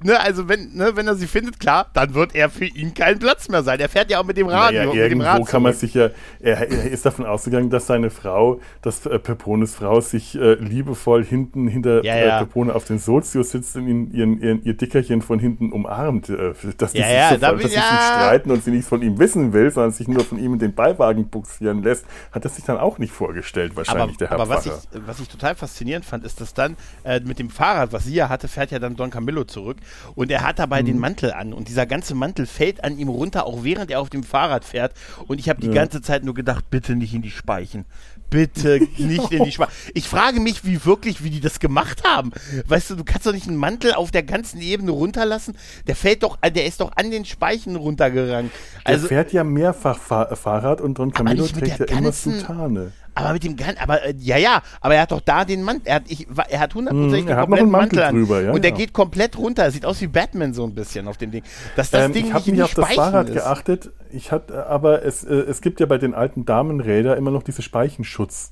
Ne, 0.03 0.19
also 0.19 0.49
wenn, 0.49 0.73
ne, 0.73 0.91
wenn 0.95 1.07
er 1.07 1.15
sie 1.15 1.27
findet, 1.27 1.57
klar, 1.59 1.89
dann 1.93 2.13
wird 2.13 2.35
er 2.35 2.49
für 2.49 2.65
ihn 2.65 2.93
kein 2.93 3.17
Platz 3.17 3.47
mehr 3.47 3.63
sein. 3.63 3.79
Er 3.79 3.87
fährt 3.87 4.11
ja 4.11 4.19
auch 4.19 4.25
mit 4.25 4.35
dem 4.35 4.47
Radio. 4.47 4.89
Naja, 4.89 5.03
irgendwo 5.03 5.25
Rad 5.25 5.45
kann 5.47 5.63
man 5.63 5.73
sich 5.73 5.93
ja, 5.93 6.09
er, 6.41 6.69
er 6.69 6.91
ist 6.91 7.05
davon 7.05 7.25
ausgegangen, 7.25 7.69
dass 7.69 7.87
seine 7.87 8.09
Frau, 8.09 8.59
dass 8.81 9.05
äh, 9.05 9.19
Pepones 9.19 9.75
Frau 9.75 10.01
sich 10.01 10.35
äh, 10.35 10.55
liebevoll 10.55 11.23
hinten 11.23 11.69
hinter 11.69 12.03
Ja, 12.03 12.17
ja. 12.17 12.41
Äh, 12.41 12.45
Pepone 12.45 12.75
auf 12.75 12.83
den 12.83 12.99
Sozius 12.99 13.51
sitzt 13.51 13.77
und 13.77 13.87
ihn, 13.87 14.11
ihren, 14.11 14.41
ihren, 14.41 14.63
ihr 14.65 14.73
Dickerchen 14.73 15.21
von 15.21 15.39
hinten 15.39 15.71
umarmt, 15.71 16.29
äh, 16.29 16.53
dass 16.77 16.91
die 16.91 16.99
Ja, 16.99 17.05
sich 17.05 17.15
ja, 17.15 17.29
so, 17.29 17.37
da 17.37 17.51
dass 17.53 17.61
sie 17.61 17.67
sich 17.69 17.77
ja. 17.77 18.11
streiten 18.15 18.51
und 18.51 18.63
sie 18.65 18.71
nichts 18.71 18.89
von 18.89 19.01
ihm 19.01 19.17
wissen 19.17 19.53
will, 19.53 19.71
sondern 19.71 19.93
sich 19.93 20.09
nur 20.09 20.25
von 20.25 20.37
ihm 20.39 20.53
in 20.53 20.59
den 20.59 20.75
Beiwagen 20.75 21.29
buxieren 21.29 21.83
lässt, 21.83 22.05
hat 22.33 22.43
er 22.43 22.49
sich 22.49 22.65
dann 22.65 22.77
auch 22.77 22.97
nicht 22.97 23.13
vorgestellt, 23.13 23.71
Aber, 23.71 23.77
wahrscheinlich 23.77 24.17
der 24.17 24.29
Herr 24.29 24.39
aber 24.39 24.49
was, 24.49 24.65
ich, 24.65 24.71
Pfarrer. 24.73 25.07
was 25.07 25.19
ich 25.21 25.29
total 25.29 25.55
faszinierend 25.55 26.05
fand, 26.05 26.25
ist, 26.25 26.32
dass 26.36 26.53
dann 26.53 26.75
äh, 27.03 27.19
mit 27.21 27.39
dem 27.39 27.49
Fahrrad, 27.49 27.93
was 27.93 28.05
sie 28.05 28.13
ja 28.15 28.29
hatte, 28.29 28.47
fährt 28.47 28.71
ja 28.71 28.79
dann 28.79 28.95
Don 28.95 29.09
Camillo 29.09 29.43
zurück 29.43 29.77
und 30.15 30.31
er 30.31 30.41
hat 30.45 30.59
dabei 30.59 30.81
Mhm. 30.81 30.88
den 30.88 30.99
Mantel 30.99 31.34
an 31.34 31.53
und 31.53 31.67
dieser 31.67 31.86
ganze 31.86 32.15
Mantel 32.15 32.45
fällt 32.45 32.84
an 32.84 32.97
ihm 32.97 33.09
runter, 33.09 33.45
auch 33.45 33.63
während 33.63 33.91
er 33.91 33.99
auf 34.01 34.09
dem 34.09 34.23
Fahrrad 34.23 34.65
fährt 34.65 34.93
und 35.27 35.39
ich 35.39 35.49
habe 35.49 35.61
die 35.61 35.67
Ja. 35.67 35.73
ganze 35.73 36.01
Zeit 36.01 36.23
nur 36.23 36.34
gedacht, 36.34 36.65
bitte 36.69 36.95
nicht 36.95 37.13
in 37.13 37.21
die 37.21 37.31
Speichen. 37.31 37.86
Bitte 38.29 38.79
nicht 38.97 39.31
in 39.31 39.43
die 39.43 39.51
Speichen. 39.51 39.71
Ich 39.93 40.07
frage 40.07 40.39
mich, 40.39 40.65
wie 40.65 40.84
wirklich, 40.86 41.23
wie 41.23 41.29
die 41.29 41.39
das 41.39 41.59
gemacht 41.59 42.03
haben. 42.03 42.31
Weißt 42.67 42.89
du, 42.89 42.95
du 42.95 43.03
kannst 43.03 43.27
doch 43.27 43.31
nicht 43.34 43.47
einen 43.47 43.57
Mantel 43.57 43.93
auf 43.93 44.09
der 44.09 44.23
ganzen 44.23 44.59
Ebene 44.59 44.89
runterlassen. 44.91 45.55
Der 45.88 45.95
fällt 45.95 46.23
doch, 46.23 46.38
äh, 46.41 46.51
der 46.51 46.65
ist 46.65 46.79
doch 46.81 46.91
an 46.95 47.11
den 47.11 47.25
Speichen 47.25 47.75
runtergerannt. 47.75 48.51
Der 48.88 48.95
Also, 48.95 49.07
fährt 49.07 49.34
ja 49.34 49.43
mehrfach 49.43 49.99
Fa 49.99 50.36
Fahrrad 50.36 50.81
und 50.81 50.97
Don 50.97 51.11
Camillo 51.11 51.45
trägt 51.47 51.67
ja 51.79 51.86
der 51.86 51.97
immer 51.97 52.11
Sutane. 52.11 52.91
Aber 53.16 53.34
mit 53.34 53.43
dem 53.43 53.55
Gan 53.55 53.76
aber 53.82 54.03
äh, 54.03 54.14
ja, 54.18 54.38
ja, 54.38 54.61
aber 54.82 54.95
er 54.95 55.03
hat 55.03 55.11
doch 55.11 55.22
da 55.22 55.45
den 55.45 55.61
Mantel, 55.64 55.88
er 55.88 55.95
hat, 55.95 56.03
ich, 56.07 56.28
er 56.49 56.59
hat 56.59 56.74
hundertprozentig 56.74 57.24
Mhm, 57.26 57.28
den 57.28 57.38
kompletten 57.38 57.70
Mantel 57.72 57.99
Mantel, 57.99 58.03
an. 58.03 58.16
drüber, 58.16 58.41
ja, 58.41 58.51
und 58.51 58.64
der 58.64 58.72
ja. 58.72 58.78
geht 58.78 58.93
komplett 58.93 59.38
runter. 59.38 59.70
Sieht 59.72 59.86
aus 59.86 60.01
wie 60.01 60.07
Batman 60.07 60.53
so 60.53 60.64
ein 60.66 60.74
bisschen 60.74 61.07
auf 61.07 61.18
dem 61.18 61.32
Ding. 61.32 61.43
Dass 61.76 61.91
das 61.91 62.05
Ähm, 62.05 62.14
Ding 62.14 62.26
ich 62.28 62.34
habe 62.34 62.49
nicht 62.51 62.61
auf 62.64 62.74
das 62.74 62.93
Fahrrad 62.93 63.30
ist. 63.30 63.36
geachtet. 63.36 63.91
Ich 64.11 64.32
hatte, 64.32 64.68
aber 64.68 65.03
es, 65.05 65.24
äh, 65.24 65.34
es 65.34 65.61
gibt 65.61 65.80
ja 65.80 65.86
bei 65.86 65.97
den 65.97 66.14
alten 66.14 66.45
Damenräder 66.45 67.16
immer 67.18 67.32
noch 67.32 67.43
diese 67.43 67.61
Speichennutz. 67.61 68.51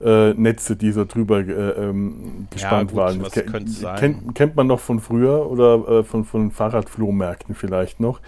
Äh, 0.00 0.32
Netze, 0.34 0.76
die 0.76 0.92
so 0.92 1.04
drüber 1.04 1.40
äh, 1.40 1.50
ähm, 1.50 2.46
gespannt 2.50 2.90
gut, 2.92 2.98
waren. 3.00 3.20
Das 3.20 3.32
ke- 3.32 3.42
könnte 3.42 3.72
sein? 3.72 3.96
Kennt, 3.98 4.34
kennt 4.36 4.54
man 4.54 4.68
noch 4.68 4.78
von 4.78 5.00
früher 5.00 5.50
oder 5.50 5.88
äh, 5.88 6.04
von, 6.04 6.24
von 6.24 6.52
Fahrradflohmärkten 6.52 7.56
vielleicht 7.56 7.98
noch. 7.98 8.20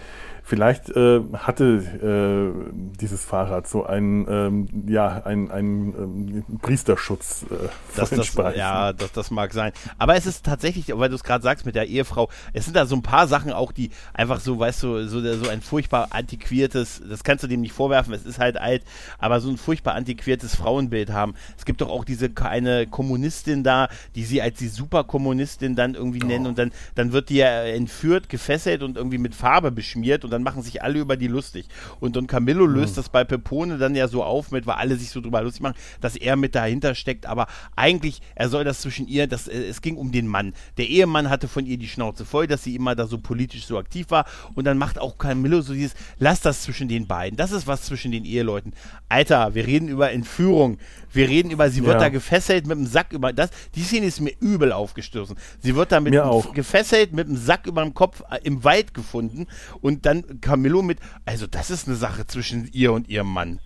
Vielleicht 0.51 0.89
äh, 0.89 1.21
hatte 1.33 1.63
äh, 2.03 2.73
dieses 2.99 3.23
Fahrrad 3.23 3.69
so 3.69 3.85
einen, 3.85 4.27
ähm, 4.29 4.67
ja, 4.85 5.23
einen, 5.23 5.49
einen 5.49 6.43
ähm, 6.49 6.59
Priesterschutz 6.61 7.45
äh, 7.49 7.69
Das, 7.95 8.09
das, 8.09 8.27
Speichen. 8.27 8.59
ja, 8.59 8.91
das, 8.91 9.13
das 9.13 9.31
mag 9.31 9.53
sein. 9.53 9.71
Aber 9.97 10.17
es 10.17 10.25
ist 10.25 10.45
tatsächlich, 10.45 10.87
weil 10.93 11.07
du 11.07 11.15
es 11.15 11.23
gerade 11.23 11.41
sagst 11.41 11.65
mit 11.65 11.75
der 11.75 11.87
Ehefrau, 11.87 12.27
es 12.51 12.65
sind 12.65 12.75
da 12.75 12.85
so 12.85 12.97
ein 12.97 13.01
paar 13.01 13.29
Sachen 13.29 13.53
auch, 13.53 13.71
die 13.71 13.91
einfach 14.13 14.41
so, 14.41 14.59
weißt 14.59 14.83
du, 14.83 15.07
so, 15.07 15.21
so 15.21 15.49
ein 15.49 15.61
furchtbar 15.61 16.09
antiquiertes, 16.09 17.01
das 17.09 17.23
kannst 17.23 17.45
du 17.45 17.47
dem 17.47 17.61
nicht 17.61 17.71
vorwerfen, 17.71 18.13
es 18.13 18.25
ist 18.25 18.37
halt 18.37 18.57
alt, 18.57 18.83
aber 19.19 19.39
so 19.39 19.49
ein 19.49 19.55
furchtbar 19.55 19.95
antiquiertes 19.95 20.57
Frauenbild 20.57 21.13
haben. 21.13 21.33
Es 21.57 21.63
gibt 21.63 21.79
doch 21.79 21.89
auch 21.89 22.03
diese 22.03 22.29
eine 22.43 22.87
Kommunistin 22.87 23.63
da, 23.63 23.87
die 24.15 24.25
sie 24.25 24.41
als 24.41 24.59
die 24.59 24.67
Superkommunistin 24.67 25.77
dann 25.77 25.95
irgendwie 25.95 26.19
nennen 26.19 26.45
und 26.45 26.57
dann, 26.57 26.73
dann 26.95 27.13
wird 27.13 27.29
die 27.29 27.37
ja 27.37 27.63
entführt, 27.63 28.27
gefesselt 28.27 28.83
und 28.83 28.97
irgendwie 28.97 29.17
mit 29.17 29.33
Farbe 29.33 29.71
beschmiert 29.71 30.25
und 30.25 30.31
dann 30.31 30.40
machen 30.43 30.61
sich 30.63 30.83
alle 30.83 30.99
über 30.99 31.17
die 31.17 31.27
lustig. 31.27 31.65
Und 31.99 32.15
Don 32.15 32.27
Camillo 32.27 32.65
löst 32.65 32.97
das 32.97 33.09
bei 33.09 33.23
Pepone 33.23 33.77
dann 33.77 33.95
ja 33.95 34.07
so 34.07 34.23
auf 34.23 34.51
mit, 34.51 34.65
weil 34.65 34.75
alle 34.75 34.95
sich 34.95 35.09
so 35.09 35.21
drüber 35.21 35.41
lustig 35.41 35.61
machen, 35.61 35.75
dass 35.99 36.15
er 36.15 36.35
mit 36.35 36.55
dahinter 36.55 36.95
steckt, 36.95 37.25
aber 37.25 37.47
eigentlich, 37.75 38.21
er 38.35 38.49
soll 38.49 38.63
das 38.63 38.81
zwischen 38.81 39.07
ihr, 39.07 39.27
das, 39.27 39.47
äh, 39.47 39.63
es 39.67 39.81
ging 39.81 39.97
um 39.97 40.11
den 40.11 40.27
Mann. 40.27 40.53
Der 40.77 40.87
Ehemann 40.87 41.29
hatte 41.29 41.47
von 41.47 41.65
ihr 41.65 41.77
die 41.77 41.87
Schnauze 41.87 42.25
voll, 42.25 42.47
dass 42.47 42.63
sie 42.63 42.75
immer 42.75 42.95
da 42.95 43.07
so 43.07 43.17
politisch 43.17 43.65
so 43.65 43.77
aktiv 43.77 44.07
war 44.09 44.25
und 44.55 44.65
dann 44.65 44.77
macht 44.77 44.99
auch 44.99 45.17
Camillo 45.17 45.61
so 45.61 45.73
dieses, 45.73 45.93
lass 46.19 46.41
das 46.41 46.63
zwischen 46.63 46.87
den 46.87 47.07
beiden, 47.07 47.37
das 47.37 47.51
ist 47.51 47.67
was 47.67 47.83
zwischen 47.83 48.11
den 48.11 48.25
Eheleuten. 48.25 48.73
Alter, 49.09 49.53
wir 49.55 49.67
reden 49.67 49.87
über 49.87 50.11
Entführung, 50.11 50.77
wir 51.11 51.27
reden 51.27 51.51
über, 51.51 51.69
sie 51.69 51.81
wird 51.83 51.95
Ja. 51.95 51.99
da 51.99 52.09
gefesselt 52.09 52.65
mit 52.67 52.77
dem 52.77 52.85
Sack 52.85 53.13
über, 53.13 53.33
das, 53.33 53.49
die 53.75 53.83
Szene 53.83 54.05
ist 54.05 54.21
mir 54.21 54.33
übel 54.39 54.71
aufgestoßen. 54.71 55.35
Sie 55.59 55.75
wird 55.75 55.91
da 55.91 55.99
mit 55.99 56.13
gefesselt, 56.53 57.13
mit 57.13 57.27
dem 57.27 57.35
Sack 57.37 57.67
über 57.67 57.83
dem 57.83 57.93
Kopf 57.93 58.21
äh, 58.29 58.39
im 58.43 58.63
Wald 58.63 58.93
gefunden 58.93 59.47
und 59.81 60.05
dann 60.05 60.23
Camillo 60.39 60.81
mit, 60.81 60.99
also 61.25 61.47
das 61.47 61.69
ist 61.69 61.87
eine 61.87 61.95
Sache 61.97 62.25
zwischen 62.27 62.69
ihr 62.71 62.93
und 62.93 63.09
ihrem 63.09 63.27
Mann. 63.31 63.59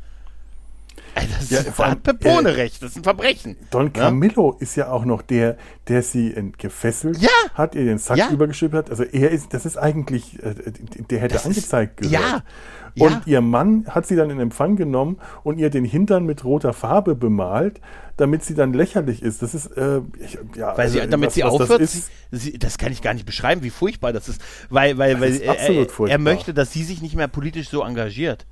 Ey, 1.14 1.28
das 1.38 1.50
Ja, 1.50 1.60
ist, 1.60 1.78
hat 1.78 2.04
Pepone 2.04 2.50
äh, 2.50 2.54
recht, 2.54 2.82
das 2.82 2.92
ist 2.92 2.98
ein 2.98 3.04
Verbrechen. 3.04 3.56
Don 3.70 3.86
Ja? 3.88 4.04
Camillo 4.06 4.56
ist 4.60 4.76
ja 4.76 4.90
auch 4.90 5.06
noch 5.06 5.22
der, 5.22 5.58
der 5.88 6.04
sie 6.04 6.34
gefesselt 6.58 7.18
Ja. 7.20 7.30
hat, 7.54 7.76
ihr 7.76 7.86
den 7.86 7.98
Sack 8.00 8.18
Ja. 8.18 8.30
übergeschüttet 8.32 8.78
hat. 8.78 8.90
Also 8.90 9.04
er 9.04 9.32
ist, 9.32 9.54
das 9.54 9.66
ist 9.66 9.78
eigentlich, 9.78 10.42
äh, 10.44 10.54
der 11.10 11.20
hätte 11.20 11.34
Das 11.34 11.44
ist- 11.46 11.48
angezeigt 11.58 11.98
gehört. 11.98 12.14
ja, 12.14 12.44
Und 12.98 13.28
ihr 13.28 13.42
Mann 13.42 13.86
hat 13.90 14.06
sie 14.06 14.16
dann 14.16 14.30
in 14.30 14.40
Empfang 14.40 14.76
genommen 14.78 15.18
und 15.44 15.58
ihr 15.60 15.70
den 15.70 15.84
Hintern 15.86 16.26
mit 16.26 16.44
roter 16.46 16.72
Farbe 16.74 17.16
bemalt, 17.16 17.82
damit 18.18 18.44
sie 18.44 18.56
dann 18.56 18.72
lächerlich 18.74 19.22
ist. 19.22 19.42
Das 19.42 19.54
ist, 19.54 19.68
äh, 19.78 20.00
ich, 20.20 20.38
ja, 20.56 20.78
Weil 20.78 20.88
sie, 20.90 21.00
also, 21.02 21.12
damit 21.12 21.28
was- 21.28 21.34
sie 21.36 21.44
was 21.44 21.52
das 21.54 21.62
aufhört, 21.62 21.82
ist. 21.82 22.10
sie, 22.32 22.38
sie, 22.52 22.58
das 22.60 22.78
kann 22.78 22.92
ich 22.94 23.02
gar 23.02 23.14
nicht 23.14 23.26
beschreiben, 23.26 23.64
wie 23.64 23.70
furchtbar 23.70 24.14
das 24.14 24.30
ist. 24.30 24.42
Weil, 24.70 24.98
weil, 24.98 25.20
weil 25.20 25.42
er, 25.42 25.52
absolut 25.52 25.78
er, 25.78 25.84
er 25.84 25.90
furchtbar. 25.90 26.18
möchte, 26.20 26.54
dass 26.54 26.72
sie 26.72 26.84
sich 26.84 27.02
nicht 27.02 27.16
mehr 27.16 27.28
politisch 27.28 27.70
so 27.70 27.84
engagiert. 27.84 28.46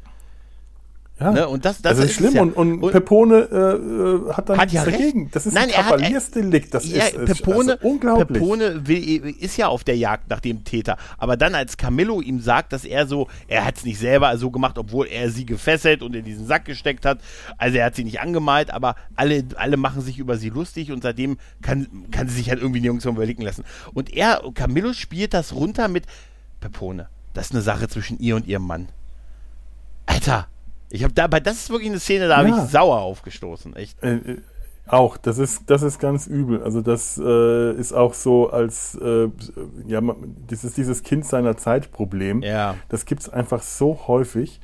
Ja. 1.20 1.32
Ne? 1.32 1.47
Und 1.47 1.64
das, 1.64 1.82
das 1.82 1.97
das, 1.97 2.05
ist 2.05 2.11
es 2.11 2.18
schlimm 2.18 2.34
ja. 2.34 2.41
und, 2.41 2.53
und, 2.53 2.91
Pepone 2.91 3.47
äh, 3.51 4.30
äh, 4.30 4.34
hat 4.34 4.49
dann 4.49 4.57
Hat 4.57 4.72
ja 4.72 4.84
nichts 4.84 4.97
dagegen. 4.97 5.22
recht. 5.24 5.36
Das 5.36 5.45
ist 5.45 5.53
Nein, 5.53 5.66
ein 5.66 5.70
er 5.70 5.76
er- 5.76 5.84
Kavaliersdelikt. 5.84 6.74
Das 6.74 6.89
ja, 6.89 7.05
ist, 7.05 7.14
ist 7.16 7.43
Pepone, 7.43 7.74
also 7.74 7.88
unglaublich. 7.88 8.41
Pepone 8.41 8.88
will, 8.88 9.36
ist 9.39 9.55
ja 9.57 9.68
auf 9.68 9.84
der 9.84 9.95
Jagd 9.95 10.30
nach 10.32 10.39
dem 10.39 10.64
Täter. 10.64 10.97
Aber 11.20 11.38
dann, 11.38 11.53
als 11.53 11.78
Camillo 11.78 12.20
ihm 12.20 12.39
sagt, 12.39 12.74
dass 12.74 12.84
er 12.84 13.05
so, 13.05 13.28
er 13.47 13.64
hat 13.64 13.78
es 13.78 13.86
nicht 13.86 13.99
selber 13.99 14.36
so 14.38 14.49
gemacht, 14.49 14.78
obwohl 14.80 15.07
er 15.07 15.30
sie 15.30 15.45
gefesselt 15.45 16.01
und 16.01 16.16
in 16.16 16.26
diesen 16.26 16.47
Sack 16.47 16.66
gesteckt 16.66 17.05
hat. 17.05 17.20
Also 17.59 17.78
er 17.78 17.86
hat 17.86 17.95
sie 17.95 18.03
nicht 18.03 18.20
angemalt, 18.20 18.72
aber 18.72 18.95
alle, 19.16 19.45
alle 19.55 19.78
machen 19.78 20.01
sich 20.01 20.18
über 20.18 20.38
sie 20.38 20.49
lustig 20.49 20.91
und 20.91 21.03
seitdem 21.03 21.38
kann, 21.61 21.88
kann 22.09 22.28
sie 22.28 22.36
sich 22.38 22.49
halt 22.49 22.59
irgendwie 22.59 22.82
nirgends 22.82 23.05
überlegen 23.05 23.43
lassen. 23.43 23.64
Und 23.93 24.11
er, 24.11 24.41
Camillo 24.55 24.93
spielt 24.93 25.36
das 25.36 25.53
runter 25.53 25.88
mit 25.88 26.05
Pepone. 26.59 27.07
Das 27.36 27.47
ist 27.47 27.51
eine 27.51 27.61
Sache 27.61 27.88
zwischen 27.88 28.20
ihr 28.20 28.36
und 28.36 28.47
ihrem 28.47 28.66
Mann. 28.66 28.89
Alter, 30.05 30.47
ich 30.94 31.04
habe 31.04 31.14
dabei, 31.14 31.39
das 31.39 31.56
ist 31.58 31.70
wirklich 31.72 31.89
eine 31.89 32.00
Szene, 32.00 32.28
da 32.28 32.38
habe 32.38 32.50
Ja. 32.50 32.64
ich 32.66 32.72
sauer 32.72 33.02
aufgestoßen. 33.02 33.76
Echt. 33.76 34.02
Äh, 34.04 34.16
äh, 34.16 34.41
auch, 34.86 35.18
das 35.18 35.38
ist, 35.38 35.64
das 35.68 35.82
ist 35.82 36.00
ganz 36.00 36.28
übel. 36.28 36.62
Also 36.62 36.82
das 36.82 37.18
äh, 37.18 37.72
ist 37.74 37.94
auch 37.94 38.14
so 38.14 38.50
als, 38.52 38.96
äh, 38.96 39.30
ja, 39.88 40.02
man- 40.02 40.36
dieses, 40.50 40.74
dieses 40.74 41.04
Kind 41.04 41.26
seiner 41.26 41.58
Zeit 41.58 41.91
Problem. 41.91 42.41
Ja. 42.44 42.76
Das 42.89 43.06
gibt 43.06 43.22
es 43.22 43.30
einfach 43.30 43.64
so 43.64 44.02
häufig. 44.08 44.60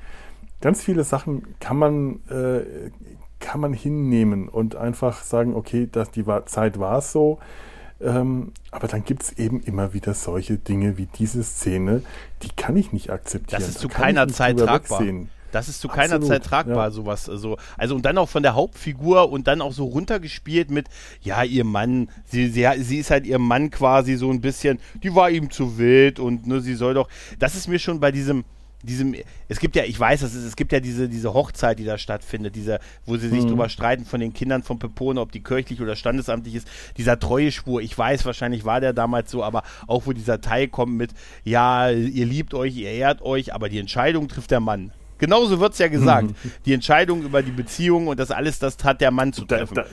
Ganz 0.62 0.84
viele 0.84 1.04
Sachen 1.04 1.56
kann 1.60 1.78
man, 1.78 2.20
äh, 2.30 2.92
kann 3.40 3.62
man 3.62 3.74
hinnehmen 3.74 4.50
und 4.50 4.76
einfach 4.76 5.24
sagen, 5.24 5.56
okay, 5.56 5.88
das, 5.92 6.12
die 6.12 6.28
war, 6.28 6.46
Zeit 6.46 6.80
war 6.80 6.98
es 7.00 7.12
so. 7.12 7.40
Ähm, 8.02 8.52
aber 8.72 8.88
dann 8.88 9.04
gibt 9.04 9.24
es 9.24 9.32
eben 9.38 9.62
immer 9.62 9.94
wieder 9.94 10.14
solche 10.14 10.58
Dinge 10.58 10.98
wie 10.98 11.06
diese 11.08 11.44
Szene, 11.44 12.02
die 12.44 12.50
kann 12.56 12.78
ich 12.78 12.94
nicht 12.94 13.10
akzeptieren. 13.10 13.62
Das 13.62 13.70
ist 13.70 13.80
zu 13.80 13.88
keiner 13.88 14.28
Zeit 14.28 14.58
tragbar. 14.60 15.00
wegsehen. 15.00 15.30
Das 15.52 15.68
ist 15.68 15.82
zu 15.82 15.88
keiner 15.88 16.16
Absolut, 16.16 16.28
Zeit 16.28 16.46
tragbar, 16.46 16.86
ja. 16.88 16.92
sowas. 16.92 17.30
Also, 17.30 17.58
also 17.78 17.96
und 17.96 18.06
dann 18.06 18.18
auch 18.18 18.30
von 18.30 18.44
der 18.44 18.56
Hauptfigur 18.56 19.32
und 19.32 19.48
dann 19.48 19.62
auch 19.62 19.74
so 19.74 19.86
runtergespielt 19.86 20.72
mit, 20.72 20.88
ja, 21.22 21.44
ihr 21.44 21.64
Mann, 21.64 22.10
sie, 22.26 22.50
sie, 22.50 22.68
sie 22.80 22.98
ist 22.98 23.12
halt 23.12 23.26
ihr 23.26 23.40
Mann 23.40 23.70
quasi 23.70 24.16
so 24.16 24.30
ein 24.30 24.42
bisschen, 24.42 24.80
die 25.04 25.14
war 25.14 25.30
ihm 25.30 25.50
zu 25.50 25.78
wild 25.78 26.20
und 26.20 26.48
ne, 26.48 26.62
sie 26.62 26.76
soll 26.76 26.94
doch. 26.94 27.10
Das 27.40 27.56
ist 27.56 27.68
mir 27.68 27.80
schon 27.80 28.00
bei 28.00 28.12
diesem, 28.12 28.44
diesem, 28.82 29.16
es 29.50 29.60
gibt 29.60 29.76
ja, 29.76 29.84
ich 29.84 30.00
weiß, 30.00 30.22
es, 30.22 30.36
ist, 30.36 30.46
es 30.46 30.56
gibt 30.56 30.72
ja 30.72 30.80
diese, 30.80 31.10
diese 31.10 31.34
Hochzeit, 31.34 31.80
die 31.80 31.84
da 31.84 31.98
stattfindet, 31.98 32.56
diese, 32.56 32.80
wo 33.06 33.18
sie 33.18 33.28
sich 33.28 33.44
mhm. 33.44 33.50
drüber 33.50 33.70
streiten 33.70 34.06
von 34.06 34.20
den 34.20 34.34
Kindern 34.34 34.64
von 34.64 34.80
Pepone, 34.80 35.20
ob 35.20 35.32
die 35.32 35.44
kirchlich 35.44 35.82
oder 35.82 35.96
standesamtlich 35.96 36.56
ist, 36.56 36.68
dieser 36.98 37.20
Treueschwur, 37.20 37.82
ich 37.82 37.98
weiß, 37.98 38.26
wahrscheinlich 38.26 38.64
war 38.64 38.80
der 38.80 38.94
damals 38.94 39.32
so, 39.32 39.44
aber 39.44 39.64
auch 39.88 40.06
wo 40.06 40.14
dieser 40.14 40.40
Teil 40.40 40.68
kommt 40.68 40.94
mit, 40.94 41.12
ja, 41.44 41.90
ihr 41.90 42.26
liebt 42.26 42.54
euch, 42.54 42.76
ihr 42.78 42.92
ehrt 42.92 43.22
euch, 43.22 43.54
aber 43.54 43.68
die 43.68 43.80
Entscheidung 43.80 44.28
trifft 44.28 44.52
der 44.52 44.62
Mann. 44.62 44.92
Genauso 45.20 45.60
wird 45.60 45.74
es 45.74 45.80
ja 45.80 45.88
gesagt. 45.88 46.30
Die 46.66 46.74
Entscheidung 46.74 47.22
über 47.22 47.44
die 47.44 47.52
Beziehung 47.52 48.08
und 48.08 48.20
das 48.20 48.32
alles, 48.32 48.60
das 48.60 48.78
hat 48.84 49.02
der 49.02 49.12
Mann 49.12 49.34
zu 49.34 49.46
treffen. 49.46 49.76
Da, 49.76 49.84
da, 49.84 49.90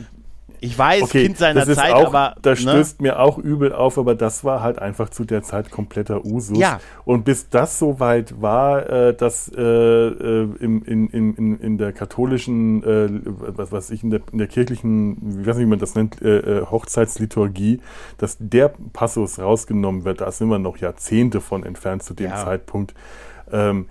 ich 0.60 0.78
weiß, 0.78 1.02
okay, 1.02 1.24
Kind 1.24 1.38
seiner 1.38 1.66
Zeit, 1.66 1.92
auch, 1.92 2.06
aber. 2.06 2.34
Das 2.42 2.62
ne? 2.64 2.70
stößt 2.70 3.00
mir 3.00 3.18
auch 3.18 3.38
übel 3.38 3.72
auf, 3.72 3.98
aber 3.98 4.14
das 4.14 4.44
war 4.44 4.62
halt 4.62 4.78
einfach 4.78 5.10
zu 5.10 5.24
der 5.24 5.42
Zeit 5.42 5.70
kompletter 5.70 6.24
Usus. 6.24 6.58
Ja. 6.58 6.80
Und 7.04 7.24
bis 7.24 7.48
das 7.48 7.78
so 7.78 8.00
weit 8.00 8.40
war, 8.40 8.88
äh, 8.88 9.14
dass 9.14 9.50
äh, 9.54 9.62
äh, 9.62 10.48
in, 10.60 10.82
in, 10.82 11.08
in, 11.08 11.60
in 11.60 11.78
der 11.78 11.92
katholischen, 11.92 12.82
äh, 12.82 13.08
was 13.24 13.72
weiß 13.72 13.90
ich, 13.90 14.02
in 14.02 14.10
der, 14.10 14.20
in 14.32 14.38
der 14.38 14.46
kirchlichen, 14.46 15.40
ich 15.40 15.46
weiß 15.46 15.56
nicht, 15.56 15.66
wie 15.66 15.70
man 15.70 15.78
das 15.78 15.94
nennt, 15.94 16.22
äh, 16.22 16.38
äh, 16.38 16.66
Hochzeitsliturgie, 16.66 17.80
dass 18.18 18.36
der 18.40 18.72
Passus 18.92 19.38
rausgenommen 19.38 20.04
wird, 20.04 20.20
da 20.20 20.30
sind 20.30 20.48
wir 20.48 20.58
noch 20.58 20.78
Jahrzehnte 20.78 21.40
von 21.40 21.64
entfernt 21.64 22.02
zu 22.02 22.14
dem 22.14 22.30
ja. 22.30 22.44
Zeitpunkt. 22.44 22.94
Ähm, 23.52 23.86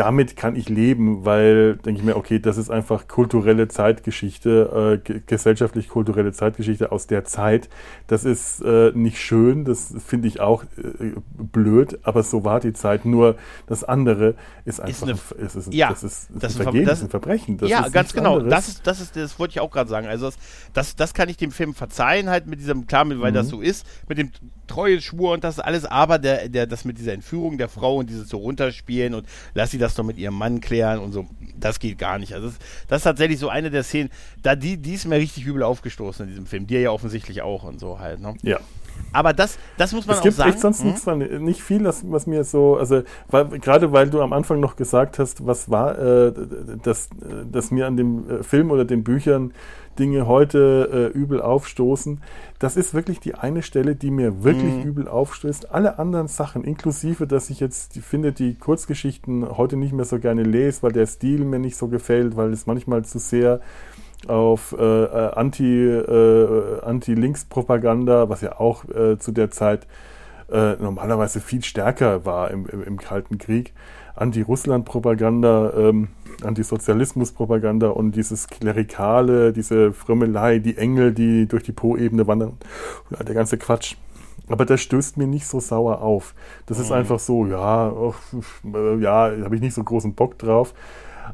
damit 0.00 0.34
kann 0.34 0.56
ich 0.56 0.70
leben, 0.70 1.26
weil, 1.26 1.76
denke 1.76 2.00
ich 2.00 2.06
mir, 2.06 2.16
okay, 2.16 2.38
das 2.38 2.56
ist 2.56 2.70
einfach 2.70 3.06
kulturelle 3.06 3.68
Zeitgeschichte, 3.68 5.02
äh, 5.04 5.20
gesellschaftlich-kulturelle 5.26 6.32
Zeitgeschichte 6.32 6.90
aus 6.90 7.06
der 7.06 7.26
Zeit. 7.26 7.68
Das 8.06 8.24
ist 8.24 8.62
äh, 8.62 8.92
nicht 8.94 9.18
schön, 9.18 9.66
das 9.66 9.94
finde 10.06 10.26
ich 10.28 10.40
auch 10.40 10.64
äh, 10.78 11.12
blöd, 11.36 11.98
aber 12.02 12.22
so 12.22 12.44
war 12.44 12.60
die 12.60 12.72
Zeit. 12.72 13.04
Nur 13.04 13.36
das 13.66 13.84
andere 13.84 14.36
ist 14.64 14.80
einfach, 14.80 15.06
ist 15.06 15.34
eine, 15.36 15.46
ist, 15.46 15.56
ist, 15.56 15.74
ja, 15.74 15.90
das 15.90 16.02
ist, 16.02 16.30
das 16.32 16.56
ein 16.56 16.62
Vergehen, 16.62 16.86
das, 16.86 17.02
ein 17.02 17.10
Verbrechen. 17.10 17.58
Das 17.58 17.68
ja, 17.68 17.86
ganz 17.90 18.14
genau. 18.14 18.40
Das 18.40 18.68
ist, 18.68 18.86
das 18.86 19.02
ist, 19.02 19.16
das 19.16 19.38
wollte 19.38 19.52
ich 19.52 19.60
auch 19.60 19.70
gerade 19.70 19.90
sagen. 19.90 20.06
Also 20.06 20.26
das, 20.26 20.38
das, 20.72 20.96
das 20.96 21.12
kann 21.12 21.28
ich 21.28 21.36
dem 21.36 21.50
Film 21.50 21.74
verzeihen, 21.74 22.30
halt 22.30 22.46
mit 22.46 22.58
diesem, 22.58 22.86
klar, 22.86 23.06
weil 23.06 23.32
mhm. 23.32 23.34
das 23.34 23.48
so 23.48 23.60
ist, 23.60 23.84
mit 24.08 24.16
dem 24.16 24.30
Treueschwur 24.70 25.32
und 25.32 25.44
das 25.44 25.58
alles, 25.58 25.84
aber 25.84 26.18
der, 26.18 26.48
der, 26.48 26.66
das 26.66 26.84
mit 26.84 26.98
dieser 26.98 27.12
Entführung 27.12 27.58
der 27.58 27.68
Frau 27.68 27.96
und 27.96 28.08
dieses 28.08 28.28
so 28.28 28.38
runterspielen 28.38 29.14
und 29.14 29.26
lass 29.54 29.72
sie 29.72 29.78
das 29.78 29.94
doch 29.94 30.04
mit 30.04 30.16
ihrem 30.16 30.34
Mann 30.34 30.60
klären 30.60 31.00
und 31.00 31.12
so, 31.12 31.26
das 31.56 31.80
geht 31.80 31.98
gar 31.98 32.18
nicht. 32.18 32.34
Also 32.34 32.48
das, 32.48 32.58
das 32.88 32.98
ist 32.98 33.04
tatsächlich 33.04 33.38
so 33.38 33.48
eine 33.48 33.70
der 33.70 33.82
Szenen, 33.82 34.10
da 34.42 34.54
die, 34.54 34.76
die 34.76 34.94
ist 34.94 35.06
mir 35.06 35.16
richtig 35.16 35.44
übel 35.44 35.64
aufgestoßen 35.64 36.24
in 36.24 36.30
diesem 36.30 36.46
Film, 36.46 36.66
dir 36.66 36.80
ja 36.80 36.90
offensichtlich 36.90 37.42
auch 37.42 37.64
und 37.64 37.80
so 37.80 37.98
halt, 37.98 38.20
ne? 38.20 38.34
Ja. 38.42 38.60
Aber 39.12 39.32
das, 39.32 39.58
das 39.76 39.92
muss 39.92 40.06
man 40.06 40.14
es 40.14 40.20
auch 40.20 40.24
sagen. 40.24 40.50
Es 40.50 40.62
gibt 40.62 40.72
echt 40.72 40.78
sonst 40.78 41.06
hm? 41.06 41.44
nicht 41.44 41.62
viel, 41.62 41.82
das, 41.82 42.04
was 42.10 42.26
mir 42.26 42.44
so, 42.44 42.76
also 42.76 43.02
weil, 43.28 43.46
gerade 43.58 43.92
weil 43.92 44.10
du 44.10 44.20
am 44.22 44.32
Anfang 44.32 44.60
noch 44.60 44.76
gesagt 44.76 45.18
hast, 45.18 45.46
was 45.46 45.70
war, 45.70 45.98
äh, 45.98 46.32
das, 46.82 47.10
das 47.50 47.70
mir 47.70 47.86
an 47.86 47.96
dem 47.96 48.30
äh, 48.30 48.42
Film 48.42 48.70
oder 48.70 48.84
den 48.84 49.02
Büchern 49.04 49.52
Dinge 49.98 50.26
heute 50.26 51.12
äh, 51.14 51.18
übel 51.18 51.42
aufstoßen. 51.42 52.22
Das 52.58 52.76
ist 52.76 52.94
wirklich 52.94 53.20
die 53.20 53.34
eine 53.34 53.62
Stelle, 53.62 53.96
die 53.96 54.10
mir 54.10 54.44
wirklich 54.44 54.76
mhm. 54.76 54.82
übel 54.82 55.08
aufstößt. 55.08 55.72
Alle 55.72 55.98
anderen 55.98 56.28
Sachen, 56.28 56.64
inklusive, 56.64 57.26
dass 57.26 57.50
ich 57.50 57.60
jetzt 57.60 57.96
die, 57.96 58.00
finde, 58.00 58.32
die 58.32 58.54
Kurzgeschichten 58.54 59.56
heute 59.56 59.76
nicht 59.76 59.92
mehr 59.92 60.04
so 60.04 60.18
gerne 60.18 60.42
lese, 60.42 60.82
weil 60.82 60.92
der 60.92 61.06
Stil 61.06 61.44
mir 61.44 61.58
nicht 61.58 61.76
so 61.76 61.88
gefällt, 61.88 62.36
weil 62.36 62.52
es 62.52 62.66
manchmal 62.66 63.04
zu 63.04 63.18
sehr 63.18 63.60
auf 64.28 64.74
äh, 64.78 65.04
äh 65.04 65.32
Anti, 65.34 65.86
äh, 65.86 66.80
Anti-Links-Propaganda, 66.82 68.28
was 68.28 68.40
ja 68.40 68.58
auch 68.58 68.84
äh, 68.88 69.18
zu 69.18 69.32
der 69.32 69.50
Zeit 69.50 69.86
äh, 70.50 70.74
normalerweise 70.76 71.40
viel 71.40 71.62
stärker 71.62 72.24
war 72.24 72.50
im, 72.50 72.66
im, 72.66 72.82
im 72.82 72.98
Kalten 72.98 73.38
Krieg, 73.38 73.72
Anti-Russland-Propaganda, 74.16 75.72
ähm, 75.76 76.08
Antisozialismus-Propaganda 76.42 77.88
und 77.88 78.12
dieses 78.12 78.48
Klerikale, 78.48 79.52
diese 79.52 79.92
Frömmelei, 79.92 80.58
die 80.58 80.76
Engel, 80.76 81.12
die 81.12 81.46
durch 81.46 81.62
die 81.62 81.72
Po-Ebene 81.72 82.26
wandern, 82.26 82.58
der 83.10 83.34
ganze 83.34 83.58
Quatsch. 83.58 83.96
Aber 84.48 84.64
das 84.64 84.80
stößt 84.80 85.16
mir 85.16 85.26
nicht 85.26 85.46
so 85.46 85.60
sauer 85.60 86.02
auf. 86.02 86.34
Das 86.66 86.78
mhm. 86.78 86.84
ist 86.84 86.92
einfach 86.92 87.20
so, 87.20 87.46
ja, 87.46 87.90
oh, 87.90 88.14
ja, 88.98 89.30
habe 89.44 89.54
ich 89.54 89.60
nicht 89.60 89.74
so 89.74 89.84
großen 89.84 90.14
Bock 90.14 90.38
drauf. 90.38 90.74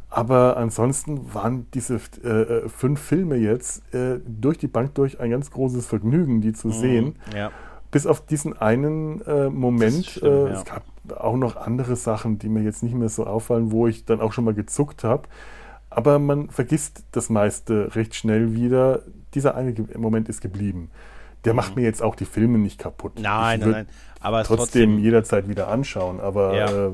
Aber 0.09 0.57
ansonsten 0.57 1.35
waren 1.35 1.67
diese 1.73 2.01
äh, 2.23 2.29
äh, 2.29 2.69
fünf 2.69 3.01
Filme 3.01 3.37
jetzt 3.37 3.83
äh, 3.95 4.21
durch 4.27 4.59
die 4.59 4.67
Bank 4.67 4.95
durch 4.95 5.21
ein 5.21 5.31
ganz 5.31 5.51
großes 5.51 5.87
Vergnügen, 5.87 6.41
die 6.41 6.53
zu 6.53 6.69
mhm. 6.69 6.73
sehen. 6.73 7.17
Ja. 7.35 7.51
Bis 7.91 8.07
auf 8.07 8.25
diesen 8.25 8.57
einen 8.57 9.23
äh, 9.23 9.49
Moment. 9.49 10.07
Stimmt, 10.07 10.25
äh, 10.25 10.47
ja. 10.47 10.53
Es 10.53 10.65
gab 10.65 10.83
auch 11.19 11.37
noch 11.37 11.57
andere 11.57 11.97
Sachen, 11.97 12.39
die 12.39 12.49
mir 12.49 12.63
jetzt 12.63 12.83
nicht 12.83 12.95
mehr 12.95 13.09
so 13.09 13.27
auffallen, 13.27 13.71
wo 13.71 13.87
ich 13.87 14.05
dann 14.05 14.21
auch 14.21 14.33
schon 14.33 14.45
mal 14.45 14.55
gezuckt 14.55 15.05
habe. 15.05 15.29
Aber 15.89 16.19
man 16.19 16.51
vergisst 16.51 17.05
das 17.13 17.31
meiste 17.31 17.95
recht 17.95 18.15
schnell 18.15 18.55
wieder. 18.55 19.03
Dieser 19.35 19.55
eine 19.55 19.75
Moment 19.97 20.29
ist 20.29 20.41
geblieben. 20.41 20.91
Der 21.45 21.55
macht 21.55 21.77
mhm. 21.77 21.83
mir 21.83 21.87
jetzt 21.87 22.03
auch 22.03 22.17
die 22.17 22.25
Filme 22.25 22.59
nicht 22.59 22.79
kaputt. 22.79 23.21
Nein, 23.21 23.61
nein, 23.61 23.71
nein. 23.71 23.89
Aber 24.21 24.43
trotzdem, 24.43 24.57
trotzdem 24.57 24.99
jederzeit 24.99 25.49
wieder 25.49 25.69
anschauen. 25.69 26.21
Aber 26.21 26.57
ja. 26.57 26.91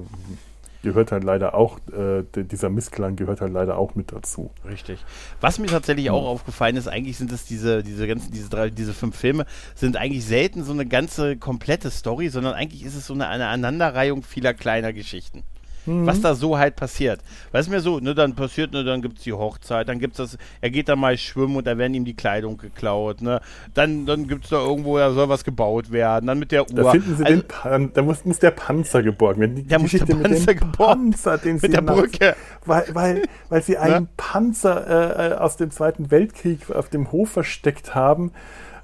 Gehört 0.83 1.13
halt 1.13 1.25
leider 1.25 1.55
auch, 1.55 1.79
äh, 1.89 2.25
dieser 2.35 2.69
Missklang 2.69 3.17
gehört 3.17 3.41
halt 3.41 3.53
leider 3.53 3.79
auch 3.79 3.95
mit 3.95 4.13
dazu. 4.13 4.51
Richtig. 4.69 5.05
Was 5.41 5.59
mir 5.59 5.67
tatsächlich 5.67 6.11
auch 6.11 6.27
aufgefallen 6.27 6.77
ist, 6.77 6.89
eigentlich 6.89 7.17
sind 7.17 7.33
es 7.33 7.45
diese, 7.45 7.83
diese 7.83 8.07
ganzen, 8.07 8.33
diese 8.33 8.49
drei, 8.49 8.71
diese 8.71 8.93
fünf 8.93 9.17
Filme, 9.17 9.47
sind 9.75 9.97
eigentlich 9.97 10.25
selten 10.25 10.65
so 10.65 10.73
eine 10.73 10.87
ganze 10.87 11.37
komplette 11.37 11.91
Story, 11.91 12.29
sondern 12.29 12.55
eigentlich 12.55 12.85
ist 12.85 12.97
es 12.97 13.07
so 13.07 13.15
eine, 13.15 13.29
eine 13.29 13.47
Aneinanderreihung 13.47 14.23
vieler 14.23 14.55
kleiner 14.55 14.93
Geschichten 14.93 15.45
mhm. 15.87 16.07
was 16.07 16.21
da 16.21 16.35
so 16.35 16.59
halt 16.59 16.77
passiert. 16.77 17.21
Weißt 17.53 17.69
du 17.69 17.73
mir 17.73 17.81
so, 17.81 18.01
ne, 18.01 18.15
dann 18.15 18.35
passiert, 18.35 18.73
ne, 18.73 18.85
dann 18.85 19.03
gibt 19.03 19.19
es 19.19 19.25
die 19.25 19.33
Hochzeit, 19.33 19.89
dann 19.89 19.99
gibt 19.99 20.19
es 20.19 20.33
das, 20.33 20.39
er 20.61 20.71
geht 20.71 20.89
da 20.89 20.97
mal 20.97 21.17
schwimmen 21.19 21.57
und 21.57 21.67
da 21.67 21.77
werden 21.79 21.95
ihm 21.95 22.05
die 22.05 22.15
Kleidung 22.15 22.57
geklaut, 22.57 23.23
ne, 23.23 23.41
dann, 23.75 24.07
dann 24.07 24.27
gibt 24.27 24.45
es 24.45 24.51
da 24.51 24.57
irgendwo, 24.57 24.99
da 24.99 25.13
soll 25.13 25.29
was 25.29 25.45
gebaut 25.45 25.93
werden, 25.93 26.27
dann 26.27 26.39
mit 26.39 26.53
der 26.53 26.63
Uhr. 26.63 26.77
Da 26.77 26.91
finden 26.91 27.17
sie 27.17 27.25
also, 27.25 27.41
den 27.41 27.49
Pan 27.49 27.91
da 27.95 28.03
muss, 28.03 28.25
muss 28.25 28.39
der 28.39 28.51
Panzer 28.51 29.03
geborgen 29.03 29.41
werden. 29.41 29.57
Die 29.57 29.67
Geschichte 29.67 30.15
muss 30.15 30.45
der 30.45 30.55
Panzer 30.55 30.63
dem 30.63 30.73
Panzer, 30.73 31.39
den 31.39 31.59
mit 31.61 31.73
der 31.73 31.83
Brücke. 31.83 32.37
Weil, 32.65 32.85
weil, 32.93 33.23
weil 33.49 33.63
sie 33.63 33.77
einen 33.79 34.05
ne? 34.05 34.09
Panzer 34.17 34.87
äh, 34.87 35.29
äh, 35.29 35.35
aus 35.35 35.57
dem 35.57 35.71
Zweiten 35.71 36.11
Weltkrieg 36.11 36.71
auf 36.71 36.89
dem 36.89 37.13
Hof 37.13 37.31
versteckt 37.31 37.95
haben, 37.95 38.33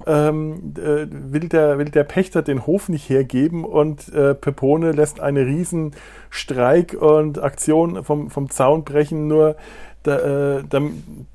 ähm, 0.07 0.75
äh, 0.77 1.07
will, 1.11 1.49
der, 1.49 1.79
will 1.79 1.91
der 1.91 2.05
Pächter 2.05 2.43
den 2.43 2.67
Hof 2.67 2.89
nicht 2.89 3.09
hergeben 3.09 3.65
und 3.65 4.13
äh, 4.15 4.35
Pepone 4.35 4.93
lässt 4.93 5.21
eine 5.21 5.45
riesen 5.47 5.93
Streik 6.31 6.95
und 6.95 7.43
Aktion 7.43 8.05
vom, 8.05 8.31
vom 8.31 8.51
Zaun 8.51 8.85
brechen, 8.85 9.27
nur 9.27 9.57
da, 10.05 10.59
äh, 10.59 10.65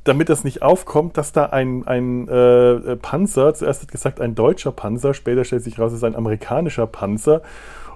damit 0.04 0.30
das 0.30 0.44
nicht 0.44 0.62
aufkommt, 0.62 1.18
dass 1.18 1.32
da 1.32 1.46
ein, 1.46 1.86
ein 1.86 2.28
äh, 2.28 2.96
Panzer, 2.96 3.54
zuerst 3.54 3.82
hat 3.82 3.92
gesagt 3.92 4.22
ein 4.22 4.36
deutscher 4.36 4.72
Panzer, 4.72 5.14
später 5.14 5.44
stellt 5.44 5.64
sich 5.64 5.80
raus, 5.80 5.92
es 5.92 5.98
ist 5.98 6.04
ein 6.04 6.16
amerikanischer 6.16 6.88
Panzer. 6.88 7.42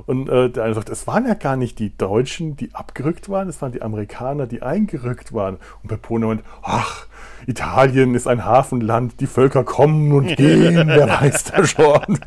Und 0.05 0.29
äh, 0.29 0.49
der 0.49 0.63
eine 0.63 0.73
sagt, 0.73 0.89
es 0.89 1.07
waren 1.07 1.25
ja 1.25 1.33
gar 1.33 1.55
nicht 1.55 1.79
die 1.79 1.95
Deutschen, 1.97 2.55
die 2.55 2.73
abgerückt 2.73 3.29
waren, 3.29 3.49
es 3.49 3.61
waren 3.61 3.71
die 3.71 3.81
Amerikaner, 3.81 4.45
die 4.45 4.61
eingerückt 4.61 5.33
waren. 5.33 5.57
Und 5.81 5.89
Pepone 5.89 6.27
meint, 6.27 6.43
ach, 6.61 7.07
Italien 7.45 8.13
ist 8.15 8.27
ein 8.27 8.45
Hafenland, 8.45 9.19
die 9.19 9.27
Völker 9.27 9.63
kommen 9.63 10.11
und 10.11 10.27
gehen, 10.37 10.87
wer 10.87 11.07
weiß 11.07 11.45
da 11.45 11.65
schon. 11.65 12.19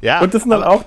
Ja, 0.00 0.20
und 0.20 0.32
das 0.32 0.42
sind 0.42 0.50
dann 0.50 0.62
auch, 0.62 0.84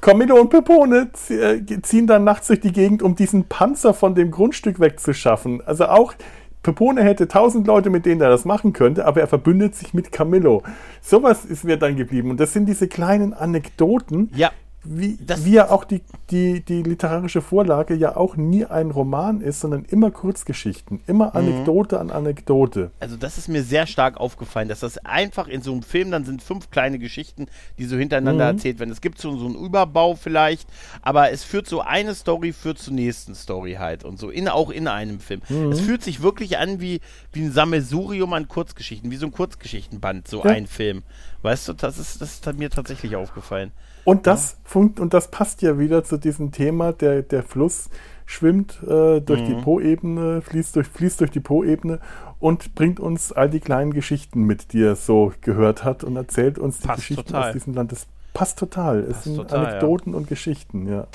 Comino 0.00 0.36
und 0.36 0.50
Pepone 0.50 1.10
äh, 1.28 1.80
ziehen 1.82 2.06
dann 2.06 2.24
nachts 2.24 2.48
durch 2.48 2.60
die 2.60 2.72
Gegend, 2.72 3.02
um 3.02 3.14
diesen 3.14 3.44
Panzer 3.44 3.94
von 3.94 4.14
dem 4.14 4.30
Grundstück 4.30 4.80
wegzuschaffen. 4.80 5.62
Also 5.66 5.86
auch 5.86 6.14
Pepone 6.62 7.02
hätte 7.02 7.28
tausend 7.28 7.66
Leute, 7.66 7.88
mit 7.88 8.04
denen 8.04 8.20
er 8.20 8.30
das 8.30 8.44
machen 8.44 8.72
könnte, 8.72 9.06
aber 9.06 9.20
er 9.20 9.28
verbündet 9.28 9.74
sich 9.74 9.94
mit 9.94 10.12
Camillo. 10.12 10.62
Sowas 11.00 11.44
ist 11.44 11.64
mir 11.64 11.76
dann 11.76 11.96
geblieben. 11.96 12.30
Und 12.30 12.40
das 12.40 12.52
sind 12.52 12.66
diese 12.66 12.88
kleinen 12.88 13.32
Anekdoten, 13.32 14.30
ja 14.34 14.50
wie, 14.84 15.18
wie 15.18 15.52
ja 15.52 15.70
auch 15.70 15.84
die, 15.84 16.02
die, 16.30 16.60
die 16.60 16.82
literarische 16.82 17.42
Vorlage 17.42 17.94
ja 17.94 18.16
auch 18.16 18.36
nie 18.36 18.64
ein 18.64 18.90
Roman 18.90 19.40
ist, 19.40 19.60
sondern 19.60 19.84
immer 19.84 20.10
Kurzgeschichten, 20.10 21.00
immer 21.06 21.26
mhm. 21.26 21.36
Anekdote 21.36 21.96
mhm. 21.96 22.02
an 22.02 22.10
Anekdote. 22.10 22.92
Also 23.00 23.16
das 23.16 23.38
ist 23.38 23.48
mir 23.48 23.64
sehr 23.64 23.86
stark 23.86 24.18
aufgefallen, 24.18 24.68
dass 24.68 24.80
das 24.80 24.98
einfach 24.98 25.48
in 25.48 25.62
so 25.62 25.72
einem 25.72 25.82
Film, 25.82 26.12
dann 26.12 26.24
sind 26.24 26.42
fünf 26.42 26.70
kleine 26.70 26.98
Geschichten, 26.98 27.46
die 27.78 27.86
so 27.86 27.96
hintereinander 27.96 28.52
mhm. 28.52 28.56
erzählt 28.56 28.78
werden. 28.78 28.90
Es 28.90 29.00
gibt 29.00 29.20
so, 29.20 29.36
so 29.36 29.46
einen 29.46 29.56
Überbau 29.56 30.14
vielleicht, 30.14 30.68
aber 31.02 31.32
es 31.32 31.42
führt 31.42 31.66
so 31.66 31.80
eine 31.80 32.14
Story 32.14 32.52
führt 32.52 32.78
zur 32.78 32.94
nächsten 32.94 33.34
Story 33.34 33.74
halt 33.78 34.04
und 34.04 34.18
so, 34.18 34.30
in, 34.30 34.48
auch 34.48 34.70
in 34.70 34.86
einem 34.86 35.18
Film. 35.18 35.42
Mhm. 35.48 35.72
Es 35.72 35.80
fühlt 35.80 36.02
sich 36.02 36.22
wirklich 36.22 36.56
an 36.58 36.80
wie, 36.80 37.00
wie 37.32 37.42
ein 37.42 37.52
Sammelsurium 37.52 38.32
an 38.32 38.46
Kurzgeschichten, 38.46 39.10
wie 39.10 39.16
so 39.16 39.26
ein 39.26 39.32
Kurzgeschichtenband, 39.32 40.28
so 40.28 40.44
ja. 40.44 40.50
ein 40.50 40.68
Film. 40.68 41.02
Weißt 41.42 41.68
du, 41.68 41.72
das 41.72 41.98
ist, 41.98 42.20
das 42.20 42.34
ist 42.34 42.58
mir 42.58 42.70
tatsächlich 42.70 43.16
aufgefallen. 43.16 43.72
Und 44.08 44.26
das, 44.26 44.52
ja. 44.52 44.58
funkt, 44.64 45.00
und 45.00 45.12
das 45.12 45.30
passt 45.30 45.60
ja 45.60 45.78
wieder 45.78 46.02
zu 46.02 46.16
diesem 46.16 46.50
Thema, 46.50 46.94
der, 46.94 47.20
der 47.20 47.42
Fluss 47.42 47.90
schwimmt 48.24 48.82
äh, 48.82 49.20
durch 49.20 49.42
mhm. 49.42 49.46
die 49.46 49.54
Po-Ebene, 49.56 50.40
fließt 50.40 50.76
durch, 50.76 50.86
fließt 50.86 51.20
durch 51.20 51.30
die 51.30 51.40
Po-Ebene 51.40 52.00
und 52.40 52.74
bringt 52.74 53.00
uns 53.00 53.32
all 53.32 53.50
die 53.50 53.60
kleinen 53.60 53.92
Geschichten 53.92 54.44
mit, 54.44 54.72
die 54.72 54.82
er 54.82 54.96
so 54.96 55.34
gehört 55.42 55.84
hat 55.84 56.04
und 56.04 56.16
erzählt 56.16 56.58
uns 56.58 56.78
die 56.78 56.86
passt 56.86 57.00
Geschichten 57.00 57.26
total. 57.26 57.48
aus 57.48 57.52
diesem 57.52 57.74
Land. 57.74 57.92
Das 57.92 58.06
passt 58.32 58.58
total. 58.58 59.00
Es 59.00 59.08
passt 59.08 59.24
sind 59.24 59.36
total, 59.36 59.66
Anekdoten 59.66 60.12
ja. 60.12 60.18
und 60.18 60.26
Geschichten, 60.26 60.88
ja. 60.88 61.06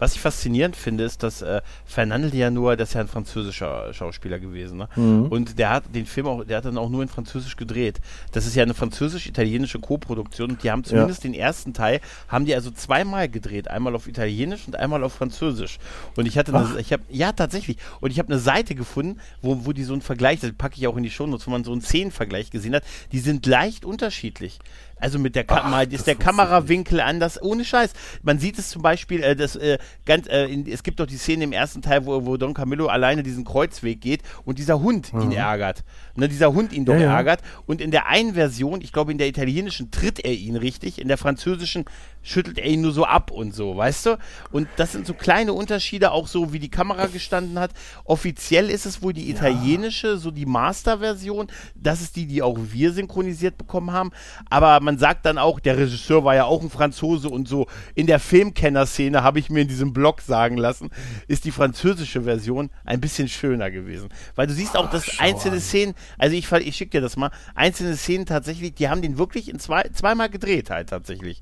Was 0.00 0.14
ich 0.14 0.20
faszinierend 0.20 0.74
finde, 0.74 1.04
ist, 1.04 1.22
dass 1.22 1.42
äh, 1.42 1.60
Fernandel 1.84 2.34
ja 2.34 2.50
nur, 2.50 2.76
das 2.76 2.88
ist 2.88 2.94
ja 2.94 3.02
ein 3.02 3.08
französischer 3.08 3.92
Schauspieler 3.94 4.40
gewesen, 4.40 4.78
ne? 4.78 4.88
Mhm. 4.96 5.26
Und 5.26 5.58
der 5.58 5.70
hat 5.70 5.84
den 5.94 6.06
Film 6.06 6.26
auch, 6.26 6.42
der 6.42 6.56
hat 6.56 6.64
dann 6.64 6.78
auch 6.78 6.88
nur 6.88 7.02
in 7.02 7.08
Französisch 7.08 7.56
gedreht. 7.56 8.00
Das 8.32 8.46
ist 8.46 8.56
ja 8.56 8.62
eine 8.62 8.74
französisch-italienische 8.74 9.78
Co-Produktion 9.78 10.52
und 10.52 10.62
die 10.62 10.70
haben 10.70 10.82
zumindest 10.84 11.22
ja. 11.22 11.30
den 11.30 11.38
ersten 11.38 11.74
Teil, 11.74 12.00
haben 12.28 12.46
die 12.46 12.54
also 12.54 12.70
zweimal 12.70 13.28
gedreht. 13.28 13.68
Einmal 13.68 13.94
auf 13.94 14.08
Italienisch 14.08 14.66
und 14.66 14.74
einmal 14.74 15.04
auf 15.04 15.12
Französisch. 15.12 15.78
Und 16.16 16.26
ich 16.26 16.38
hatte, 16.38 16.54
eine, 16.54 16.80
ich 16.80 16.92
habe, 16.92 17.02
ja 17.10 17.32
tatsächlich, 17.32 17.76
und 18.00 18.10
ich 18.10 18.18
habe 18.18 18.32
eine 18.32 18.40
Seite 18.40 18.74
gefunden, 18.74 19.20
wo, 19.42 19.66
wo 19.66 19.72
die 19.72 19.84
so 19.84 19.92
einen 19.92 20.02
Vergleich, 20.02 20.40
das 20.40 20.52
packe 20.54 20.76
ich 20.78 20.86
auch 20.86 20.96
in 20.96 21.02
die 21.02 21.10
Shownotes, 21.10 21.46
wo 21.46 21.50
man 21.50 21.62
so 21.62 21.72
einen 21.72 21.82
Szenenvergleich 21.82 22.50
gesehen 22.50 22.74
hat, 22.74 22.84
die 23.12 23.18
sind 23.18 23.44
leicht 23.44 23.84
unterschiedlich. 23.84 24.58
Also 25.00 25.18
mit 25.18 25.34
der 25.34 25.44
Kamera 25.44 25.82
ist 25.82 26.06
der 26.06 26.14
Kamerawinkel 26.14 27.00
anders, 27.00 27.42
ohne 27.42 27.64
Scheiß. 27.64 27.92
Man 28.22 28.38
sieht 28.38 28.58
es 28.58 28.68
zum 28.68 28.82
Beispiel, 28.82 29.22
äh, 29.22 29.34
das, 29.36 29.56
äh, 29.56 29.78
ganz, 30.04 30.28
äh, 30.28 30.44
in, 30.46 30.66
es 30.66 30.82
gibt 30.82 31.00
doch 31.00 31.06
die 31.06 31.16
Szene 31.16 31.44
im 31.44 31.52
ersten 31.52 31.82
Teil, 31.82 32.06
wo, 32.06 32.26
wo 32.26 32.36
Don 32.36 32.54
Camillo 32.54 32.86
alleine 32.86 33.22
diesen 33.22 33.44
Kreuzweg 33.44 34.00
geht 34.00 34.22
und 34.44 34.58
dieser 34.58 34.80
Hund 34.80 35.12
mhm. 35.12 35.22
ihn 35.22 35.32
ärgert. 35.32 35.84
Ne, 36.14 36.28
dieser 36.28 36.52
Hund 36.52 36.72
ihn 36.72 36.84
doch 36.84 36.94
ja, 36.94 37.16
ärgert. 37.16 37.40
Und 37.66 37.80
in 37.80 37.90
der 37.90 38.06
einen 38.06 38.34
Version, 38.34 38.80
ich 38.82 38.92
glaube 38.92 39.12
in 39.12 39.18
der 39.18 39.28
italienischen 39.28 39.90
tritt 39.90 40.20
er 40.20 40.32
ihn 40.32 40.56
richtig, 40.56 41.00
in 41.00 41.08
der 41.08 41.18
französischen 41.18 41.84
schüttelt 42.22 42.58
er 42.58 42.66
ihn 42.66 42.82
nur 42.82 42.92
so 42.92 43.04
ab 43.04 43.30
und 43.30 43.54
so, 43.54 43.76
weißt 43.76 44.06
du? 44.06 44.18
Und 44.50 44.68
das 44.76 44.92
sind 44.92 45.06
so 45.06 45.14
kleine 45.14 45.52
Unterschiede, 45.52 46.12
auch 46.12 46.26
so 46.26 46.52
wie 46.52 46.58
die 46.58 46.70
Kamera 46.70 47.06
gestanden 47.06 47.58
hat. 47.58 47.72
Offiziell 48.04 48.70
ist 48.70 48.86
es 48.86 49.02
wohl 49.02 49.12
die 49.12 49.30
italienische, 49.30 50.18
so 50.18 50.30
die 50.30 50.46
Master-Version. 50.46 51.48
Das 51.74 52.00
ist 52.00 52.16
die, 52.16 52.26
die 52.26 52.42
auch 52.42 52.58
wir 52.58 52.92
synchronisiert 52.92 53.56
bekommen 53.56 53.92
haben. 53.92 54.10
Aber 54.48 54.80
man 54.80 54.98
sagt 54.98 55.26
dann 55.26 55.38
auch, 55.38 55.60
der 55.60 55.78
Regisseur 55.78 56.24
war 56.24 56.34
ja 56.34 56.44
auch 56.44 56.62
ein 56.62 56.70
Franzose 56.70 57.28
und 57.28 57.48
so. 57.48 57.66
In 57.94 58.06
der 58.06 58.20
Filmkenner-Szene 58.20 59.22
habe 59.22 59.38
ich 59.38 59.50
mir 59.50 59.62
in 59.62 59.68
diesem 59.68 59.92
Blog 59.92 60.20
sagen 60.20 60.56
lassen, 60.56 60.90
ist 61.28 61.44
die 61.44 61.50
französische 61.50 62.22
Version 62.22 62.70
ein 62.84 63.00
bisschen 63.00 63.28
schöner 63.28 63.70
gewesen. 63.70 64.10
Weil 64.34 64.46
du 64.46 64.52
siehst 64.52 64.76
auch, 64.76 64.90
dass 64.90 65.08
Ach, 65.16 65.20
einzelne 65.20 65.60
Szenen, 65.60 65.94
also 66.18 66.36
ich, 66.36 66.50
ich 66.52 66.76
schicke 66.76 66.90
dir 66.90 67.00
das 67.00 67.16
mal, 67.16 67.30
einzelne 67.54 67.96
Szenen 67.96 68.26
tatsächlich, 68.26 68.74
die 68.74 68.88
haben 68.88 69.02
den 69.02 69.18
wirklich 69.18 69.48
in 69.48 69.58
zwei, 69.58 69.82
zweimal 69.92 70.28
gedreht 70.28 70.70
halt 70.70 70.90
tatsächlich. 70.90 71.40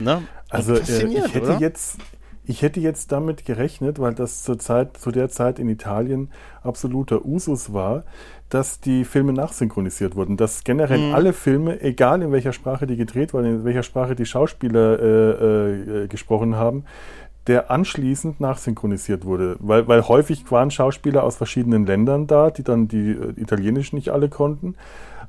Ne? 0.00 0.22
Also 0.48 0.74
äh, 0.74 0.80
ich 0.80 1.34
hätte 1.34 1.42
oder? 1.42 1.58
jetzt 1.60 1.98
ich 2.50 2.62
hätte 2.62 2.80
jetzt 2.80 3.12
damit 3.12 3.44
gerechnet, 3.44 4.00
weil 4.00 4.14
das 4.14 4.42
zur 4.42 4.58
Zeit, 4.58 4.96
zu 4.96 5.12
der 5.12 5.28
Zeit 5.28 5.58
in 5.58 5.68
Italien 5.68 6.30
absoluter 6.62 7.24
Usus 7.24 7.72
war, 7.72 8.02
dass 8.48 8.80
die 8.80 9.04
Filme 9.04 9.32
nachsynchronisiert 9.32 10.16
wurden. 10.16 10.36
Dass 10.36 10.64
generell 10.64 10.98
mhm. 10.98 11.14
alle 11.14 11.32
Filme, 11.32 11.80
egal 11.80 12.22
in 12.22 12.32
welcher 12.32 12.52
Sprache 12.52 12.88
die 12.88 12.96
gedreht 12.96 13.32
waren, 13.32 13.44
in 13.44 13.64
welcher 13.64 13.84
Sprache 13.84 14.16
die 14.16 14.26
Schauspieler 14.26 14.98
äh, 15.00 16.02
äh, 16.02 16.08
gesprochen 16.08 16.56
haben, 16.56 16.84
der 17.46 17.70
anschließend 17.70 18.40
nachsynchronisiert 18.40 19.24
wurde. 19.24 19.56
Weil, 19.60 19.88
weil 19.88 20.06
häufig 20.06 20.50
waren 20.50 20.70
Schauspieler 20.70 21.24
aus 21.24 21.36
verschiedenen 21.36 21.86
Ländern 21.86 22.26
da, 22.26 22.50
die 22.50 22.62
dann 22.62 22.88
die 22.88 23.10
äh, 23.10 23.40
Italienisch 23.40 23.92
nicht 23.92 24.10
alle 24.10 24.28
konnten. 24.28 24.74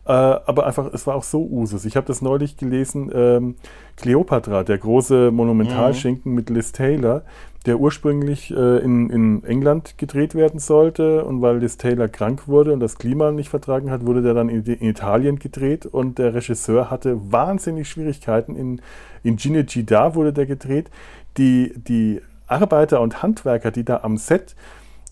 Äh, 0.06 0.12
aber 0.12 0.66
einfach, 0.66 0.92
es 0.94 1.06
war 1.06 1.16
auch 1.16 1.24
so 1.24 1.46
Usus. 1.46 1.86
Ich 1.86 1.96
habe 1.96 2.08
das 2.08 2.22
neulich 2.22 2.58
gelesen, 2.58 3.12
ähm, 3.14 3.56
Cleopatra, 3.98 4.64
der 4.64 4.80
große 4.80 5.32
Monumentalschinken 5.32 6.32
mhm. 6.32 6.36
mit 6.36 6.50
Liz 6.50 6.72
Taylor, 6.72 7.22
der 7.68 7.80
ursprünglich 7.80 8.50
äh, 8.50 8.80
in, 8.80 9.12
in 9.12 9.44
England 9.44 10.00
gedreht 10.00 10.34
werden 10.34 10.60
sollte 10.60 11.24
und 11.24 11.44
weil 11.44 11.60
Liz 11.60 11.78
Taylor 11.78 12.08
krank 12.08 12.48
wurde 12.48 12.74
und 12.74 12.80
das 12.80 12.98
Klima 12.98 13.32
nicht 13.32 13.50
vertragen 13.50 13.92
hat, 13.92 14.04
wurde 14.06 14.24
der 14.24 14.34
dann 14.34 14.50
in, 14.50 14.64
in 14.64 14.90
Italien 14.90 15.38
gedreht 15.38 15.86
und 15.86 16.18
der 16.18 16.34
Regisseur 16.34 16.90
hatte 16.90 17.32
wahnsinnig 17.32 17.88
Schwierigkeiten. 17.88 18.56
In, 18.56 18.82
in 19.24 19.38
Cinecittà 19.38 20.16
wurde 20.16 20.34
der 20.34 20.48
gedreht. 20.48 20.90
Die, 21.38 21.74
die 21.76 22.22
Arbeiter 22.48 23.02
und 23.02 23.24
Handwerker, 23.24 23.72
die 23.72 23.86
da 23.86 24.02
am 24.04 24.18
Set 24.18 24.56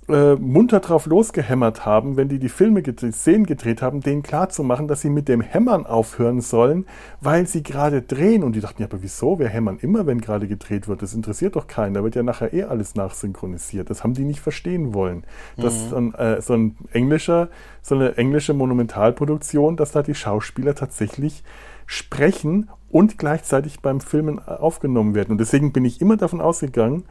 äh, 0.09 0.35
munter 0.35 0.79
drauf 0.79 1.05
losgehämmert 1.05 1.85
haben, 1.85 2.17
wenn 2.17 2.29
die 2.29 2.39
die 2.39 2.49
Filme, 2.49 2.81
die 2.81 3.11
Szenen 3.11 3.45
gedreht 3.45 3.81
haben, 3.81 4.01
denen 4.01 4.23
klarzumachen, 4.23 4.87
dass 4.87 5.01
sie 5.01 5.09
mit 5.09 5.27
dem 5.27 5.41
Hämmern 5.41 5.85
aufhören 5.85 6.41
sollen, 6.41 6.85
weil 7.21 7.47
sie 7.47 7.61
gerade 7.61 8.01
drehen. 8.01 8.43
Und 8.43 8.53
die 8.53 8.59
dachten, 8.59 8.81
ja, 8.81 8.87
aber 8.87 9.03
wieso? 9.03 9.37
Wir 9.37 9.49
hämmern 9.49 9.77
immer, 9.79 10.07
wenn 10.07 10.19
gerade 10.19 10.47
gedreht 10.47 10.87
wird. 10.87 11.03
Das 11.03 11.13
interessiert 11.13 11.55
doch 11.55 11.67
keinen. 11.67 11.93
Da 11.93 12.03
wird 12.03 12.15
ja 12.15 12.23
nachher 12.23 12.53
eh 12.53 12.63
alles 12.63 12.95
nachsynchronisiert. 12.95 13.89
Das 13.89 14.03
haben 14.03 14.15
die 14.15 14.25
nicht 14.25 14.39
verstehen 14.39 14.93
wollen. 14.93 15.23
Dass 15.57 15.91
mhm. 15.91 16.15
äh, 16.15 16.41
so 16.41 16.53
ein 16.53 16.75
englischer, 16.91 17.49
so 17.81 17.95
eine 17.95 18.17
englische 18.17 18.53
Monumentalproduktion, 18.53 19.77
dass 19.77 19.91
da 19.91 20.01
die 20.01 20.15
Schauspieler 20.15 20.73
tatsächlich 20.73 21.43
sprechen 21.85 22.69
und 22.89 23.17
gleichzeitig 23.17 23.81
beim 23.81 24.01
Filmen 24.01 24.39
aufgenommen 24.39 25.15
werden. 25.15 25.31
Und 25.31 25.37
deswegen 25.39 25.71
bin 25.71 25.85
ich 25.85 26.01
immer 26.01 26.17
davon 26.17 26.41
ausgegangen, 26.41 27.05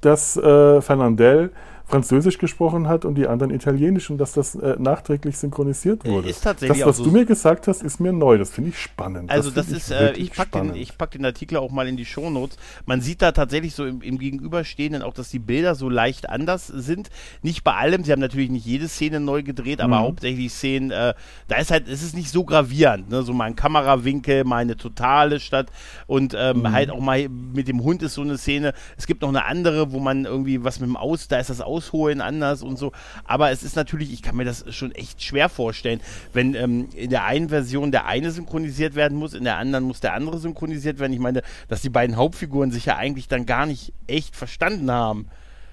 dass 0.00 0.36
äh, 0.36 0.80
Fernandel 0.80 1.52
Französisch 1.88 2.38
gesprochen 2.38 2.88
hat 2.88 3.04
und 3.04 3.14
die 3.14 3.28
anderen 3.28 3.54
Italienisch 3.54 4.10
und 4.10 4.18
dass 4.18 4.32
das 4.32 4.56
äh, 4.56 4.74
nachträglich 4.76 5.38
synchronisiert 5.38 6.04
wurde. 6.04 6.28
Ist 6.28 6.42
tatsächlich 6.42 6.80
das, 6.80 6.88
was 6.88 6.96
so 6.96 7.04
du 7.04 7.12
mir 7.12 7.24
gesagt 7.24 7.68
hast, 7.68 7.84
ist 7.84 8.00
mir 8.00 8.12
neu. 8.12 8.38
Das 8.38 8.50
finde 8.50 8.70
ich 8.70 8.78
spannend. 8.78 9.30
Also 9.30 9.50
das, 9.50 9.68
das 9.68 9.76
ist, 9.76 9.90
ich, 9.92 9.96
äh, 9.96 10.12
ich 10.14 10.32
packe 10.32 10.62
den, 10.62 10.86
pack 10.98 11.12
den 11.12 11.24
Artikel 11.24 11.58
auch 11.58 11.70
mal 11.70 11.86
in 11.86 11.96
die 11.96 12.04
Shownotes. 12.04 12.58
Man 12.86 13.00
sieht 13.02 13.22
da 13.22 13.30
tatsächlich 13.30 13.76
so 13.76 13.86
im, 13.86 14.02
im, 14.02 14.18
Gegenüberstehenden 14.18 15.02
auch, 15.02 15.14
dass 15.14 15.28
die 15.28 15.38
Bilder 15.38 15.76
so 15.76 15.88
leicht 15.88 16.28
anders 16.28 16.66
sind. 16.66 17.08
Nicht 17.42 17.62
bei 17.62 17.74
allem. 17.74 18.02
Sie 18.02 18.10
haben 18.10 18.20
natürlich 18.20 18.50
nicht 18.50 18.66
jede 18.66 18.88
Szene 18.88 19.20
neu 19.20 19.44
gedreht, 19.44 19.80
aber 19.80 19.98
mhm. 19.98 20.02
hauptsächlich 20.02 20.52
Szenen. 20.52 20.90
Äh, 20.90 21.14
da 21.46 21.56
ist 21.58 21.70
halt, 21.70 21.86
es 21.88 22.02
ist 22.02 22.16
nicht 22.16 22.30
so 22.30 22.44
gravierend. 22.44 23.10
Ne? 23.10 23.22
So 23.22 23.32
mal 23.32 23.44
ein 23.44 23.54
Kamerawinkel, 23.54 24.42
mal 24.42 24.56
eine 24.56 24.76
totale 24.76 25.38
Stadt 25.38 25.68
und 26.08 26.34
ähm, 26.36 26.62
mhm. 26.62 26.72
halt 26.72 26.90
auch 26.90 27.00
mal 27.00 27.28
mit 27.28 27.68
dem 27.68 27.84
Hund 27.84 28.02
ist 28.02 28.14
so 28.14 28.22
eine 28.22 28.38
Szene. 28.38 28.74
Es 28.96 29.06
gibt 29.06 29.22
noch 29.22 29.28
eine 29.28 29.44
andere, 29.44 29.92
wo 29.92 30.00
man 30.00 30.24
irgendwie 30.24 30.64
was 30.64 30.80
mit 30.80 30.88
dem 30.88 30.96
Aus, 30.96 31.28
da 31.28 31.38
ist 31.38 31.48
das 31.48 31.60
Aus 31.60 31.75
ausholen 31.76 32.20
anders 32.20 32.62
und 32.62 32.78
so. 32.78 32.92
Aber 33.24 33.50
es 33.50 33.62
ist 33.62 33.76
natürlich, 33.76 34.12
ich 34.12 34.22
kann 34.22 34.36
mir 34.36 34.44
das 34.44 34.64
schon 34.74 34.92
echt 34.92 35.22
schwer 35.22 35.48
vorstellen, 35.48 36.00
wenn 36.32 36.54
ähm, 36.54 36.88
in 36.94 37.10
der 37.10 37.24
einen 37.24 37.48
Version 37.48 37.92
der 37.92 38.06
eine 38.06 38.30
synchronisiert 38.30 38.94
werden 38.94 39.18
muss, 39.18 39.34
in 39.34 39.44
der 39.44 39.56
anderen 39.56 39.84
muss 39.84 40.00
der 40.00 40.14
andere 40.14 40.38
synchronisiert 40.38 40.98
werden. 40.98 41.12
Ich 41.12 41.20
meine, 41.20 41.42
dass 41.68 41.82
die 41.82 41.90
beiden 41.90 42.16
Hauptfiguren 42.16 42.70
sich 42.70 42.86
ja 42.86 42.96
eigentlich 42.96 43.28
dann 43.28 43.46
gar 43.46 43.66
nicht 43.66 43.92
echt 44.06 44.36
verstanden 44.36 44.90
haben. 44.90 45.28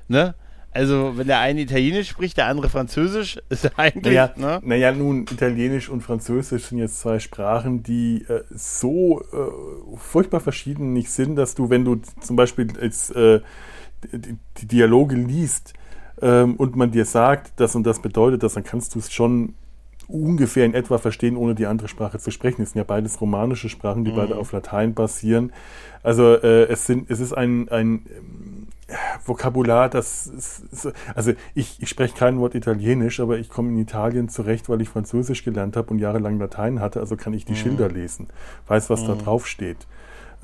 Ne? 0.07 0.35
Also, 0.75 1.17
wenn 1.17 1.27
der 1.27 1.39
eine 1.39 1.61
Italienisch 1.61 2.09
spricht, 2.09 2.37
der 2.37 2.47
andere 2.47 2.67
Französisch, 2.67 3.39
ist 3.49 3.65
er 3.65 3.77
eigentlich. 3.77 4.15
Naja, 4.15 4.33
ne? 4.35 4.59
naja, 4.63 4.91
nun, 4.91 5.21
Italienisch 5.21 5.87
und 5.89 6.01
Französisch 6.01 6.65
sind 6.65 6.79
jetzt 6.79 6.99
zwei 6.99 7.19
Sprachen, 7.19 7.83
die 7.83 8.25
äh, 8.27 8.43
so 8.49 9.21
äh, 9.21 9.97
furchtbar 9.97 10.39
verschieden 10.39 10.93
nicht 10.93 11.11
sind, 11.11 11.35
dass 11.35 11.53
du, 11.53 11.69
wenn 11.69 11.85
du 11.85 12.01
zum 12.21 12.35
Beispiel 12.35 12.67
jetzt, 12.81 13.15
äh, 13.15 13.41
die, 14.11 14.37
die 14.57 14.67
Dialoge 14.67 15.15
liest, 15.15 15.73
ähm, 16.21 16.55
und 16.55 16.75
man 16.75 16.91
dir 16.91 17.05
sagt, 17.05 17.53
das 17.57 17.75
und 17.75 17.83
das 17.83 18.01
bedeutet 18.01 18.43
das, 18.43 18.53
dann 18.53 18.63
kannst 18.63 18.95
du 18.95 18.99
es 18.99 19.11
schon 19.11 19.55
ungefähr 20.07 20.65
in 20.65 20.73
etwa 20.73 20.97
verstehen, 20.97 21.37
ohne 21.37 21.55
die 21.55 21.65
andere 21.65 21.87
Sprache 21.87 22.19
zu 22.19 22.31
sprechen. 22.31 22.61
Es 22.61 22.71
sind 22.71 22.79
ja 22.79 22.83
beides 22.83 23.21
romanische 23.21 23.69
Sprachen, 23.69 24.03
die 24.03 24.11
mhm. 24.11 24.17
beide 24.17 24.37
auf 24.37 24.51
Latein 24.51 24.93
basieren. 24.93 25.51
Also 26.03 26.35
äh, 26.35 26.63
es, 26.65 26.85
sind, 26.85 27.09
es 27.09 27.19
ist 27.19 27.33
ein, 27.33 27.69
ein 27.69 28.05
äh, 28.87 28.93
Vokabular, 29.25 29.89
das 29.89 30.27
ist, 30.27 30.91
also 31.15 31.33
ich, 31.55 31.81
ich 31.81 31.89
spreche 31.89 32.15
kein 32.15 32.39
Wort 32.39 32.53
Italienisch, 32.55 33.19
aber 33.19 33.37
ich 33.37 33.49
komme 33.49 33.69
in 33.69 33.77
Italien 33.77 34.29
zurecht, 34.29 34.69
weil 34.69 34.81
ich 34.81 34.89
Französisch 34.89 35.43
gelernt 35.43 35.77
habe 35.77 35.91
und 35.91 35.99
jahrelang 35.99 36.37
Latein 36.37 36.79
hatte, 36.79 36.99
also 36.99 37.15
kann 37.15 37.33
ich 37.33 37.45
die 37.45 37.53
mhm. 37.53 37.57
Schilder 37.57 37.89
lesen, 37.89 38.27
weiß, 38.67 38.89
was 38.89 39.03
mhm. 39.03 39.07
da 39.07 39.15
drauf 39.15 39.47
steht. 39.47 39.87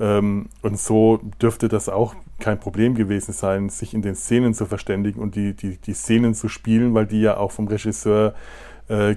Ähm, 0.00 0.46
und 0.62 0.78
so 0.78 1.20
dürfte 1.40 1.68
das 1.68 1.88
auch 1.88 2.14
kein 2.40 2.58
Problem 2.58 2.94
gewesen 2.94 3.32
sein, 3.32 3.68
sich 3.68 3.92
in 3.92 4.00
den 4.00 4.16
Szenen 4.16 4.54
zu 4.54 4.64
verständigen 4.64 5.20
und 5.20 5.36
die, 5.36 5.54
die, 5.54 5.76
die 5.76 5.92
Szenen 5.92 6.34
zu 6.34 6.48
spielen, 6.48 6.94
weil 6.94 7.06
die 7.06 7.20
ja 7.20 7.36
auch 7.36 7.52
vom 7.52 7.68
Regisseur 7.68 8.34
äh, 8.90 9.12
äh, 9.12 9.16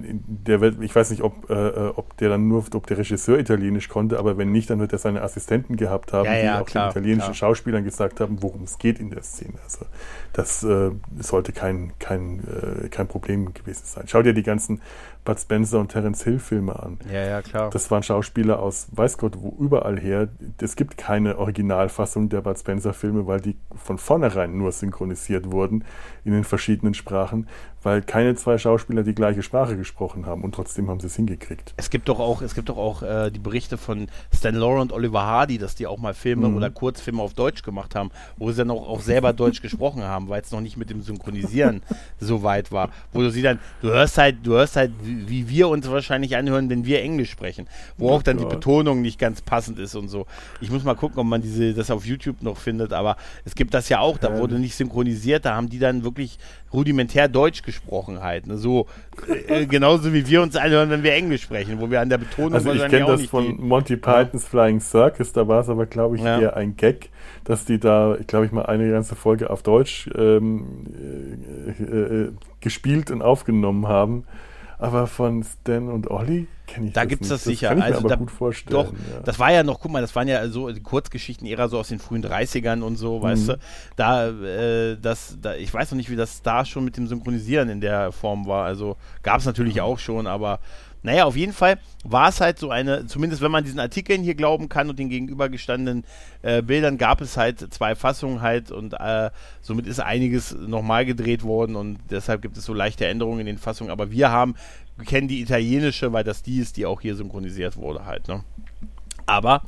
der 0.00 0.62
ich 0.80 0.94
weiß 0.94 1.10
nicht, 1.10 1.22
ob, 1.22 1.50
äh, 1.50 1.54
äh, 1.54 1.92
ob 1.96 2.16
der 2.18 2.28
dann 2.28 2.46
nur, 2.46 2.64
ob 2.72 2.86
der 2.86 2.98
Regisseur 2.98 3.36
Italienisch 3.36 3.88
konnte, 3.88 4.16
aber 4.16 4.38
wenn 4.38 4.52
nicht, 4.52 4.70
dann 4.70 4.78
wird 4.78 4.92
er 4.92 4.98
seine 4.98 5.22
Assistenten 5.22 5.76
gehabt 5.76 6.12
haben, 6.12 6.26
ja, 6.26 6.36
ja, 6.36 6.56
die 6.56 6.62
auch 6.62 6.66
klar, 6.66 6.84
den 6.86 6.90
italienischen 6.92 7.32
klar. 7.32 7.34
Schauspielern 7.34 7.82
gesagt 7.82 8.20
haben, 8.20 8.42
worum 8.42 8.62
es 8.62 8.78
geht 8.78 9.00
in 9.00 9.10
der 9.10 9.22
Szene. 9.22 9.54
Also 9.64 9.86
das 10.32 10.62
äh, 10.62 10.92
sollte 11.18 11.52
kein, 11.52 11.92
kein, 11.98 12.42
kein 12.90 13.08
Problem 13.08 13.52
gewesen 13.52 13.82
sein. 13.84 14.04
Schau 14.06 14.22
dir 14.22 14.32
die 14.32 14.44
ganzen 14.44 14.80
Bud 15.24 15.38
Spencer 15.38 15.78
und 15.78 15.88
Terence 15.88 16.24
Hill 16.24 16.38
Filme 16.40 16.80
an. 16.80 16.98
Ja, 17.12 17.24
ja, 17.24 17.42
klar. 17.42 17.70
Das 17.70 17.90
waren 17.90 18.02
Schauspieler 18.02 18.58
aus 18.58 18.88
weiß 18.92 19.18
Gott 19.18 19.36
wo 19.38 19.54
überall 19.58 19.98
her. 20.00 20.28
Es 20.60 20.74
gibt 20.74 20.96
keine 20.96 21.38
Originalfassung 21.38 22.28
der 22.28 22.40
Bud 22.40 22.58
Spencer 22.58 22.92
Filme, 22.92 23.26
weil 23.26 23.40
die 23.40 23.56
von 23.76 23.98
vornherein 23.98 24.56
nur 24.56 24.72
synchronisiert 24.72 25.52
wurden 25.52 25.84
in 26.24 26.32
den 26.32 26.44
verschiedenen 26.44 26.94
Sprachen, 26.94 27.46
weil 27.82 28.02
keine 28.02 28.34
zwei 28.36 28.58
Schauspieler 28.58 29.02
die 29.02 29.14
gleiche 29.14 29.42
Sprache 29.42 29.76
gesprochen 29.76 30.26
haben 30.26 30.44
und 30.44 30.54
trotzdem 30.54 30.88
haben 30.88 31.00
sie 31.00 31.08
es 31.08 31.16
hingekriegt. 31.16 31.74
Es 31.76 31.90
gibt 31.90 32.08
doch 32.08 32.20
auch, 32.20 32.42
es 32.42 32.54
gibt 32.54 32.68
doch 32.68 32.76
auch 32.78 33.02
äh, 33.02 33.30
die 33.30 33.38
Berichte 33.38 33.76
von 33.76 34.08
Stan 34.34 34.54
Laurel 34.54 34.80
und 34.80 34.92
Oliver 34.92 35.22
Hardy, 35.22 35.58
dass 35.58 35.74
die 35.74 35.86
auch 35.86 35.98
mal 35.98 36.14
Filme 36.14 36.48
Mhm. 36.48 36.56
oder 36.56 36.70
Kurzfilme 36.70 37.20
auf 37.22 37.34
Deutsch 37.34 37.62
gemacht 37.62 37.94
haben, 37.94 38.10
wo 38.36 38.50
sie 38.50 38.58
dann 38.58 38.70
auch, 38.70 38.88
auch 38.88 39.00
selber 39.00 39.32
Deutsch 39.32 39.62
gesprochen 39.62 40.02
haben, 40.02 40.28
weil 40.28 40.42
es 40.42 40.50
noch 40.52 40.60
nicht 40.60 40.76
mit 40.76 40.90
dem 40.90 41.02
Synchronisieren 41.02 41.82
so 42.20 42.42
weit 42.42 42.70
war. 42.72 42.90
Wo 43.12 43.20
du 43.20 43.30
sie 43.30 43.42
dann, 43.42 43.58
du 43.80 43.88
hörst 43.88 44.16
halt, 44.18 44.36
du 44.44 44.52
hörst 44.52 44.76
halt, 44.76 44.92
wie, 45.02 45.28
wie 45.28 45.48
wir 45.48 45.68
uns 45.68 45.90
wahrscheinlich 45.90 46.36
anhören, 46.36 46.70
wenn 46.70 46.84
wir 46.86 47.02
Englisch 47.02 47.30
sprechen, 47.30 47.66
wo 47.98 48.08
Oh 48.10 48.12
auch 48.14 48.22
dann 48.22 48.38
die. 48.38 48.44
Betonung 48.44 49.02
nicht 49.02 49.18
ganz 49.18 49.40
passend 49.42 49.78
ist 49.78 49.94
und 49.94 50.08
so. 50.08 50.26
Ich 50.60 50.70
muss 50.70 50.84
mal 50.84 50.94
gucken, 50.94 51.18
ob 51.18 51.26
man 51.26 51.42
diese, 51.42 51.74
das 51.74 51.90
auf 51.90 52.04
YouTube 52.06 52.42
noch 52.42 52.56
findet, 52.58 52.92
aber 52.92 53.16
es 53.44 53.54
gibt 53.54 53.74
das 53.74 53.88
ja 53.88 53.98
auch, 54.00 54.18
da 54.18 54.38
wurde 54.38 54.58
nicht 54.58 54.74
synchronisiert, 54.76 55.44
da 55.44 55.54
haben 55.56 55.68
die 55.68 55.78
dann 55.78 56.04
wirklich 56.04 56.38
rudimentär 56.72 57.28
Deutsch 57.28 57.62
gesprochen 57.62 57.71
halt. 58.20 58.46
Ne? 58.46 58.56
So 58.56 58.86
äh, 59.48 59.66
genauso 59.66 60.12
wie 60.12 60.26
wir 60.26 60.42
uns 60.42 60.56
anhören, 60.56 60.90
wenn 60.90 61.02
wir 61.02 61.12
Englisch 61.14 61.42
sprechen, 61.42 61.80
wo 61.80 61.90
wir 61.90 62.00
an 62.00 62.08
der 62.08 62.18
Betonung 62.18 62.54
Also 62.54 62.72
ich 62.72 62.86
kenne 62.88 63.06
das 63.06 63.26
von 63.26 63.56
die, 63.56 63.62
Monty 63.62 63.96
Pythons 63.96 64.46
Flying 64.46 64.80
Circus, 64.80 65.32
da 65.32 65.46
war 65.48 65.60
es 65.60 65.68
aber, 65.68 65.86
glaube 65.86 66.16
ich, 66.16 66.22
Ja. 66.22 66.40
eher 66.40 66.56
ein 66.56 66.76
Gag, 66.76 67.10
dass 67.44 67.64
die 67.64 67.78
da, 67.78 68.16
glaube 68.26 68.46
ich 68.46 68.52
mal, 68.52 68.66
eine 68.66 68.90
ganze 68.90 69.14
Folge 69.14 69.50
auf 69.50 69.62
Deutsch 69.62 70.08
ähm, 70.16 70.86
äh, 71.78 71.82
äh, 71.82 72.32
gespielt 72.60 73.10
und 73.10 73.22
aufgenommen 73.22 73.88
haben. 73.88 74.24
Aber 74.82 75.06
von 75.06 75.44
Stan 75.44 75.88
und 75.88 76.10
Olli 76.10 76.48
kenne 76.66 76.88
ich 76.88 76.92
Da 76.92 77.02
das 77.02 77.08
gibt's 77.08 77.22
nicht. 77.28 77.32
das 77.32 77.44
sicher. 77.44 77.68
kann 77.68 77.78
ich 77.78 77.84
Also 77.84 77.94
mir 77.94 77.98
aber 78.00 78.08
da- 78.08 78.16
gut 78.16 78.30
vorstellen. 78.30 78.72
Doch, 78.74 78.92
ja. 78.92 79.20
das 79.24 79.38
war 79.38 79.52
ja 79.52 79.62
noch, 79.62 79.78
guck 79.80 79.92
mal, 79.92 80.00
das 80.00 80.14
waren 80.16 80.26
ja 80.28 80.46
so 80.48 80.70
die 80.72 80.82
Kurzgeschichten-Ära 80.82 81.68
so 81.68 81.78
aus 81.78 81.88
den 81.88 81.98
frühen 82.00 82.22
30ern 82.24 82.82
und 82.82 82.96
so, 82.96 83.18
Mhm. 83.18 83.22
weißt 83.22 83.48
du. 83.50 83.58
Da, 83.96 84.28
äh, 84.28 84.96
das, 85.00 85.38
da, 85.40 85.54
ich 85.54 85.72
weiß 85.72 85.90
noch 85.92 85.96
nicht, 85.96 86.10
wie 86.10 86.16
das 86.16 86.42
da 86.42 86.64
schon 86.64 86.84
mit 86.84 86.96
dem 86.96 87.06
Synchronisieren 87.06 87.68
in 87.68 87.80
der 87.80 88.10
Form 88.12 88.46
war. 88.46 88.64
Also 88.64 88.96
gab 89.22 89.38
es 89.38 89.46
natürlich 89.46 89.80
auch 89.80 89.98
schon, 90.00 90.26
aber 90.26 90.58
naja, 91.02 91.24
auf 91.24 91.36
jeden 91.36 91.52
Fall 91.52 91.78
war 92.04 92.28
es 92.28 92.40
halt 92.40 92.58
so 92.58 92.70
eine, 92.70 93.06
zumindest 93.06 93.42
wenn 93.42 93.50
man 93.50 93.64
diesen 93.64 93.80
Artikeln 93.80 94.22
hier 94.22 94.34
glauben 94.34 94.68
kann 94.68 94.88
und 94.88 94.98
den 94.98 95.08
gegenübergestandenen 95.08 96.04
äh, 96.42 96.62
Bildern, 96.62 96.98
gab 96.98 97.20
es 97.20 97.36
halt 97.36 97.72
zwei 97.72 97.94
Fassungen 97.94 98.40
halt 98.40 98.70
und 98.70 98.94
äh, 98.94 99.30
somit 99.60 99.86
ist 99.86 100.00
einiges 100.00 100.52
nochmal 100.54 101.04
gedreht 101.04 101.42
worden 101.42 101.76
und 101.76 101.98
deshalb 102.10 102.42
gibt 102.42 102.56
es 102.56 102.64
so 102.64 102.74
leichte 102.74 103.06
Änderungen 103.06 103.40
in 103.40 103.46
den 103.46 103.58
Fassungen. 103.58 103.90
Aber 103.90 104.10
wir 104.10 104.30
haben, 104.30 104.54
wir 104.96 105.04
kennen 105.04 105.28
die 105.28 105.40
italienische, 105.40 106.12
weil 106.12 106.24
das 106.24 106.42
die 106.42 106.58
ist, 106.58 106.76
die 106.76 106.86
auch 106.86 107.00
hier 107.00 107.16
synchronisiert 107.16 107.76
wurde 107.76 108.04
halt, 108.04 108.28
ne? 108.28 108.44
Aber 109.32 109.62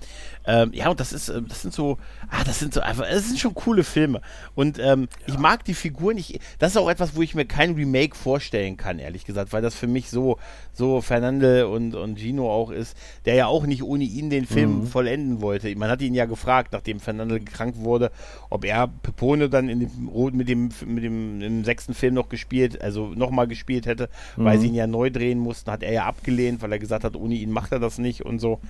ähm, 0.47 0.73
ja, 0.74 0.91
und 0.91 1.01
das 1.01 1.15
ist, 1.15 1.31
äh, 1.31 1.41
das 1.41 1.62
sind 1.62 1.73
so, 1.73 1.97
ah, 2.28 2.45
das 2.45 2.59
sind 2.59 2.74
so 2.74 2.81
einfach, 2.81 3.09
das 3.09 3.28
sind 3.28 3.39
schon 3.39 3.55
coole 3.55 3.82
Filme. 3.82 4.20
Und 4.55 4.78
ähm, 4.78 5.09
ich 5.27 5.39
mag 5.39 5.65
die 5.65 5.73
Figuren. 5.73 6.19
Ich, 6.19 6.39
das 6.59 6.73
ist 6.73 6.77
auch 6.77 6.91
etwas, 6.91 7.16
wo 7.16 7.23
ich 7.23 7.35
mir 7.35 7.47
kein 7.47 7.74
Remake 7.74 8.15
vorstellen 8.15 8.77
kann, 8.77 8.99
ehrlich 8.99 9.24
gesagt, 9.24 9.55
weil 9.55 9.62
das 9.62 9.74
für 9.74 9.86
mich 9.86 10.11
so, 10.11 10.39
so 10.74 11.01
Fernande 11.01 11.66
und, 11.69 11.95
und 11.95 12.19
Gino 12.19 12.51
auch 12.51 12.70
ist, 12.70 12.95
der 13.24 13.36
ja 13.36 13.47
auch 13.47 13.65
nicht 13.65 13.82
ohne 13.82 14.05
ihn 14.05 14.28
den 14.28 14.45
Film 14.45 14.86
vollenden 14.86 15.41
wollte. 15.41 15.74
Man 15.77 15.89
hat 15.89 16.03
ihn 16.03 16.15
ja 16.15 16.27
gefragt, 16.27 16.73
nachdem 16.73 17.01
Fernande 17.01 17.41
krank 17.41 17.77
wurde, 17.78 18.11
ob 18.51 18.66
er 18.66 18.89
Pepone 18.89 19.49
dann 19.49 19.70
in 19.70 19.81
dem, 19.81 20.36
mit 20.36 20.49
dem, 20.49 20.69
mit 20.85 21.05
dem 21.05 21.41
im 21.41 21.65
sechsten 21.65 21.95
Film 21.95 22.12
noch 22.12 22.28
gespielt, 22.28 22.82
also 22.82 23.09
nochmal 23.15 23.49
gespielt 23.49 23.86
hätte, 23.86 24.11
weil 24.36 24.59
sie 24.59 24.66
ihn 24.66 24.74
ja 24.74 24.86
neu 24.86 25.11
drehen 25.11 25.39
mussten, 25.39 25.70
hat 25.70 25.82
er 25.82 25.93
ja 25.93 26.05
abgelehnt, 26.05 26.61
weil 26.61 26.73
er 26.73 26.78
gesagt 26.78 27.05
hat, 27.05 27.16
ohne 27.16 27.35
ihn 27.35 27.51
macht 27.51 27.73
er 27.73 27.78
das 27.78 27.97
nicht 27.99 28.23
und 28.23 28.41
so. 28.41 28.61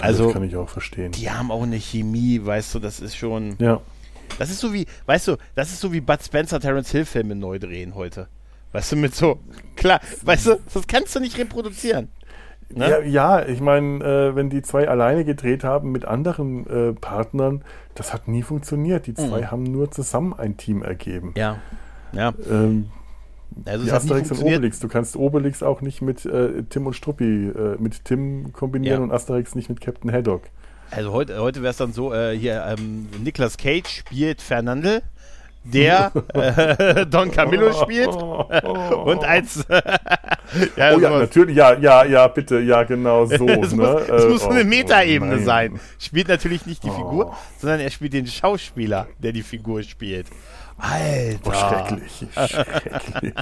Also, 0.00 0.24
das 0.24 0.32
kann 0.32 0.44
ich 0.44 0.56
auch 0.56 0.68
verstehen. 0.68 1.12
die 1.12 1.30
haben 1.30 1.50
auch 1.50 1.62
eine 1.62 1.76
Chemie, 1.76 2.40
weißt 2.44 2.74
du, 2.74 2.78
das 2.78 3.00
ist 3.00 3.16
schon. 3.16 3.56
Ja. 3.58 3.80
Das 4.38 4.48
ist 4.50 4.60
so 4.60 4.72
wie, 4.72 4.86
weißt 5.06 5.28
du, 5.28 5.36
das 5.54 5.70
ist 5.72 5.80
so 5.80 5.92
wie 5.92 6.00
Bud 6.00 6.22
Spencer 6.22 6.58
Terence 6.58 6.90
Hill 6.90 7.04
Filme 7.04 7.34
neu 7.34 7.58
drehen 7.58 7.94
heute. 7.94 8.28
Weißt 8.72 8.92
du, 8.92 8.96
mit 8.96 9.14
so, 9.14 9.38
klar, 9.76 10.00
weißt 10.22 10.46
du, 10.46 10.60
das 10.72 10.86
kannst 10.86 11.14
du 11.14 11.20
nicht 11.20 11.36
reproduzieren. 11.36 12.08
Ne? 12.70 12.88
Ja, 12.88 13.00
ja, 13.00 13.46
ich 13.46 13.60
meine, 13.60 14.02
äh, 14.02 14.34
wenn 14.34 14.48
die 14.48 14.62
zwei 14.62 14.88
alleine 14.88 15.26
gedreht 15.26 15.62
haben 15.62 15.92
mit 15.92 16.06
anderen 16.06 16.66
äh, 16.66 16.92
Partnern, 16.94 17.62
das 17.94 18.14
hat 18.14 18.28
nie 18.28 18.42
funktioniert. 18.42 19.06
Die 19.06 19.12
zwei 19.12 19.44
haben 19.48 19.64
nur 19.64 19.90
zusammen 19.90 20.32
ein 20.32 20.56
Team 20.56 20.82
ergeben. 20.82 21.34
Ja. 21.36 21.58
Ja, 22.12 22.32
Ähm, 22.50 22.88
also 23.64 23.84
nie 23.84 23.90
Asterix 23.90 24.30
und. 24.30 24.42
Obelix. 24.42 24.80
Du 24.80 24.88
kannst 24.88 25.16
Obelix 25.16 25.62
auch 25.62 25.80
nicht 25.80 26.02
mit 26.02 26.24
äh, 26.26 26.62
Tim 26.68 26.86
und 26.86 26.94
Struppi, 26.94 27.48
äh, 27.48 27.76
mit 27.78 28.04
Tim 28.04 28.52
kombinieren 28.52 28.98
Ja. 28.98 29.04
und 29.04 29.12
Asterix 29.12 29.54
nicht 29.54 29.68
mit 29.68 29.80
Captain 29.80 30.12
Haddock. 30.12 30.42
Also 30.90 31.12
heute, 31.12 31.38
heute 31.40 31.62
wäre 31.62 31.70
es 31.70 31.76
dann 31.78 31.92
so, 31.92 32.12
äh, 32.12 32.36
hier, 32.36 32.64
ähm, 32.66 33.08
Nicolas 33.22 33.56
Cage 33.56 33.88
spielt 33.88 34.42
Fernandel, 34.42 35.00
der 35.64 36.12
äh, 36.34 37.06
Don 37.10 37.30
Camillo 37.30 37.72
spielt 37.82 38.08
und 38.14 39.24
als 39.24 39.64
ja, 40.76 40.94
Oh 40.94 41.00
ja, 41.00 41.18
natürlich, 41.18 41.56
ja, 41.56 41.72
ja, 41.78 42.04
ja, 42.04 42.26
bitte, 42.28 42.58
ja, 42.60 42.82
genau 42.82 43.24
so. 43.24 43.46
es, 43.48 43.72
ne? 43.72 43.82
muss, 43.82 44.02
es 44.08 44.24
Äh, 44.24 44.28
muss 44.28 44.42
so 44.42 44.48
eine 44.50 44.62
oh, 44.62 44.66
Metaebene 44.66 45.36
nein. 45.36 45.44
sein. 45.44 45.80
Spielt 45.98 46.28
natürlich 46.28 46.66
nicht 46.66 46.82
die 46.84 46.90
Oh. 46.90 46.94
Figur, 46.94 47.36
sondern 47.58 47.80
er 47.80 47.90
spielt 47.90 48.12
den 48.12 48.26
Schauspieler, 48.26 49.06
der 49.18 49.32
die 49.32 49.42
Figur 49.42 49.82
spielt. 49.82 50.26
Alter. 50.84 51.38
Oh, 51.44 51.52
schrecklich, 51.52 52.26
schrecklich. 52.50 53.34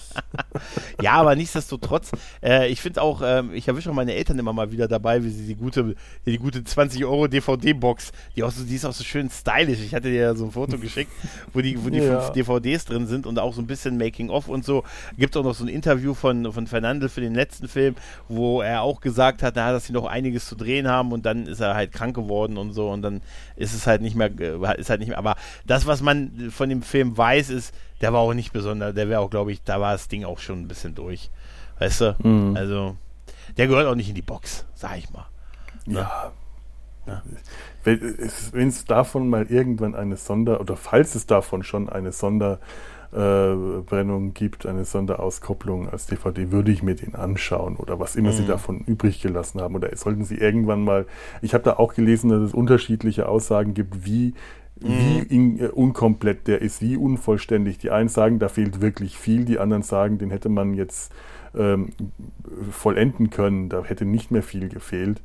Ja, 1.00 1.12
aber 1.14 1.34
nichtsdestotrotz, 1.36 2.10
äh, 2.42 2.68
ich 2.68 2.82
finde 2.82 3.00
auch, 3.00 3.22
ähm, 3.24 3.54
ich 3.54 3.66
erwische 3.66 3.88
auch 3.90 3.94
meine 3.94 4.14
Eltern 4.14 4.38
immer 4.38 4.52
mal 4.52 4.70
wieder 4.72 4.88
dabei, 4.88 5.24
wie 5.24 5.30
sie 5.30 5.46
die 5.46 5.54
gute, 5.54 5.94
die 6.26 6.36
gute 6.36 6.62
20 6.62 7.02
Euro 7.06 7.28
DVD-Box, 7.28 8.12
die, 8.36 8.42
auch 8.42 8.50
so, 8.50 8.64
die 8.64 8.74
ist 8.74 8.84
auch 8.84 8.92
so 8.92 9.04
schön 9.04 9.30
stylisch. 9.30 9.80
Ich 9.80 9.94
hatte 9.94 10.10
dir 10.10 10.20
ja 10.20 10.34
so 10.34 10.44
ein 10.44 10.50
Foto 10.50 10.76
geschickt, 10.78 11.10
wo 11.54 11.62
die, 11.62 11.82
wo 11.82 11.88
die 11.88 11.98
Ja. 11.98 12.20
fünf 12.20 12.32
DVDs 12.34 12.84
drin 12.84 13.06
sind 13.06 13.26
und 13.26 13.38
auch 13.38 13.54
so 13.54 13.62
ein 13.62 13.66
bisschen 13.66 13.96
Making-of 13.96 14.48
und 14.48 14.64
so. 14.66 14.84
Gibt 15.16 15.34
auch 15.36 15.42
noch 15.42 15.54
so 15.54 15.64
ein 15.64 15.68
Interview 15.68 16.12
von, 16.12 16.52
von 16.52 16.66
Fernandel 16.66 17.08
für 17.08 17.22
den 17.22 17.34
letzten 17.34 17.68
Film, 17.68 17.94
wo 18.28 18.60
er 18.60 18.82
auch 18.82 19.00
gesagt 19.00 19.42
hat, 19.42 19.54
na, 19.56 19.72
dass 19.72 19.86
sie 19.86 19.94
noch 19.94 20.04
einiges 20.04 20.44
zu 20.46 20.56
drehen 20.56 20.88
haben 20.88 21.10
und 21.10 21.24
dann 21.24 21.46
ist 21.46 21.60
er 21.60 21.74
halt 21.74 21.92
krank 21.92 22.14
geworden 22.14 22.58
und 22.58 22.72
so 22.74 22.90
und 22.90 23.00
dann 23.00 23.22
ist 23.56 23.72
es 23.74 23.86
halt 23.86 24.02
nicht 24.02 24.14
mehr, 24.14 24.30
äh, 24.38 24.78
ist 24.78 24.90
halt 24.90 25.00
nicht 25.00 25.08
mehr, 25.08 25.18
aber 25.18 25.36
das, 25.66 25.86
was 25.86 26.02
man 26.02 26.50
von 26.50 26.68
dem 26.68 26.82
Film 26.82 27.16
weiß, 27.16 27.29
ist, 27.38 27.72
der 28.00 28.12
war 28.12 28.20
auch 28.20 28.34
nicht 28.34 28.52
besonders, 28.52 28.94
der 28.94 29.08
wäre 29.08 29.20
auch, 29.20 29.30
glaube 29.30 29.52
ich, 29.52 29.62
da 29.62 29.80
war 29.80 29.92
das 29.92 30.08
Ding 30.08 30.24
auch 30.24 30.40
schon 30.40 30.62
ein 30.62 30.68
bisschen 30.68 30.94
durch. 30.94 31.30
Weißt 31.78 32.00
du? 32.00 32.16
Mhm. 32.22 32.56
Also, 32.56 32.96
der 33.56 33.68
gehört 33.68 33.86
auch 33.86 33.94
nicht 33.94 34.08
in 34.08 34.14
die 34.14 34.22
Box, 34.22 34.66
sag 34.74 34.98
ich 34.98 35.10
mal. 35.10 35.26
Ja. 35.86 36.32
Wenn 37.82 38.68
es 38.68 38.84
davon 38.84 39.28
mal 39.28 39.46
irgendwann 39.46 39.94
eine 39.94 40.16
Sonder- 40.16 40.60
oder 40.60 40.76
falls 40.76 41.14
es 41.14 41.26
davon 41.26 41.62
schon 41.62 41.88
eine 41.88 42.12
Sonderbrennung 42.12 44.34
gibt, 44.34 44.66
eine 44.66 44.84
Sonderauskopplung 44.84 45.88
als 45.88 46.06
DVD, 46.06 46.52
würde 46.52 46.70
ich 46.70 46.82
mir 46.82 46.94
den 46.94 47.14
anschauen 47.14 47.76
oder 47.76 47.98
was 47.98 48.16
immer 48.16 48.32
Sie 48.32 48.46
davon 48.46 48.80
übrig 48.80 49.22
gelassen 49.22 49.60
haben. 49.60 49.74
Oder 49.74 49.96
sollten 49.96 50.24
Sie 50.24 50.36
irgendwann 50.36 50.84
mal, 50.84 51.06
ich 51.42 51.54
habe 51.54 51.64
da 51.64 51.78
auch 51.78 51.94
gelesen, 51.94 52.30
dass 52.30 52.42
es 52.42 52.54
unterschiedliche 52.54 53.28
Aussagen 53.28 53.74
gibt, 53.74 54.04
wie, 54.04 54.34
wie 54.80 55.18
in, 55.18 55.58
äh, 55.60 55.68
unkomplett 55.68 56.46
der 56.46 56.62
ist, 56.62 56.80
wie 56.80 56.96
unvollständig. 56.96 57.78
Die 57.78 57.90
einen 57.90 58.08
sagen, 58.08 58.38
da 58.38 58.48
fehlt 58.48 58.80
wirklich 58.80 59.18
viel, 59.18 59.44
die 59.44 59.58
anderen 59.58 59.82
sagen, 59.82 60.18
den 60.18 60.30
hätte 60.30 60.48
man 60.48 60.74
jetzt 60.74 61.12
ähm, 61.54 61.90
vollenden 62.70 63.30
können, 63.30 63.68
da 63.68 63.84
hätte 63.84 64.04
nicht 64.04 64.30
mehr 64.30 64.42
viel 64.42 64.68
gefehlt. 64.68 65.20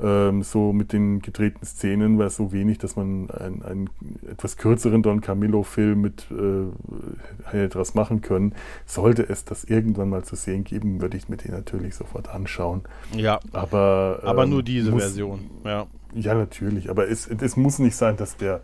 Ähm, 0.00 0.42
so 0.44 0.72
mit 0.72 0.92
den 0.92 1.20
gedrehten 1.22 1.64
Szenen 1.66 2.18
war 2.18 2.26
es 2.26 2.36
so 2.36 2.52
wenig, 2.52 2.78
dass 2.78 2.94
man 2.94 3.28
einen, 3.30 3.62
einen 3.62 3.90
etwas 4.30 4.56
kürzeren 4.56 5.02
Don 5.02 5.20
Camillo-Film 5.20 6.00
mit 6.00 6.26
äh, 6.30 7.50
hätte 7.50 7.82
machen 7.94 8.20
können. 8.20 8.54
Sollte 8.86 9.28
es 9.28 9.44
das 9.44 9.64
irgendwann 9.64 10.08
mal 10.08 10.22
zu 10.22 10.36
sehen 10.36 10.62
geben, 10.62 11.00
würde 11.00 11.16
ich 11.16 11.28
mir 11.28 11.36
den 11.36 11.50
natürlich 11.52 11.96
sofort 11.96 12.28
anschauen. 12.28 12.82
Ja, 13.16 13.40
Aber, 13.52 14.20
aber 14.22 14.44
ähm, 14.44 14.50
nur 14.50 14.62
diese 14.62 14.90
muss- 14.92 15.02
Version. 15.02 15.50
Ja. 15.64 15.86
Ja, 16.14 16.34
natürlich. 16.34 16.88
Aber 16.90 17.08
es, 17.08 17.26
es 17.26 17.56
muss 17.56 17.78
nicht 17.80 17.94
sein, 17.96 18.16
dass 18.16 18.36
der 18.36 18.60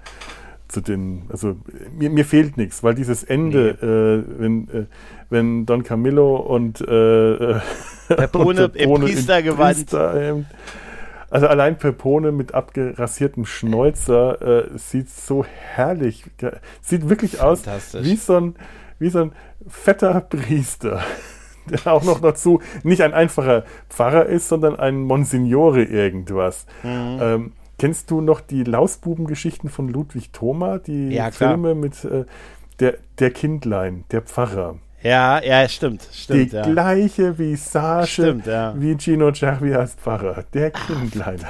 zu 0.68 0.80
den, 0.80 1.22
also 1.28 1.56
mir, 1.98 2.08
mir 2.10 2.24
fehlt 2.24 2.56
nichts, 2.56 2.82
weil 2.82 2.94
dieses 2.94 3.22
Ende, 3.22 4.24
äh, 4.36 4.40
wenn, 4.40 4.68
äh, 4.70 4.84
wenn 5.30 5.66
Don 5.66 5.82
Camillo 5.82 6.36
und 6.36 6.80
äh, 6.80 7.60
Pepone 8.08 8.64
und 8.68 8.76
im 8.76 8.94
Priestergewand. 8.94 9.76
Priesterhemd- 9.76 10.44
also 11.34 11.48
allein 11.48 11.76
Pepone 11.78 12.30
mit 12.30 12.54
abgerasiertem 12.54 13.44
Schnäuzer 13.44 14.40
äh, 14.40 14.78
sieht 14.78 15.10
so 15.10 15.44
herrlich, 15.44 16.26
sieht 16.80 17.08
wirklich 17.08 17.40
aus 17.40 17.64
wie 18.04 18.14
so 18.14 18.36
ein, 18.36 18.54
wie 19.00 19.08
so 19.08 19.18
ein 19.18 19.32
fetter 19.66 20.20
Priester. 20.20 21.02
Der 21.66 21.92
auch 21.92 22.04
noch 22.04 22.20
dazu 22.20 22.60
nicht 22.84 23.02
ein 23.02 23.12
einfacher 23.12 23.64
Pfarrer 23.88 24.26
ist, 24.26 24.48
sondern 24.48 24.76
ein 24.76 25.02
Monsignore 25.02 25.82
irgendwas. 25.82 26.66
Mhm. 26.84 27.18
Ähm, 27.20 27.52
kennst 27.80 28.12
du 28.12 28.20
noch 28.20 28.40
die 28.40 28.62
Lausbubengeschichten 28.62 29.70
von 29.70 29.88
Ludwig 29.88 30.30
Thoma? 30.30 30.78
Die 30.78 31.08
Ja. 31.08 31.32
Filme 31.32 31.74
mit 31.74 32.04
äh, 32.04 32.26
der, 32.78 32.98
der 33.18 33.32
Kindlein, 33.32 34.04
der 34.12 34.22
Pfarrer. 34.22 34.76
Ja, 35.04 35.42
ja, 35.42 35.68
stimmt, 35.68 36.08
stimmt. 36.12 36.52
die 36.52 36.56
ja. 36.56 36.62
gleiche 36.62 37.38
Visage 37.38 38.06
Stimmt, 38.06 38.46
ja. 38.46 38.72
Wie 38.74 38.96
Gino 38.96 39.30
Cervi 39.32 39.74
als 39.74 39.94
Pfarrer. 39.94 40.44
Der 40.54 40.70
Kindlein. 40.70 41.40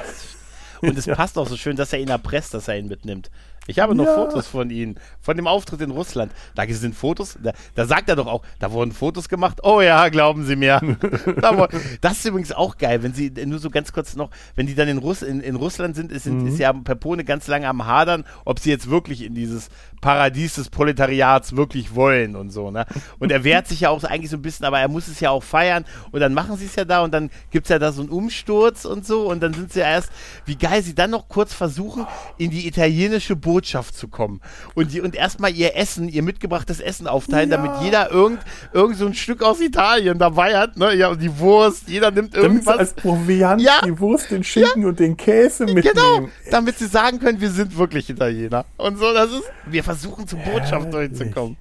Und 0.81 0.97
es 0.97 1.05
passt 1.15 1.37
auch 1.37 1.47
so 1.47 1.55
schön, 1.55 1.77
dass 1.77 1.93
er 1.93 1.99
ihn 1.99 2.09
erpresst, 2.09 2.53
dass 2.53 2.67
er 2.67 2.77
ihn 2.77 2.89
mitnimmt. 2.89 3.31
Ich 3.67 3.79
habe 3.79 3.95
noch 3.95 4.05
Ja. 4.05 4.15
Fotos 4.15 4.47
von 4.47 4.69
Ihnen, 4.69 4.95
von 5.21 5.35
dem 5.37 5.47
Auftritt 5.47 5.81
in 5.81 5.91
Russland. 5.91 6.31
Da 6.53 6.63
sind 6.67 6.95
Fotos, 6.95 7.37
da, 7.41 7.53
da 7.73 7.85
sagt 7.85 8.09
er 8.09 8.15
doch 8.15 8.27
auch, 8.27 8.43
da 8.59 8.71
wurden 8.71 8.91
Fotos 8.91 9.29
gemacht. 9.29 9.59
Oh 9.63 9.81
ja, 9.81 10.09
glauben 10.09 10.45
Sie 10.45 10.55
mir. 10.55 10.79
das 12.01 12.17
ist 12.19 12.25
übrigens 12.25 12.51
auch 12.51 12.77
geil, 12.77 13.03
wenn 13.03 13.13
Sie, 13.13 13.31
nur 13.45 13.59
so 13.59 13.69
ganz 13.69 13.91
kurz 13.91 14.15
noch, 14.15 14.29
wenn 14.55 14.67
die 14.67 14.75
dann 14.75 14.87
in, 14.87 14.97
Russ, 14.97 15.21
in, 15.21 15.41
in 15.41 15.55
Russland 15.55 15.95
sind, 15.95 16.11
ist, 16.11 16.25
Mhm. 16.25 16.47
ist 16.47 16.59
ja 16.59 16.71
Pepone 16.73 17.23
ganz 17.23 17.47
lange 17.47 17.67
am 17.67 17.85
Hadern, 17.85 18.25
ob 18.45 18.59
sie 18.59 18.69
jetzt 18.69 18.89
wirklich 18.89 19.23
in 19.23 19.35
dieses 19.35 19.69
Paradies 20.01 20.55
des 20.55 20.69
Proletariats 20.69 21.55
wirklich 21.55 21.95
wollen 21.95 22.35
und 22.35 22.51
so. 22.51 22.71
Ne? 22.71 22.85
Und 23.19 23.31
er 23.31 23.43
wehrt 23.43 23.67
sich 23.67 23.81
ja 23.81 23.89
auch 23.89 24.03
eigentlich 24.03 24.29
so 24.31 24.37
ein 24.37 24.41
bisschen, 24.41 24.65
aber 24.65 24.79
er 24.79 24.87
muss 24.87 25.07
es 25.07 25.19
ja 25.19 25.29
auch 25.31 25.43
feiern 25.43 25.85
und 26.11 26.19
dann 26.19 26.33
machen 26.33 26.57
sie 26.57 26.65
es 26.65 26.75
ja 26.75 26.85
da 26.85 27.01
und 27.03 27.13
dann 27.13 27.29
gibt 27.51 27.65
es 27.65 27.69
ja 27.69 27.79
da 27.79 27.91
so 27.91 28.01
einen 28.01 28.09
Umsturz 28.11 28.85
und 28.85 29.05
so 29.05 29.29
und 29.29 29.41
dann 29.41 29.53
sind 29.53 29.73
sie 29.73 29.79
ja 29.79 29.87
erst, 29.87 30.11
wie 30.45 30.55
geil 30.55 30.81
sie 30.83 30.93
dann 30.95 31.11
noch 31.11 31.27
kurz 31.27 31.53
versuchen, 31.53 32.05
in 32.37 32.51
die 32.51 32.67
italienische 32.67 33.35
Botschaft 33.35 33.54
zu 33.91 34.07
kommen 34.07 34.41
und, 34.73 34.91
die, 34.93 35.01
und 35.01 35.15
erstmal 35.15 35.51
ihr 35.53 35.75
Essen, 35.75 36.09
ihr 36.09 36.23
mitgebrachtes 36.23 36.79
Essen 36.79 37.07
aufteilen, 37.07 37.49
Ja. 37.49 37.57
damit 37.57 37.81
jeder 37.81 38.11
irgend, 38.11 38.39
irgend 38.73 38.97
so 38.97 39.05
ein 39.05 39.13
Stück 39.13 39.41
aus 39.43 39.61
Italien 39.61 40.17
dabei 40.17 40.57
hat. 40.57 40.77
Ne? 40.77 40.93
Ja, 40.95 41.13
die 41.15 41.39
Wurst, 41.39 41.87
jeder 41.87 42.11
nimmt 42.11 42.33
Damit 42.35 42.41
sie 42.41 42.47
irgendwas. 42.47 42.77
als 42.77 42.93
Proviant 42.93 43.61
Ja. 43.61 43.81
die 43.85 43.97
Wurst, 43.99 44.31
den 44.31 44.43
Schinken 44.43 44.85
und 44.85 44.99
den 44.99 45.15
Käse 45.17 45.65
mitnehmen. 45.65 45.93
Genau, 45.95 46.29
damit 46.51 46.77
sie 46.77 46.87
sagen 46.87 47.19
können, 47.19 47.39
wir 47.41 47.49
sind 47.51 47.77
wirklich 47.77 48.09
Italiener. 48.09 48.65
Und 48.77 48.97
so, 48.97 49.13
das 49.13 49.31
ist, 49.31 49.43
wir 49.65 49.83
versuchen 49.83 50.27
zur 50.27 50.39
Botschaft 50.39 50.93
durchzukommen. 50.93 51.57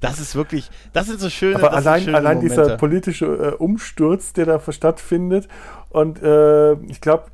Das 0.00 0.18
ist 0.20 0.34
wirklich, 0.34 0.70
das 0.92 1.06
sind 1.06 1.20
so 1.20 1.30
schöne, 1.30 1.56
Aber 1.56 1.72
allein, 1.72 2.02
schöne 2.04 2.16
allein 2.16 2.40
dieser 2.40 2.76
politische 2.76 3.26
äh, 3.26 3.54
Umsturz, 3.56 4.32
der 4.32 4.46
da 4.46 4.60
stattfindet. 4.72 5.48
Und 5.90 6.22
äh, 6.22 6.72
ich 6.90 7.00
glaube, 7.00 7.24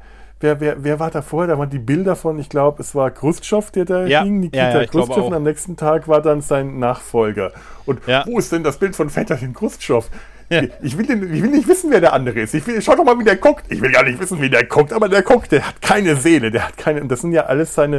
wer, 0.40 0.60
wer, 0.60 0.82
wer 0.82 0.98
war 0.98 1.10
da 1.10 1.22
vorher? 1.22 1.48
Da 1.54 1.58
waren 1.58 1.70
die 1.70 1.78
Bilder 1.78 2.16
von, 2.16 2.38
ich 2.38 2.48
glaube, 2.48 2.82
es 2.82 2.94
war 2.94 3.10
Khrushchev, 3.10 3.70
der 3.72 3.84
da 3.84 4.06
Ja, 4.06 4.22
hing, 4.22 4.40
Nikita 4.40 4.70
ja, 4.70 4.80
ja, 4.80 4.86
Khrushchev. 4.86 5.20
Und 5.26 5.34
am 5.34 5.42
nächsten 5.44 5.76
Tag 5.76 6.08
war 6.08 6.20
dann 6.22 6.40
sein 6.40 6.78
Nachfolger. 6.78 7.52
Und 7.86 8.00
Ja. 8.06 8.24
wo 8.26 8.38
ist 8.38 8.50
denn 8.52 8.64
das 8.64 8.78
Bild 8.78 8.96
von 8.96 9.10
Väterchen 9.10 9.54
Khrushchev? 9.54 10.08
Ja. 10.48 10.62
Ich, 10.82 10.98
will 10.98 11.06
den, 11.06 11.32
ich 11.32 11.42
will 11.42 11.50
nicht 11.50 11.68
wissen, 11.68 11.90
wer 11.92 12.00
der 12.00 12.12
andere 12.12 12.40
ist. 12.40 12.54
Ich 12.54 12.66
will, 12.66 12.82
schau 12.82 12.96
doch 12.96 13.04
mal, 13.04 13.16
wie 13.20 13.24
der 13.24 13.36
guckt. 13.36 13.64
Ich 13.68 13.80
will 13.80 13.92
gar 13.92 14.02
nicht 14.02 14.18
wissen, 14.20 14.40
wie 14.40 14.50
der 14.50 14.64
guckt, 14.64 14.92
aber 14.92 15.08
der 15.08 15.22
guckt, 15.22 15.52
der 15.52 15.64
hat 15.66 15.80
keine 15.80 16.16
Seele, 16.16 16.50
der 16.50 16.66
hat 16.66 16.76
keine. 16.76 17.00
Und 17.02 17.08
das 17.08 17.20
sind 17.20 17.30
ja 17.30 17.42
alles 17.46 17.72
seine, 17.74 17.98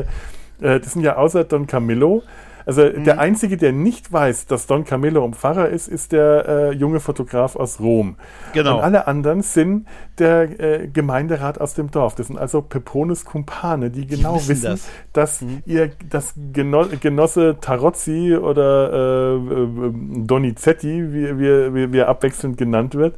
äh, 0.60 0.80
das 0.82 0.92
sind 0.94 1.02
ja 1.04 1.16
außer 1.16 1.46
Don 1.46 1.66
Camillo. 1.66 2.24
Also 2.66 2.84
Mhm. 2.84 3.04
der 3.04 3.20
Einzige, 3.20 3.58
der 3.58 3.72
nicht 3.72 4.12
weiß, 4.12 4.46
dass 4.46 4.68
Don 4.68 4.84
Camillo 4.84 5.24
ein 5.26 5.34
Pfarrer 5.34 5.70
ist, 5.70 5.88
ist 5.88 6.12
der 6.12 6.48
äh, 6.48 6.72
junge 6.74 7.00
Fotograf 7.00 7.56
aus 7.56 7.80
Rom. 7.80 8.16
Genau. 8.54 8.78
Und 8.78 8.84
alle 8.84 9.08
anderen 9.08 9.42
sind 9.42 9.88
der 10.20 10.60
äh, 10.60 10.88
Gemeinderat 10.88 11.60
aus 11.60 11.74
dem 11.74 11.92
Dorf. 11.92 12.16
Das 12.16 12.28
sind 12.28 12.38
also 12.38 12.62
Pepones 12.62 13.26
Kumpane, 13.26 13.90
die 13.90 14.06
genau 14.08 14.36
wissen 14.36 14.50
wissen, 14.50 14.80
das. 15.14 15.42
Mhm. 15.42 15.48
dass 15.58 15.66
ihr 15.66 15.92
das 16.10 16.34
Geno 16.54 16.86
Genosse 17.00 17.58
Tarozzi 17.62 18.36
oder 18.36 18.92
äh, 18.92 19.36
äh, 19.36 19.94
Donizetti, 20.26 21.14
wie, 21.14 21.40
wie, 21.40 21.74
wie, 21.76 21.94
wie 21.94 21.98
er 21.98 22.10
abwechselnd 22.10 22.58
genannt 22.58 22.96
wird, 22.96 23.16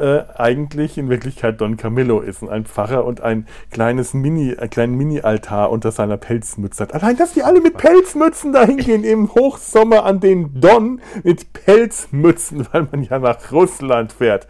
äh, 0.00 0.24
eigentlich 0.36 0.98
in 0.98 1.08
Wirklichkeit 1.10 1.60
Don 1.60 1.76
Camillo 1.76 2.20
ist 2.20 2.42
und 2.42 2.48
ein 2.48 2.64
Pfarrer 2.64 3.04
und 3.04 3.20
ein 3.20 3.46
kleines 3.70 4.14
Mini, 4.14 4.56
einen 4.56 4.70
kleinen 4.70 4.94
Mini-Altar 4.96 5.70
unter 5.70 5.92
seiner 5.92 6.16
Pelzmütze 6.16 6.82
hat. 6.82 6.94
Allein, 6.94 7.16
dass 7.16 7.34
die 7.34 7.42
alle 7.42 7.60
mit 7.60 7.76
Pelzmützen 7.76 8.52
dahin 8.52 8.78
gehen 8.78 9.04
im 9.04 9.34
Hochsommer 9.34 10.04
an 10.04 10.20
den 10.20 10.60
Don 10.60 11.00
mit 11.22 11.52
Pelzmützen, 11.52 12.66
weil 12.72 12.88
man 12.90 13.02
ja 13.02 13.18
nach 13.18 13.52
Russland 13.52 14.12
fährt. 14.12 14.46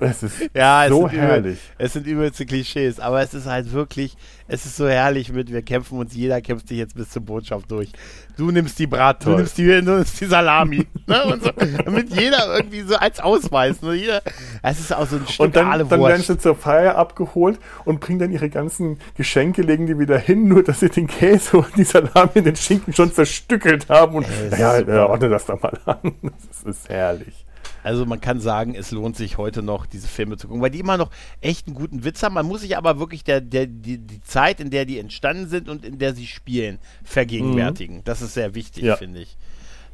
Es 0.00 0.22
ist 0.22 0.50
Ja, 0.54 0.84
es 0.84 0.90
so 0.90 1.08
herrlich. 1.08 1.58
es 1.78 1.92
sind 1.92 2.06
übelste 2.06 2.46
Klischees, 2.46 2.98
aber 3.00 3.20
es 3.22 3.34
ist 3.34 3.46
halt 3.46 3.72
wirklich, 3.72 4.16
es 4.48 4.66
ist 4.66 4.76
so 4.76 4.88
herrlich 4.88 5.32
mit, 5.32 5.52
wir 5.52 5.62
kämpfen 5.62 5.98
uns, 5.98 6.14
jeder 6.14 6.40
kämpft 6.40 6.68
sich 6.68 6.78
jetzt 6.78 6.94
bis 6.94 7.10
zur 7.10 7.22
Botschaft 7.22 7.70
durch. 7.70 7.92
Du 8.36 8.50
nimmst 8.50 8.78
die 8.78 8.86
Brat, 8.86 9.24
du 9.26 9.30
nimmst 9.36 9.58
die, 9.58 9.66
du 9.66 9.82
nimmst 9.82 10.20
die 10.20 10.24
Salami, 10.24 10.86
ne, 11.06 11.24
und 11.26 11.44
so, 11.44 11.50
damit 11.84 12.10
jeder 12.14 12.56
irgendwie 12.56 12.80
so 12.82 12.96
als 12.96 13.20
Ausweis, 13.20 13.82
ne, 13.82 13.94
jeder, 13.94 14.22
es 14.62 14.80
ist 14.80 14.94
auch 14.94 15.06
so 15.06 15.16
ein 15.16 15.26
Stück 15.26 15.46
Und 15.46 15.56
dann, 15.56 15.88
dann 15.88 16.02
werden 16.02 16.22
sie 16.22 16.38
zur 16.38 16.56
Feier 16.56 16.96
abgeholt 16.96 17.58
und 17.84 18.00
bringen 18.00 18.18
dann 18.18 18.32
ihre 18.32 18.48
ganzen 18.48 18.98
Geschenke, 19.16 19.62
legen 19.62 19.86
die 19.86 19.98
wieder 19.98 20.18
hin, 20.18 20.48
nur 20.48 20.62
dass 20.62 20.80
sie 20.80 20.88
den 20.88 21.06
Käse 21.06 21.58
und 21.58 21.76
die 21.76 21.84
Salami 21.84 22.30
und 22.36 22.44
den 22.44 22.56
Schinken 22.56 22.94
schon 22.94 23.12
zerstückelt 23.12 23.88
haben. 23.90 24.14
Und 24.16 24.26
ja, 24.58 24.78
ja, 24.80 25.06
ordne 25.06 25.28
das 25.28 25.44
doch 25.46 25.60
mal 25.60 25.78
an. 25.84 25.98
Das 26.62 26.76
ist 26.76 26.88
herrlich. 26.88 27.46
Also 27.82 28.04
man 28.06 28.20
kann 28.20 28.40
sagen, 28.40 28.74
es 28.74 28.90
lohnt 28.90 29.16
sich 29.16 29.38
heute 29.38 29.62
noch, 29.62 29.86
diese 29.86 30.06
Filme 30.08 30.36
zu 30.36 30.46
gucken, 30.48 30.62
weil 30.62 30.70
die 30.70 30.80
immer 30.80 30.96
noch 30.96 31.10
echt 31.40 31.66
einen 31.66 31.74
guten 31.76 32.04
Witz 32.04 32.22
haben. 32.22 32.34
Man 32.34 32.46
muss 32.46 32.60
sich 32.60 32.76
aber 32.76 32.98
wirklich 32.98 33.24
der, 33.24 33.40
der, 33.40 33.66
die, 33.66 33.98
die 33.98 34.20
Zeit, 34.22 34.60
in 34.60 34.70
der 34.70 34.84
die 34.84 34.98
entstanden 34.98 35.48
sind 35.48 35.68
und 35.68 35.84
in 35.84 35.98
der 35.98 36.14
sie 36.14 36.26
spielen, 36.26 36.78
vergegenwärtigen. 37.04 38.02
Das 38.04 38.22
ist 38.22 38.34
sehr 38.34 38.54
wichtig, 38.54 38.82
Mhm. 38.82 38.88
Ja. 38.88 38.96
finde 38.96 39.20
ich. 39.20 39.36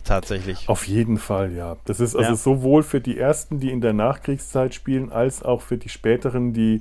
Tatsächlich. 0.05 0.69
Auf 0.69 0.87
jeden 0.87 1.19
Fall, 1.19 1.53
ja. 1.53 1.77
Das 1.85 1.99
ist 1.99 2.15
also 2.15 2.31
Ja. 2.31 2.37
sowohl 2.37 2.85
für 2.85 3.01
die 3.01 3.19
ersten, 3.19 3.59
die 3.59 3.71
in 3.73 3.81
der 3.81 3.93
Nachkriegszeit 3.93 4.73
spielen, 4.73 5.11
als 5.11 5.43
auch 5.43 5.63
für 5.63 5.79
die 5.79 5.89
späteren, 5.89 6.53
die 6.53 6.81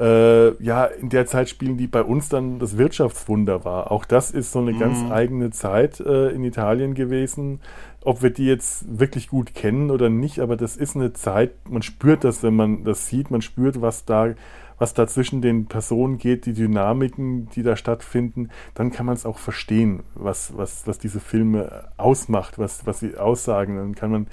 äh, 0.00 0.62
ja 0.62 0.86
in 0.86 1.10
der 1.10 1.26
Zeit 1.26 1.48
spielen, 1.48 1.76
die 1.76 1.86
bei 1.86 2.02
uns 2.02 2.28
dann 2.28 2.58
das 2.58 2.78
Wirtschaftswunder 2.78 3.64
war. 3.64 3.92
Auch 3.92 4.04
das 4.04 4.30
ist 4.30 4.52
so 4.52 4.60
eine 4.60 4.76
ganz 4.76 5.10
eigene 5.10 5.50
Zeit 5.50 6.00
äh, 6.00 6.30
in 6.30 6.42
Italien 6.42 6.94
gewesen. 6.94 7.60
Ob 8.02 8.22
wir 8.22 8.30
die 8.30 8.46
jetzt 8.46 8.98
wirklich 8.98 9.28
gut 9.28 9.54
kennen 9.54 9.90
oder 9.90 10.08
nicht, 10.08 10.40
aber 10.40 10.56
das 10.56 10.78
ist 10.78 10.96
eine 10.96 11.12
Zeit, 11.12 11.52
man 11.68 11.82
spürt 11.82 12.24
das, 12.24 12.42
wenn 12.42 12.56
man 12.56 12.84
das 12.84 13.08
sieht, 13.08 13.30
man 13.30 13.42
spürt, 13.42 13.82
was 13.82 14.06
da 14.06 14.34
was 14.78 14.94
da 14.94 15.06
zwischen 15.06 15.42
den 15.42 15.66
Personen 15.66 16.16
geht, 16.16 16.46
die 16.46 16.54
Dynamiken, 16.54 17.50
die 17.50 17.62
da 17.62 17.76
stattfinden, 17.76 18.48
dann 18.72 18.90
kann 18.90 19.04
man 19.04 19.14
es 19.14 19.26
auch 19.26 19.36
verstehen, 19.36 20.04
was, 20.14 20.56
was, 20.56 20.86
was 20.86 20.98
diese 20.98 21.20
Filme 21.20 21.88
ausmacht, 21.98 22.58
was, 22.58 22.86
was 22.86 23.00
sie 23.00 23.18
aussagen. 23.18 23.76
Dann 23.76 23.94
kann 23.94 24.10
man 24.10 24.26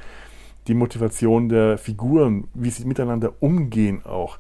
die 0.68 0.74
Motivation 0.74 1.50
der 1.50 1.78
Figuren, 1.78 2.48
wie 2.54 2.70
sie 2.70 2.86
miteinander 2.86 3.34
umgehen, 3.42 4.06
auch 4.06 4.38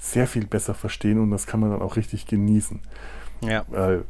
sehr 0.00 0.26
viel 0.26 0.46
besser 0.46 0.74
verstehen 0.74 1.20
und 1.20 1.30
das 1.30 1.46
kann 1.46 1.60
man 1.60 1.70
dann 1.70 1.82
auch 1.82 1.96
richtig 1.96 2.26
genießen. 2.26 2.80
Ja. 3.42 3.64
Weil, 3.68 4.04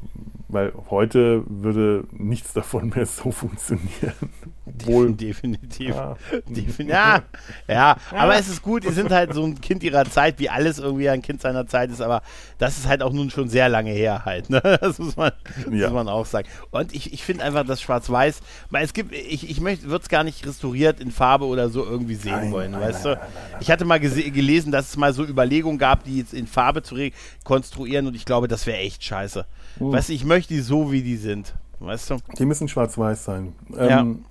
weil 0.49 0.73
heute 0.91 1.45
würde 1.47 2.05
nichts 2.13 2.53
davon 2.53 2.89
mehr 2.91 3.07
so 3.07 3.31
funktionieren. 3.31 4.15
Obwohl, 4.67 5.13
Definitiv. 5.13 5.91
Ja. 5.97 6.17
Defin 6.49 6.89
ja, 6.89 7.23
ja, 7.67 7.97
aber 8.13 8.37
es 8.37 8.49
ist 8.49 8.63
gut, 8.63 8.85
die 8.85 8.93
sind 8.93 9.11
halt 9.11 9.35
so 9.35 9.45
ein 9.45 9.61
Kind 9.61 9.83
ihrer 9.83 10.05
Zeit, 10.05 10.39
wie 10.39 10.49
alles 10.49 10.79
irgendwie 10.79 11.09
ein 11.09 11.23
Kind 11.23 11.41
seiner 11.41 11.67
Zeit 11.67 11.91
ist, 11.91 12.01
aber 12.01 12.23
das 12.59 12.79
ist 12.79 12.87
halt 12.87 13.03
auch 13.03 13.13
nun 13.13 13.31
schon 13.31 13.49
sehr 13.49 13.69
lange 13.69 13.91
her 13.91 14.25
halt, 14.25 14.49
ne? 14.49 14.61
Das 14.81 14.99
muss 15.01 15.17
man, 15.17 15.33
Ja. 15.73 15.89
muss 15.89 15.95
man 15.95 16.09
auch 16.09 16.25
sagen. 16.25 16.49
Und 16.71 16.95
ich, 16.95 17.13
ich 17.13 17.25
finde 17.25 17.45
einfach 17.45 17.67
das 17.67 17.81
Schwarz-Weiß, 17.83 18.41
weil 18.71 18.85
es 18.85 18.93
gibt, 18.93 19.13
ich, 19.13 19.51
ich 19.51 19.61
möchte, 19.61 19.87
würde 19.87 20.03
es 20.03 20.09
gar 20.09 20.23
nicht 20.23 20.47
restauriert 20.47 21.01
in 21.01 21.11
Farbe 21.11 21.47
oder 21.47 21.69
so 21.69 21.85
irgendwie 21.85 22.15
sehen 22.15 22.33
Nein, 22.33 22.53
wollen, 22.53 22.71
nein, 22.71 22.81
weißt 22.81 23.07
nein, 23.07 23.17
du? 23.17 23.57
Ich 23.61 23.71
hatte 23.71 23.85
mal 23.85 23.99
gelesen, 23.99 24.71
dass 24.71 24.91
es 24.91 24.97
mal 24.97 25.13
so 25.13 25.25
Überlegungen 25.25 25.79
gab, 25.79 26.05
die 26.05 26.19
jetzt 26.19 26.33
in 26.33 26.47
Farbe 26.47 26.83
zu 26.83 26.95
rekonstruieren 26.95 28.07
und 28.07 28.15
ich 28.15 28.25
glaube, 28.25 28.47
das 28.47 28.67
wäre 28.67 28.79
echt 28.79 29.03
scheiße. 29.05 29.20
Uh. 29.79 29.93
Weißt 29.93 30.09
du, 30.09 30.13
ich 30.13 30.25
möchte 30.25 30.55
die 30.55 30.61
so, 30.61 30.91
wie 30.93 31.03
die 31.03 31.17
sind, 31.17 31.55
weißt 31.81 32.11
du? 32.11 32.17
die 32.39 32.45
müssen 32.47 32.69
schwarz-weiß 32.69 33.25
sein. 33.25 33.53
Ja. 33.75 34.01
Ähm, 34.01 34.25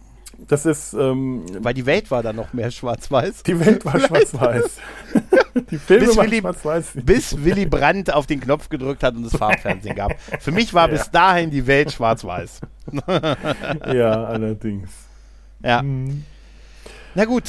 Das 0.48 0.66
ist, 0.66 0.94
ähm, 0.94 1.44
Weil 1.60 1.74
die 1.74 1.86
Welt 1.86 2.10
war 2.12 2.24
dann 2.24 2.36
noch 2.38 2.54
mehr 2.54 2.72
schwarz-weiß. 2.72 3.44
die 3.44 3.60
Welt 3.60 3.84
war 3.86 4.00
schwarz-weiß. 4.08 4.78
die 5.72 5.78
Filme 5.78 6.06
Bis 6.08 6.16
waren 6.18 6.26
Willy- 6.28 6.40
schwarz-weiß. 6.40 6.92
bis 7.04 7.44
Willy 7.44 7.66
Brandt 7.66 8.14
auf 8.14 8.26
den 8.26 8.40
Knopf 8.40 8.70
gedrückt 8.70 9.04
hat 9.04 9.16
und 9.16 9.26
es 9.26 9.36
Farbfernsehen 9.36 9.96
gab. 9.96 10.14
Für 10.40 10.52
mich 10.52 10.74
war 10.74 10.88
Ja. 10.90 10.96
bis 10.96 11.12
dahin 11.12 11.52
die 11.52 11.66
Welt 11.68 11.92
schwarz-weiß. 11.92 12.62
Ja, 13.94 14.24
allerdings. 14.26 14.90
Ja. 15.64 15.82
Mhm. 15.82 16.24
Na 17.16 17.26
gut, 17.26 17.44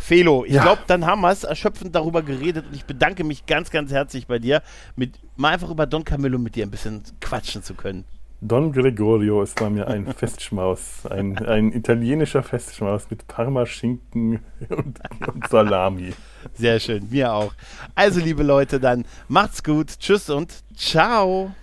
Felo, 0.00 0.44
ich 0.44 0.54
Ja. 0.54 0.62
glaube, 0.62 0.82
dann 0.86 1.06
haben 1.06 1.20
wir 1.20 1.30
es 1.30 1.44
erschöpfend 1.44 1.94
darüber 1.94 2.22
geredet 2.22 2.66
und 2.68 2.74
ich 2.74 2.84
bedanke 2.84 3.24
mich 3.24 3.46
ganz, 3.46 3.70
ganz 3.70 3.92
herzlich 3.92 4.26
bei 4.26 4.38
dir, 4.38 4.62
mit, 4.96 5.18
mal 5.36 5.50
einfach 5.50 5.70
über 5.70 5.86
Don 5.86 6.04
Camillo 6.04 6.38
mit 6.38 6.56
dir 6.56 6.64
ein 6.66 6.70
bisschen 6.70 7.02
quatschen 7.20 7.62
zu 7.62 7.74
können. 7.74 8.04
Don 8.40 8.72
Gregorio, 8.72 9.40
es 9.42 9.54
war 9.60 9.70
mir 9.70 9.86
ein 9.86 10.06
Festschmaus, 10.16 11.06
ein, 11.08 11.38
ein 11.46 11.72
italienischer 11.72 12.42
Festschmaus 12.42 13.08
mit 13.10 13.28
Parmaschinken 13.28 14.40
und, 14.70 14.98
und 15.28 15.48
Salami. 15.48 16.12
Sehr 16.54 16.80
schön, 16.80 17.08
mir 17.10 17.32
auch. 17.32 17.52
Also, 17.94 18.18
liebe 18.18 18.42
Leute, 18.42 18.80
dann 18.80 19.04
macht's 19.28 19.62
gut, 19.62 19.98
tschüss 20.00 20.28
und 20.30 20.52
ciao. 20.76 21.54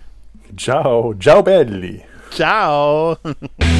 Ciao, 0.56 1.14
ciao 1.20 1.42
belli. 1.42 2.02
Ciao. 2.30 3.18